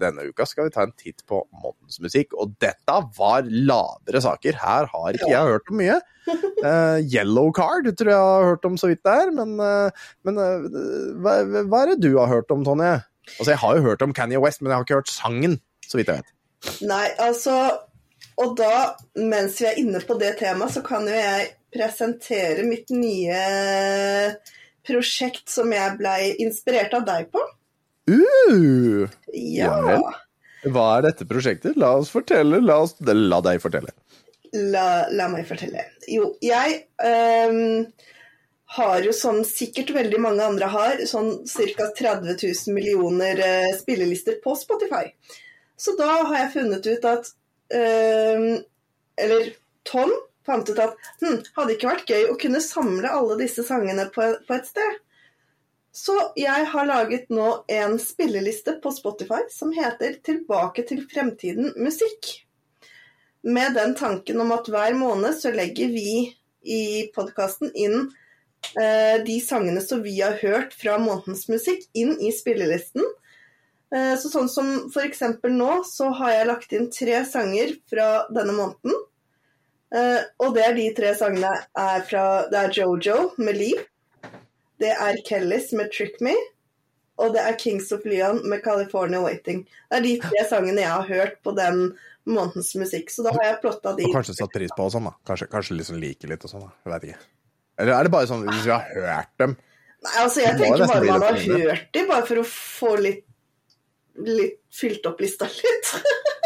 denne 0.00 0.24
uka 0.32 0.48
skal 0.48 0.70
vi 0.70 0.74
ta 0.78 0.88
en 0.88 0.96
titt 0.96 1.20
på 1.28 1.42
månedens 1.52 2.00
musikk, 2.00 2.32
og 2.40 2.56
dette 2.62 2.98
var 3.20 3.44
lavere 3.52 4.24
saker. 4.24 4.56
Her 4.64 4.88
har 4.94 5.20
ikke 5.20 5.34
jeg 5.34 5.52
hørt 5.52 5.68
om 5.68 5.80
mye. 5.84 6.00
Uh, 6.64 6.96
yellow 7.12 7.52
Card 7.52 7.92
tror 7.92 8.14
jeg 8.14 8.24
har 8.24 8.52
hørt 8.54 8.68
om 8.72 8.80
så 8.80 8.88
vidt 8.88 9.04
det 9.04 9.20
er, 9.20 9.36
men, 9.36 9.56
uh, 9.60 10.12
men 10.24 10.38
uh, 10.40 10.68
hva, 11.20 11.40
hva 11.60 11.84
er 11.84 11.92
det 11.92 12.04
du 12.08 12.14
har 12.16 12.32
hørt 12.32 12.56
om, 12.56 12.64
Tonje? 12.64 13.02
Altså, 13.38 13.50
jeg 13.52 13.60
har 13.62 13.76
jo 13.78 13.86
hørt 13.86 14.02
om 14.04 14.12
Kanye 14.16 14.40
West, 14.42 14.62
men 14.62 14.72
jeg 14.72 14.78
har 14.78 14.86
ikke 14.86 15.00
hørt 15.00 15.12
sangen, 15.12 15.58
så 15.86 15.98
vidt 15.98 16.10
jeg 16.12 16.22
vet. 16.22 16.32
Nei, 16.86 17.08
altså 17.18 17.56
Og 18.38 18.52
da, 18.56 18.94
mens 19.18 19.58
vi 19.60 19.66
er 19.66 19.78
inne 19.82 20.00
på 20.06 20.14
det 20.20 20.36
temaet, 20.38 20.72
så 20.76 20.82
kan 20.86 21.08
jo 21.10 21.14
jeg 21.14 21.50
presentere 21.74 22.64
mitt 22.66 22.90
nye 22.94 23.40
prosjekt 24.86 25.50
som 25.52 25.72
jeg 25.74 25.98
blei 25.98 26.32
inspirert 26.42 26.94
av 26.96 27.06
deg 27.08 27.28
på. 27.34 27.42
Uh, 28.10 29.08
Ja. 29.32 29.74
Vel. 29.86 30.06
hva 30.74 30.86
er 30.96 31.08
dette 31.08 31.26
prosjektet? 31.28 31.76
La 31.80 31.92
oss 31.98 32.10
fortelle. 32.14 32.60
La, 32.62 32.80
oss, 32.82 32.96
la 33.02 33.42
deg 33.44 33.62
fortelle. 33.62 33.94
La, 34.52 35.06
la 35.10 35.28
meg 35.32 35.46
fortelle. 35.48 35.86
Jo, 36.10 36.34
jeg 36.44 36.82
ehm, 37.00 37.86
har 38.72 39.04
jo 39.04 39.12
som 39.12 39.42
sikkert 39.44 39.90
veldig 39.92 40.18
mange 40.22 40.44
andre 40.44 40.68
har, 40.72 41.00
sånn 41.08 41.42
ca. 41.44 41.90
30 41.98 42.36
000 42.40 42.74
millioner 42.76 43.40
eh, 43.44 43.70
spillelister 43.76 44.38
på 44.44 44.54
Spotify. 44.56 45.10
Så 45.76 45.92
da 45.98 46.08
har 46.22 46.36
jeg 46.38 46.52
funnet 46.54 46.86
ut 46.86 47.08
at 47.10 47.32
eh, 47.74 48.46
Eller 49.20 49.50
Tom 49.88 50.12
fant 50.46 50.68
ut 50.70 50.78
at 50.80 50.96
hm, 51.20 51.42
hadde 51.56 51.74
ikke 51.74 51.90
vært 51.90 52.10
gøy 52.10 52.30
å 52.30 52.38
kunne 52.40 52.62
samle 52.64 53.10
alle 53.12 53.36
disse 53.42 53.64
sangene 53.66 54.08
på, 54.14 54.24
på 54.46 54.56
et 54.56 54.70
sted. 54.70 55.00
Så 55.92 56.16
jeg 56.40 56.64
har 56.72 56.88
laget 56.88 57.28
nå 57.28 57.50
en 57.68 57.98
spilleliste 58.00 58.78
på 58.80 58.94
Spotify 58.96 59.42
som 59.52 59.74
heter 59.76 60.16
'Tilbake 60.22 60.86
til 60.88 61.04
fremtiden 61.12 61.74
musikk'. 61.76 62.40
med 63.44 63.74
den 63.74 63.94
tanken 63.94 64.40
om 64.40 64.52
at 64.54 64.68
hver 64.70 64.94
måned 64.94 65.34
så 65.34 65.50
legger 65.50 65.88
vi 65.90 66.36
i 66.62 67.10
podkasten 67.14 67.72
inn 67.74 68.12
de 69.26 69.34
sangene 69.42 69.80
som 69.84 70.00
vi 70.04 70.14
har 70.22 70.38
hørt 70.40 70.72
fra 70.78 70.94
månedens 71.02 71.48
musikk, 71.50 71.82
inn 71.98 72.14
i 72.22 72.30
spillelisten. 72.32 73.04
Eh, 73.92 74.14
så 74.16 74.30
sånn 74.32 74.48
som 74.48 74.68
eksempel 75.04 75.52
nå, 75.52 75.82
så 75.84 76.08
har 76.16 76.32
jeg 76.32 76.48
lagt 76.48 76.76
inn 76.76 76.88
tre 76.92 77.22
sanger 77.28 77.74
fra 77.90 78.24
denne 78.32 78.54
måneden. 78.56 78.94
Eh, 79.92 80.22
og 80.40 80.54
det 80.56 80.64
er 80.64 80.78
de 80.78 80.86
tre 80.96 81.10
sangene 81.18 81.50
er 81.76 82.06
fra 82.08 82.46
Det 82.48 82.62
er 82.62 82.72
Jojo 82.78 83.34
med 83.36 83.58
Liv. 83.58 83.82
Det 84.80 84.94
er 84.94 85.20
Kellys 85.28 85.74
med 85.76 85.92
Trick 85.92 86.16
Me. 86.24 86.32
Og 87.20 87.34
det 87.34 87.42
er 87.44 87.58
Kings 87.60 87.92
of 87.92 88.06
Leon 88.08 88.40
med 88.48 88.64
California 88.64 89.20
Waiting. 89.20 89.66
Det 89.90 89.98
er 89.98 90.06
de 90.06 90.14
tre 90.22 90.46
sangene 90.48 90.80
jeg 90.80 90.90
har 90.90 91.10
hørt 91.10 91.36
på 91.44 91.52
den 91.54 91.92
månedens 92.24 92.72
musikk. 92.80 93.12
Så 93.12 93.26
da 93.26 93.36
har 93.36 93.50
jeg 93.50 93.60
plotta 93.60 93.92
de. 93.98 94.08
Og 94.08 94.16
kanskje 94.16 94.38
satt 94.40 94.56
pris 94.56 94.72
på 94.72 94.88
og 94.88 94.96
sånn, 94.96 95.10
da. 95.10 95.14
Kanskje, 95.28 95.52
kanskje 95.52 95.76
liksom 95.76 96.00
liker 96.00 96.32
litt 96.32 96.48
og 96.48 96.54
sånn, 96.54 96.64
da. 96.64 96.72
Jeg 96.86 96.94
vet 96.94 97.08
ikke. 97.10 97.22
Eller 97.80 97.96
er 97.96 98.06
det 98.06 98.12
bare 98.14 98.28
sånn 98.30 98.44
hvis 98.48 98.66
vi 98.66 98.72
har 98.74 98.88
hørt 98.92 99.32
dem? 99.42 99.56
Nei, 100.02 100.14
altså 100.24 100.42
jeg 100.42 100.58
tenker 100.58 100.86
bare 100.90 101.06
man 101.06 101.24
har 101.28 101.38
hørt 101.38 101.88
dem, 101.94 102.08
bare 102.10 102.26
for 102.26 102.42
å 102.42 102.46
få 102.48 102.94
litt, 103.00 103.24
litt 104.18 104.58
fylt 104.74 105.06
opp 105.08 105.22
lista 105.22 105.46
litt. 105.46 105.92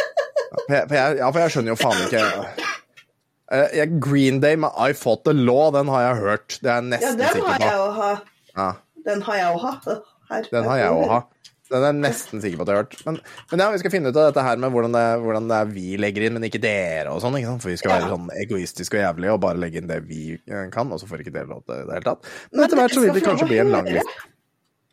ja, 0.73 0.83
for 0.85 0.97
jeg, 0.99 1.19
ja, 1.23 1.31
for 1.31 1.41
jeg 1.43 1.55
skjønner 1.57 1.75
jo 1.75 1.81
faen 1.81 2.05
ikke 2.07 2.75
Eh, 3.47 3.85
Green 4.03 4.41
Day 4.43 4.57
med 4.59 4.75
I 4.75 4.91
Fought 4.99 5.23
The 5.23 5.33
Law, 5.33 5.71
den 5.71 5.87
har 5.87 6.01
jeg 6.03 6.17
hørt. 6.25 6.57
Det 6.63 6.71
er 6.73 6.83
jeg 6.83 7.03
Ja, 7.05 7.13
den 7.15 7.45
har 7.47 7.61
jeg 7.63 7.79
å 7.79 7.91
ha. 7.95 8.09
Ja, 8.57 8.71
Den 9.07 9.23
har 9.23 9.37
jeg 9.39 9.53
å 9.55 9.61
ha. 9.63 9.75
Her. 10.31 10.47
den 10.51 10.65
har 10.67 10.79
jeg 10.81 10.91
òg 10.91 11.11
hatt. 11.13 11.29
Den 11.67 11.83
er 11.83 11.89
jeg 11.91 11.99
nesten 11.99 12.43
sikker 12.45 12.61
på 12.61 12.63
at 12.63 12.69
jeg 12.71 12.77
har 12.77 12.85
hørt. 12.85 12.97
Men, 13.09 13.17
men 13.51 13.63
ja, 13.65 13.67
vi 13.75 13.79
skal 13.83 13.91
finne 13.91 14.11
ut 14.13 14.19
av 14.21 14.29
dette 14.29 14.45
her 14.47 14.61
med 14.63 14.71
hvordan 14.71 14.93
det, 14.95 15.05
hvordan 15.25 15.49
det 15.51 15.57
er 15.59 15.73
vi 15.75 15.87
legger 15.99 16.27
inn, 16.29 16.37
men 16.39 16.47
ikke 16.47 16.61
dere 16.63 17.11
og 17.11 17.19
sånn. 17.25 17.35
For 17.59 17.73
vi 17.73 17.79
skal 17.81 17.91
Ja. 17.91 17.97
være 18.05 18.13
sånn 18.15 18.29
egoistiske 18.45 19.01
og 19.01 19.03
jævlige 19.03 19.35
og 19.35 19.41
bare 19.43 19.59
legge 19.59 19.83
inn 19.83 19.91
det 19.91 20.01
vi 20.07 20.21
eh, 20.47 20.69
kan, 20.71 20.93
og 20.95 21.01
så 21.03 21.09
får 21.11 21.25
ikke 21.25 21.35
dere 21.35 21.51
lov 21.51 21.65
til 21.67 21.75
det 21.75 21.83
i 21.83 21.89
det 21.91 21.97
hele 21.99 22.07
tatt. 22.07 22.31
Men 22.53 22.65
etter 22.69 22.79
hvert 22.83 22.95
så 22.95 23.03
vil 23.03 23.15
det 23.19 23.25
kanskje 23.27 23.49
bli 23.51 23.59
en 23.65 23.73
lang 23.75 23.91
liste. 23.91 24.17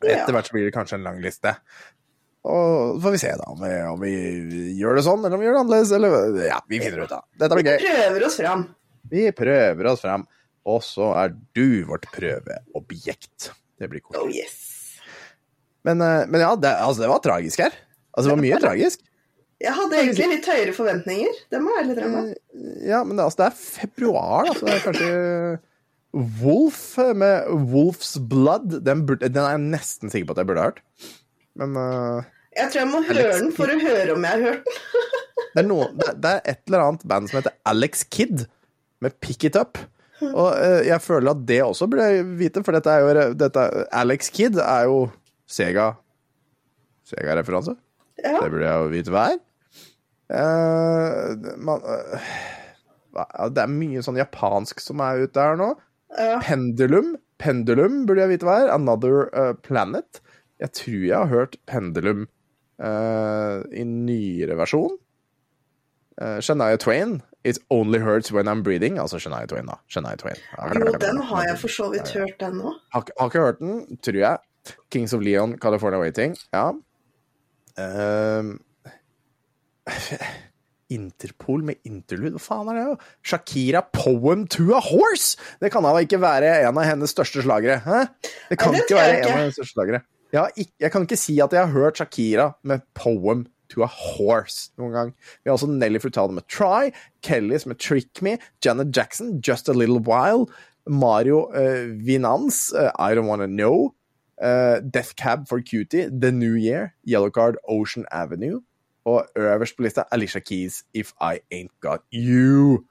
Etter 0.04 0.34
hvert 0.36 0.50
så 0.50 0.56
blir 0.56 0.66
det 0.66 0.74
kanskje 0.74 0.98
en 0.98 1.06
lang 1.06 1.22
liste. 1.22 1.54
Og 2.44 2.98
så 2.98 3.00
får 3.06 3.14
vi 3.14 3.22
se 3.22 3.30
da 3.40 3.46
om 3.54 3.62
vi, 3.62 3.72
om 3.94 4.02
vi 4.02 4.12
gjør 4.82 4.98
det 4.98 5.04
sånn, 5.06 5.22
eller 5.24 5.38
om 5.38 5.40
vi 5.40 5.46
gjør 5.46 5.54
det 5.56 5.62
annerledes. 5.62 5.92
Eller 5.96 6.42
ja, 6.50 6.58
vi 6.68 6.80
finner 6.82 7.06
ut 7.06 7.14
av 7.14 7.22
det. 7.22 7.38
Dette 7.44 7.56
blir 7.60 7.70
gøy. 7.70 7.78
Prøver 7.86 8.26
oss 8.26 8.36
fram. 8.42 8.66
Vi 9.14 9.22
prøver 9.38 9.88
oss 9.94 10.02
frem, 10.04 10.26
og 10.66 10.82
så 10.84 11.12
er 11.22 11.32
du 11.56 11.66
vårt 11.88 12.10
prøveobjekt. 12.12 13.52
Det 13.80 13.88
blir 13.94 14.02
Oh 14.18 14.26
yes. 14.28 14.73
Men, 15.84 16.00
eh, 16.00 16.22
men 16.30 16.44
ja, 16.44 16.54
det, 16.56 16.72
altså, 16.80 17.04
det 17.04 17.10
var 17.12 17.24
tragisk 17.24 17.64
her. 17.64 17.76
Altså, 18.14 18.28
det 18.28 18.34
var 18.34 18.42
mye 18.44 18.62
tragisk. 18.62 19.04
Jeg 19.64 19.72
hadde 19.76 20.00
egentlig 20.00 20.30
litt 20.32 20.48
høyere 20.50 20.72
forventninger. 20.76 21.36
Det 21.52 21.60
må 21.62 21.72
jeg 21.72 21.84
ærlig 21.84 21.94
innrømme. 21.94 22.22
Ja, 22.84 23.04
men 23.06 23.16
det, 23.16 23.26
altså, 23.26 23.40
det 23.42 23.46
er 23.46 23.60
februar, 23.60 24.48
da, 24.48 24.56
så 24.58 24.66
det 24.68 24.74
er 24.74 24.84
kanskje 24.84 25.12
Wolf 26.42 26.82
med 27.16 27.48
Wolf's 27.72 28.14
Blood. 28.20 28.80
Den, 28.86 29.04
burde, 29.06 29.28
den 29.28 29.42
er 29.42 29.56
jeg 29.56 29.64
nesten 29.74 30.12
sikker 30.12 30.30
på 30.30 30.36
at 30.36 30.42
jeg 30.42 30.50
burde 30.50 30.62
ha 30.62 30.70
hørt. 30.70 30.82
Men 31.58 31.78
uh, 31.78 32.26
Jeg 32.54 32.70
tror 32.70 32.82
jeg 32.82 32.90
må 32.90 33.00
Alex 33.02 33.18
høre 33.22 33.38
den 33.38 33.50
for 33.56 33.70
å 33.70 33.80
høre 33.80 34.14
om 34.14 34.26
jeg 34.26 34.36
har 34.36 34.44
hørt 34.48 34.68
den. 34.68 35.08
det, 35.54 35.64
er 35.64 35.68
noe, 35.70 35.88
det, 35.98 36.12
det 36.22 36.36
er 36.36 36.46
et 36.54 36.62
eller 36.68 36.86
annet 36.86 37.08
band 37.14 37.30
som 37.30 37.40
heter 37.40 37.58
Alex 37.70 38.06
Kidd, 38.14 38.46
med 39.02 39.18
Pick 39.22 39.46
It 39.48 39.58
Up. 39.58 39.80
Og 40.24 40.48
uh, 40.54 40.80
jeg 40.86 41.02
føler 41.02 41.34
at 41.34 41.42
det 41.48 41.60
også 41.64 41.90
burde 41.90 42.06
jeg 42.10 42.26
vite, 42.38 42.62
for 42.66 42.78
dette 42.78 42.94
er 42.94 43.04
jo 43.04 43.28
dette, 43.38 43.66
Alex 43.94 44.30
Kidd 44.34 44.60
er 44.62 44.88
jo 44.90 45.04
Sega 45.50 45.92
Sega-referanse. 47.04 47.76
Ja. 48.22 48.38
Det 48.40 48.50
burde 48.52 48.64
jeg 48.64 48.80
jo 48.80 48.92
vite 48.92 49.12
hva 49.12 49.24
er. 49.34 49.40
Eh, 50.32 51.50
man, 51.60 51.82
eh, 51.84 52.28
det 53.52 53.64
er 53.64 53.74
mye 53.74 54.02
sånn 54.04 54.18
japansk 54.18 54.80
som 54.80 55.02
er 55.04 55.26
ute 55.26 55.42
her 55.42 55.58
nå. 55.60 55.74
Ja. 56.16 56.38
Pendulum. 56.44 57.14
Pendulum 57.42 58.04
burde 58.08 58.24
jeg 58.24 58.36
vite 58.36 58.48
hva 58.48 58.62
er. 58.62 58.72
Another 58.72 59.28
uh, 59.34 59.52
Planet. 59.66 60.22
Jeg 60.62 60.72
tror 60.78 61.02
jeg 61.02 61.18
har 61.18 61.30
hørt 61.32 61.58
Pendulum 61.66 62.26
eh, 62.78 63.56
i 63.74 63.84
nyere 63.84 64.56
versjon. 64.58 64.96
Uh, 66.20 66.38
Shania 66.38 66.78
Twain. 66.78 67.20
It 67.44 67.58
only 67.68 67.98
hurts 67.98 68.32
when 68.32 68.48
I'm 68.48 68.62
breathing. 68.62 68.98
Altså 68.98 69.18
Shania 69.18 69.48
Twain, 69.50 69.66
da. 69.66 69.76
Shania 69.90 70.16
Twain. 70.16 70.38
Jo, 70.78 70.94
den 71.02 71.20
har 71.20 71.48
jeg 71.50 71.58
for 71.60 71.68
så 71.68 71.90
vidt 71.92 72.14
hørt, 72.16 72.38
den 72.40 72.62
òg. 72.62 72.78
Har, 72.94 73.04
har 73.18 73.32
ikke 73.32 73.44
hørt 73.44 73.58
den, 73.60 73.98
tror 74.00 74.20
jeg. 74.22 74.38
Kings 74.90 75.14
of 75.16 75.22
Leon, 75.24 75.58
California 75.58 76.00
Waiting. 76.00 76.36
Ja. 76.54 76.72
Ehm, 77.80 78.58
Interpol 80.94 81.64
med 81.64 81.80
interlude, 81.88 82.36
hva 82.36 82.42
faen 82.44 82.68
er 82.70 82.76
det? 82.76 82.82
jo? 82.86 82.96
Shakira 83.26 83.80
Poem 83.88 84.44
to 84.52 84.68
a 84.76 84.82
Horse! 84.84 85.38
Det 85.60 85.72
kan 85.72 85.84
da 85.86 85.94
ikke 85.98 86.20
være 86.22 86.52
en 86.60 86.76
av 86.76 86.86
hennes 86.86 87.14
største 87.14 87.42
slagere? 87.42 87.80
Hæ? 87.84 88.04
Det 88.50 88.58
kan 88.60 88.74
Nei, 88.74 88.82
det 88.82 88.84
ikke 88.84 89.00
være 89.00 89.16
en 89.22 89.30
av 89.30 89.40
hennes 89.40 89.58
største 89.58 89.74
slagere. 89.78 90.04
Jeg, 90.34 90.50
ikke, 90.64 90.72
jeg 90.82 90.92
kan 90.92 91.04
ikke 91.06 91.18
si 91.18 91.36
at 91.42 91.52
jeg 91.54 91.62
har 91.62 91.72
hørt 91.72 91.98
Shakira 92.00 92.46
med 92.66 92.84
Poem 92.98 93.46
to 93.72 93.84
a 93.86 93.88
Horse 93.88 94.70
noen 94.78 94.94
gang. 94.94 95.12
Vi 95.42 95.50
har 95.50 95.56
også 95.56 95.70
Nelly 95.70 96.00
Furtado 96.02 96.34
med 96.34 96.46
Try, 96.52 96.92
Kellys 97.22 97.66
med 97.70 97.80
Trick 97.80 98.22
Me, 98.22 98.36
Janet 98.64 98.94
Jackson, 98.96 99.38
Just 99.40 99.68
a 99.68 99.74
Little 99.76 100.02
While, 100.04 100.46
Mario 100.86 101.46
uh, 101.54 101.88
Vinans, 102.04 102.68
uh, 102.74 102.90
I 102.98 103.14
Don't 103.14 103.30
Wanna 103.30 103.46
Know, 103.46 103.94
eh, 104.42 104.80
Death 104.94 105.14
Cab 105.16 105.46
for 105.48 105.60
Cutie, 105.60 106.08
The 106.20 106.30
New 106.32 106.54
Year, 106.56 106.94
Yellow 107.06 107.30
Card, 107.30 107.56
Ocean 107.68 108.06
Avenue, 108.12 108.60
og 109.04 109.26
øverst 109.36 109.76
på 109.76 109.82
lista 109.82 110.02
Alicia 110.12 110.40
Keys, 110.40 110.82
If 110.94 111.12
I 111.20 111.38
Ain't 111.54 111.74
Got 111.80 112.00
You. 112.12 112.84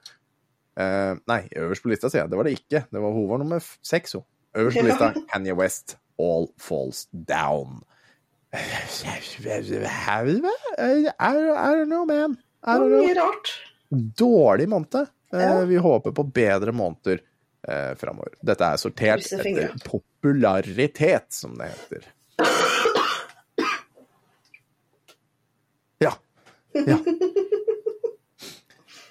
Uh, 0.77 1.17
nei, 1.29 1.47
øverst 1.55 1.83
på 1.83 1.89
lista, 1.89 2.09
sier 2.09 2.23
jeg. 2.23 2.29
Det 2.31 2.37
var 2.37 2.43
det 2.47 2.51
ikke. 2.57 2.83
Det 2.91 3.01
var, 3.01 3.11
hun 3.13 3.27
var 3.29 3.37
nummer 3.41 3.59
seks, 3.85 4.13
hun. 4.17 4.23
Øverst 4.57 4.77
på 4.79 4.85
lista 4.85 5.11
Kanye 5.33 5.53
West, 5.57 5.97
All 6.21 6.47
Falls 6.57 7.07
Down. 7.13 7.81
I 11.19 11.73
don't 11.73 11.89
know, 11.89 12.05
man. 12.05 12.37
I 12.63 12.77
don't 12.77 12.89
know 12.89 13.01
Mye 13.05 13.17
rart. 13.17 13.53
dårlig 14.19 14.69
måned. 14.69 15.07
Uh, 15.33 15.63
Vi 15.69 15.75
håper 15.81 16.11
på 16.11 16.23
bedre 16.23 16.71
måneder 16.71 17.19
eh, 17.67 17.93
framover. 17.99 18.35
Dette 18.45 18.67
er 18.67 18.81
sortert 18.81 19.27
etter 19.27 19.73
popularitet, 19.85 21.29
som 21.35 21.55
det 21.59 21.71
heter. 21.73 22.09
Ja. 26.03 26.15
Ja. 26.73 26.97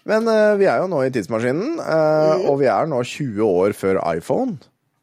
Men 0.09 0.27
eh, 0.27 0.57
vi 0.59 0.67
er 0.67 0.83
jo 0.83 0.89
nå 0.91 1.05
i 1.07 1.13
tidsmaskinen, 1.15 1.79
eh, 1.79 2.47
og 2.51 2.59
vi 2.63 2.69
er 2.71 2.91
nå 2.91 3.03
20 3.07 3.45
år 3.47 3.77
før 3.79 4.01
iPhone. 4.17 4.59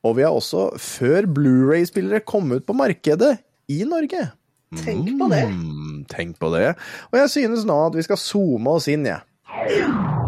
Og 0.08 0.16
vi 0.16 0.24
er 0.24 0.32
også 0.32 0.70
før 0.80 1.28
Blu-ray-spillere 1.36 2.24
kom 2.28 2.52
ut 2.56 2.68
på 2.68 2.76
markedet 2.76 3.38
i 3.72 3.82
Norge. 3.88 4.30
Tenk 4.80 5.10
på 5.20 5.28
det. 5.32 5.44
Mm, 5.50 6.06
tenk 6.12 6.38
på 6.40 6.52
det. 6.54 6.76
Og 7.12 7.20
jeg 7.20 7.34
synes 7.36 7.66
nå 7.68 7.80
at 7.88 7.98
vi 7.98 8.06
skal 8.06 8.22
zoome 8.22 8.78
oss 8.78 8.88
inn, 8.92 9.08
jeg. 9.10 10.19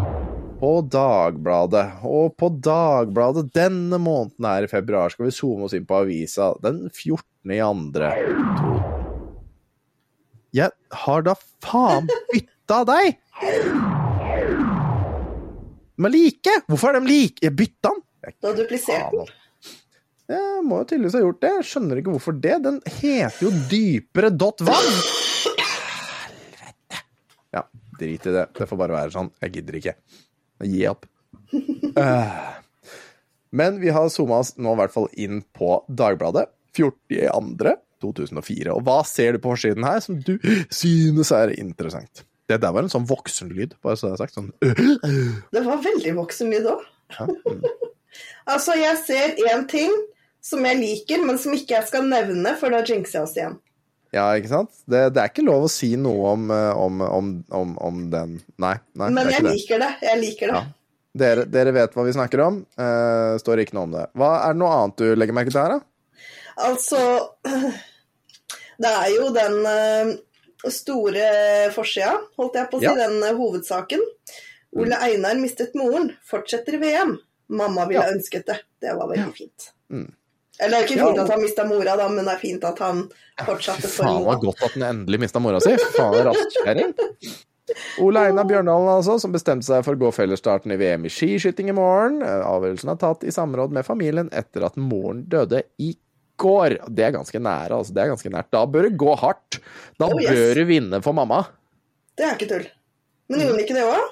På 0.62 0.76
Dagbladet. 0.86 1.88
Og 2.06 2.36
på 2.38 2.46
Dagbladet 2.62 3.48
denne 3.50 3.98
måneden 3.98 4.46
her 4.46 4.62
i 4.62 4.70
februar 4.70 5.10
skal 5.10 5.26
vi 5.26 5.34
zoome 5.34 5.66
oss 5.66 5.74
inn 5.74 5.88
på 5.88 5.96
avisa 6.04 6.52
den 6.62 6.84
14. 6.86 7.50
i 7.50 7.58
andre. 7.66 8.12
Jeg 10.54 10.70
har 11.02 11.26
da 11.26 11.34
faen 11.66 12.06
bytta 12.30 12.78
deg! 12.92 13.18
De 15.98 16.06
er 16.06 16.14
like! 16.14 16.56
Hvorfor 16.70 16.94
er 16.94 17.00
de 17.00 17.10
like? 17.10 17.42
Jeg 17.42 17.58
bytta 17.58 17.90
den! 17.90 18.02
Du 18.38 18.52
har 18.52 18.58
duplisert 18.62 19.10
den. 19.18 19.36
Jeg 20.30 20.62
må 20.62 20.78
jo 20.84 20.90
tydeligvis 20.92 21.18
ha 21.18 21.26
gjort 21.26 21.42
det. 21.42 21.54
Jeg 21.58 21.70
skjønner 21.72 21.98
ikke 21.98 22.14
hvorfor 22.14 22.38
det. 22.38 22.56
Den 22.62 22.78
heter 23.02 23.48
jo 23.48 23.56
Dypere 23.66 24.30
dott 24.30 24.62
vann. 24.62 24.92
Helvete. 26.22 27.06
Ja, 27.50 27.66
drit 27.98 28.30
i 28.30 28.38
det. 28.38 28.52
Det 28.54 28.70
får 28.70 28.86
bare 28.86 29.02
være 29.02 29.18
sånn. 29.18 29.34
Jeg 29.42 29.58
gidder 29.58 29.82
ikke. 29.82 30.00
Gi 30.68 30.82
opp. 30.90 31.06
Uh, 31.52 32.50
Men 33.52 33.80
vi 33.82 33.90
har 33.92 34.08
zooma 34.08 34.38
oss 34.40 34.54
nå 34.56 34.72
i 34.72 34.78
hvert 34.80 34.94
fall 34.94 35.08
inn 35.20 35.42
på 35.56 35.74
Dagbladet. 35.88 36.46
14.2.2004. 36.72 38.72
Og 38.72 38.80
hva 38.86 39.02
ser 39.04 39.36
du 39.36 39.42
på 39.42 39.52
forsiden 39.52 39.84
her 39.84 40.00
som 40.00 40.16
du 40.24 40.38
synes 40.72 41.32
er 41.36 41.52
interessant? 41.58 42.22
Det 42.48 42.56
der 42.62 42.72
var 42.74 42.84
en 42.84 42.92
sånn 42.92 43.04
voksenlyd, 43.08 43.74
bare 43.84 43.96
så 44.00 44.08
det 44.10 44.16
er 44.16 44.22
sagt. 44.24 44.38
Sånn 44.38 44.50
Det 45.52 45.62
var 45.66 45.82
veldig 45.84 46.14
voksenlyd 46.18 46.66
òg. 46.72 46.86
ja, 47.18 47.28
mm. 47.28 47.62
Altså, 48.52 48.74
jeg 48.76 48.96
ser 49.06 49.36
én 49.48 49.62
ting 49.70 49.92
som 50.42 50.64
jeg 50.66 50.80
liker, 50.80 51.22
men 51.24 51.38
som 51.38 51.54
ikke 51.54 51.76
jeg 51.76 51.86
skal 51.88 52.08
nevne, 52.10 52.56
for 52.58 52.74
da 52.74 52.80
jinxer 52.82 53.20
jeg 53.20 53.26
oss 53.28 53.36
igjen. 53.38 53.54
Ja, 54.12 54.26
ikke 54.36 54.50
sant? 54.50 54.70
Det, 54.84 55.06
det 55.16 55.22
er 55.22 55.30
ikke 55.30 55.44
lov 55.46 55.64
å 55.64 55.70
si 55.72 55.94
noe 55.96 56.34
om, 56.34 56.50
eh, 56.52 56.76
om, 56.76 57.00
om, 57.00 57.28
om, 57.56 57.70
om 57.80 58.00
den 58.12 58.34
Nei, 58.60 58.74
nei 59.00 59.08
Men 59.08 59.30
jeg 59.32 59.40
det. 59.46 59.52
liker 59.56 59.80
det. 59.80 59.90
Jeg 60.04 60.20
liker 60.20 60.52
det. 60.52 60.58
Ja. 60.60 60.64
Dere, 61.22 61.44
dere 61.48 61.72
vet 61.76 61.92
hva 61.96 62.04
vi 62.06 62.12
snakker 62.16 62.40
om. 62.40 62.58
Uh, 62.80 63.36
står 63.40 63.60
ikke 63.64 63.74
noe 63.76 63.84
om 63.88 63.94
det. 63.96 64.04
Hva 64.16 64.30
Er 64.46 64.54
det 64.54 64.60
noe 64.62 64.76
annet 64.78 65.00
du 65.00 65.10
legger 65.16 65.36
merke 65.36 65.52
til 65.52 65.60
her, 65.60 65.74
da? 65.74 66.28
Altså 66.68 67.00
Det 68.82 68.92
er 68.92 69.10
jo 69.14 69.26
den 69.34 69.58
uh, 69.66 70.12
store 70.72 71.26
forsida, 71.74 72.14
holdt 72.40 72.56
jeg 72.60 72.70
på 72.72 72.80
å 72.80 72.82
si, 72.82 72.88
Ja. 72.88 72.94
den 73.04 73.18
uh, 73.24 73.32
hovedsaken. 73.38 74.04
Ole 74.80 74.96
Einar 75.04 75.36
mistet 75.40 75.74
moren, 75.76 76.12
fortsetter 76.28 76.78
i 76.78 76.82
VM. 76.84 77.16
Mamma 77.52 77.84
ville 77.90 78.04
Ja. 78.06 78.12
ønsket 78.16 78.46
det. 78.48 78.58
Det 78.80 78.94
var 78.96 79.08
veldig 79.12 79.32
fint. 79.36 79.68
Mm. 79.92 80.08
Eller 80.60 80.70
det 80.70 80.78
er 80.82 80.86
ikke 80.88 80.98
Ja. 81.00 81.06
fint 81.08 81.18
at 81.22 81.30
han 81.32 81.40
mista 81.42 81.64
mora, 81.64 81.96
da, 81.96 82.08
men 82.08 82.24
det 82.28 82.34
er 82.34 82.38
fint 82.42 82.64
at 82.64 82.78
han 82.84 83.08
fortsatte 83.46 83.88
for 83.88 84.04
Faen, 84.04 84.24
var 84.26 84.36
godt 84.42 84.62
at 84.62 84.74
han 84.76 84.82
endelig 84.90 85.20
mista 85.20 85.40
mora 85.40 85.60
si. 85.64 85.72
Faen, 85.96 86.18
rastkjerring. 86.28 86.92
Ole 88.04 88.20
Einar 88.28 88.44
Bjørndalen, 88.44 88.90
altså, 88.98 89.14
som 89.22 89.32
bestemte 89.32 89.64
seg 89.64 89.84
for 89.86 89.96
å 89.96 90.00
gå 90.02 90.10
fellesstarten 90.12 90.74
i 90.74 90.76
VM 90.76 91.06
i 91.08 91.12
skiskyting 91.12 91.70
i 91.72 91.76
morgen. 91.76 92.20
Avgjørelsen 92.22 92.90
er 92.92 92.98
tatt 93.00 93.24
i 93.24 93.32
samråd 93.32 93.72
med 93.72 93.86
familien 93.86 94.28
etter 94.34 94.66
at 94.66 94.76
moren 94.76 95.22
døde 95.30 95.62
i 95.80 95.94
går. 96.42 96.76
Det 96.92 97.06
er 97.06 97.14
ganske 97.16 97.40
nære, 97.40 97.70
altså. 97.78 97.94
Det 97.96 98.02
er 98.04 98.12
ganske 98.12 98.30
nært. 98.34 98.50
Da 98.52 98.66
bør 98.66 98.82
det 98.90 98.96
gå 99.00 99.16
hardt. 99.16 99.60
Da 99.98 100.10
Oh, 100.10 100.20
yes. 100.20 100.30
bør 100.34 100.54
du 100.60 100.64
vinne 100.68 101.02
for 101.02 101.12
mamma. 101.16 101.46
Det 102.18 102.26
er 102.28 102.36
ikke 102.36 102.48
tull. 102.50 102.66
Men 103.30 103.40
gjorde 103.40 103.54
han 103.56 103.64
ikke 103.64 103.78
det 103.78 103.88
òg? 103.88 104.08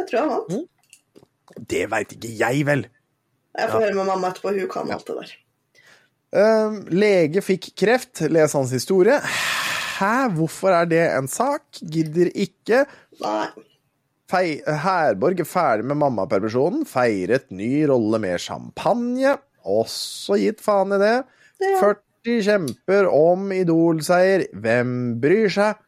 Jeg 0.00 0.06
tror 0.10 0.18
han 0.24 0.28
vant. 0.34 0.50
Mm. 0.56 1.64
Det 1.68 1.86
veit 1.90 2.12
ikke 2.16 2.32
jeg, 2.42 2.66
vel. 2.66 2.86
Jeg 3.56 3.70
får 3.70 3.80
høre 3.86 3.94
med 3.94 4.06
mamma 4.10 4.32
etterpå, 4.32 4.50
hun 4.58 4.68
kan 4.68 4.90
alt 4.90 5.06
det 5.06 5.14
der. 5.20 5.36
Eh, 6.36 6.80
lege 6.92 7.42
fikk 7.44 7.70
kreft. 7.78 8.20
Les 8.32 8.56
hans 8.56 8.74
historie. 8.74 9.16
Hæ, 9.96 10.28
hvorfor 10.36 10.74
er 10.76 10.90
det 10.90 11.04
en 11.14 11.28
sak? 11.30 11.64
Gidder 11.80 12.28
ikke. 12.34 12.84
Nei. 13.22 13.46
Fei 14.26 14.58
Herborg 14.66 15.40
er 15.40 15.48
ferdig 15.48 15.86
med 15.86 16.00
mammapermisjonen. 16.00 16.82
Feiret 16.88 17.46
ny 17.54 17.86
rolle 17.88 18.20
med 18.20 18.42
champagne. 18.42 19.36
Også 19.66 20.38
gitt 20.42 20.60
faen 20.64 20.92
i 20.96 21.00
det. 21.00 21.14
Ja. 21.62 21.76
40 22.26 22.42
kjemper 22.44 23.08
om 23.08 23.48
Idol-seier. 23.54 24.48
Hvem 24.52 24.90
bryr 25.22 25.48
seg? 25.52 25.78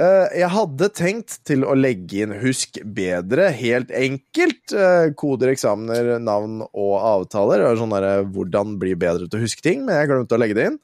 Eh, 0.00 0.38
jeg 0.40 0.48
hadde 0.48 0.86
tenkt 0.96 1.34
til 1.44 1.66
å 1.68 1.74
legge 1.76 2.22
inn 2.24 2.32
'husk 2.40 2.78
bedre', 2.96 3.50
helt 3.52 3.90
enkelt. 3.92 4.72
Eh, 4.72 5.12
koder, 5.12 5.52
eksamener, 5.52 6.16
navn 6.18 6.62
og 6.62 6.94
avtaler. 6.96 7.60
Er 7.60 7.76
sånn 7.76 7.92
der, 7.92 8.24
hvordan 8.24 8.78
bli 8.80 8.94
bedre 8.94 9.28
til 9.28 9.40
å 9.40 9.42
huske 9.44 9.60
ting, 9.60 9.84
men 9.84 9.94
jeg 10.00 10.08
glemte 10.08 10.32
å 10.32 10.40
legge 10.40 10.56
det 10.56 10.66
inn. 10.72 10.78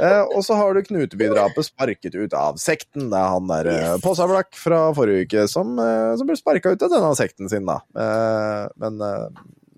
Eh, 0.00 0.22
og 0.22 0.42
så 0.46 0.54
har 0.58 0.74
du 0.74 0.82
Knutebydrapet 0.82 1.66
sparket 1.66 2.14
ut 2.14 2.32
av 2.34 2.56
sekten. 2.58 3.10
Det 3.10 3.18
er 3.18 3.28
han 3.30 3.46
der 3.46 3.66
eh, 3.66 3.82
Yes. 3.94 4.00
Påsablakk 4.02 4.54
fra 4.54 4.92
forrige 4.94 5.26
uke 5.26 5.48
som, 5.50 5.78
eh, 5.78 6.14
som 6.16 6.26
ble 6.26 6.36
sparka 6.38 6.70
ut 6.70 6.82
av 6.82 6.90
denne 6.90 7.14
sekten 7.18 7.50
sin, 7.50 7.66
da. 7.66 7.80
Eh, 7.94 8.68
men, 8.78 9.02
eh, 9.02 9.28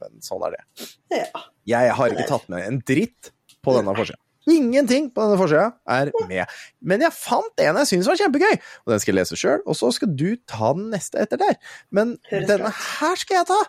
men 0.01 0.21
sånn 0.21 0.45
er 0.49 0.57
det. 0.57 0.89
Ja. 1.13 1.43
Jeg 1.67 1.97
har 1.97 2.13
ikke 2.13 2.29
tatt 2.29 2.49
med 2.49 2.67
en 2.67 2.81
dritt 2.81 3.33
på 3.65 3.77
denne 3.77 3.97
forsida. 3.97 4.21
Ingenting 4.47 5.09
på 5.11 5.25
denne 5.25 5.39
forsida 5.41 5.73
er 5.91 6.13
med. 6.31 6.53
Men 6.79 7.03
jeg 7.03 7.15
fant 7.17 7.63
en 7.65 7.81
jeg 7.83 7.91
syns 7.91 8.11
var 8.11 8.21
kjempegøy, 8.21 8.55
og 8.85 8.93
den 8.93 9.03
skal 9.03 9.13
jeg 9.13 9.19
lese 9.19 9.39
sjøl. 9.41 9.65
Og 9.67 9.79
så 9.79 9.91
skal 9.97 10.13
du 10.15 10.29
ta 10.47 10.71
den 10.77 10.91
neste 10.95 11.19
etter 11.25 11.41
der. 11.41 11.59
Men 11.91 12.15
denne 12.31 12.71
her 12.71 13.19
skal 13.19 13.41
jeg 13.41 13.49
ta! 13.51 13.61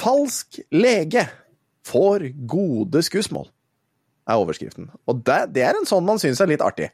Falsk 0.00 0.62
lege 0.72 1.26
får 1.84 2.30
gode 2.48 3.02
skussmål, 3.04 3.50
er 4.30 4.40
overskriften. 4.40 4.88
Og 5.10 5.20
det, 5.26 5.40
det 5.56 5.66
er 5.66 5.76
en 5.76 5.88
sånn 5.88 6.06
man 6.06 6.20
syns 6.22 6.40
er 6.40 6.48
litt 6.48 6.64
artig. 6.64 6.88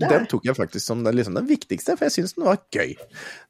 Den 0.00 0.26
tok 0.28 0.46
jeg 0.48 0.56
faktisk 0.56 0.84
som 0.84 1.02
den, 1.04 1.16
liksom, 1.18 1.36
den 1.36 1.48
viktigste, 1.48 1.96
for 1.96 2.08
jeg 2.08 2.16
syns 2.16 2.36
den 2.36 2.46
var 2.48 2.60
gøy. 2.74 2.94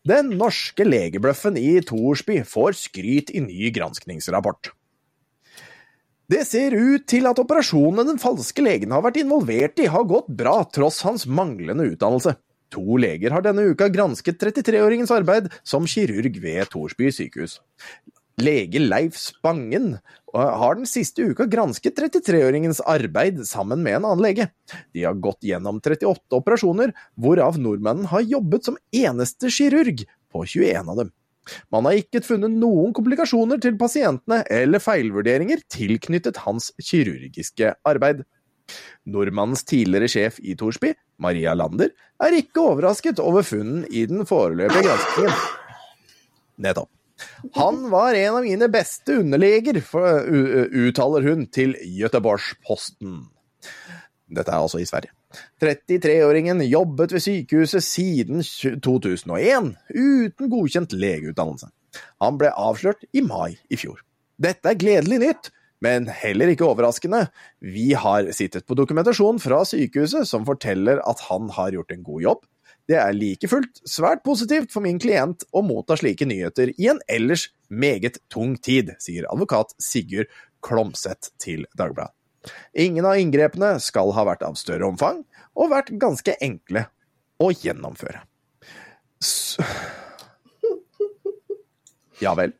Den 0.08 0.32
norske 0.38 0.86
legebløffen 0.86 1.58
i 1.58 1.80
Torsby 1.86 2.40
får 2.46 2.78
skryt 2.80 3.30
i 3.34 3.42
ny 3.44 3.70
granskningsrapport. 3.74 4.72
Det 6.32 6.46
ser 6.48 6.72
ut 6.72 7.02
til 7.10 7.26
at 7.28 7.40
operasjonen 7.42 8.06
den 8.08 8.20
falske 8.20 8.62
legen 8.64 8.92
har 8.94 9.02
vært 9.04 9.18
involvert 9.20 9.80
i, 9.82 9.88
har 9.90 10.06
gått 10.08 10.30
bra, 10.32 10.62
tross 10.72 11.02
hans 11.04 11.26
manglende 11.28 11.84
utdannelse. 11.90 12.32
To 12.72 12.96
leger 12.96 13.34
har 13.34 13.44
denne 13.44 13.66
uka 13.68 13.90
gransket 13.92 14.38
33-åringens 14.40 15.12
arbeid 15.12 15.50
som 15.60 15.84
kirurg 15.84 16.38
ved 16.40 16.70
Torsby 16.72 17.10
sykehus. 17.12 17.58
Lege 18.40 18.80
Leif 18.80 19.18
Spangen 19.20 19.98
uh, 19.98 20.54
har 20.62 20.78
den 20.78 20.88
siste 20.88 21.26
uka 21.34 21.44
gransket 21.52 22.00
33-åringens 22.00 22.80
arbeid 22.88 23.42
sammen 23.44 23.84
med 23.84 23.98
en 23.98 24.08
annen 24.08 24.24
lege. 24.24 24.48
De 24.96 25.04
har 25.04 25.20
gått 25.20 25.44
gjennom 25.44 25.82
38 25.84 26.38
operasjoner, 26.38 26.94
hvorav 27.20 27.60
nordmannen 27.60 28.08
har 28.14 28.24
jobbet 28.24 28.70
som 28.70 28.80
eneste 28.88 29.52
kirurg 29.52 30.06
på 30.32 30.46
21 30.48 30.94
av 30.94 31.02
dem. 31.02 31.12
Man 31.74 31.88
har 31.88 31.98
ikke 31.98 32.22
funnet 32.24 32.54
noen 32.54 32.92
komplikasjoner 32.96 33.58
til 33.62 33.74
pasientene 33.80 34.42
eller 34.52 34.82
feilvurderinger 34.82 35.64
tilknyttet 35.72 36.42
hans 36.44 36.70
kirurgiske 36.78 37.74
arbeid. 37.88 38.22
Nordmannens 39.10 39.66
tidligere 39.68 40.08
sjef 40.08 40.38
i 40.40 40.54
Torsby, 40.58 40.92
Maria 41.22 41.52
Lander, 41.58 41.90
er 42.22 42.38
ikke 42.38 42.62
overrasket 42.62 43.20
over 43.22 43.44
funnen 43.46 43.82
i 43.90 44.06
den 44.08 44.22
foreløpige 44.28 44.86
granskningen. 44.86 45.38
Nettopp. 46.62 46.90
Han 47.58 47.84
var 47.92 48.16
en 48.18 48.38
av 48.38 48.46
mine 48.46 48.66
beste 48.72 49.18
underleger, 49.20 49.78
uttaler 49.82 51.26
hun 51.28 51.44
til 51.54 51.76
Göteborgs-Posten. 51.98 53.20
Dette 54.32 54.52
er 54.52 54.62
altså 54.62 54.80
i 54.80 54.88
Sverige. 54.88 55.12
33-åringen 55.62 56.62
jobbet 56.66 57.14
ved 57.14 57.24
sykehuset 57.24 57.84
siden 57.84 58.42
2001, 58.84 59.72
uten 59.92 60.52
godkjent 60.52 60.94
legeutdannelse. 60.96 61.70
Han 62.24 62.38
ble 62.40 62.52
avslørt 62.56 63.04
i 63.12 63.24
mai 63.24 63.58
i 63.70 63.78
fjor. 63.80 64.00
Dette 64.42 64.70
er 64.70 64.78
gledelig 64.80 65.20
nytt, 65.22 65.50
men 65.82 66.06
heller 66.06 66.52
ikke 66.52 66.66
overraskende. 66.68 67.26
Vi 67.60 67.90
har 67.98 68.30
sittet 68.36 68.66
på 68.68 68.76
dokumentasjon 68.78 69.40
fra 69.42 69.62
sykehuset 69.68 70.28
som 70.30 70.46
forteller 70.48 71.02
at 71.08 71.22
han 71.28 71.50
har 71.56 71.74
gjort 71.74 71.94
en 71.94 72.06
god 72.06 72.26
jobb. 72.28 72.48
Det 72.90 72.98
er 72.98 73.14
like 73.14 73.46
fullt 73.50 73.82
svært 73.86 74.24
positivt 74.26 74.72
for 74.74 74.82
min 74.84 74.98
klient 75.02 75.44
å 75.54 75.62
motta 75.66 75.96
slike 75.98 76.26
nyheter 76.26 76.72
i 76.74 76.88
en 76.90 77.02
ellers 77.10 77.48
meget 77.70 78.18
tung 78.32 78.56
tid, 78.58 78.94
sier 79.02 79.28
advokat 79.30 79.74
Sigurd 79.82 80.30
Klomsæt 80.62 81.30
til 81.42 81.66
Dagbladet. 81.78 82.14
Ingen 82.74 83.06
av 83.08 83.18
inngrepene 83.20 83.76
skal 83.82 84.12
ha 84.16 84.26
vært 84.26 84.44
av 84.46 84.58
større 84.58 84.88
omfang, 84.88 85.22
og 85.54 85.72
vært 85.72 85.92
ganske 86.00 86.34
enkle 86.42 86.86
å 87.42 87.50
gjennomføre. 87.54 88.24
S 89.22 89.58
ja 92.22 92.34
vel. 92.38 92.52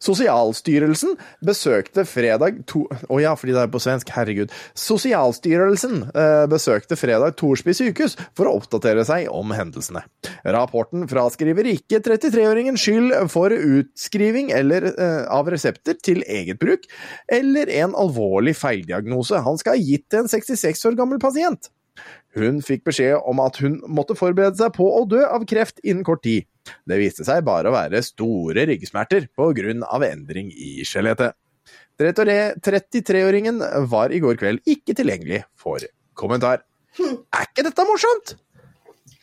Sosialstyrelsen 0.00 1.16
besøkte 1.44 2.06
fredag 2.08 2.62
to... 2.70 2.86
Å 2.88 3.20
ja, 3.20 3.34
fordi 3.36 3.52
det 3.56 3.64
er 3.66 3.72
på 3.72 3.82
svensk, 3.82 4.10
herregud. 4.16 4.52
Sosialstyrelsen 4.78 6.06
eh, 6.08 6.44
besøkte 6.50 6.96
fredag 6.96 7.36
Torsby 7.40 7.74
sykehus 7.76 8.16
for 8.36 8.48
å 8.48 8.54
oppdatere 8.60 9.04
seg 9.08 9.28
om 9.32 9.52
hendelsene. 9.52 10.02
Rapporten 10.48 11.04
fraskriver 11.10 11.68
ikke 11.68 12.00
33-åringen 12.06 12.80
skyld 12.80 13.12
for 13.32 13.52
utskriving 13.52 14.54
eller, 14.56 14.88
eh, 14.94 15.24
av 15.28 15.50
resepter 15.52 15.98
til 16.00 16.24
eget 16.24 16.60
bruk, 16.62 16.88
eller 17.28 17.68
en 17.82 17.92
alvorlig 17.98 18.56
feildiagnose 18.56 19.44
han 19.44 19.60
skal 19.60 19.76
ha 19.76 19.84
gitt 19.84 20.08
til 20.08 20.24
en 20.24 20.32
66 20.32 20.88
år 20.88 20.96
gammel 20.96 21.20
pasient. 21.20 21.68
Hun 22.38 22.60
fikk 22.62 22.84
beskjed 22.86 23.18
om 23.26 23.40
at 23.42 23.58
hun 23.60 23.80
måtte 23.90 24.16
forberede 24.16 24.56
seg 24.60 24.72
på 24.76 24.86
å 24.86 25.02
dø 25.10 25.24
av 25.26 25.44
kreft 25.50 25.82
innen 25.82 26.06
kort 26.06 26.22
tid. 26.24 26.46
Det 26.88 26.98
viste 27.00 27.26
seg 27.26 27.44
bare 27.46 27.70
å 27.70 27.74
være 27.74 28.02
store 28.04 28.66
ryggsmerter 28.70 29.28
av 29.38 30.04
endring 30.06 30.50
i 30.52 30.80
skjelettet. 30.86 31.36
33-åringen 32.00 33.60
var 33.90 34.12
i 34.12 34.20
går 34.22 34.38
kveld 34.40 34.62
ikke 34.68 34.96
tilgjengelig 34.96 35.42
for 35.58 35.82
kommentar. 36.16 36.64
Er 37.00 37.48
ikke 37.48 37.66
dette 37.66 37.84
morsomt? 37.88 38.38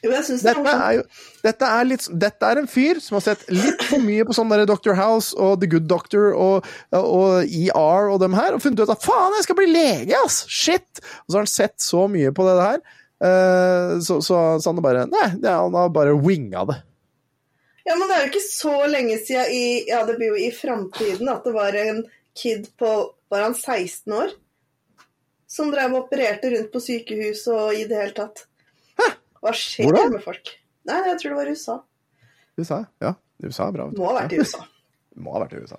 Jo, 0.06 0.12
jeg 0.14 0.26
syns 0.28 0.44
det 0.46 0.52
er 0.52 0.60
Dette 0.60 0.64
morsomt. 0.64 0.84
er, 0.86 0.92
jo, 1.00 1.40
dette, 1.48 1.70
er 1.74 1.88
litt, 1.90 2.04
dette 2.22 2.50
er 2.52 2.62
en 2.62 2.70
fyr 2.70 3.00
som 3.02 3.18
har 3.18 3.24
sett 3.26 3.48
litt 3.50 3.82
for 3.90 4.04
mye 4.04 4.28
på 4.28 4.36
sånn 4.38 4.54
Doctor. 4.70 4.94
House 4.98 5.34
og 5.34 5.58
The 5.62 5.70
Good 5.72 5.88
Doctor 5.90 6.36
og, 6.38 6.68
og 6.94 7.50
ER 7.50 8.12
og 8.14 8.22
dem 8.22 8.38
her, 8.38 8.54
og 8.54 8.62
funnet 8.62 8.84
ut 8.84 8.94
at 8.94 9.04
faen, 9.06 9.36
jeg 9.40 9.48
skal 9.48 9.58
bli 9.58 9.70
lege, 9.72 10.14
ass! 10.22 10.44
Shit! 10.48 11.02
Og 11.26 11.34
så 11.34 11.40
har 11.40 11.48
han 11.48 11.52
sett 11.52 11.78
så 11.82 12.06
mye 12.12 12.32
på 12.36 12.46
det 12.46 12.58
her, 12.62 12.84
eh, 13.26 13.98
så, 14.06 14.20
så, 14.22 14.44
så 14.62 14.70
han 14.70 14.86
bare 14.86 15.08
Nei, 15.10 15.32
han 15.42 15.82
har 15.82 15.90
bare 15.94 16.14
winga 16.22 16.68
det. 16.70 16.78
Ja, 17.88 17.96
men 17.96 18.10
det 18.10 18.16
er 18.18 18.26
jo 18.26 18.32
ikke 18.34 18.44
så 18.44 18.76
lenge 18.92 19.16
siden 19.22 19.54
i 19.56 19.66
Ja, 19.88 20.02
det 20.08 20.18
blir 20.20 20.34
jo 20.34 20.42
i 20.44 20.52
framtiden 20.52 21.30
at 21.32 21.48
det 21.48 21.54
var 21.56 21.76
en 21.80 22.04
kid 22.36 22.68
på 22.80 22.92
Var 23.32 23.44
han 23.44 23.56
16 23.56 24.14
år? 24.14 24.34
Som 25.48 25.72
drev 25.72 25.96
og 25.96 26.06
opererte 26.06 26.52
rundt 26.52 26.72
på 26.74 26.82
sykehus 26.84 27.46
og 27.52 27.76
i 27.76 27.86
det 27.88 27.96
hele 27.96 28.16
tatt. 28.16 28.44
Hæ? 29.00 29.08
Hva 29.44 29.54
skjer 29.56 29.88
Hvordan? 29.88 30.16
med 30.18 30.24
folk? 30.24 30.52
Nei, 30.88 30.98
jeg 31.10 31.20
tror 31.22 31.34
det 31.34 31.40
var 31.40 31.52
USA. 31.52 31.76
USA, 32.60 32.80
ja. 33.04 33.14
USA 33.44 33.68
er 33.68 33.76
bra. 33.76 33.88
Må 33.96 34.10
ha 34.10 34.18
vært 34.22 34.36
i 34.36 34.42
USA. 34.44 34.64
Må 35.18 35.32
ha 35.34 35.39
vært 35.41 35.53
i 35.57 35.61
USA. 35.63 35.78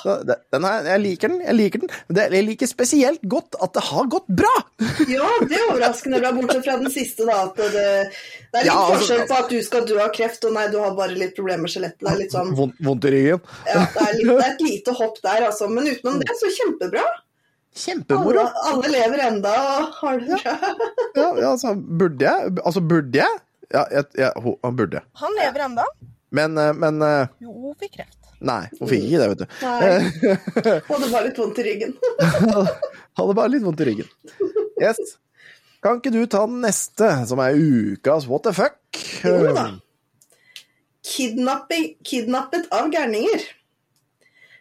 Så, 0.00 0.14
det- 0.24 0.38
den 0.54 0.64
her, 0.64 0.86
jeg 0.88 1.00
liker 1.02 1.28
den. 1.28 1.40
Jeg 1.44 1.54
liker 1.58 1.82
den. 1.82 1.90
Det- 2.08 2.26
Jeg 2.32 2.44
liker 2.46 2.66
spesielt 2.70 3.20
godt 3.28 3.58
at 3.62 3.74
det 3.76 3.82
har 3.90 4.06
gått 4.14 4.26
bra! 4.28 4.52
Ja, 5.14 5.26
det 5.44 5.58
er 5.58 5.66
overraskende 5.68 6.20
bra, 6.22 6.30
bortsett 6.32 6.64
fra 6.64 6.76
den 6.80 6.90
siste, 6.94 7.26
da. 7.28 7.42
At 7.50 7.56
det, 7.60 7.70
det 7.74 7.84
er 7.84 8.64
litt 8.64 8.70
Ja, 8.70 8.76
altså- 8.78 8.96
forskjell 9.02 9.26
på 9.28 9.38
at 9.42 9.48
du 9.52 9.58
skal 9.66 9.84
dø 9.90 9.98
av 10.00 10.12
kreft, 10.16 10.44
og 10.48 10.54
nei, 10.56 10.66
du 10.72 10.78
har 10.80 10.94
bare 10.96 11.12
litt 11.20 11.34
problemer 11.36 11.66
med 11.66 11.74
skjelettet. 11.74 12.00
Det 12.06 12.12
er 12.14 12.20
litt 12.22 12.32
sånn 12.32 12.54
Vondt, 12.56 12.80
vondt 12.88 13.04
i 13.04 13.12
ryggen. 13.18 13.40
ja, 13.68 13.84
det, 13.84 14.06
er 14.08 14.14
litt, 14.16 14.30
det 14.32 14.46
er 14.46 14.54
et 14.54 14.64
lite 14.70 14.96
hopp 15.02 15.20
der, 15.22 15.44
altså. 15.50 15.68
Men 15.68 15.90
utenom 15.92 16.18
det, 16.24 16.32
så 16.40 16.48
kjempebra. 16.56 17.04
Kjempemoro. 17.76 18.40
Alle, 18.48 18.64
alle 18.72 18.88
lever 18.96 19.20
enda 19.28 19.52
og 19.54 19.92
har 20.00 20.18
det 20.24 20.40
bra. 20.42 20.56
Ja, 21.20 21.28
ja, 21.36 21.50
altså, 21.52 21.74
burde 21.76 22.24
jeg? 22.26 22.56
Altså, 22.64 22.80
burde 22.82 23.20
jeg? 23.20 23.40
Ja, 23.70 23.84
jeg, 23.94 24.04
jeg, 24.18 24.32
ho- 24.42 24.56
han 24.64 24.74
burde. 24.78 25.04
Han 25.20 25.36
lever 25.38 25.62
enda. 25.68 25.84
Men, 26.34 26.56
eh, 26.58 26.72
men 26.78 27.02
eh, 27.06 27.26
Jo, 27.42 27.74
fikk 27.78 27.92
kreft. 28.00 28.16
Nei, 28.40 28.62
hun 28.78 28.88
fikk 28.88 29.04
ikke 29.04 29.20
det, 29.20 29.28
vet 29.32 29.42
du. 29.42 29.46
Nei. 29.64 30.78
Og 30.88 31.02
det 31.02 31.08
var 31.12 31.26
litt 31.26 31.40
vondt 31.40 31.60
i 31.60 31.66
ryggen. 31.66 31.92
Hadde 33.20 33.36
bare 33.36 33.52
litt 33.52 33.66
vondt 33.66 33.82
i 33.84 33.88
ryggen. 33.90 34.08
Yes. 34.80 35.16
Kan 35.84 36.00
ikke 36.00 36.12
du 36.14 36.22
ta 36.28 36.46
den 36.48 36.60
neste, 36.64 37.08
som 37.28 37.40
er 37.44 37.56
ukas 37.56 38.28
what 38.30 38.44
the 38.46 38.54
fuck? 38.56 38.78
Jo 39.24 39.52
da. 39.56 39.66
Kidnappet 41.10 42.68
av 42.76 42.88
gærninger. 42.92 43.44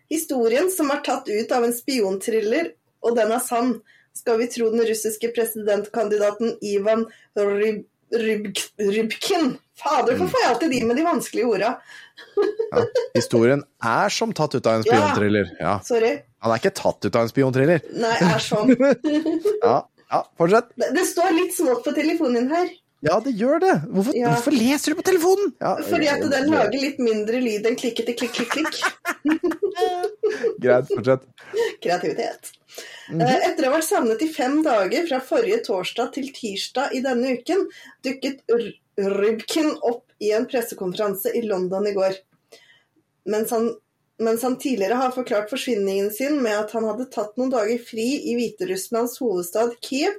Historien 0.10 0.72
som 0.74 0.90
er 0.92 1.04
tatt 1.06 1.30
ut 1.30 1.52
av 1.54 1.68
en 1.68 1.76
spionthriller, 1.76 2.74
og 3.06 3.16
den 3.20 3.32
er 3.36 3.44
sann, 3.44 3.78
skal 4.18 4.40
vi 4.42 4.50
tro 4.52 4.72
den 4.74 4.84
russiske 4.90 5.30
presidentkandidaten 5.36 6.58
Ivan 6.66 7.06
Ryb 7.38 7.86
Rybk 8.10 8.60
Rybkin. 8.80 9.58
Fader, 9.80 10.16
hvorfor 10.18 10.34
får 10.34 10.44
jeg 10.44 10.50
alltid 10.54 10.74
de 10.76 10.82
med 10.90 10.98
de 11.00 11.06
vanskelige 11.08 11.48
orda? 11.54 11.70
Ja. 12.74 12.82
Historien 13.16 13.64
er 13.86 14.12
som 14.14 14.34
tatt 14.36 14.56
ut 14.58 14.68
av 14.68 14.80
en 14.80 14.84
spionthriller. 14.86 15.54
Ja. 15.60 15.78
Sorry. 15.88 16.18
Han 16.44 16.54
er 16.56 16.60
ikke 16.62 16.74
tatt 16.78 17.06
ut 17.08 17.16
av 17.16 17.26
en 17.26 17.32
spionthriller. 17.32 17.82
Nei, 18.00 18.12
er 18.34 18.44
sånn. 18.44 18.76
Ja, 19.64 19.78
ja, 20.10 20.20
fortsett. 20.40 20.70
Det, 20.80 20.92
det 20.96 21.06
står 21.10 21.34
litt 21.38 21.56
smått 21.58 21.84
på 21.86 21.94
telefonen 21.96 22.42
din 22.44 22.54
her. 22.54 22.70
Ja, 23.06 23.16
det 23.24 23.32
gjør 23.40 23.62
det. 23.64 23.74
Hvorfor, 23.88 24.16
Ja. 24.18 24.34
hvorfor 24.34 24.52
leser 24.52 24.92
du 24.92 24.98
på 25.00 25.06
telefonen? 25.08 25.54
Ja, 25.64 25.78
Fordi 25.88 26.10
at 26.12 26.24
den 26.34 26.50
lager 26.52 26.76
litt 26.82 26.98
mindre 27.00 27.40
lyd 27.40 27.68
enn 27.70 27.78
klikkete 27.80 28.16
klikk, 28.20 28.34
klikk, 28.36 28.52
klikk. 28.58 28.80
Greit, 30.64 30.90
fortsett. 30.92 31.24
Kreativitet. 31.84 32.52
Eh, 33.16 33.38
Etter 33.48 33.66
å 33.66 33.72
ha 33.72 33.78
vært 33.78 33.88
savnet 33.88 34.22
i 34.26 34.28
fem 34.34 34.60
dager 34.66 35.08
fra 35.10 35.22
forrige 35.24 35.62
torsdag 35.66 36.12
til 36.18 36.28
tirsdag 36.36 36.92
i 36.96 37.02
denne 37.06 37.38
uken, 37.40 37.66
dukket 38.06 38.44
Rybkin 39.00 39.72
opp 39.82 40.06
i 40.20 40.32
en 40.36 40.48
pressekonferanse 40.50 41.32
i 41.38 41.42
London 41.48 41.88
i 41.88 41.94
går. 41.96 42.18
Mens 43.30 43.52
han, 43.52 43.70
mens 44.20 44.44
han 44.44 44.58
tidligere 44.60 45.00
har 45.00 45.14
forklart 45.16 45.52
forsvinningen 45.52 46.12
sin 46.12 46.42
med 46.44 46.58
at 46.60 46.74
han 46.76 46.88
hadde 46.90 47.08
tatt 47.14 47.38
noen 47.40 47.54
dager 47.54 47.80
fri 47.80 48.08
i 48.32 48.36
Hviterusslands 48.40 49.20
hovedstad 49.24 49.78
Kiev, 49.86 50.18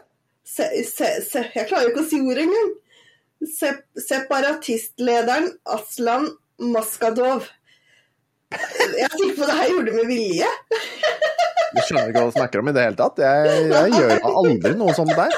Se, 0.48 0.66
se, 0.88 1.08
se, 1.28 1.42
jeg 1.52 1.68
klarer 1.68 1.86
jo 1.90 1.92
ikke 1.92 2.06
å 2.06 2.08
si 2.08 2.22
ordet 2.24 2.48
engang. 2.48 2.72
Se, 3.46 3.70
separatistlederen 4.02 5.52
Aslan 5.70 6.32
Maskadov. 6.58 7.46
Jeg 8.50 9.06
er 9.06 9.14
sikker 9.14 9.36
på 9.36 9.46
at 9.46 9.52
det 9.52 9.58
her 9.60 9.72
gjorde 9.74 9.92
det 9.92 9.96
med 9.98 10.10
vilje. 10.10 10.50
Du 11.68 11.80
skjønner 11.84 12.10
ikke 12.10 12.22
hva 12.22 12.28
du 12.30 12.36
snakker 12.38 12.62
om 12.64 12.70
i 12.72 12.74
det 12.78 12.86
hele 12.86 13.00
tatt. 13.00 13.22
Jeg, 13.22 13.64
jeg 13.74 13.96
gjør 13.98 14.28
aldri 14.32 14.74
noe 14.80 14.96
sånt 14.98 15.14
der. 15.18 15.36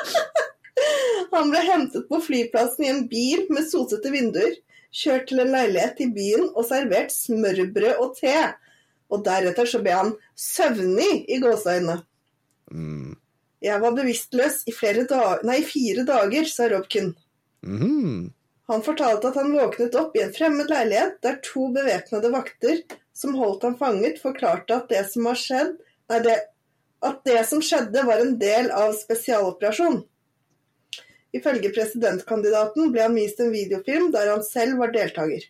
Han 1.34 1.52
ble 1.54 1.62
hentet 1.66 2.08
på 2.10 2.20
flyplassen 2.26 2.86
i 2.86 2.92
en 2.94 3.06
bil 3.10 3.46
med 3.54 3.68
sotete 3.70 4.12
vinduer, 4.14 4.56
kjørt 4.96 5.28
til 5.30 5.42
en 5.44 5.52
leilighet 5.54 6.00
i 6.06 6.10
byen 6.14 6.48
og 6.50 6.66
servert 6.70 7.14
smørbrød 7.14 8.02
og 8.02 8.16
te. 8.18 8.36
Og 9.10 9.26
deretter 9.26 9.70
så 9.70 9.82
ble 9.84 9.96
han 9.98 10.14
søvnig 10.38 11.26
i 11.30 11.40
gåseøynene. 11.42 12.00
Mm. 12.70 13.18
Jeg 13.66 13.82
var 13.84 13.96
bevisstløs 13.98 14.62
i 14.70 14.74
flere 14.74 15.04
dag 15.10 15.44
nei, 15.48 15.60
fire 15.68 16.06
dager, 16.08 16.48
sa 16.48 16.70
Robkin. 16.72 17.12
Mhm. 17.66 18.34
Han 18.70 18.84
fortalte 18.86 19.32
at 19.32 19.38
han 19.40 19.54
våknet 19.54 19.96
opp 19.98 20.16
i 20.18 20.22
en 20.22 20.34
fremmed 20.34 20.70
leilighet 20.70 21.16
der 21.26 21.40
to 21.42 21.72
bevæpnede 21.74 22.30
vakter 22.30 22.84
som 23.18 23.34
holdt 23.36 23.64
ham 23.66 23.78
fanget, 23.80 24.22
forklarte 24.22 24.76
at 24.76 24.92
det 24.92 25.02
som 25.10 25.26
skjedd, 25.34 25.74
nei, 26.12 26.20
det, 26.24 26.36
at 27.02 27.24
det 27.26 27.42
som 27.50 27.64
skjedde 27.66 28.04
var 28.06 28.22
en 28.22 28.36
del 28.40 28.70
av 28.72 28.94
spesialoperasjon. 28.94 30.04
Ifølge 31.36 31.72
presidentkandidaten 31.74 32.94
ble 32.94 33.08
han 33.08 33.18
vist 33.18 33.42
en 33.42 33.52
videofilm 33.54 34.12
der 34.14 34.32
han 34.36 34.46
selv 34.46 34.80
var 34.82 34.94
deltaker. 34.94 35.44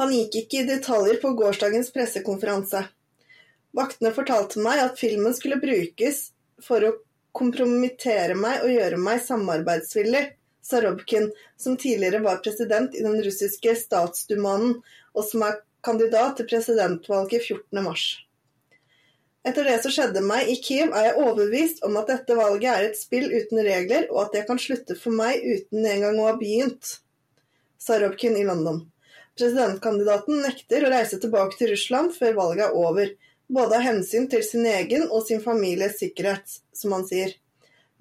Han 0.00 0.12
gikk 0.14 0.42
ikke 0.42 0.62
i 0.62 0.68
detaljer 0.68 1.18
på 1.22 1.32
gårsdagens 1.38 1.90
pressekonferanse. 1.94 2.84
Vaktene 3.76 4.12
fortalte 4.14 4.60
meg 4.62 4.82
at 4.82 5.00
filmen 5.00 5.34
skulle 5.36 5.60
brukes 5.62 6.30
for 6.62 6.84
å 6.84 6.94
kompromittere 7.36 8.36
meg 8.36 8.64
og 8.64 8.72
gjøre 8.74 9.00
meg 9.00 9.22
samarbeidsvillig, 9.24 10.24
sa 10.62 10.80
Robkin, 10.80 11.30
som 11.56 11.76
tidligere 11.76 12.22
var 12.24 12.42
president 12.44 12.94
i 12.94 13.02
den 13.02 13.18
russiske 13.24 13.74
statsdumanen, 13.76 14.78
og 15.12 15.26
som 15.26 15.44
er 15.46 15.60
kandidat 15.84 16.38
til 16.38 16.48
presidentvalget 16.50 17.42
14. 17.42 17.82
mars. 17.82 18.04
Etter 19.42 19.66
det 19.66 19.80
som 19.82 19.90
skjedde 19.90 20.22
meg 20.22 20.46
i 20.52 20.54
Kiev, 20.62 20.92
er 20.94 21.08
jeg 21.08 21.18
overbevist 21.18 21.82
om 21.82 21.96
at 21.98 22.12
dette 22.12 22.36
valget 22.38 22.70
er 22.70 22.84
et 22.86 22.98
spill 22.98 23.26
uten 23.26 23.58
regler, 23.66 24.06
og 24.14 24.28
at 24.28 24.36
det 24.36 24.44
kan 24.46 24.60
slutte 24.62 24.94
for 24.98 25.14
meg 25.18 25.42
uten 25.42 25.82
engang 25.82 26.20
å 26.22 26.28
ha 26.30 26.36
begynt, 26.38 26.98
sa 27.82 27.98
Robkin 27.98 28.38
i 28.38 28.46
London. 28.46 28.84
Presidentkandidaten 29.34 30.44
nekter 30.44 30.86
å 30.86 30.92
reise 30.92 31.18
tilbake 31.18 31.58
til 31.58 31.72
Russland 31.72 32.14
før 32.14 32.38
valget 32.38 32.68
er 32.68 32.78
over, 32.78 33.10
både 33.52 33.80
av 33.80 33.86
hensyn 33.88 34.28
til 34.30 34.44
sin 34.46 34.68
egen 34.68 35.08
og 35.08 35.26
sin 35.26 35.42
families 35.42 35.98
sikkerhet, 35.98 36.60
som 36.76 36.94
han 36.94 37.06
sier. 37.08 37.34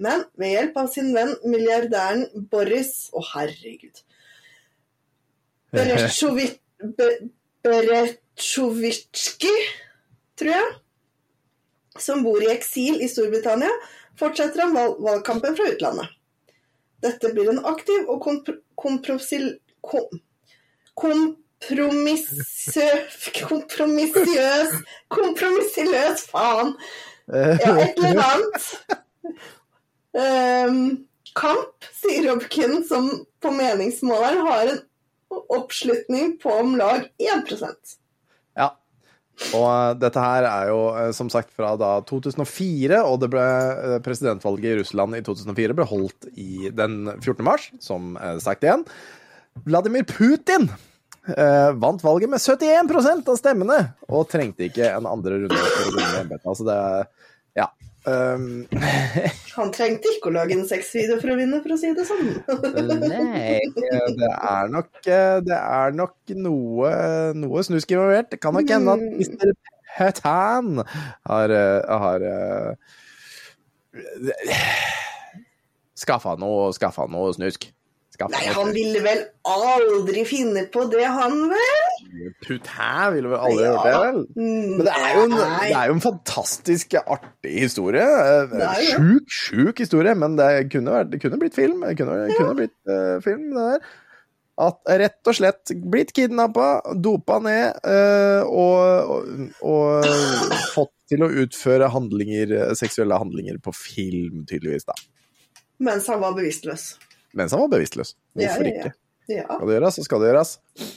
Men 0.01 0.23
ved 0.39 0.55
hjelp 0.55 0.77
av 0.81 0.87
sin 0.89 1.11
venn 1.15 1.35
milliardæren 1.45 2.25
Boris 2.51 3.09
Å, 3.13 3.21
herregud. 3.35 4.01
Beretsjovitsjki, 7.61 9.53
tror 10.39 10.51
jeg, 10.55 10.69
som 12.01 12.23
bor 12.25 12.41
i 12.41 12.49
eksil 12.51 13.01
i 13.03 13.09
Storbritannia, 13.11 13.69
fortsetter 14.19 14.65
han 14.65 14.73
valg 14.75 14.97
valgkampen 15.05 15.55
fra 15.59 15.69
utlandet. 15.71 16.09
Dette 17.01 17.31
blir 17.33 17.49
en 17.53 17.63
aktiv 17.69 18.09
og 18.09 18.21
kompr 18.25 18.59
komprosil... 18.79 19.45
Kom 19.81 20.21
kompromissø... 21.01 22.89
Kompromissøs 23.47 24.75
Kompromissløs, 25.09 26.27
faen! 26.29 26.75
Ja, 27.31 27.73
et 27.79 27.97
eller 27.97 28.21
annet. 28.25 28.63
Ehm, 30.17 31.05
kamp, 31.37 31.87
sier 31.95 32.27
Robkin, 32.27 32.81
som 32.87 33.09
på 33.41 33.51
meningsmåleren 33.55 34.47
har 34.47 34.71
en 34.73 34.81
oppslutning 35.31 36.37
på 36.41 36.51
om 36.51 36.75
lag 36.75 37.05
1% 37.15 37.95
Ja. 38.59 38.67
Og 39.55 39.67
eh, 39.69 39.93
dette 40.01 40.21
her 40.25 40.47
er 40.49 40.69
jo 40.73 40.81
eh, 40.91 41.13
som 41.15 41.31
sagt 41.31 41.53
fra 41.55 41.73
da 41.79 41.93
2004, 42.09 42.99
og 43.07 43.21
det 43.23 43.31
ble 43.31 43.47
eh, 43.47 43.97
presidentvalget 44.03 44.73
i 44.73 44.77
Russland 44.81 45.17
i 45.17 45.23
2004 45.25 45.77
ble 45.79 45.87
holdt 45.87 46.27
i 46.35 46.69
den 46.75 47.05
14. 47.21 47.43
mars, 47.47 47.71
som 47.79 48.17
sagt 48.43 48.67
igjen. 48.67 48.83
Vladimir 49.67 50.03
Putin 50.07 50.69
eh, 51.37 51.71
vant 51.79 52.03
valget 52.03 52.29
med 52.29 52.39
71% 52.39 53.31
av 53.31 53.39
stemmene, 53.39 53.79
og 54.09 54.29
trengte 54.31 54.67
ikke 54.67 54.91
en 54.91 55.09
andre 55.09 55.43
runde 55.43 55.63
for 55.63 55.89
å 55.89 55.95
vinne. 55.97 56.41
Altså 56.43 56.67
det 56.67 56.79
Ja. 57.59 57.67
Um, 58.05 58.65
Han 59.57 59.69
trengte 59.75 60.09
ikke 60.15 60.31
å 60.31 60.33
lage 60.33 60.55
en 60.55 60.63
sexvideo 60.65 61.19
for 61.21 61.33
å 61.33 61.37
vinne, 61.37 61.59
for 61.61 61.75
å 61.75 61.77
si 61.77 61.91
det 61.93 62.05
sånn. 62.07 62.31
Nei, 63.03 63.59
det 64.17 64.31
er 64.31 64.71
nok, 64.73 64.89
eh, 65.05 65.37
det 65.45 65.57
er 65.59 65.93
nok 65.97 66.33
noe, 66.39 66.93
noe 67.37 67.65
snusk 67.67 67.93
involvert. 67.93 68.31
Det 68.33 68.39
kan 68.41 68.57
nok 68.57 68.71
hende 68.73 68.95
at 68.95 69.03
Mr. 69.19 69.53
Petan 69.91 70.81
har, 71.27 71.53
eh, 71.53 71.99
har 72.05 72.25
uh, 72.25 72.73
skaffa 75.99 76.37
noe, 76.41 76.71
skaffa 76.77 77.05
noe 77.11 77.35
snusk. 77.37 77.69
Skaffa 78.21 78.37
Nei, 78.37 78.51
han 78.53 78.73
ville 78.75 79.01
vel 79.05 79.23
aldri 79.49 80.23
finne 80.29 80.65
på 80.73 80.83
det, 80.91 81.05
han 81.09 81.37
vel? 81.49 81.87
Putin 82.45 83.15
ville 83.15 83.31
vel 83.31 83.39
aldri 83.47 83.65
gjort 83.65 83.87
det, 83.87 83.95
vel? 84.03 84.19
Men 84.35 84.83
det 84.85 84.93
er, 84.93 85.17
en, 85.23 85.35
det 85.37 85.71
er 85.79 85.89
jo 85.89 85.95
en 85.95 86.03
fantastisk 86.03 86.95
artig 87.01 87.55
historie. 87.63 88.05
Sjuk, 88.91 89.33
sjuk 89.33 89.81
historie, 89.81 90.13
men 90.17 90.37
det 90.39 90.51
kunne, 90.73 90.93
vært, 90.93 91.11
det 91.13 91.21
kunne 91.23 91.41
blitt 91.41 91.57
film. 91.57 91.81
Det 91.87 91.97
kunne, 91.99 92.19
kunne 92.37 92.57
blitt 92.59 92.77
uh, 92.91 93.17
film, 93.25 93.49
det 93.55 93.67
der. 93.71 93.91
at 94.61 94.91
rett 95.01 95.31
og 95.31 95.37
slett 95.37 95.73
blitt 95.89 96.13
kidnappa, 96.13 96.67
dopa 97.01 97.39
ned 97.41 97.79
eh, 97.87 98.43
og, 98.45 99.15
og, 99.15 99.63
og 99.65 100.59
fått 100.75 100.93
til 101.11 101.25
å 101.25 101.31
utføre 101.43 101.89
handlinger, 101.91 102.53
seksuelle 102.77 103.17
handlinger 103.19 103.57
på 103.63 103.73
film, 103.75 104.43
tydeligvis, 104.45 104.85
da. 104.87 104.95
Mens 105.81 106.05
han 106.11 106.21
var 106.21 106.35
bevisstløs. 106.37 106.91
Mens 107.37 107.53
han 107.55 107.61
var 107.63 107.71
bevisstløs. 107.71 108.15
Hvorfor 108.35 108.67
ja, 108.67 108.73
ja. 108.73 108.81
ikke? 108.81 108.93
Ja. 109.31 109.45
Skal 109.47 109.67
det 109.69 109.75
gjøres, 109.77 109.95
så 109.95 110.03
skal 110.03 110.19
det 110.23 110.29
gjøres. 110.31 110.49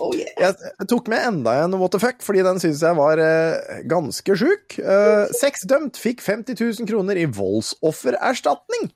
Oh 0.03 0.15
yeah. 0.17 0.31
Jeg, 0.41 0.55
jeg 0.81 0.89
tok 0.91 1.11
med 1.13 1.27
enda 1.29 1.53
en 1.63 1.77
what 1.79 1.93
the 1.95 2.01
fuck, 2.03 2.23
fordi 2.25 2.43
den 2.43 2.59
syns 2.63 2.81
jeg 2.83 2.97
var 2.99 3.21
eh, 3.23 3.83
ganske 3.91 4.37
sjuk. 4.41 4.79
Eh, 4.81 5.27
Sexdømt 5.39 6.01
fikk 6.01 6.25
50 6.25 6.57
000 6.81 6.89
kroner 6.91 7.21
i 7.21 7.29
voldsoffererstatning. 7.31 8.89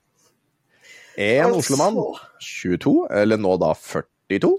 En 1.18 1.44
Altså. 1.52 1.58
oslomann, 1.74 1.98
22, 2.42 2.96
eller 3.10 3.40
nå 3.42 3.56
da 3.58 3.72
42, 3.74 4.52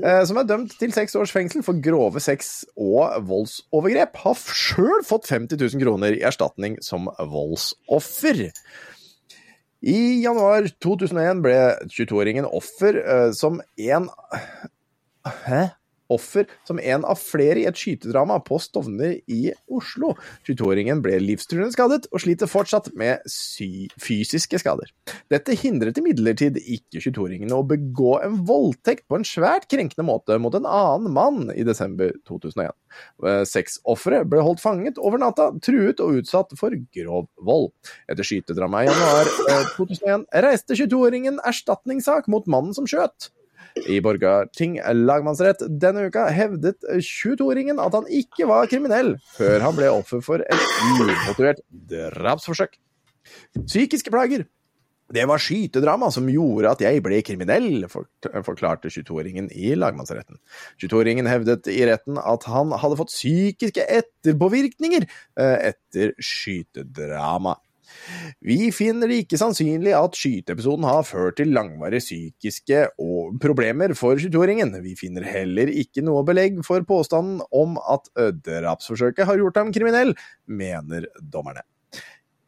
eh, 0.00 0.22
som 0.28 0.38
er 0.40 0.46
dømt 0.48 0.76
til 0.80 0.92
seks 0.96 1.16
års 1.20 1.32
fengsel 1.34 1.64
for 1.64 1.76
grove 1.84 2.20
sex- 2.24 2.64
og 2.80 3.18
voldsovergrep, 3.28 4.16
har 4.24 4.38
sjøl 4.40 5.04
fått 5.08 5.28
50 5.28 5.60
000 5.60 5.84
kroner 5.84 6.16
i 6.16 6.22
erstatning 6.24 6.78
som 6.84 7.08
voldsoffer. 7.18 8.48
I 9.78 9.98
januar 10.24 10.66
2001 10.82 11.42
ble 11.44 11.58
22-åringen 11.86 12.48
offer 12.50 12.98
eh, 12.98 13.28
som 13.36 13.60
en 13.78 14.08
Hæ? 15.46 15.68
Offer 16.12 16.48
som 16.68 16.80
en 16.80 17.04
av 17.04 17.20
flere 17.20 17.62
i 17.62 17.66
et 17.68 17.78
skytedrama 17.78 18.38
på 18.46 18.58
Stovner 18.62 19.18
i 19.28 19.52
Oslo. 19.68 20.14
22-åringen 20.48 21.02
ble 21.04 21.18
livstruende 21.20 21.74
skadet 21.74 22.08
og 22.12 22.22
sliter 22.24 22.50
fortsatt 22.50 22.90
med 22.98 23.24
fysiske 24.00 24.60
skader. 24.62 24.90
Dette 25.32 25.56
hindret 25.58 26.00
imidlertid 26.00 26.60
ikke 26.62 27.02
22-åringen 27.02 27.52
å 27.54 27.62
begå 27.68 28.18
en 28.24 28.40
voldtekt 28.48 29.06
på 29.08 29.20
en 29.20 29.28
svært 29.28 29.68
krenkende 29.70 30.06
måte 30.08 30.38
mot 30.40 30.56
en 30.56 30.68
annen 30.68 31.12
mann 31.12 31.52
i 31.54 31.66
desember 31.66 32.14
2001. 32.28 32.72
Sexofferet 33.48 34.28
ble 34.30 34.42
holdt 34.44 34.62
fanget 34.62 34.98
over 35.02 35.20
natta, 35.20 35.50
truet 35.64 36.00
og 36.04 36.22
utsatt 36.22 36.54
for 36.58 36.74
grov 36.94 37.28
vold. 37.44 37.72
Etter 38.08 38.26
skytedramaet 38.26 38.88
i 38.88 38.92
januar 38.92 39.32
eh, 39.52 39.72
2001 39.76 40.28
reiste 40.44 40.78
22-åringen 40.78 41.42
erstatningssak 41.46 42.30
mot 42.32 42.48
mannen 42.50 42.76
som 42.76 42.88
skjøt. 42.88 43.30
I 43.88 44.00
Borgarting 44.04 44.78
lagmannsrett 45.04 45.64
denne 45.80 46.08
uka 46.08 46.26
hevdet 46.34 46.84
22-åringen 46.94 47.80
at 47.82 47.96
han 47.96 48.08
ikke 48.10 48.48
var 48.50 48.68
kriminell, 48.70 49.16
før 49.36 49.64
han 49.64 49.76
ble 49.78 49.90
offer 49.92 50.22
for 50.24 50.44
et 50.44 50.68
umotivert 50.92 51.62
drapsforsøk. 51.90 52.78
Psykiske 53.66 54.12
plager. 54.14 54.46
Det 55.08 55.24
var 55.24 55.40
skytedrama 55.40 56.10
som 56.12 56.26
gjorde 56.28 56.74
at 56.74 56.82
jeg 56.84 57.00
ble 57.04 57.22
kriminell, 57.24 57.86
forklarte 58.44 58.90
22-åringen 58.92 59.48
i 59.56 59.72
lagmannsretten. 59.78 60.36
22-åringen 60.82 61.30
hevdet 61.30 61.70
i 61.72 61.80
retten 61.88 62.20
at 62.20 62.44
han 62.50 62.74
hadde 62.76 62.98
fått 63.00 63.14
psykiske 63.14 63.86
etterpåvirkninger 63.88 65.06
eh, 65.08 65.70
etter 65.70 66.12
skytedrama. 66.20 67.56
Vi 68.44 68.70
finner 68.74 69.10
det 69.10 69.22
ikke 69.24 69.40
sannsynlig 69.40 69.94
at 69.96 70.18
skyteepisoden 70.18 70.86
har 70.88 71.06
ført 71.08 71.38
til 71.40 71.52
langvarige 71.54 72.04
psykiske 72.04 72.84
problemer 73.42 73.94
for 73.98 74.20
22-åringen. 74.20 74.76
Vi 74.84 74.94
finner 74.98 75.26
heller 75.28 75.70
ikke 75.72 76.04
noe 76.06 76.24
belegg 76.28 76.60
for 76.66 76.84
påstanden 76.88 77.42
om 77.54 77.78
at 77.80 78.12
drapsforsøket 78.44 79.28
har 79.28 79.40
gjort 79.40 79.60
ham 79.60 79.74
kriminell, 79.74 80.14
mener 80.46 81.08
dommerne. 81.20 81.64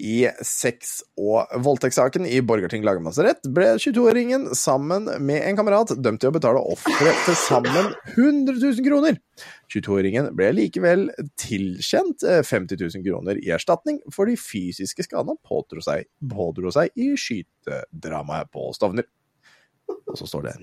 I 0.00 0.30
sex- 0.46 1.02
og 1.20 1.50
voldtektssaken 1.64 2.24
i 2.28 2.40
Borgarting 2.44 2.84
lagmannsrett 2.86 3.44
ble 3.52 3.74
22-åringen 3.76 4.48
sammen 4.56 5.08
med 5.20 5.44
en 5.44 5.58
kamerat 5.58 5.92
dømt 6.00 6.22
til 6.22 6.32
å 6.32 6.36
betale 6.36 6.62
offeret 6.72 7.24
til 7.26 7.36
sammen 7.38 7.92
100 8.16 8.56
000 8.56 8.86
kroner. 8.86 9.20
22-åringen 9.72 10.32
ble 10.36 10.50
likevel 10.56 11.06
tilkjent 11.40 12.24
eh, 12.24 12.42
50 12.46 12.80
000 12.80 13.06
kroner 13.06 13.40
i 13.40 13.52
erstatning 13.54 14.00
for 14.12 14.30
de 14.30 14.38
fysiske 14.40 15.06
skadene 15.06 15.36
han 15.36 15.44
pådro 15.46 15.84
seg, 15.84 16.08
seg 16.74 16.96
i 16.96 17.12
skytedramaet 17.20 18.50
på 18.54 18.70
Stovner. 18.76 19.06
Og 20.10 20.18
så 20.18 20.26
står 20.26 20.46
det 20.48 20.54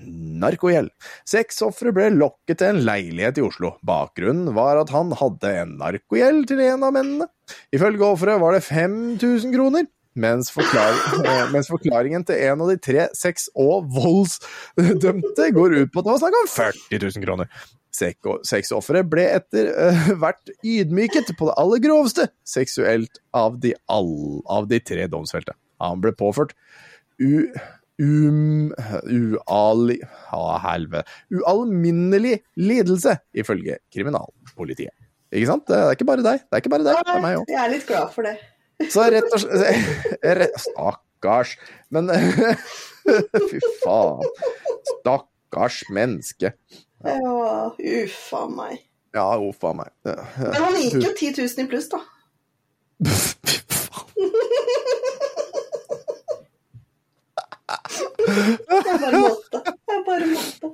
narkogjeld. 0.42 0.90
Sexofferet 1.28 1.96
ble 1.96 2.08
lokket 2.16 2.60
til 2.60 2.74
en 2.74 2.82
leilighet 2.84 3.40
i 3.40 3.44
Oslo. 3.46 3.74
Bakgrunnen 3.86 4.52
var 4.56 4.80
at 4.80 4.92
han 4.94 5.14
hadde 5.16 5.54
en 5.62 5.76
narkogjeld 5.80 6.48
til 6.50 6.64
en 6.66 6.84
av 6.84 6.96
mennene. 6.96 7.28
Ifølge 7.74 8.04
offeret 8.04 8.42
var 8.42 8.56
det 8.56 8.66
5000 8.66 9.54
kroner. 9.56 9.88
Mens, 10.18 10.50
forklar 10.50 10.96
eh, 11.28 11.48
mens 11.54 11.70
forklaringen 11.70 12.24
til 12.26 12.40
en 12.48 12.64
av 12.64 12.72
de 12.72 12.78
tre 12.82 13.06
sex- 13.16 13.48
og 13.54 13.86
voldsdømte 13.94 15.50
går 15.54 15.76
ut 15.76 15.92
på 15.94 16.02
at 16.02 16.08
det 16.08 16.14
var 16.14 16.22
snakk 16.24 16.38
om 16.40 16.48
40 16.56 17.04
000 17.04 17.26
kroner. 17.26 17.50
Sexofferet 17.98 19.08
ble 19.10 19.24
etter 19.32 19.70
uh, 19.72 20.10
hvert 20.20 20.52
ydmyket 20.60 21.32
på 21.38 21.48
det 21.48 21.56
aller 21.58 21.80
grovste 21.82 22.28
seksuelt 22.46 23.18
av 23.34 23.56
de, 23.62 23.72
all, 23.90 24.42
av 24.46 24.68
de 24.70 24.78
tre 24.82 25.08
domsfelte. 25.10 25.56
Han 25.82 26.02
ble 26.04 26.14
påført 26.18 26.54
u... 27.18 27.48
Um, 27.98 28.70
uali... 29.10 29.98
ah. 30.30 30.68
Ualminnelig 31.34 32.36
lidelse, 32.56 33.16
ifølge 33.34 33.80
kriminalpolitiet. 33.92 34.94
Ikke 35.34 35.48
sant? 35.50 35.66
Det 35.68 35.76
er 35.76 35.96
ikke 35.96 36.06
bare 36.08 36.24
deg. 36.24 36.44
Det 36.46 36.56
er 36.56 36.62
ikke 36.62 36.72
bare 36.72 36.86
deg, 36.86 37.00
det 37.04 37.16
er 37.16 37.24
meg 37.24 37.40
òg. 37.40 37.50
Jeg 37.50 37.60
er 37.64 37.72
litt 37.72 37.88
glad 37.88 38.12
for 38.14 38.28
det. 38.28 38.36
Så 38.92 39.08
rett 39.10 39.34
og 39.34 39.42
slett 39.42 40.60
Stakkars. 40.68 41.56
Men 41.90 42.08
Fy 43.50 43.60
faen. 43.82 44.22
Stakkars 44.92 45.82
menneske. 45.92 46.54
Ja, 47.04 47.72
uff 47.74 48.22
a 48.36 48.44
meg. 48.52 48.84
Ja, 49.16 49.26
uff 49.42 49.64
a 49.66 49.74
meg. 49.76 49.92
Men 50.06 50.60
han 50.62 50.78
gikk 50.78 51.02
jo 51.02 51.12
10 51.18 51.34
000 51.42 51.66
i 51.66 51.68
pluss, 51.74 51.90
da. 51.92 52.02
Fy 53.02 53.58
faen. 53.74 54.67
Jeg 57.68 59.00
bare 59.02 59.20
måtte. 59.20 59.62
Jeg 59.66 60.04
bare 60.06 60.30
måtte. 60.32 60.72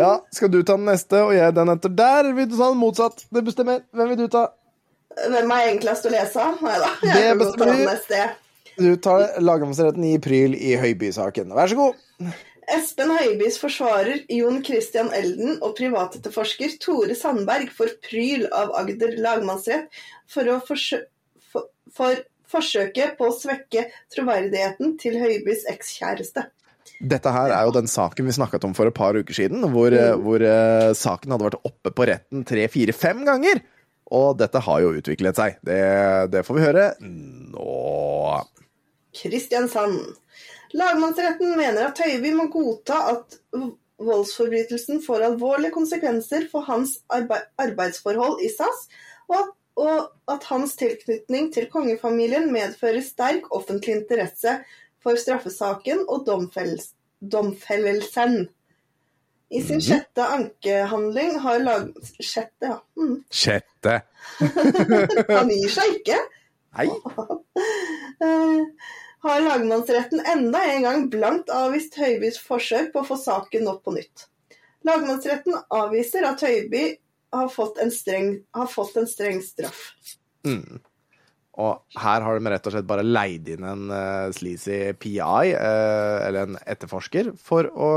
Ja, 0.00 0.12
skal 0.32 0.48
du 0.48 0.62
ta 0.64 0.78
den 0.78 0.88
neste, 0.88 1.20
og 1.20 1.34
jeg 1.36 1.52
den 1.56 1.72
etter 1.74 1.92
der? 1.92 2.30
Vil 2.32 2.48
du 2.48 2.56
ta 2.56 2.70
den 2.72 2.80
motsatt? 2.80 3.26
Det 3.28 3.42
bestemmer. 3.44 3.82
Hvem 3.92 4.14
vil 4.14 4.22
du 4.22 4.30
ta? 4.32 4.46
Hvem 5.28 5.52
er 5.52 5.68
enklest 5.74 6.08
å 6.08 6.12
lese? 6.14 6.46
Nei 6.64 6.78
da. 6.80 6.94
Jeg 7.04 7.34
det 7.36 7.36
bestemmer. 7.42 8.38
Du 8.78 8.88
tar 9.04 9.26
lagmannsretten 9.44 10.06
i 10.08 10.14
Pryl 10.22 10.56
i 10.56 10.72
Høiby-saken. 10.80 11.52
Vær 11.52 11.68
så 11.68 11.76
god. 11.76 12.32
Espen 12.72 13.10
Høibys 13.12 13.58
forsvarer 13.60 14.22
Jon 14.32 14.62
Christian 14.64 15.10
Elden 15.12 15.58
og 15.60 15.74
privatetterforsker 15.76 16.78
Tore 16.80 17.16
Sandberg 17.18 17.72
får 17.74 17.96
pryl 18.06 18.46
av 18.54 18.72
Agder 18.78 19.16
lagmannsrett 19.20 19.90
for, 20.30 20.48
å 20.48 20.60
forsø 20.64 21.02
for, 21.52 21.68
for 21.92 22.22
forsøket 22.52 23.16
på 23.18 23.28
å 23.28 23.36
svekke 23.36 23.88
troverdigheten 24.12 24.96
til 25.00 25.18
Høibys 25.22 25.66
ekskjæreste. 25.72 26.46
Dette 27.02 27.32
her 27.34 27.50
er 27.50 27.66
jo 27.66 27.74
den 27.74 27.90
saken 27.90 28.28
vi 28.28 28.34
snakket 28.36 28.64
om 28.68 28.74
for 28.78 28.86
et 28.86 28.94
par 28.94 29.16
uker 29.18 29.34
siden, 29.34 29.64
hvor, 29.74 29.90
mm. 29.90 30.22
hvor 30.22 30.44
uh, 30.46 30.92
saken 30.94 31.34
hadde 31.34 31.48
vært 31.48 31.66
oppe 31.66 31.90
på 31.94 32.06
retten 32.10 32.44
tre, 32.46 32.68
fire, 32.70 32.94
fem 32.94 33.24
ganger. 33.26 33.62
Og 34.12 34.36
dette 34.38 34.60
har 34.62 34.82
jo 34.84 34.92
utviklet 34.98 35.38
seg. 35.38 35.58
Det, 35.64 35.82
det 36.30 36.44
får 36.46 36.58
vi 36.58 36.64
høre 36.66 36.88
nå. 37.02 37.68
Kristiansand. 39.16 40.02
Lagmannsretten 40.76 41.56
mener 41.58 41.90
at 41.90 42.00
Høiby 42.00 42.32
må 42.36 42.46
godta 42.52 42.98
at 43.12 43.38
voldsforbrytelsen 44.02 45.02
får 45.04 45.26
alvorlige 45.28 45.74
konsekvenser 45.74 46.46
for 46.52 46.66
hans 46.68 46.96
arbeidsforhold 47.12 48.40
i 48.44 48.50
SAS, 48.52 48.86
og 49.30 49.36
at, 49.40 49.50
og 49.80 50.10
at 50.30 50.44
hans 50.50 50.76
tilknytning 50.80 51.52
til 51.54 51.68
kongefamilien 51.72 52.52
medfører 52.52 53.00
sterk 53.04 53.48
offentlig 53.54 53.94
interesse 54.00 54.58
for 55.02 55.18
straffesaken 55.18 56.04
og 56.08 56.26
domfellelsen. 57.32 58.48
I 59.52 59.60
sin 59.60 59.82
sjette 59.84 60.24
ankehandling 60.24 61.38
har 61.44 61.58
lag... 61.60 61.88
Sjette, 62.20 62.70
ja. 62.70 62.78
Mm. 62.96 63.18
Sjette. 63.28 63.98
Han 65.36 65.52
gir 65.52 65.72
seg 65.72 66.00
ikke. 66.00 66.18
Nei. 66.78 66.88
Eh, 68.22 68.60
har 69.26 69.40
lagmannsretten 69.42 70.20
enda 70.30 70.60
en 70.70 70.84
gang 70.86 71.00
blankt 71.10 71.48
avvist 71.50 71.96
Høibys 71.98 72.36
forsøk 72.38 72.92
på 72.92 73.00
å 73.00 73.08
få 73.08 73.16
saken 73.18 73.66
opp 73.72 73.80
på 73.88 73.96
nytt. 73.96 74.28
Lagmannsretten 74.86 75.56
avviser 75.74 76.28
at 76.28 76.44
Høiby 76.46 76.84
har 77.32 77.52
fått 77.52 77.78
en 77.82 77.92
streng, 77.92 78.34
har 78.56 78.70
fått 78.70 78.96
en 79.00 79.08
streng 79.08 79.42
straff. 79.44 79.84
Mm. 80.46 80.80
Og 81.60 82.00
her 82.00 82.24
har 82.24 82.38
de 82.38 82.48
rett 82.48 82.66
og 82.68 82.72
slett 82.72 82.88
bare 82.88 83.04
leid 83.04 83.48
inn 83.52 83.64
en 83.68 83.90
uh, 83.92 84.32
sleazy 84.32 84.94
PI, 84.96 85.52
uh, 85.52 86.18
eller 86.24 86.46
en 86.46 86.58
etterforsker, 86.64 87.34
for 87.36 87.68
å 87.68 87.90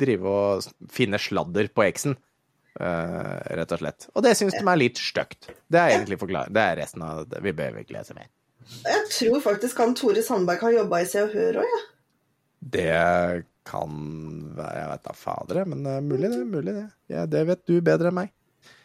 drive 0.00 0.32
og 0.32 0.92
finne 0.92 1.20
sladder 1.20 1.68
på 1.72 1.84
eksen. 1.84 2.16
Uh, 2.80 3.36
rett 3.52 3.74
og 3.76 3.82
slett. 3.82 4.08
Og 4.16 4.24
det 4.24 4.32
syns 4.38 4.56
de 4.56 4.64
er 4.64 4.80
litt 4.80 5.00
stygt. 5.00 5.50
Det 5.68 5.80
er 5.80 5.98
egentlig 5.98 6.16
forklaring. 6.22 6.56
Det 6.56 6.64
er 6.64 6.80
resten 6.80 7.04
av 7.04 7.26
det. 7.28 7.42
Vi 7.44 7.52
behøver 7.52 7.84
ikke 7.84 7.98
lese 7.98 8.16
mer. 8.16 8.30
Jeg 8.86 9.08
tror 9.12 9.40
faktisk 9.44 9.80
han 9.82 9.92
Tore 9.98 10.22
Sandberg 10.24 10.62
har 10.64 10.78
jobba 10.78 11.02
i 11.02 11.08
Se 11.10 11.26
og 11.26 11.34
Hør 11.34 11.60
òg, 11.60 11.72
ja. 11.76 11.80
Det 12.72 12.90
kan 13.66 13.94
være 14.54 14.76
Jeg 14.78 14.90
vet 14.92 15.02
da 15.02 15.14
fader, 15.18 15.58
jeg, 15.60 15.68
men 15.72 16.06
mulig 16.06 16.30
det. 16.30 16.38
mulig 16.46 16.74
Det 16.76 16.84
ja, 17.10 17.24
Det 17.26 17.42
vet 17.48 17.64
du 17.66 17.80
bedre 17.84 18.12
enn 18.12 18.20
meg. 18.22 18.30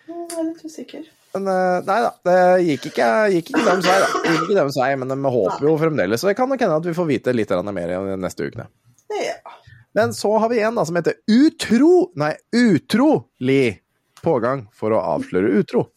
Jeg 0.08 0.26
er 0.40 0.46
litt 0.48 0.64
usikker. 0.64 1.08
Men 1.36 1.50
uh, 1.52 1.80
nei 1.86 1.98
da, 2.06 2.12
det 2.26 2.38
gikk 2.66 2.90
ikke, 2.92 3.08
gikk 3.36 3.52
ikke 3.52 3.64
deres 3.66 3.88
vei, 3.88 3.98
da. 4.04 4.22
Gikk 4.24 4.44
ikke 4.46 4.58
deres 4.58 4.78
vei, 4.80 4.92
men 5.02 5.12
vi 5.12 5.34
håper 5.36 5.68
jo 5.68 5.74
fremdeles. 5.82 6.24
Så 6.24 6.30
det 6.30 6.38
kan 6.40 6.50
nok 6.52 6.64
hende 6.64 6.80
at 6.80 6.88
vi 6.88 6.96
får 6.98 7.10
vite 7.10 7.36
litt 7.36 7.52
mer 7.76 7.92
i 7.92 8.00
de 8.12 8.16
neste 8.24 8.48
ukene. 8.48 8.70
Ja. 9.12 9.58
Men 9.98 10.14
så 10.14 10.32
har 10.38 10.52
vi 10.52 10.62
en 10.62 10.78
da 10.78 10.86
som 10.86 10.98
heter 11.00 11.16
Utro 11.32 12.12
Nei, 12.20 12.34
Utrolig 12.56 13.80
pågang 14.22 14.68
for 14.76 14.94
å 14.94 15.02
avsløre 15.16 15.56
utro. 15.60 15.88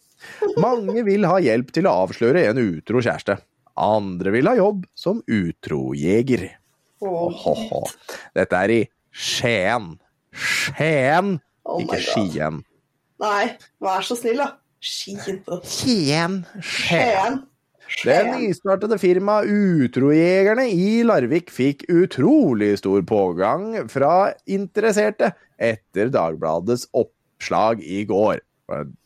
Mange 0.61 1.03
vil 1.05 1.25
ha 1.29 1.39
hjelp 1.41 1.71
til 1.73 1.87
å 1.89 1.95
avsløre 2.05 2.45
en 2.49 2.61
utro 2.61 3.01
kjæreste. 3.01 3.37
Andre 3.81 4.33
vil 4.35 4.49
ha 4.49 4.55
jobb 4.57 4.83
som 4.97 5.21
utrojeger. 5.25 6.47
Dette 8.37 8.59
er 8.65 8.73
i 8.75 8.81
Skien. 9.11 9.95
Skien, 10.31 11.37
Oh 11.67 11.81
ikke. 11.81 11.99
Skien. 12.01 12.61
Nei, 13.21 13.53
vær 13.83 14.05
så 14.05 14.17
snill, 14.17 14.41
da. 14.41 14.55
Skien. 14.81 15.41
Skien. 15.61 16.41
Skien. 16.65 17.41
Det 18.01 18.19
nystartede 18.31 18.97
firmaet 19.01 19.49
Utrojegerne 19.51 20.65
i 20.71 21.01
Larvik 21.05 21.51
fikk 21.53 21.83
utrolig 21.91 22.73
stor 22.79 23.03
pågang 23.05 23.75
fra 23.91 24.31
interesserte 24.49 25.33
etter 25.61 26.09
Dagbladets 26.13 26.87
oppslag 26.97 27.83
i 27.83 28.05
går. 28.09 28.39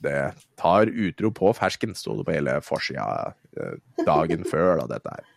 Det 0.06 0.20
tar 0.62 0.92
utro 0.94 1.32
på 1.34 1.52
fersken, 1.58 1.96
sto 1.98 2.20
det 2.20 2.28
på 2.28 2.36
hele 2.38 2.60
forsida 2.64 3.34
eh, 3.58 3.80
dagen 4.06 4.46
før 4.48 4.84
da, 4.84 4.92
dette 4.94 5.16
her. 5.18 5.32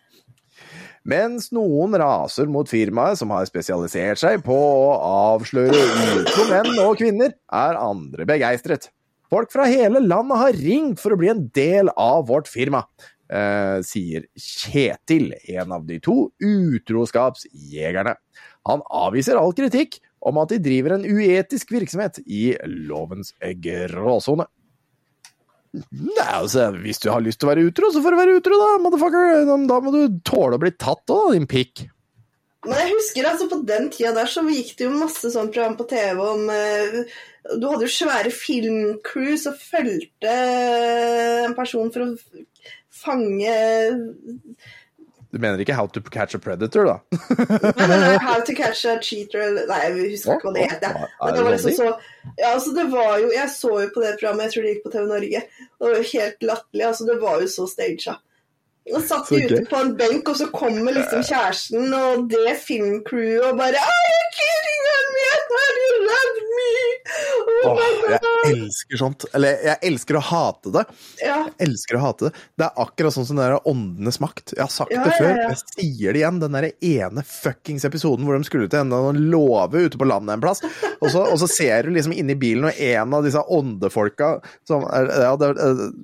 Mens 1.07 1.49
noen 1.55 1.95
raser 1.99 2.49
mot 2.51 2.67
firmaet 2.69 3.19
som 3.21 3.31
har 3.31 3.47
spesialisert 3.47 4.19
seg 4.19 4.41
på 4.43 4.55
å 4.55 4.89
avsløre 4.99 5.83
utro 6.19 6.47
menn 6.49 6.73
og 6.83 6.97
kvinner, 6.99 7.35
er 7.47 7.79
andre 7.79 8.27
begeistret. 8.27 8.89
Folk 9.29 9.51
fra 9.53 9.67
hele 9.69 10.01
landet 10.01 10.41
har 10.41 10.57
ringt 10.57 10.99
for 10.99 11.13
å 11.13 11.19
bli 11.19 11.29
en 11.31 11.45
del 11.55 11.91
av 11.95 12.27
vårt 12.27 12.49
firma, 12.49 12.83
eh, 13.29 13.79
sier 13.85 14.25
Kjetil, 14.35 15.33
en 15.55 15.71
av 15.71 15.85
de 15.85 15.99
to 15.99 16.31
utroskapsjegerne. 16.41 18.15
Han 18.67 18.81
avviser 18.89 19.37
all 19.37 19.53
kritikk 19.53 19.99
om 20.21 20.37
at 20.41 20.49
de 20.49 20.59
driver 20.59 20.97
en 20.97 21.05
uetisk 21.05 21.71
virksomhet 21.71 22.19
i 22.27 22.57
lovens 22.65 23.31
gråsone. 23.39 24.45
Nei, 25.73 26.25
altså, 26.33 26.71
hvis 26.81 27.01
du 27.03 27.11
har 27.11 27.21
lyst 27.21 27.41
til 27.41 27.47
å 27.49 27.51
være 27.51 27.67
utro, 27.69 27.91
så 27.93 28.01
får 28.01 28.15
du 28.15 28.19
være 28.19 28.35
utro, 28.39 28.57
da, 28.57 28.69
motherfucker. 28.81 29.45
Da 29.69 29.79
må 29.85 29.93
du 29.93 30.01
tåle 30.25 30.57
å 30.57 30.61
bli 30.61 30.73
tatt 30.73 31.13
òg, 31.13 31.33
din 31.35 31.49
pikk. 31.49 31.85
Men 32.67 32.75
jeg 32.81 32.91
husker 32.91 33.27
altså 33.29 33.47
på 33.47 33.61
den 33.67 33.87
tida 33.93 34.11
der 34.17 34.27
så 34.27 34.41
gikk 34.43 34.73
det 34.79 34.89
jo 34.89 34.97
masse 34.97 35.29
sånn 35.31 35.51
program 35.53 35.77
på 35.79 35.85
TV 35.87 36.17
om 36.19 36.49
eh, 36.51 36.97
Du 37.55 37.69
hadde 37.69 37.85
jo 37.85 37.93
svære 37.93 38.33
filmcrew 38.35 39.37
som 39.39 39.55
fulgte 39.55 40.33
en 41.45 41.55
person 41.55 41.87
for 41.93 42.03
å 42.03 42.09
fange 42.99 43.55
Du 45.29 45.37
mener 45.37 45.61
ikke 45.61 45.75
How 45.77 45.85
to 45.93 46.01
catch 46.01 46.33
a 46.33 46.39
predator, 46.41 46.87
da? 46.89 46.95
Nei, 47.11 47.87
nei, 47.87 47.97
nei, 48.01 48.15
How 48.23 48.39
to 48.45 48.55
catch 48.57 48.85
a 48.89 48.95
cheater 49.01 49.43
eller 49.45 49.67
Nei, 49.69 49.81
jeg 49.85 50.13
husker 50.15 50.39
ikke 50.39 50.49
hva 50.49 50.53
det 50.55 50.63
het. 50.71 50.87
Men 50.87 51.35
det 51.35 51.35
det 51.35 51.43
var 51.45 51.55
liksom 51.55 51.75
så 51.77 51.89
Ja, 52.39 52.53
altså, 52.53 52.73
det 52.73 52.87
var 52.93 53.19
jo 53.21 53.29
Jeg 53.35 53.53
så 53.53 53.75
jo 53.83 53.91
på 53.93 54.05
det 54.05 54.15
programmet, 54.17 54.47
jeg 54.47 54.55
tror 54.55 54.65
det 54.65 54.73
gikk 54.73 54.87
på 54.87 54.93
TV 54.95 55.05
Norge. 55.11 55.43
Det 55.45 55.85
var 55.85 55.93
jo 55.95 56.07
helt 56.13 56.49
latterlig. 56.51 56.87
Altså, 56.89 57.05
det 57.11 57.19
var 57.21 57.43
jo 57.43 57.51
så 57.53 57.67
staged. 57.69 58.25
Og 58.95 59.03
satt 59.05 59.29
de 59.29 59.43
ute 59.45 59.63
på 59.69 59.81
en 59.83 59.93
benk, 59.99 60.29
og 60.31 60.37
så 60.39 60.49
kommer 60.53 60.95
liksom 60.95 61.23
kjæresten 61.25 61.93
og 61.93 62.27
det 62.31 62.55
filmcrewet 62.65 63.45
og 63.51 63.59
bare 63.59 63.83
Are 63.83 64.13
you 64.13 64.25
kidding 64.37 64.79
me? 65.13 65.25
Are 65.59 65.77
you 65.83 65.95
love 66.07 66.45
me? 66.57 66.71
Oh 67.59 67.69
Åh, 67.69 67.79
jeg 68.13 68.19
elsker 68.53 68.99
sånt. 69.01 69.25
Eller, 69.35 69.57
jeg 69.65 69.77
elsker 69.89 70.17
å 70.19 70.21
hate 70.23 70.71
det. 70.73 70.83
Ja, 71.21 71.39
Jeg 71.49 71.67
elsker 71.67 71.97
å 71.97 72.03
hate 72.03 72.29
det. 72.29 72.43
Det 72.59 72.67
er 72.67 72.81
akkurat 72.83 73.15
sånn 73.15 73.27
som 73.27 73.39
den 73.39 73.49
der 73.49 73.67
åndenes 73.67 74.19
makt. 74.23 74.53
Jeg 74.55 74.63
har 74.63 74.71
sagt 74.73 74.93
Ja, 74.93 75.03
det 75.05 75.15
før, 75.17 75.31
ja. 75.33 75.49
jeg 75.51 75.59
sier 75.75 76.15
det 76.15 76.21
igjen. 76.21 76.39
Den 76.43 76.55
der 76.57 76.69
ene 76.71 77.23
fuckings 77.27 77.85
episoden 77.89 78.27
hvor 78.27 78.37
de 78.37 78.47
skulle 78.47 78.69
til 78.71 78.83
en 78.83 78.95
annen 78.95 79.19
låve 79.33 79.83
ute 79.89 79.99
på 79.99 80.07
landet 80.07 80.37
en 80.37 80.43
plass, 80.43 80.63
og 80.99 81.09
så, 81.11 81.25
og 81.25 81.37
så 81.41 81.49
ser 81.51 81.87
du 81.89 81.93
liksom 81.95 82.13
inni 82.15 82.37
bilen, 82.39 82.69
og 82.69 82.79
en 82.79 83.17
av 83.17 83.25
disse 83.25 83.41
åndefolka 83.41 84.31
som 84.69 84.85
ja, 84.85 85.33
det, 85.39 85.51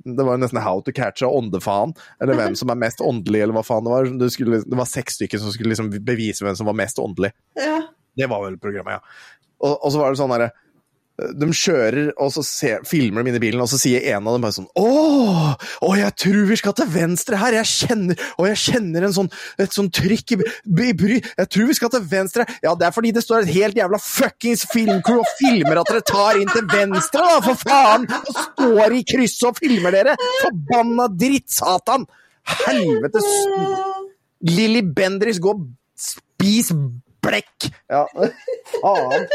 det 0.03 0.25
var 0.27 0.41
nesten 0.41 0.61
How 0.65 0.81
to 0.85 0.93
catch 0.95 1.23
a 1.25 1.29
åndefaen, 1.31 1.95
eller 2.21 2.37
hvem 2.39 2.57
som 2.59 2.71
er 2.73 2.74
mest 2.81 3.01
åndelig, 3.03 3.43
eller 3.43 3.57
hva 3.57 3.65
faen 3.65 3.85
det 3.85 3.93
var. 3.93 4.11
Det, 4.21 4.29
skulle, 4.33 4.61
det 4.65 4.79
var 4.79 4.89
seks 4.89 5.19
stykker 5.19 5.41
som 5.41 5.53
skulle 5.53 5.73
liksom 5.73 5.91
bevise 5.95 6.45
hvem 6.45 6.57
som 6.57 6.69
var 6.71 6.77
mest 6.83 7.01
åndelig. 7.01 7.33
ja. 7.59 7.81
Det 8.15 8.29
var 8.31 8.45
vel 8.45 8.53
programmet, 8.55 8.95
ja. 8.95 9.41
Og, 9.59 9.73
og 9.73 9.89
så 9.91 9.99
var 9.99 10.13
det 10.13 10.19
sånn 10.21 10.31
derre 10.31 10.53
de 11.15 11.47
kjører, 11.55 12.09
og 12.19 12.31
så 12.35 12.41
ser, 12.43 12.81
filmer 12.87 13.23
de 13.23 13.31
inn 13.31 13.37
i 13.37 13.39
bilen, 13.39 13.61
og 13.63 13.69
så 13.71 13.77
sier 13.79 14.03
en 14.11 14.25
av 14.27 14.35
dem 14.35 14.43
bare 14.43 14.55
sånn 14.57 14.67
Åh, 14.75 15.53
å, 15.55 15.91
jeg 15.95 16.11
tror 16.19 16.41
vi 16.49 16.57
skal 16.59 16.75
til 16.75 16.89
venstre 16.91 17.39
her! 17.39 17.55
Jeg 17.61 17.69
kjenner, 17.71 18.25
og 18.35 18.49
jeg 18.49 18.59
kjenner 18.65 19.07
en 19.07 19.15
sånn, 19.15 19.29
et 19.61 19.75
sånn 19.75 19.87
trykk 19.95 20.35
i, 20.35 20.39
i 20.43 20.89
bry. 20.97 21.21
Jeg 21.23 21.51
tror 21.55 21.69
vi 21.71 21.77
skal 21.77 21.93
til 21.93 22.03
venstre! 22.11 22.47
Ja, 22.65 22.75
det 22.75 22.89
er 22.89 22.95
fordi 22.95 23.13
det 23.15 23.23
står 23.23 23.45
et 23.45 23.53
helt 23.55 23.79
jævla 23.79 24.01
fuckings 24.03 24.65
filmcrew 24.73 25.21
og 25.23 25.31
filmer 25.39 25.79
at 25.79 25.93
dere 25.93 26.03
tar 26.09 26.41
inn 26.41 26.51
til 26.51 26.67
venstre, 26.73 27.23
da, 27.23 27.39
for 27.47 27.63
faen! 27.63 28.09
Og 28.19 28.41
står 28.41 28.99
i 28.99 29.01
krysset 29.15 29.49
og 29.53 29.63
filmer 29.63 29.95
dere! 29.95 30.19
Forbanna 30.43 31.07
drittsatan! 31.15 32.07
Helvete! 32.45 33.21
s- 33.23 33.47
Lilly 34.45 34.81
Bendriss, 34.95 35.39
gå 35.41 35.53
og 35.55 35.65
spis 35.97 36.71
blekk! 37.25 37.69
Ja, 37.89 38.03
faen. 38.81 39.25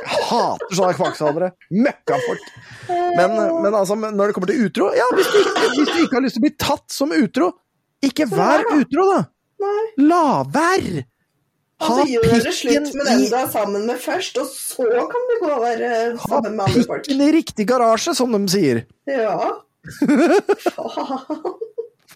Jeg 0.00 0.22
hater 0.30 0.72
sånne 0.78 0.94
kvakksalvere. 0.96 1.50
Møkkafolk. 1.76 2.46
Men, 2.88 3.34
men 3.62 3.74
altså, 3.76 3.94
når 4.00 4.30
det 4.30 4.34
kommer 4.36 4.48
til 4.50 4.64
utro 4.66 4.88
Ja, 4.96 5.04
hvis 5.14 5.28
du, 5.28 5.36
ikke, 5.42 5.66
hvis 5.76 5.90
du 5.92 5.98
ikke 6.06 6.16
har 6.16 6.24
lyst 6.24 6.38
til 6.38 6.40
å 6.42 6.46
bli 6.46 6.52
tatt 6.62 6.86
som 6.94 7.12
utro, 7.14 7.50
ikke 8.06 8.26
vær 8.32 8.64
utro, 8.78 9.04
da! 9.12 9.20
Nei. 9.60 9.82
La 10.08 10.22
være! 10.48 11.04
Altså, 11.80 12.04
gjør 12.08 12.24
det 12.44 12.52
slutt 12.56 12.90
med 12.96 13.06
den 13.08 13.22
du 13.28 13.36
er 13.36 13.46
sammen 13.52 13.84
med 13.88 14.00
først, 14.00 14.36
og 14.40 14.48
så 14.52 14.84
kan 15.12 15.28
du 15.30 15.34
gå 15.44 15.48
og 15.52 15.62
være 15.64 15.90
ha 16.16 16.28
sammen 16.32 16.56
med 16.56 16.64
andre 16.66 16.82
folk. 16.88 17.04
pikken 17.06 17.22
i 17.24 17.30
riktig 17.36 17.66
garasje, 17.70 18.12
som 18.16 18.32
de 18.36 18.40
sier. 18.52 18.82
Ja. 19.08 19.36
Faen. 20.66 21.54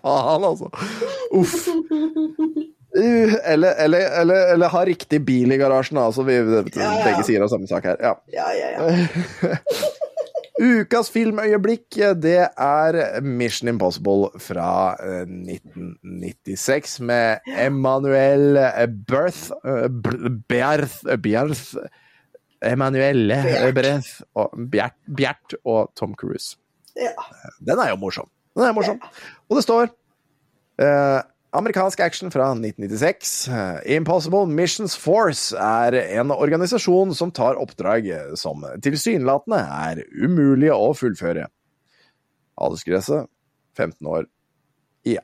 Faen, 0.05 0.45
altså. 0.45 0.69
Uff. 1.33 1.55
Uh, 2.95 3.35
eller, 3.51 3.75
eller, 3.83 4.05
eller, 4.21 4.53
eller 4.55 4.71
ha 4.71 4.85
riktig 4.87 5.23
bil 5.27 5.51
i 5.51 5.59
garasjen, 5.59 5.99
altså. 5.99 6.23
Vi 6.29 6.37
Ja, 6.37 6.63
ja. 6.63 6.91
begge 7.09 7.25
sier 7.27 7.43
av 7.43 7.51
samme 7.51 7.67
sak 7.71 7.89
her. 7.89 7.99
Ja. 8.05 8.15
Ja, 8.35 8.51
ja, 8.55 8.69
ja. 8.77 9.59
Ukas 10.65 11.09
filmøyeblikk, 11.11 11.97
det 12.23 12.37
er 12.47 12.99
Mission 13.27 13.73
Impossible 13.73 14.29
fra 14.39 14.69
eh, 15.03 15.25
1996 15.27 17.01
med 17.11 17.43
Emmanuel 17.59 18.61
Berth 19.09 19.51
Berth, 19.91 20.31
Berth 20.47 21.19
Bjerth 21.25 21.75
Emanuelle 22.65 23.41
Berth 23.75 24.23
og 24.39 24.55
Bjert, 24.71 24.95
Bjert 25.11 25.59
og 25.65 25.91
Tom 25.99 26.15
Cruise. 26.15 26.55
ja. 26.95 27.13
Den 27.59 27.83
er 27.83 27.91
jo 27.91 27.99
morsom. 28.07 28.31
Den 28.55 28.69
er 28.69 28.77
morsom. 28.79 29.03
Og 29.51 29.59
det 29.59 29.65
står 29.67 29.89
eh, 30.83 31.21
Amerikansk 31.55 32.01
action 32.01 32.33
fra 32.35 32.51
1996. 32.57 33.35
Eh, 33.49 33.97
Impossible 33.97 34.47
Missions 34.51 34.97
Force 34.99 35.55
er 35.59 35.99
en 36.19 36.33
organisasjon 36.35 37.15
som 37.15 37.33
tar 37.35 37.61
oppdrag 37.61 38.09
som 38.41 38.65
tilsynelatende 38.83 39.61
er 39.61 40.03
umulige 40.15 40.75
å 40.75 40.91
fullføre. 40.99 41.47
Aldersgrense 42.55 43.25
15 43.77 44.07
år. 44.07 44.27
Ja. 45.05 45.23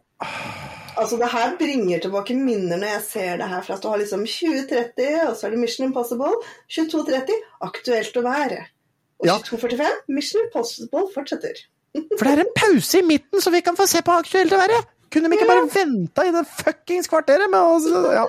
Altså, 1.00 1.16
det 1.16 1.30
her 1.32 1.56
bringer 1.56 2.00
tilbake 2.02 2.34
minner 2.36 2.76
når 2.76 2.94
jeg 2.94 3.02
ser 3.06 3.40
det 3.40 3.48
her. 3.48 3.62
For 3.64 3.76
at 3.76 3.82
du 3.82 3.88
har 3.88 4.00
liksom 4.02 4.26
2030, 4.28 5.20
og 5.30 5.36
så 5.38 5.46
er 5.48 5.54
det 5.54 5.60
Mission 5.62 5.86
Impossible. 5.88 6.34
2230, 6.68 7.38
aktuelt 7.70 8.20
å 8.20 8.24
være. 8.26 8.62
Og 9.20 9.30
2245, 9.30 10.02
Mission 10.12 10.44
Impossible 10.44 11.06
fortsetter. 11.14 11.62
For 11.92 12.24
det 12.26 12.32
er 12.32 12.42
en 12.44 12.56
pause 12.56 13.00
i 13.00 13.06
midten, 13.06 13.42
så 13.42 13.52
vi 13.54 13.62
kan 13.66 13.76
få 13.78 13.86
se 13.90 14.02
på 14.06 14.14
Aktuelt 14.14 14.54
å 14.54 14.60
være! 14.60 14.80
Kunne 15.10 15.26
de 15.26 15.34
ikke 15.40 15.48
bare 15.48 15.66
venta 15.74 16.22
i 16.22 16.30
det 16.30 16.44
fuckings 16.46 17.10
kvarteret 17.10 17.50
med 17.50 17.58
å 17.58 18.10
Ja. 18.14 18.26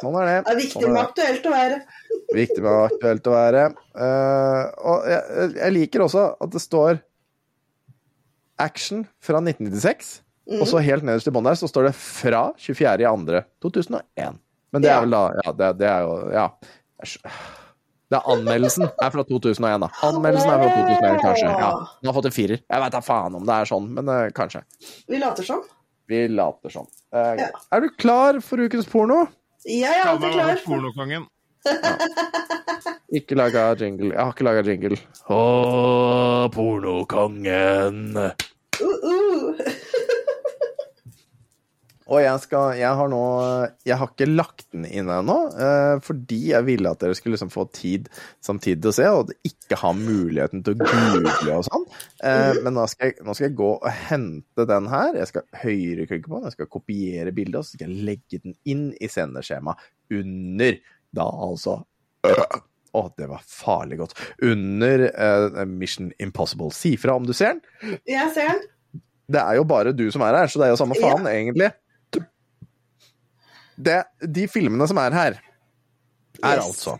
Sånn 0.00 0.16
er 0.20 0.26
det. 0.28 0.34
Det 0.44 0.52
er 0.52 0.58
viktig 0.58 0.82
Sånn 0.84 0.92
med 0.92 1.02
aktuelt 1.06 1.46
å 1.48 1.52
være. 1.54 1.78
Viktig 2.36 2.64
med 2.64 2.76
aktuelt 2.82 3.30
å 3.30 3.32
være. 3.32 3.62
Uh, 3.96 4.64
og 4.92 5.08
jeg, 5.08 5.46
jeg 5.56 5.74
liker 5.78 6.04
også 6.04 6.26
at 6.36 6.52
det 6.52 6.60
står 6.60 7.00
action 8.60 9.06
fra 9.24 9.40
1996, 9.40 10.12
og 10.60 10.66
så 10.68 10.82
helt 10.84 11.06
nederst 11.06 11.30
i 11.30 11.32
bånn 11.32 11.48
der 11.48 11.56
så 11.56 11.68
står 11.70 11.88
det 11.88 11.94
fra 11.96 12.50
24.2.2001. 12.60 14.36
Men 14.70 14.84
det 14.84 14.92
er 14.92 15.00
vel 15.06 15.16
da 15.16 15.22
Ja, 15.40 15.56
det, 15.56 15.70
det 15.80 15.88
er 15.88 16.04
jo 16.04 16.18
Ja. 16.36 16.46
Det 18.10 18.18
er 18.18 18.26
anmeldelsen 18.32 18.88
er 18.90 19.10
fra 19.14 19.22
2001, 19.28 19.80
da. 19.84 19.88
Anmeldelsen 20.08 20.50
er 20.50 20.58
fra 20.64 20.70
2001, 20.74 21.20
kanskje. 21.22 21.50
Ja, 21.62 21.68
Den 22.00 22.10
har 22.10 22.16
fått 22.16 22.26
en 22.30 22.34
firer. 22.34 22.58
Jeg 22.66 22.82
veit 22.82 22.94
da 22.96 23.00
faen 23.06 23.36
om 23.38 23.44
det 23.46 23.54
er 23.54 23.68
sånn, 23.70 23.86
men 23.94 24.10
uh, 24.10 24.24
kanskje. 24.34 24.64
Vi 25.08 25.20
later 25.22 25.46
som. 25.46 25.60
Vi 26.10 26.24
later 26.28 26.74
sånn. 26.74 26.88
Uh, 27.14 27.36
Ja. 27.38 27.50
Er 27.70 27.84
du 27.84 27.88
klar 28.02 28.40
for 28.42 28.58
ukens 28.58 28.88
porno? 28.90 29.28
Jeg 29.64 29.92
er 29.94 30.08
alltid 30.10 30.32
klar. 30.34 30.56
for- 30.58 30.74
pornokongen. 30.74 31.28
Ikke 33.12 33.36
laga 33.36 33.68
jingle. 33.78 34.10
Jeg 34.14 34.18
har 34.24 34.32
ikke 34.32 34.46
laga 34.48 34.62
jingle. 34.66 34.96
Å, 35.28 35.40
pornokongen. 36.54 38.16
Uh, 38.16 38.30
uh. 38.80 39.54
Og 42.10 42.18
jeg 42.22 42.42
skal 42.42 42.74
Jeg 42.80 42.98
har 42.98 43.10
nå 43.12 43.22
Jeg 43.86 43.98
har 44.00 44.10
ikke 44.10 44.28
lagt 44.28 44.66
den 44.74 44.86
inn 44.88 45.10
ennå, 45.10 45.36
eh, 45.54 45.96
fordi 46.04 46.40
jeg 46.52 46.66
ville 46.66 46.90
at 46.90 47.02
dere 47.02 47.16
skulle 47.18 47.36
liksom 47.36 47.52
få 47.52 47.66
tid 47.74 48.08
samtidig 48.44 48.82
til 48.82 48.90
å 48.90 48.96
se, 48.96 49.06
og 49.10 49.32
ikke 49.46 49.78
ha 49.80 49.92
muligheten 49.96 50.64
til 50.66 50.74
å 50.76 50.80
google 50.80 51.56
og 51.56 51.66
sånn. 51.66 51.86
Eh, 52.26 52.60
men 52.64 52.76
nå 52.76 52.86
skal, 52.90 53.10
jeg, 53.10 53.26
nå 53.26 53.34
skal 53.34 53.48
jeg 53.48 53.58
gå 53.58 53.70
og 53.76 53.88
hente 54.10 54.66
den 54.70 54.88
her. 54.90 55.18
Jeg 55.18 55.30
skal 55.30 55.60
høyreklikke 55.62 56.26
på 56.26 56.36
den, 56.36 56.48
jeg 56.48 56.56
skal 56.58 56.70
kopiere 56.70 57.34
bildet, 57.34 57.60
og 57.60 57.66
så 57.66 57.76
skal 57.76 57.90
jeg 57.90 58.08
legge 58.10 58.42
den 58.42 58.56
inn 58.70 58.88
i 58.98 59.10
sendeskjemaet 59.10 59.90
under 60.20 60.80
da 61.16 61.26
altså 61.26 61.80
Å, 62.90 63.04
det 63.14 63.28
var 63.30 63.42
farlig 63.46 64.00
godt. 64.00 64.16
Under 64.42 65.04
eh, 65.10 65.60
Mission 65.70 66.10
Impossible. 66.18 66.72
Si 66.74 66.96
fra 66.98 67.14
om 67.18 67.26
du 67.26 67.30
ser 67.36 67.54
den. 67.54 68.00
Jeg 68.08 68.32
ser 68.34 68.50
den. 68.50 68.64
Det 69.30 69.42
er 69.44 69.60
jo 69.60 69.66
bare 69.68 69.92
du 69.94 70.08
som 70.10 70.24
er 70.26 70.40
her, 70.40 70.50
så 70.50 70.58
det 70.58 70.66
er 70.66 70.72
jo 70.74 70.80
samme 70.80 70.98
faen, 70.98 71.28
egentlig. 71.30 71.70
Det, 73.80 74.02
de 74.34 74.44
filmene 74.48 74.86
som 74.90 74.98
er 75.00 75.14
her, 75.16 75.38
er 76.42 76.56
Yes. 76.60 76.66
altså 76.66 76.96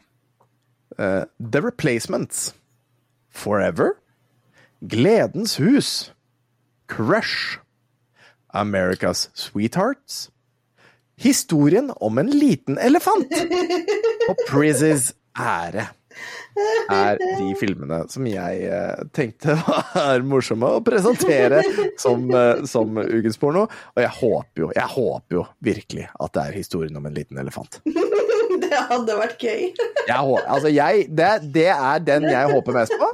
uh, 0.98 1.24
The 1.52 1.60
Replacements, 1.66 2.54
Forever, 3.30 3.92
Gledens 4.88 5.56
hus, 5.60 6.12
Crush, 6.88 7.58
America's 8.54 9.28
Sweethearts, 9.34 10.30
Historien 11.20 11.92
om 12.00 12.18
en 12.18 12.30
liten 12.32 12.78
elefant 12.80 13.28
og 14.30 14.36
Prizzes 14.48 15.10
ære 15.36 15.86
er 16.90 17.20
de 17.20 17.50
filmene 17.58 18.02
som 18.10 18.26
jeg 18.28 18.64
eh, 18.66 19.02
tenkte 19.16 19.56
var 19.66 20.24
morsomme 20.26 20.70
å 20.76 20.82
presentere 20.84 21.62
som, 22.00 22.26
eh, 22.34 22.64
som 22.70 22.98
ukens 23.00 23.40
porno. 23.40 23.66
Og 23.96 24.02
jeg 24.04 24.12
håper 24.20 24.64
jo, 24.64 24.70
jeg 24.76 24.94
håper 24.96 25.40
jo 25.40 25.46
virkelig 25.64 26.08
at 26.12 26.36
det 26.36 26.46
er 26.46 26.58
historien 26.60 27.00
om 27.00 27.08
en 27.08 27.16
liten 27.16 27.40
elefant. 27.42 27.82
Det 28.60 28.78
hadde 28.86 29.14
vært 29.18 29.40
gøy. 29.42 29.62
Jeg, 30.06 30.40
altså 30.44 30.70
jeg, 30.70 31.06
det, 31.16 31.30
det 31.54 31.64
er 31.72 32.02
den 32.06 32.26
jeg 32.28 32.50
håper 32.52 32.76
mest 32.76 32.92
på. 33.00 33.08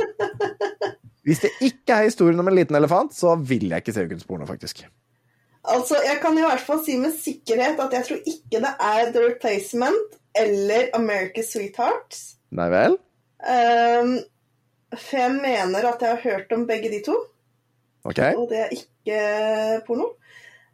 Hvis 1.26 1.40
det 1.42 1.50
ikke 1.64 1.94
er 1.94 2.08
historien 2.10 2.40
om 2.42 2.50
en 2.50 2.56
liten 2.56 2.76
elefant, 2.76 3.14
så 3.16 3.34
vil 3.40 3.70
jeg 3.70 3.82
ikke 3.82 3.94
se 3.94 4.04
ukens 4.04 4.26
porno, 4.28 4.46
faktisk. 4.48 4.84
Altså, 5.66 5.96
Jeg 6.06 6.20
kan 6.22 6.38
i 6.38 6.44
hvert 6.44 6.62
fall 6.62 6.82
si 6.86 6.94
med 7.00 7.16
sikkerhet 7.18 7.80
at 7.82 7.94
jeg 7.96 8.06
tror 8.08 8.20
ikke 8.32 8.60
det 8.62 8.72
er 8.90 9.10
The 9.10 9.24
Replacement 9.24 10.18
eller 10.38 10.90
America's 10.94 11.50
Sweethearts. 11.52 12.35
Nei 12.54 12.68
vel? 12.72 12.98
Um, 13.42 14.12
for 14.94 15.18
jeg 15.20 15.34
mener 15.34 15.88
at 15.90 16.02
jeg 16.02 16.14
har 16.14 16.22
hørt 16.22 16.54
om 16.56 16.66
begge 16.68 16.92
de 16.92 17.02
to, 17.04 17.16
Ok. 18.06 18.22
og 18.36 18.46
det 18.52 18.62
er 18.64 18.74
ikke 18.76 19.20
porno. 19.86 20.12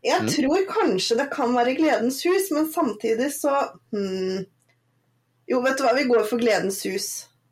Jeg 0.03 0.27
tror 0.35 0.65
kanskje 0.67 1.17
det 1.21 1.29
kan 1.31 1.53
være 1.55 1.77
Gledens 1.79 2.23
hus, 2.27 2.51
men 2.51 2.67
samtidig 2.73 3.31
så 3.37 3.55
hmm. 3.95 4.43
Jo, 5.51 5.61
vet 5.63 5.79
du 5.79 5.85
hva, 5.85 5.93
vi 5.95 6.07
går 6.09 6.25
for 6.27 6.41
Gledens 6.41 6.81
hus. 6.87 7.07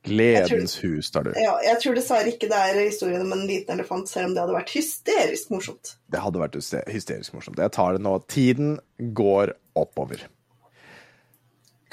Gledens 0.07 0.79
hus, 0.81 1.11
tar 1.13 1.27
du. 1.27 1.33
Ja, 1.37 1.59
jeg 1.65 1.81
tror 1.83 1.97
dessverre 1.99 2.31
ikke 2.33 2.49
det 2.49 2.57
er 2.57 2.79
historien 2.81 3.25
om 3.27 3.35
en 3.35 3.45
liten 3.49 3.75
elefant, 3.75 4.09
selv 4.09 4.31
om 4.31 4.37
det 4.37 4.41
hadde 4.41 4.57
vært 4.57 4.73
hysterisk 4.73 5.51
morsomt. 5.53 5.95
Det 6.09 6.23
hadde 6.23 6.41
vært 6.41 6.57
hysterisk 6.89 7.35
morsomt. 7.37 7.61
Jeg 7.61 7.75
tar 7.77 7.99
det 7.99 8.05
nå. 8.07 8.15
Tiden 8.33 8.79
går 9.19 9.53
oppover. 9.77 10.23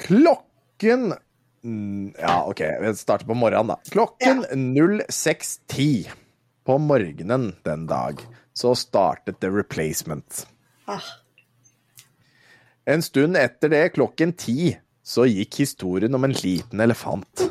Klokken 0.00 1.10
mm, 1.12 1.27
Ja, 2.18 2.42
OK, 2.48 2.60
vi 2.82 2.92
starter 2.98 3.26
på 3.28 3.36
morgenen, 3.38 3.72
da. 3.74 3.78
Klokken 3.92 4.44
06.10 4.74 6.08
på 6.68 6.76
morgenen 6.82 7.50
den 7.64 7.86
dag 7.88 8.20
så 8.58 8.74
startet 8.76 9.38
The 9.40 9.50
Replacement. 9.54 10.46
Ah, 10.90 11.02
En 12.88 13.02
stund 13.04 13.36
etter 13.36 13.68
det, 13.68 13.82
klokken 13.98 14.32
ti, 14.32 14.72
så 15.04 15.26
gikk 15.28 15.58
historien 15.60 16.14
om 16.16 16.24
en 16.24 16.32
liten 16.32 16.80
elefant. 16.80 17.42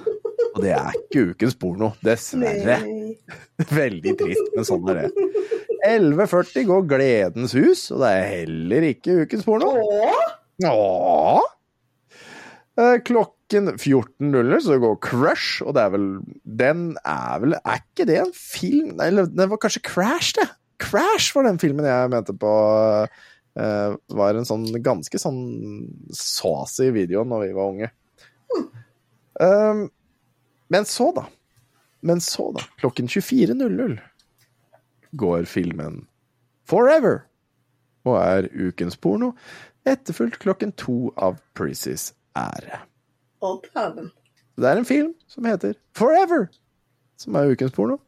Og 0.55 0.63
det 0.63 0.71
er 0.73 0.95
ikke 0.97 1.27
ukens 1.31 1.53
porno, 1.61 1.91
dessverre. 2.05 2.79
Veldig 3.81 4.15
trist, 4.17 4.49
men 4.55 4.65
sånn 4.67 4.89
er 4.93 5.03
det. 5.03 5.27
11.40 5.87 6.65
går 6.67 6.87
Gledens 6.89 7.53
hus, 7.55 7.83
og 7.93 8.01
det 8.01 8.09
er 8.17 8.25
heller 8.41 8.87
ikke 8.89 9.19
ukens 9.23 9.45
porno. 9.47 9.69
Åh, 9.77 10.33
Åh. 10.65 11.45
Eh, 12.77 12.95
Klokken 13.47 13.77
14.00 13.79 14.59
så 14.59 14.75
går 14.79 14.97
Crush, 14.99 15.63
og 15.63 15.75
det 15.75 15.83
er 15.85 15.91
vel 15.93 16.07
Den 16.43 16.97
er 17.05 17.39
vel 17.39 17.55
Er 17.55 17.79
ikke 17.79 18.03
det 18.09 18.17
en 18.19 18.33
film 18.35 18.97
Nei, 18.99 19.07
det 19.15 19.47
var 19.47 19.61
kanskje 19.61 19.85
Crash, 19.87 20.33
det. 20.35 20.49
Crash 20.83 21.35
var 21.35 21.47
den 21.47 21.59
filmen 21.59 21.87
jeg 21.87 22.09
mente 22.11 22.35
på 22.37 22.51
uh, 23.07 23.95
var 24.13 24.37
en 24.37 24.45
sånn 24.45 24.67
ganske 24.83 25.17
sånn 25.17 25.39
saucy 26.13 26.91
video 26.93 27.23
når 27.25 27.47
vi 27.47 27.55
var 27.55 27.71
unge. 27.71 27.87
Um, 29.41 29.87
men 30.69 30.85
så, 30.85 31.07
da. 31.15 31.23
Men 32.05 32.21
så, 32.21 32.51
da. 32.53 32.61
Klokken 32.77 33.09
24.00 33.09 33.97
går 35.17 35.49
filmen 35.49 36.03
Forever 36.69 37.23
og 38.05 38.19
er 38.21 38.51
ukens 38.53 38.99
porno, 39.01 39.33
etterfulgt 39.87 40.37
klokken 40.43 40.75
to 40.77 41.09
av 41.17 41.41
Prizzes 41.57 42.11
ære. 42.37 42.83
Å 43.47 43.57
dæven. 43.73 44.11
Det 44.57 44.69
er 44.71 44.79
en 44.81 44.87
film 44.89 45.11
som 45.29 45.45
heter 45.45 45.75
Forever, 45.97 46.47
som 47.21 47.35
er 47.37 47.51
ukens 47.53 47.73
porno. 47.75 47.99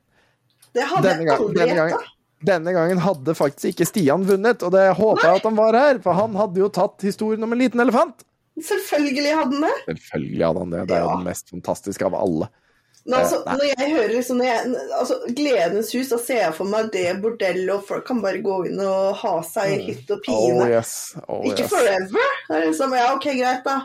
Det 0.73 0.85
hadde 0.85 1.03
Denne, 1.09 1.25
jeg 1.27 1.39
aldri 1.39 1.67
gjetta. 1.73 1.99
denne 2.45 2.73
gangen 2.73 2.99
hadde 3.01 3.33
faktisk 3.37 3.71
ikke 3.73 3.87
Stian 3.89 4.25
vunnet, 4.27 4.61
og 4.65 4.71
det 4.75 4.87
håper 4.97 5.25
jeg 5.27 5.41
at 5.41 5.47
han 5.49 5.55
var 5.57 5.73
her, 5.77 5.99
for 6.03 6.13
han 6.17 6.35
hadde 6.37 6.61
jo 6.61 6.69
tatt 6.73 7.01
historien 7.05 7.43
om 7.45 7.53
en 7.53 7.59
liten 7.63 7.81
elefant. 7.83 8.25
Selvfølgelig 8.59 9.35
hadde 9.37 9.55
han 9.55 9.61
det. 9.65 9.75
Selvfølgelig 9.87 10.45
hadde 10.45 10.63
han 10.65 10.73
det. 10.73 10.81
Det 10.89 10.95
er 10.97 11.03
jo 11.05 11.09
Ja. 11.09 11.15
den 11.15 11.23
mest 11.29 11.49
fantastiske 11.53 12.05
av 12.05 12.15
alle. 12.15 12.49
Nå, 13.09 13.15
altså, 13.15 13.37
Eh, 13.47 13.53
når 13.55 13.65
jeg 13.77 13.91
hører 13.95 14.09
liksom, 14.13 14.41
jeg, 14.43 14.73
altså, 14.99 15.15
Gledens 15.33 15.91
hus, 15.95 16.09
da 16.09 16.17
ser 16.21 16.41
jeg 16.43 16.53
for 16.53 16.65
meg 16.65 16.91
det 16.91 17.21
bordellet, 17.23 17.69
og 17.73 17.85
folk 17.87 18.05
kan 18.05 18.19
bare 18.21 18.41
gå 18.43 18.57
inn 18.67 18.79
og 18.83 19.15
ha 19.21 19.41
seg 19.41 19.71
i 19.79 19.85
hytt 19.93 20.11
og 20.11 20.19
Oh 20.19 20.21
pine. 20.27 20.67
yes. 20.69 21.15
Oh, 21.27 21.41
Ikke 21.47 21.63
yes. 21.63 21.69
forever. 21.71 22.27
Det 22.49 22.57
er 22.57 22.65
liksom, 22.67 22.93
ja, 22.93 23.13
ok, 23.15 23.23
greit, 23.39 23.63
da. 23.65 23.77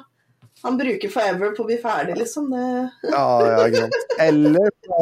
Han 0.64 0.78
bruker 0.80 1.10
forever 1.12 1.50
på 1.56 1.62
å 1.64 1.68
bli 1.68 1.76
ferdig, 1.82 2.14
liksom. 2.16 2.46
Det... 2.50 2.64
Ja, 3.12 3.24
ja, 3.44 3.66
ikke 3.68 3.82
sant. 3.84 4.14
Eller 4.24 4.70
så 4.86 5.00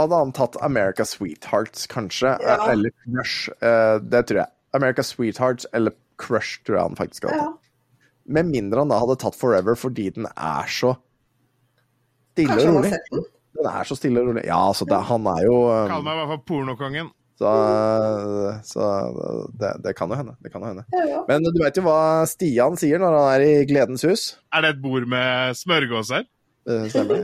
hadde 0.00 0.18
han 0.24 0.32
tatt 0.34 0.56
America 0.66 1.06
Sweethearts, 1.06 1.86
kanskje. 1.92 2.32
Ja. 2.42 2.56
Eller 2.72 2.90
Crush. 3.04 3.48
eh, 3.62 3.98
Det 4.02 4.24
tror 4.30 4.40
jeg. 4.42 4.50
America 4.74 5.04
Sweethearts 5.06 5.68
eller 5.72 5.94
Crush 6.18 6.64
tror 6.66 6.76
jeg 6.80 6.88
han 6.88 6.98
faktisk 6.98 7.28
hadde 7.28 7.38
Ja. 7.44 7.52
Med 8.26 8.48
mindre 8.50 8.80
han 8.82 8.90
da 8.90 8.98
hadde 8.98 9.18
tatt 9.20 9.36
Forever 9.38 9.76
fordi 9.78 10.08
den 10.16 10.26
er 10.34 10.66
så 10.72 10.94
stille 12.34 12.56
og 12.58 12.66
rolig. 12.80 12.90
den? 13.12 13.24
Den 13.54 13.68
er 13.70 13.84
så 13.86 13.94
stille 13.98 14.22
og 14.22 14.32
rolig. 14.32 14.44
Ja, 14.48 14.58
altså, 14.72 14.86
det, 14.88 14.98
han 15.10 15.26
er 15.30 15.44
jo 15.46 15.58
um, 15.70 15.90
Kall 15.92 16.02
meg 16.06 16.16
i 16.16 16.20
hvert 16.22 16.32
fall 16.32 16.42
pornokongen. 16.50 17.10
Så, 17.34 17.50
så 18.62 18.84
det, 19.58 19.70
det 19.82 19.92
kan 19.98 20.06
jo 20.12 20.16
hende. 20.18 20.36
Det 20.38 20.50
kan 20.52 20.62
jo 20.62 20.68
hende. 20.70 20.84
Ja, 20.94 21.02
ja. 21.10 21.20
Men 21.28 21.42
du 21.48 21.58
veit 21.58 21.76
jo 21.78 21.82
hva 21.86 22.22
Stian 22.30 22.76
sier 22.78 22.98
når 23.02 23.10
han 23.18 23.26
er 23.32 23.40
i 23.42 23.64
Gledens 23.66 24.04
hus? 24.06 24.22
Er 24.54 24.60
det 24.62 24.70
et 24.76 24.82
bord 24.84 25.04
med 25.10 25.56
smørgåser? 25.58 26.22
Det 26.64 26.78
stemmer? 26.94 27.18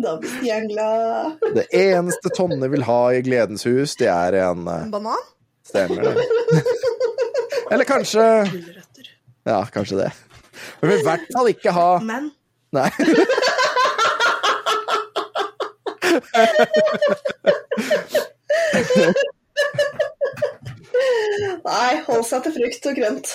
Da 0.00 0.10
blir 0.22 0.30
Stian 0.38 0.64
glad. 0.70 1.42
Det 1.56 1.66
eneste 1.76 2.28
Tonne 2.36 2.66
vil 2.72 2.84
ha 2.86 3.00
i 3.12 3.20
Gledens 3.26 3.64
hus, 3.66 3.90
det 4.00 4.08
er 4.12 4.32
en 4.46 4.60
eh, 4.70 4.86
Banan? 4.94 5.22
Stemmer 5.66 6.00
det. 6.06 6.14
Eller 7.70 7.84
kanskje 7.86 8.22
Ja, 9.46 9.60
kanskje 9.74 9.96
det. 10.04 10.10
Men 10.80 10.88
vi 10.88 10.92
vil 10.94 11.02
i 11.02 11.08
hvert 11.10 11.28
fall 11.34 11.48
ikke 11.52 11.70
ha 11.74 11.88
Men 12.04 12.30
Nei. 12.70 12.86
Nei, 21.64 21.92
hold 22.06 22.24
seg 22.28 22.42
til 22.46 22.54
frukt 22.56 22.86
og 22.90 22.94
grønt. 22.98 23.28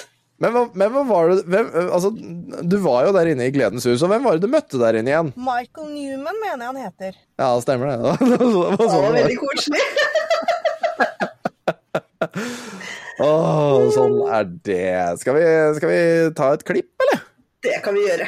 Men 0.44 0.52
hva, 0.52 0.62
men 0.76 0.90
hva 0.92 1.02
var 1.08 1.30
det 1.32 1.46
hvem, 1.48 1.68
Altså, 1.86 2.10
du 2.12 2.76
var 2.84 3.06
jo 3.08 3.14
der 3.16 3.30
inne 3.32 3.46
i 3.48 3.54
Gledens 3.56 3.86
hus, 3.88 4.02
og 4.04 4.10
hvem 4.12 4.26
var 4.28 4.36
det 4.36 4.44
du 4.44 4.50
møtte 4.52 4.82
der 4.82 4.98
inne 5.00 5.10
igjen? 5.14 5.30
Michael 5.40 5.88
Newman 5.94 6.38
mener 6.42 6.60
jeg 6.66 6.72
han 6.74 6.82
heter. 6.84 7.12
Ja, 7.40 7.50
stemmer 7.64 7.86
det. 7.94 7.96
Det 8.34 8.40
var 8.42 8.48
sånn 8.52 8.76
det 8.76 8.90
var. 8.92 9.16
veldig 9.16 9.40
koselig. 9.40 9.84
Åh, 13.26 13.78
sånn 13.96 14.18
er 14.36 14.44
det. 14.68 14.92
Skal 15.22 15.34
vi, 15.40 15.46
skal 15.80 15.90
vi 15.94 16.00
ta 16.36 16.52
et 16.58 16.66
klipp, 16.68 16.92
eller? 17.08 17.24
Det 17.64 17.78
kan 17.86 17.96
vi 17.96 18.04
gjøre. 18.10 18.28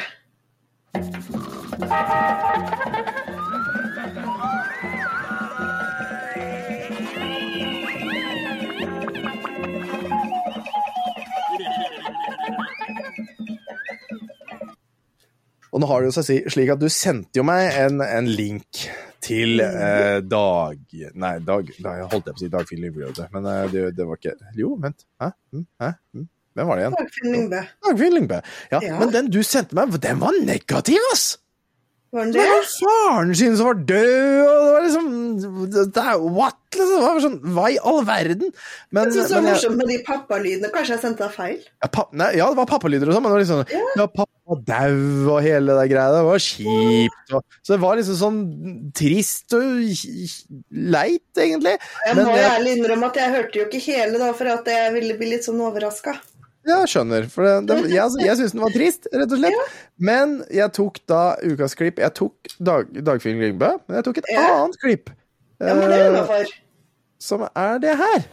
Og 15.78 15.82
nå 15.84 15.86
har 15.92 16.02
det 16.02 16.08
jo 16.08 16.14
seg 16.16 16.48
slik 16.50 16.70
at 16.74 16.80
du 16.82 16.88
sendte 16.90 17.38
jo 17.38 17.44
meg 17.46 17.68
en, 17.78 18.00
en 18.02 18.26
link 18.26 18.80
til 19.22 19.60
eh, 19.62 20.16
Dag... 20.26 20.80
Nei, 21.14 21.36
Dag, 21.46 21.68
da 21.84 21.92
jeg 22.00 22.08
holdt 22.10 22.26
jeg 22.26 22.34
på 22.34 22.40
å 22.40 22.42
si 22.42 22.48
Dagfinn 22.50 22.80
Lyngbø, 22.82 23.12
men 23.36 23.46
eh, 23.46 23.60
det, 23.70 23.84
det 23.94 24.06
var 24.08 24.18
ikke 24.18 24.32
Jo, 24.58 24.72
vent. 24.82 25.04
Hæ? 25.22 25.28
Hm? 25.54 25.62
Hæ? 25.78 25.92
Hm? 26.18 26.24
Hvem 26.58 26.66
var 26.72 26.80
det 26.80 26.82
igjen? 26.82 26.96
Dagfinn 26.98 27.30
Lyngbø. 27.36 27.60
Dagfinn 27.86 28.16
Lyngbø. 28.18 28.40
Ja, 28.72 28.80
Ja. 28.88 28.96
men 28.98 29.14
den 29.14 29.30
du 29.30 29.38
sendte 29.46 29.78
meg, 29.78 29.94
den 30.02 30.18
var 30.24 30.34
negativ, 30.50 31.06
ass! 31.12 31.28
Var 32.10 32.24
den 32.24 32.30
Det 32.32 32.40
det? 32.40 32.48
var 32.48 32.68
faren 32.72 33.34
sin 33.36 33.56
som 33.58 33.66
var 33.68 33.80
død, 33.84 34.46
og 34.48 34.62
det 34.64 34.70
var 34.72 34.84
liksom 34.86 35.08
det 35.74 36.00
er, 36.00 36.22
What? 36.38 36.56
Liksom, 36.72 36.94
det 36.94 37.02
var 37.04 37.20
sånn 37.24 37.36
Hva 37.56 37.66
i 37.72 37.76
all 37.90 38.00
verden? 38.08 38.50
Men, 38.96 39.10
det 39.12 39.26
var 39.28 39.44
morsomt 39.44 39.76
med 39.76 39.90
de 39.92 39.98
pappalydene. 40.06 40.70
Kanskje 40.72 40.94
jeg 40.96 41.02
sendte 41.04 41.26
deg 41.26 41.34
feil? 41.36 41.58
ja, 41.84 41.90
pa, 41.92 42.06
nei, 42.16 42.30
ja, 42.40 42.48
det 42.48 42.58
var 42.62 42.68
pappalyder 42.70 43.10
og 43.12 43.16
sånn, 43.18 43.24
men 43.26 43.32
det 43.32 43.36
var 43.36 43.44
liksom 43.44 44.00
ja. 44.00 44.06
pappa 44.08 44.58
dau 44.70 45.34
og 45.34 45.42
hele 45.44 45.76
det 45.82 45.86
greia. 45.92 46.14
Det 46.16 46.24
var 46.30 46.42
kjipt. 46.46 47.34
Og, 47.36 47.58
så 47.60 47.74
det 47.76 47.80
var 47.84 48.00
liksom 48.00 48.18
sånn 48.22 48.40
trist 48.96 49.52
og 49.58 49.68
leit, 50.96 51.28
egentlig. 51.36 51.76
Jeg 52.06 52.16
må 52.16 52.24
men, 52.24 52.34
jeg- 52.40 52.50
ærlig 52.56 52.74
innrømme 52.78 53.12
at 53.12 53.20
jeg 53.20 53.34
hørte 53.36 53.60
jo 53.60 53.68
ikke 53.68 53.84
hele, 53.84 54.16
da, 54.24 54.32
for 54.32 54.48
at 54.56 54.64
jeg 54.72 54.92
ville 54.96 55.16
bli 55.20 55.32
litt 55.34 55.44
sånn 55.48 55.60
overraska. 55.60 56.16
Ja, 56.66 56.80
jeg 56.82 56.88
skjønner. 56.92 57.28
For 57.32 57.46
det, 57.46 57.52
det, 57.70 57.76
jeg, 57.94 58.16
jeg 58.26 58.36
syns 58.40 58.52
den 58.52 58.60
var 58.60 58.72
trist, 58.74 59.06
rett 59.14 59.32
og 59.32 59.38
slett. 59.40 59.76
Men 59.96 60.34
jeg 60.52 60.72
tok 60.76 60.98
da 61.08 61.20
ukas 61.42 61.74
klipp 61.78 61.98
Jeg 62.02 62.12
tok 62.18 62.50
Dag, 62.58 62.90
Dagfinn 63.06 63.38
Lyngbø, 63.40 63.70
men 63.86 63.96
jeg 64.00 64.04
tok 64.08 64.18
et 64.18 64.28
Ja. 64.34 64.42
annet 64.64 64.76
klipp. 64.82 65.12
Ja, 65.60 65.74
men 65.74 65.88
det 65.88 65.96
er 65.96 66.04
eh, 66.04 66.10
innafor. 66.12 66.50
som 67.18 67.46
er 67.48 67.78
det 67.82 67.94
her. 67.98 68.26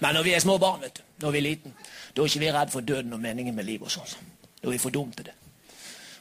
Men 0.00 0.14
når 0.14 0.22
vi 0.28 0.34
er 0.34 0.40
små 0.44 0.58
barn, 0.62 0.80
vet 0.84 1.00
du, 1.00 1.02
når 1.24 1.30
vi 1.34 1.38
er 1.38 1.46
liten, 1.46 1.72
da 2.14 2.22
er 2.22 2.26
ikke 2.30 2.42
vi 2.44 2.50
redd 2.52 2.70
for 2.74 2.80
døden 2.80 3.12
og 3.16 3.20
meningen 3.20 3.54
med 3.56 3.64
livet 3.66 3.88
og 3.88 3.94
sånn. 3.94 4.28
Da 4.60 4.68
er 4.68 4.74
vi 4.76 4.78
for 4.82 4.90
dumme 4.94 5.12
til 5.16 5.24
det. 5.30 5.34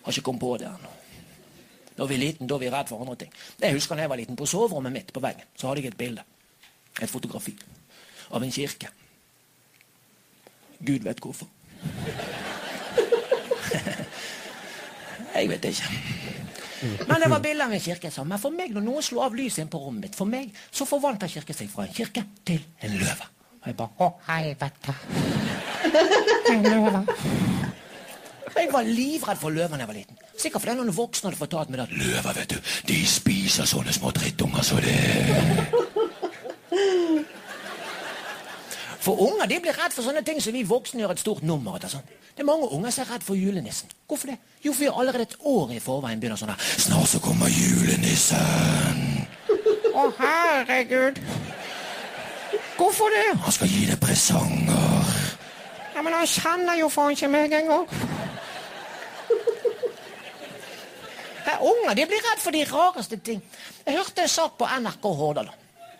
Har 0.05 0.15
ikke 0.15 0.25
kommet 0.29 0.41
på 0.41 0.53
det 0.61 0.67
ennå. 0.69 0.93
Når 1.99 2.07
vi 2.07 2.15
er 2.15 2.23
liten, 2.23 2.47
da 2.47 2.55
er 2.55 2.63
vi 2.63 2.69
redd 2.71 2.87
for 2.89 3.03
andre 3.03 3.15
ting. 3.25 3.31
Jeg 3.61 3.75
husker 3.75 3.95
da 3.99 4.05
jeg 4.05 4.09
var 4.13 4.17
liten, 4.21 4.37
på 4.39 4.47
soverommet 4.47 4.93
mitt 4.95 5.11
på 5.13 5.19
veggen, 5.23 5.43
så 5.59 5.67
hadde 5.67 5.83
jeg 5.83 5.91
et 5.91 5.99
bilde. 5.99 6.23
Et 7.01 7.09
fotografi. 7.11 7.53
Av 8.31 8.43
en 8.43 8.51
kirke. 8.51 8.87
Gud 10.85 10.99
vet 11.03 11.19
hvorfor. 11.23 11.47
jeg 15.35 15.49
vet 15.49 15.65
ikke. 15.65 15.83
Men 17.07 17.21
det 17.21 17.29
var 17.29 17.39
bilde 17.43 17.63
av 17.65 17.73
en 17.75 17.81
kirke. 17.83 18.11
sa, 18.11 18.23
Men 18.23 18.39
for 18.39 18.49
meg, 18.55 18.71
når 18.75 18.81
noen 18.85 19.03
slo 19.03 19.19
av 19.25 19.35
lyset 19.35 19.59
inn 19.65 19.71
på 19.71 19.77
rommet 19.81 20.01
mitt, 20.07 20.15
for 20.15 20.25
meg, 20.29 20.51
så 20.71 20.85
forvandla 20.87 21.27
kirken 21.27 21.55
seg 21.55 21.69
fra 21.71 21.83
en 21.87 21.93
kirke 21.95 22.23
til 22.47 22.61
en 22.85 22.91
løve. 23.01 23.25
Og 23.59 23.65
jeg 23.67 23.75
bare 23.79 23.89
Å, 24.05 24.07
helvete. 24.29 24.93
En 26.49 26.63
løve. 26.65 27.01
Jeg 28.55 28.67
var 28.73 28.83
livredd 28.87 29.39
for 29.39 29.49
løver 29.53 29.75
da 29.77 29.81
jeg 29.83 29.89
var 29.91 29.97
liten. 29.99 30.17
Sikkert 30.39 30.61
fordi 30.63 30.75
noen 30.79 30.95
voksne 30.95 31.27
hadde 31.29 31.39
fortalt 31.39 31.69
meg 31.71 31.79
at 31.83 31.93
løver 31.95 32.33
vet 32.39 32.49
du, 32.55 32.59
de 32.89 32.97
spiser 33.07 33.65
sånne 33.69 33.93
små 33.95 34.07
drittunger 34.15 34.63
så 34.65 34.75
det 34.83 34.97
For 39.09 39.17
unger 39.25 39.47
de 39.49 39.57
blir 39.57 39.73
redd 39.73 39.93
for 39.95 40.05
sånne 40.05 40.21
ting 40.21 40.37
som 40.37 40.53
vi 40.53 40.59
voksne 40.69 41.01
gjør 41.01 41.15
et 41.15 41.21
stort 41.23 41.39
nummer 41.41 41.79
av. 41.79 41.85
Sånn. 41.89 42.03
Det 42.35 42.43
er 42.43 42.45
mange 42.45 42.67
unger 42.75 42.93
som 42.93 43.07
er 43.07 43.15
redd 43.15 43.23
for 43.25 43.39
julenissen. 43.39 43.89
Hvorfor 44.05 44.29
det? 44.29 44.35
Jo, 44.61 44.69
for 44.69 44.83
vi 44.83 44.89
har 44.91 44.99
allerede 45.01 45.25
et 45.25 45.47
år 45.49 45.71
i 45.73 45.79
forveien 45.81 46.19
begynner 46.21 46.37
sånn 46.37 46.51
her 46.53 46.67
Snart 46.83 47.09
så 47.09 47.21
kommer 47.23 47.49
julenissen. 47.49 48.99
Å, 49.97 50.03
herregud. 50.19 51.17
Hvorfor 52.77 53.09
det? 53.15 53.23
Han 53.47 53.55
skal 53.55 53.73
gi 53.73 53.87
deg 53.89 53.97
presanger. 54.03 55.09
Ja, 55.95 56.03
Men 56.05 56.13
han 56.19 56.29
kjenner 56.29 56.77
jo 56.77 56.91
faen 56.93 57.17
ikke 57.17 57.31
meg 57.33 57.55
engang. 57.63 57.89
Er 61.49 61.65
Unger 61.65 61.97
de 61.97 62.05
blir 62.13 62.21
redd 62.29 62.45
for 62.45 62.53
de 62.53 62.61
rareste 62.69 63.17
ting. 63.17 63.41
Jeg 63.87 63.97
hørte 63.97 64.27
en 64.27 64.31
sak 64.37 64.53
på 64.61 64.69
NRK 64.69 65.09
Hordaland. 65.23 65.58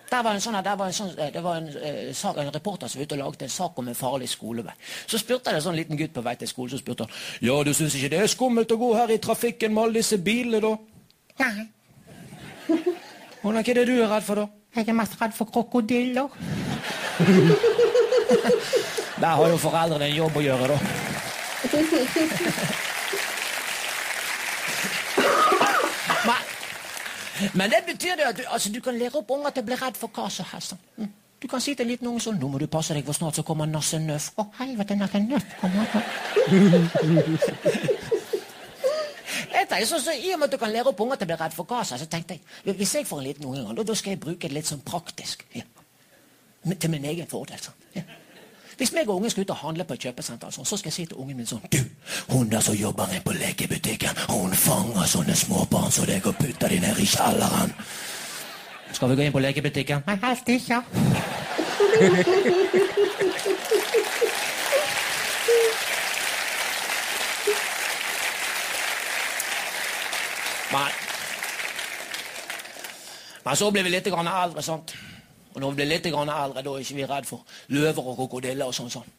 Der 0.09 0.23
var 0.25 0.33
en 0.33 0.41
sånn, 0.41 0.63
der 0.65 0.77
var 0.77 0.87
en 0.89 0.93
sånn, 0.93 1.11
det 1.15 1.41
var 1.43 1.55
en, 1.59 1.67
eh, 1.77 2.13
sak, 2.17 2.37
en 2.41 2.53
reporter 2.53 2.87
som 2.89 2.99
var 2.99 3.05
ute 3.05 3.15
og 3.15 3.19
laget 3.19 3.41
en 3.45 3.49
sak 3.53 3.77
om 3.77 3.87
en 3.87 3.95
farlig 3.95 4.29
skolevei. 4.29 4.73
Så 5.05 5.17
spurte 5.21 5.51
jeg 5.51 5.55
en 5.59 5.63
sånn 5.67 5.75
liten 5.77 5.97
gutt 5.97 6.13
på 6.13 6.21
vei 6.25 6.35
til 6.35 6.47
skolen, 6.49 6.71
så 6.73 6.77
spurte 6.81 7.03
han 7.05 7.11
Ja, 7.45 7.63
du 7.63 7.73
syns 7.73 7.95
ikke 7.95 8.09
det 8.09 8.19
er 8.23 8.27
skummelt 8.27 8.71
å 8.71 8.77
gå 8.81 8.95
her 8.95 9.07
i 9.13 9.17
trafikken 9.21 9.73
med 9.73 9.83
alle 9.83 9.93
disse 10.01 10.17
bilene, 10.17 10.61
da? 10.61 10.77
Nei. 11.45 11.67
Hvordan 13.41 13.57
er 13.61 13.73
det 13.73 13.87
du 13.87 14.01
er 14.01 14.09
redd 14.09 14.23
for, 14.25 14.35
da? 14.35 14.47
Jeg 14.75 14.89
er 14.89 14.93
mest 14.97 15.21
redd 15.21 15.33
for 15.37 15.45
krokodiller. 15.45 16.29
Der 19.19 19.35
har 19.35 19.47
jo 19.49 19.57
foreldrene 19.57 20.05
en 20.09 20.15
jobb 20.15 20.37
å 20.37 20.41
gjøre, 20.41 20.67
da. 20.73 20.77
Men, 27.53 27.71
det 27.71 27.83
betyr 27.87 28.19
det 28.19 28.27
at 28.27 28.37
du, 28.37 28.43
altså, 28.47 28.71
du 28.73 28.81
kan 28.83 28.97
lære 28.97 29.21
opp 29.21 29.31
unger 29.31 29.55
til 29.55 29.63
å 29.63 29.69
bli 29.69 29.77
redd 29.79 29.99
for 29.99 30.11
hva 30.15 30.27
som 30.33 30.47
helst. 30.51 30.75
Mm. 30.97 31.11
Du 31.39 31.47
kan 31.47 31.61
si 31.63 31.73
til 31.73 31.85
en 31.85 31.91
liten 31.91 32.07
unge 32.07 32.19
sånn 32.19 32.39
'Nå 32.39 32.47
må 32.51 32.59
du 32.59 32.67
passe 32.67 32.93
deg, 32.93 33.05
for 33.05 33.15
snart 33.15 33.35
så 33.35 33.43
kommer 33.47 33.65
Nasse 33.65 33.99
Nøff.' 33.99 34.33
Å, 34.37 34.45
helvete, 34.59 34.95
Nasse 34.99 35.19
Nøff 35.23 35.45
kommer. 35.61 35.85
Jeg 39.49 39.67
tenker 39.67 39.87
sånn, 39.87 40.03
så 40.03 40.13
I 40.13 40.33
og 40.33 40.39
med 40.39 40.49
at 40.49 40.51
du 40.51 40.57
kan 40.61 40.71
lære 40.71 40.91
opp 40.91 41.01
unger 41.03 41.19
til 41.19 41.27
å 41.27 41.31
bli 41.31 41.37
redd 41.39 41.55
for 41.55 41.69
hva 41.69 41.81
som 41.83 41.95
helst, 41.95 42.05
så 42.05 42.11
tenkte 42.11 42.37
jeg 42.37 42.75
hvis 42.79 42.95
jeg 42.95 43.07
får 43.07 43.19
en 43.19 43.27
liten 43.27 43.47
unge, 43.49 43.75
da, 43.75 43.83
da 43.83 43.95
skal 43.95 44.13
jeg 44.13 44.21
bruke 44.23 44.47
det 44.47 44.55
litt 44.55 44.69
sånn 44.69 44.83
praktisk. 44.85 45.43
Ja. 45.55 45.65
Til 46.75 46.91
min 46.91 47.05
egen 47.05 47.27
fordel. 47.27 47.59
sånn. 47.63 47.77
Ja. 47.95 48.03
Hvis 48.79 48.93
meg 48.95 49.09
og 49.09 49.15
ungen 49.15 49.29
skal 49.29 49.41
ut 49.43 49.49
og 49.49 49.57
handle 49.59 49.83
på 49.83 49.93
et 49.93 50.05
kjøpesenter, 50.07 50.51
sånn, 50.55 50.63
så 50.65 50.77
skal 50.79 50.87
jeg 50.87 50.95
si 50.95 51.03
til 51.11 51.17
ungen 51.19 51.35
min 51.35 51.47
sånn 51.49 51.65
Du, 51.73 51.81
hun 52.29 52.47
der 52.47 52.63
som 52.63 52.77
jobber 52.79 53.11
inne 53.11 53.19
på 53.25 53.33
lekebutikken, 53.35 54.21
hun 54.31 54.55
fanger 54.55 55.03
sånne 55.03 55.35
småbarn 55.35 55.91
som 55.91 56.07
deg 56.07 56.23
og 56.31 56.37
putter 56.39 56.71
de 56.71 56.79
ned 56.79 57.01
i 57.03 57.07
kjelleren. 57.11 57.73
Skal 58.95 59.11
vi 59.11 59.17
gå 59.19 59.25
inn 59.27 59.35
på 59.35 59.43
lekebutikken? 59.43 60.07
Nei, 60.07 60.15
helst 60.23 60.47
ikke. 60.47 60.79
Men, 70.71 70.87
men 73.43 73.55
så 73.59 73.71
blir 73.75 73.83
vi 73.83 73.91
litt 73.97 74.07
grann 74.07 74.31
eldre, 74.31 74.63
sant? 74.63 74.95
Og 75.53 75.61
når 75.61 75.71
vi 75.71 75.75
blir 75.79 75.89
litt 75.89 76.05
eldre, 76.09 76.61
da 76.61 76.73
er 76.75 76.83
ikke 76.83 76.99
vi 76.99 77.07
redd 77.09 77.25
for 77.29 77.57
løver 77.73 78.11
og 78.11 78.19
krokodiller 78.19 78.69
og 78.69 78.75
sånn. 78.75 78.91
sånn. 78.93 79.09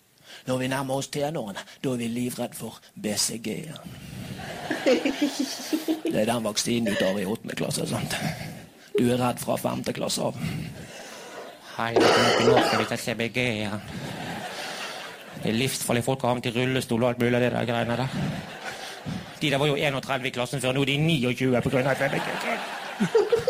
Når 0.47 0.59
vi 0.59 0.69
nærmer 0.71 1.01
oss 1.01 1.11
tenårene, 1.13 1.65
da 1.83 1.93
er 1.93 2.01
vi 2.01 2.09
livredd 2.09 2.55
for 2.55 2.79
BCG. 2.95 3.49
Det 6.11 6.21
er 6.23 6.27
den 6.27 6.45
vaksinen 6.47 6.91
du 6.91 6.99
tar 6.99 7.19
i 7.19 7.27
åttende 7.27 7.57
klasse. 7.59 7.87
sant? 7.87 8.15
Du 8.99 9.11
er 9.11 9.19
redd 9.19 9.43
fra 9.43 9.57
femte 9.57 9.93
klasse 9.93 10.23
av. 10.23 10.39
Hei, 11.77 11.93
det 11.95 12.07
er 12.07 12.41
ikke 12.41 12.83
å 12.83 12.89
ta 12.89 12.99
CBG 12.99 13.39
ja. 13.63 13.77
Det 15.41 15.49
er 15.49 15.57
livsfarlig. 15.57 16.03
Folk 16.05 16.23
har 16.23 16.35
havnet 16.35 16.51
i 16.51 16.55
rullestol 16.55 17.03
og 17.03 17.13
alt 17.13 17.23
mulig 17.23 17.39
av 17.39 17.45
det 17.47 17.53
der 17.55 17.69
greiene 17.71 17.97
der. 18.03 18.19
De 19.41 19.51
der 19.51 19.63
var 19.63 19.71
jo 19.71 19.77
31 19.77 20.27
i 20.29 20.35
klassen 20.35 20.61
før, 20.61 20.77
nå 20.77 20.83
er 20.85 20.93
de 20.93 20.99
29 21.01 21.63
på 21.65 21.73
grunn 21.73 21.89
av 21.89 21.97
CBG. 21.97 23.47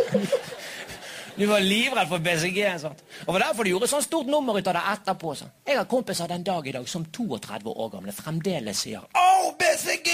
Du 1.41 1.47
var 1.49 1.62
livredd 1.65 2.09
for 2.11 2.21
BCG. 2.21 2.59
sant? 2.83 2.99
Og 3.27 3.33
var 3.35 3.47
derfor 3.47 3.65
de 3.65 3.71
gjorde 3.73 3.89
sånn 3.89 4.05
stort 4.05 4.29
nummer 4.29 4.59
ut 4.59 4.67
av 4.69 4.77
det 4.77 4.83
etterpå. 4.93 5.35
sant? 5.39 5.55
Jeg 5.67 5.79
har 5.79 5.87
kompiser 5.89 6.29
den 6.29 6.43
dag 6.45 6.67
i 6.69 6.75
dag 6.77 6.89
som 6.89 7.05
32 7.05 7.73
år 7.73 7.89
gamle 7.95 8.12
fremdeles 8.12 8.83
sier 8.85 9.01
Å, 9.17 9.55
BCG! 9.57 10.11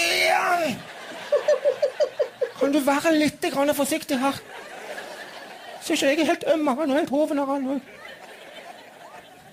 Kan 2.59 2.71
du 2.73 2.79
være 2.81 3.11
litt 3.17 3.43
grann 3.53 3.73
forsiktig 3.75 4.17
her? 4.21 4.39
Ser 5.83 5.93
ikke 5.99 6.07
jeg 6.09 6.19
er 6.23 6.31
helt 6.31 6.47
øm 6.53 6.67
av 6.71 6.79
han 6.81 6.91
og 6.91 6.97
helt 6.97 7.11
hoven 7.13 7.39
av 7.43 7.51
han. 7.53 7.67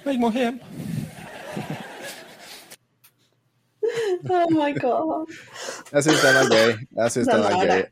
Jeg 0.04 0.20
må 0.20 0.30
hjem. 0.34 0.60
Oh 4.30 4.48
my 4.50 4.70
god. 4.80 5.28
Jeg 5.92 6.04
syns 6.06 6.22
den 6.24 6.38
er 6.40 6.48
gøy. 6.50 6.70
Jeg 6.96 7.12
synes 7.12 7.28
den 7.28 7.36
Den 7.36 7.44
er 7.44 7.50
er 7.50 7.66
gøy. 7.66 7.76
det. 7.76 7.90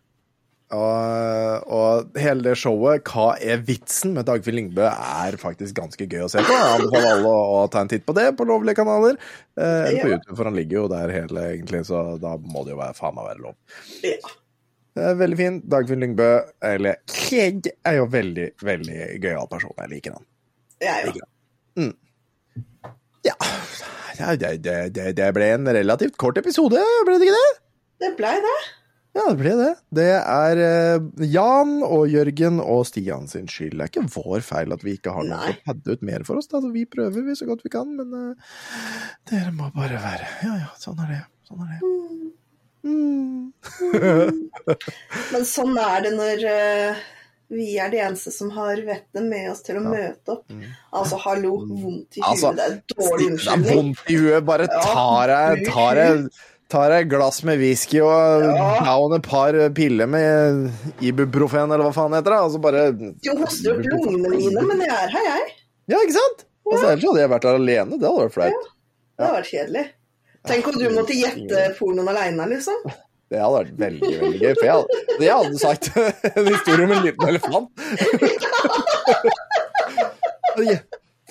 Og, 0.72 1.64
og 1.68 2.14
hele 2.16 2.44
det 2.46 2.54
showet, 2.56 3.02
Hva 3.04 3.34
er 3.44 3.60
vitsen? 3.66 4.14
med 4.16 4.24
Dagfinn 4.28 4.56
Lyngbø, 4.56 4.86
er 4.88 5.36
faktisk 5.40 5.76
ganske 5.76 6.06
gøy 6.08 6.24
å 6.24 6.30
se 6.32 6.40
på. 6.44 6.52
Jeg 6.56 6.78
anbefaler 6.78 7.10
alle 7.18 7.32
å, 7.32 7.58
ta 7.72 7.82
en 7.84 7.90
titt 7.92 8.06
på 8.08 8.14
det 8.16 8.30
på 8.38 8.46
lovlige 8.48 8.78
kanaler. 8.80 9.18
Eh, 9.58 9.64
eller 9.90 10.00
på 10.00 10.12
YouTube, 10.14 10.36
for 10.38 10.48
han 10.48 10.56
ligger 10.56 10.78
jo 10.82 10.86
der 10.92 11.12
hele, 11.12 11.44
egentlig, 11.54 11.82
så 11.88 12.04
da 12.22 12.38
må 12.40 12.64
det 12.64 12.72
jo 12.72 12.80
være, 12.80 12.96
faen 12.96 13.18
meg 13.18 13.28
være 13.30 13.44
lov. 13.44 13.58
Ja. 14.06 14.32
Det 14.92 15.04
er 15.08 15.14
veldig 15.20 15.38
fin. 15.38 15.60
Dagfinn 15.72 16.02
Lyngbø, 16.04 16.30
eller 16.72 16.98
Kjegg, 17.08 17.68
er 17.88 18.00
jo 18.00 18.08
veldig, 18.12 18.48
veldig 18.64 18.98
gøyal 19.22 19.48
person. 19.52 19.72
Jeg 19.80 19.92
liker 19.94 20.16
han. 20.18 20.26
Jeg 20.82 21.12
òg. 21.12 21.20
Ja. 23.22 23.36
Ja, 24.18 24.34
Det, 24.36 24.56
det, 24.64 24.76
det, 24.96 25.12
det 25.16 25.28
ble 25.34 25.46
en 25.54 25.68
relativt 25.72 26.16
kort 26.20 26.36
episode, 26.40 26.80
ble 27.06 27.18
det 27.20 27.28
ikke 27.28 27.38
det? 27.40 27.52
Det 28.02 28.10
blei 28.18 28.34
det. 28.44 28.56
Ja, 29.12 29.26
det 29.28 29.36
ble 29.42 29.50
det. 29.58 29.72
Det 29.92 30.06
er 30.16 30.56
eh, 30.64 31.02
Jan 31.28 31.82
og 31.84 32.06
Jørgen 32.08 32.62
og 32.64 32.86
Stian 32.88 33.26
sin 33.28 33.44
skyld. 33.50 33.74
Det 33.76 33.84
er 33.84 33.90
ikke 33.90 34.06
vår 34.14 34.40
feil 34.46 34.72
at 34.72 34.80
vi 34.86 34.94
ikke 34.96 35.12
har 35.12 35.26
noe 35.28 35.50
å 35.52 35.56
padde 35.66 35.92
ut 35.98 36.02
mer 36.08 36.24
for 36.24 36.40
oss. 36.40 36.48
Da. 36.48 36.62
Vi 36.72 36.86
prøver 36.88 37.20
vi 37.26 37.34
så 37.36 37.44
godt 37.50 37.60
vi 37.66 37.72
kan, 37.74 37.90
men 37.98 38.08
uh, 38.16 38.32
dere 39.28 39.52
må 39.52 39.68
bare 39.76 40.00
være 40.00 40.24
Ja 40.46 40.54
ja, 40.62 40.70
sånn 40.80 41.02
er 41.04 41.08
det. 41.12 41.20
Sånn 41.48 41.60
er 41.66 41.74
det. 41.74 41.80
Men 45.32 45.44
sånn 45.46 45.76
er 45.78 46.00
det 46.02 46.10
når 46.16 46.40
uh, 46.48 46.96
vi 47.52 47.76
er 47.78 47.90
de 47.92 47.98
eneste 48.00 48.30
som 48.32 48.50
har 48.56 48.80
vettet 48.86 49.22
med 49.26 49.50
oss 49.52 49.60
til 49.66 49.76
å 49.78 49.82
møte 49.84 50.32
opp. 50.38 50.52
Altså, 50.96 51.16
hallo, 51.26 51.52
vondt 51.68 52.16
i 52.16 52.20
huet, 52.22 52.28
Altså, 52.30 52.52
det 52.56 52.64
er 52.64 52.72
dårlig 52.94 53.26
unnskyldning. 53.34 53.76
vondt 53.76 54.00
i 54.08 54.16
huet. 54.22 54.42
Bare 54.48 54.64
Ja, 54.70 54.80
tar 54.88 55.24
deg, 55.32 55.52
tar 55.68 55.92
deg, 56.00 56.16
tar 56.72 56.90
et 56.96 57.08
glass 57.12 57.38
med 57.46 57.56
whisky 57.60 57.98
og 58.02 58.46
Ja. 58.48 58.68
down 58.86 59.12
et 59.18 59.26
par 59.28 59.52
piller 59.76 60.08
med 60.08 60.72
ibuprofen, 61.04 61.68
eller 61.68 61.84
hva 61.84 61.92
faen 61.94 62.16
heter 62.16 62.30
det. 62.34 62.40
Og 62.46 62.50
så 62.56 62.60
bare 62.64 62.80
Du 62.96 63.30
hoster 63.38 63.68
opp 63.76 63.84
lungene 63.92 64.28
mine, 64.32 64.60
men 64.72 64.78
jeg 64.86 64.94
er 64.96 65.10
her, 65.16 65.26
jeg. 65.36 65.44
Ja, 65.92 65.96
ikke 66.00 66.16
sant? 66.16 66.38
Altså, 66.72 66.86
ellers 66.92 67.04
hadde 67.08 67.20
jeg 67.20 67.30
vært 67.36 67.44
der 67.48 67.56
alene. 67.58 67.92
Det 68.00 68.06
hadde 68.08 68.24
vært 68.26 68.36
flaut. 68.38 68.62
Det 69.18 69.22
hadde 69.26 69.38
vært 69.38 69.52
kjedelig. 69.52 69.84
Tenk 70.48 70.62
om 70.72 70.76
du 70.80 70.86
måtte 70.90 71.14
gjette 71.14 71.58
pornoen 71.78 72.08
aleine, 72.10 72.44
liksom. 72.50 72.78
Det 73.32 73.38
hadde 73.40 73.58
vært 73.58 73.76
veldig, 73.80 74.12
veldig 74.22 74.40
gøy. 74.42 74.54
For 74.58 74.66
jeg 74.66 74.74
hadde, 74.76 74.88
jeg 75.22 75.34
hadde 75.38 75.58
sagt 75.62 75.84
en 76.36 76.46
historie 76.48 76.84
om 76.88 76.92
en 76.96 77.04
liten 77.06 77.28
elefant. 77.28 77.68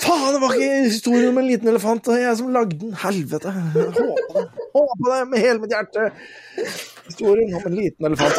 Faen, 0.01 0.33
det 0.33 0.39
var 0.41 0.53
ikke 0.57 0.77
historien 0.87 1.29
om 1.31 1.37
en 1.41 1.47
liten 1.49 1.69
elefant. 1.71 2.05
Det 2.07 2.21
jeg 2.23 2.37
som 2.39 2.53
lagde 2.55 2.77
den. 2.81 2.93
Helvete. 3.03 3.51
Håper 3.51 4.37
det. 4.37 4.45
Det 5.11 5.19
med 5.31 5.43
hele 5.43 5.59
mitt 5.61 5.73
hjerte. 5.75 6.07
Historien 7.09 7.53
om 7.59 7.65
en 7.67 7.75
liten 7.77 8.07
elefant. 8.09 8.37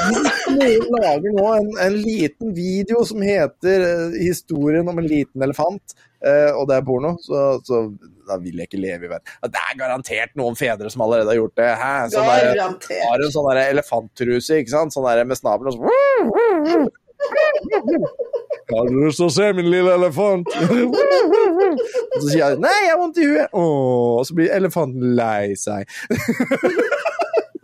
Noen 0.56 0.88
lager 0.96 1.36
nå 1.36 1.46
en, 1.58 1.68
en 1.86 1.98
liten 1.98 2.54
video 2.56 3.02
som 3.08 3.20
heter 3.24 3.84
eh, 3.88 4.16
'Historien 4.22 4.88
om 4.88 4.98
en 4.98 5.08
liten 5.10 5.44
elefant', 5.44 5.94
eh, 6.24 6.50
og 6.56 6.68
det 6.70 6.78
er 6.78 6.86
porno, 6.86 7.14
så, 7.20 7.42
så 7.66 7.82
da 8.28 8.38
vil 8.40 8.56
jeg 8.62 8.70
ikke 8.70 8.80
leve 8.80 9.06
i 9.06 9.12
verden. 9.12 9.26
Det 9.52 9.60
er 9.60 9.78
garantert 9.82 10.32
noen 10.38 10.56
fedre 10.56 10.90
som 10.90 11.04
allerede 11.04 11.30
har 11.34 11.40
gjort 11.42 11.56
det. 11.60 11.70
Hæ? 11.82 11.92
Sånn 12.14 12.26
der- 12.30 13.06
har 13.10 13.26
en 13.26 13.34
sånn 13.36 13.50
elefanttruse, 13.66 14.62
ikke 14.62 14.74
sant? 14.76 14.94
Sånn 14.96 15.08
der 15.10 15.24
med 15.28 15.36
snabelen 15.36 15.68
og 15.68 15.74
så 15.76 15.82
Har 18.70 18.88
du 18.88 18.98
lyst 19.04 19.18
til 19.20 19.26
å 19.26 19.32
se 19.34 19.48
min 19.56 19.68
lille 19.72 19.94
elefant? 19.98 20.48
Og 22.12 22.18
så 22.20 22.26
sier 22.28 22.42
jeg 22.42 22.58
'nei, 22.62 22.78
jeg 22.84 22.92
har 22.92 23.00
vondt 23.00 23.18
i 23.18 23.28
huet'. 23.28 23.48
Åh, 23.52 24.18
og 24.18 24.26
så 24.26 24.36
blir 24.38 24.52
elefanten 24.54 25.14
lei 25.18 25.54
seg. 25.58 25.88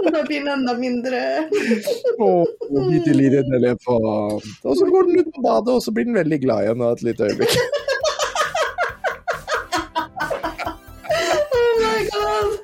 Da 0.09 0.23
blir 0.25 0.41
den 0.41 0.49
enda 0.49 0.75
mindre. 0.79 1.21
Åh, 2.19 2.45
bitte 2.91 3.15
liten 3.15 3.55
elefant. 3.59 4.47
Og 4.65 4.77
så 4.79 4.87
går 4.89 5.03
den 5.09 5.21
ut 5.21 5.35
på 5.35 5.43
badet, 5.45 5.75
og 5.75 5.83
så 5.85 5.93
blir 5.93 6.09
den 6.09 6.17
veldig 6.17 6.41
glad 6.45 6.65
igjen 6.65 6.87
et 6.89 7.05
lite 7.11 7.29
øyeblikk. 7.29 7.59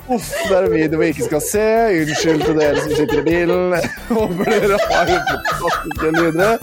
Uff, 0.09 0.32
Det 0.48 0.56
er 0.56 0.66
en 0.66 0.72
video 0.72 0.98
vi 1.01 1.06
ikke 1.06 1.24
skal 1.24 1.40
se. 1.40 1.66
Unnskyld 2.01 2.43
til 2.44 2.59
dere 2.60 2.81
som 2.82 2.93
sitter 2.93 3.20
i 3.22 3.24
bilen. 3.24 3.76
Håper 4.18 4.51
dere 4.51 4.78
har 4.90 5.12
fantastiske 5.12 6.10
lyder. 6.18 6.59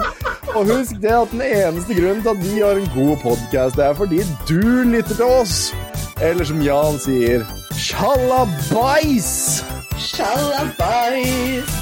Og 0.54 0.66
husk 0.70 1.02
det 1.02 1.14
at 1.16 1.32
den 1.32 1.42
eneste 1.42 1.98
grunnen 1.98 2.22
til 2.22 2.30
at 2.36 2.44
vi 2.46 2.60
har 2.60 2.78
en 2.78 2.90
god 2.96 3.18
podkast, 3.24 3.78
er 3.78 3.94
fordi 3.94 4.22
du 4.50 4.62
lytter 4.94 5.16
til 5.16 5.26
oss. 5.26 5.76
Eller 6.22 6.46
som 6.46 6.62
Jan 6.62 7.00
sier, 7.02 7.46
sjalabais! 7.74 9.32
Sjalabais. 9.98 11.82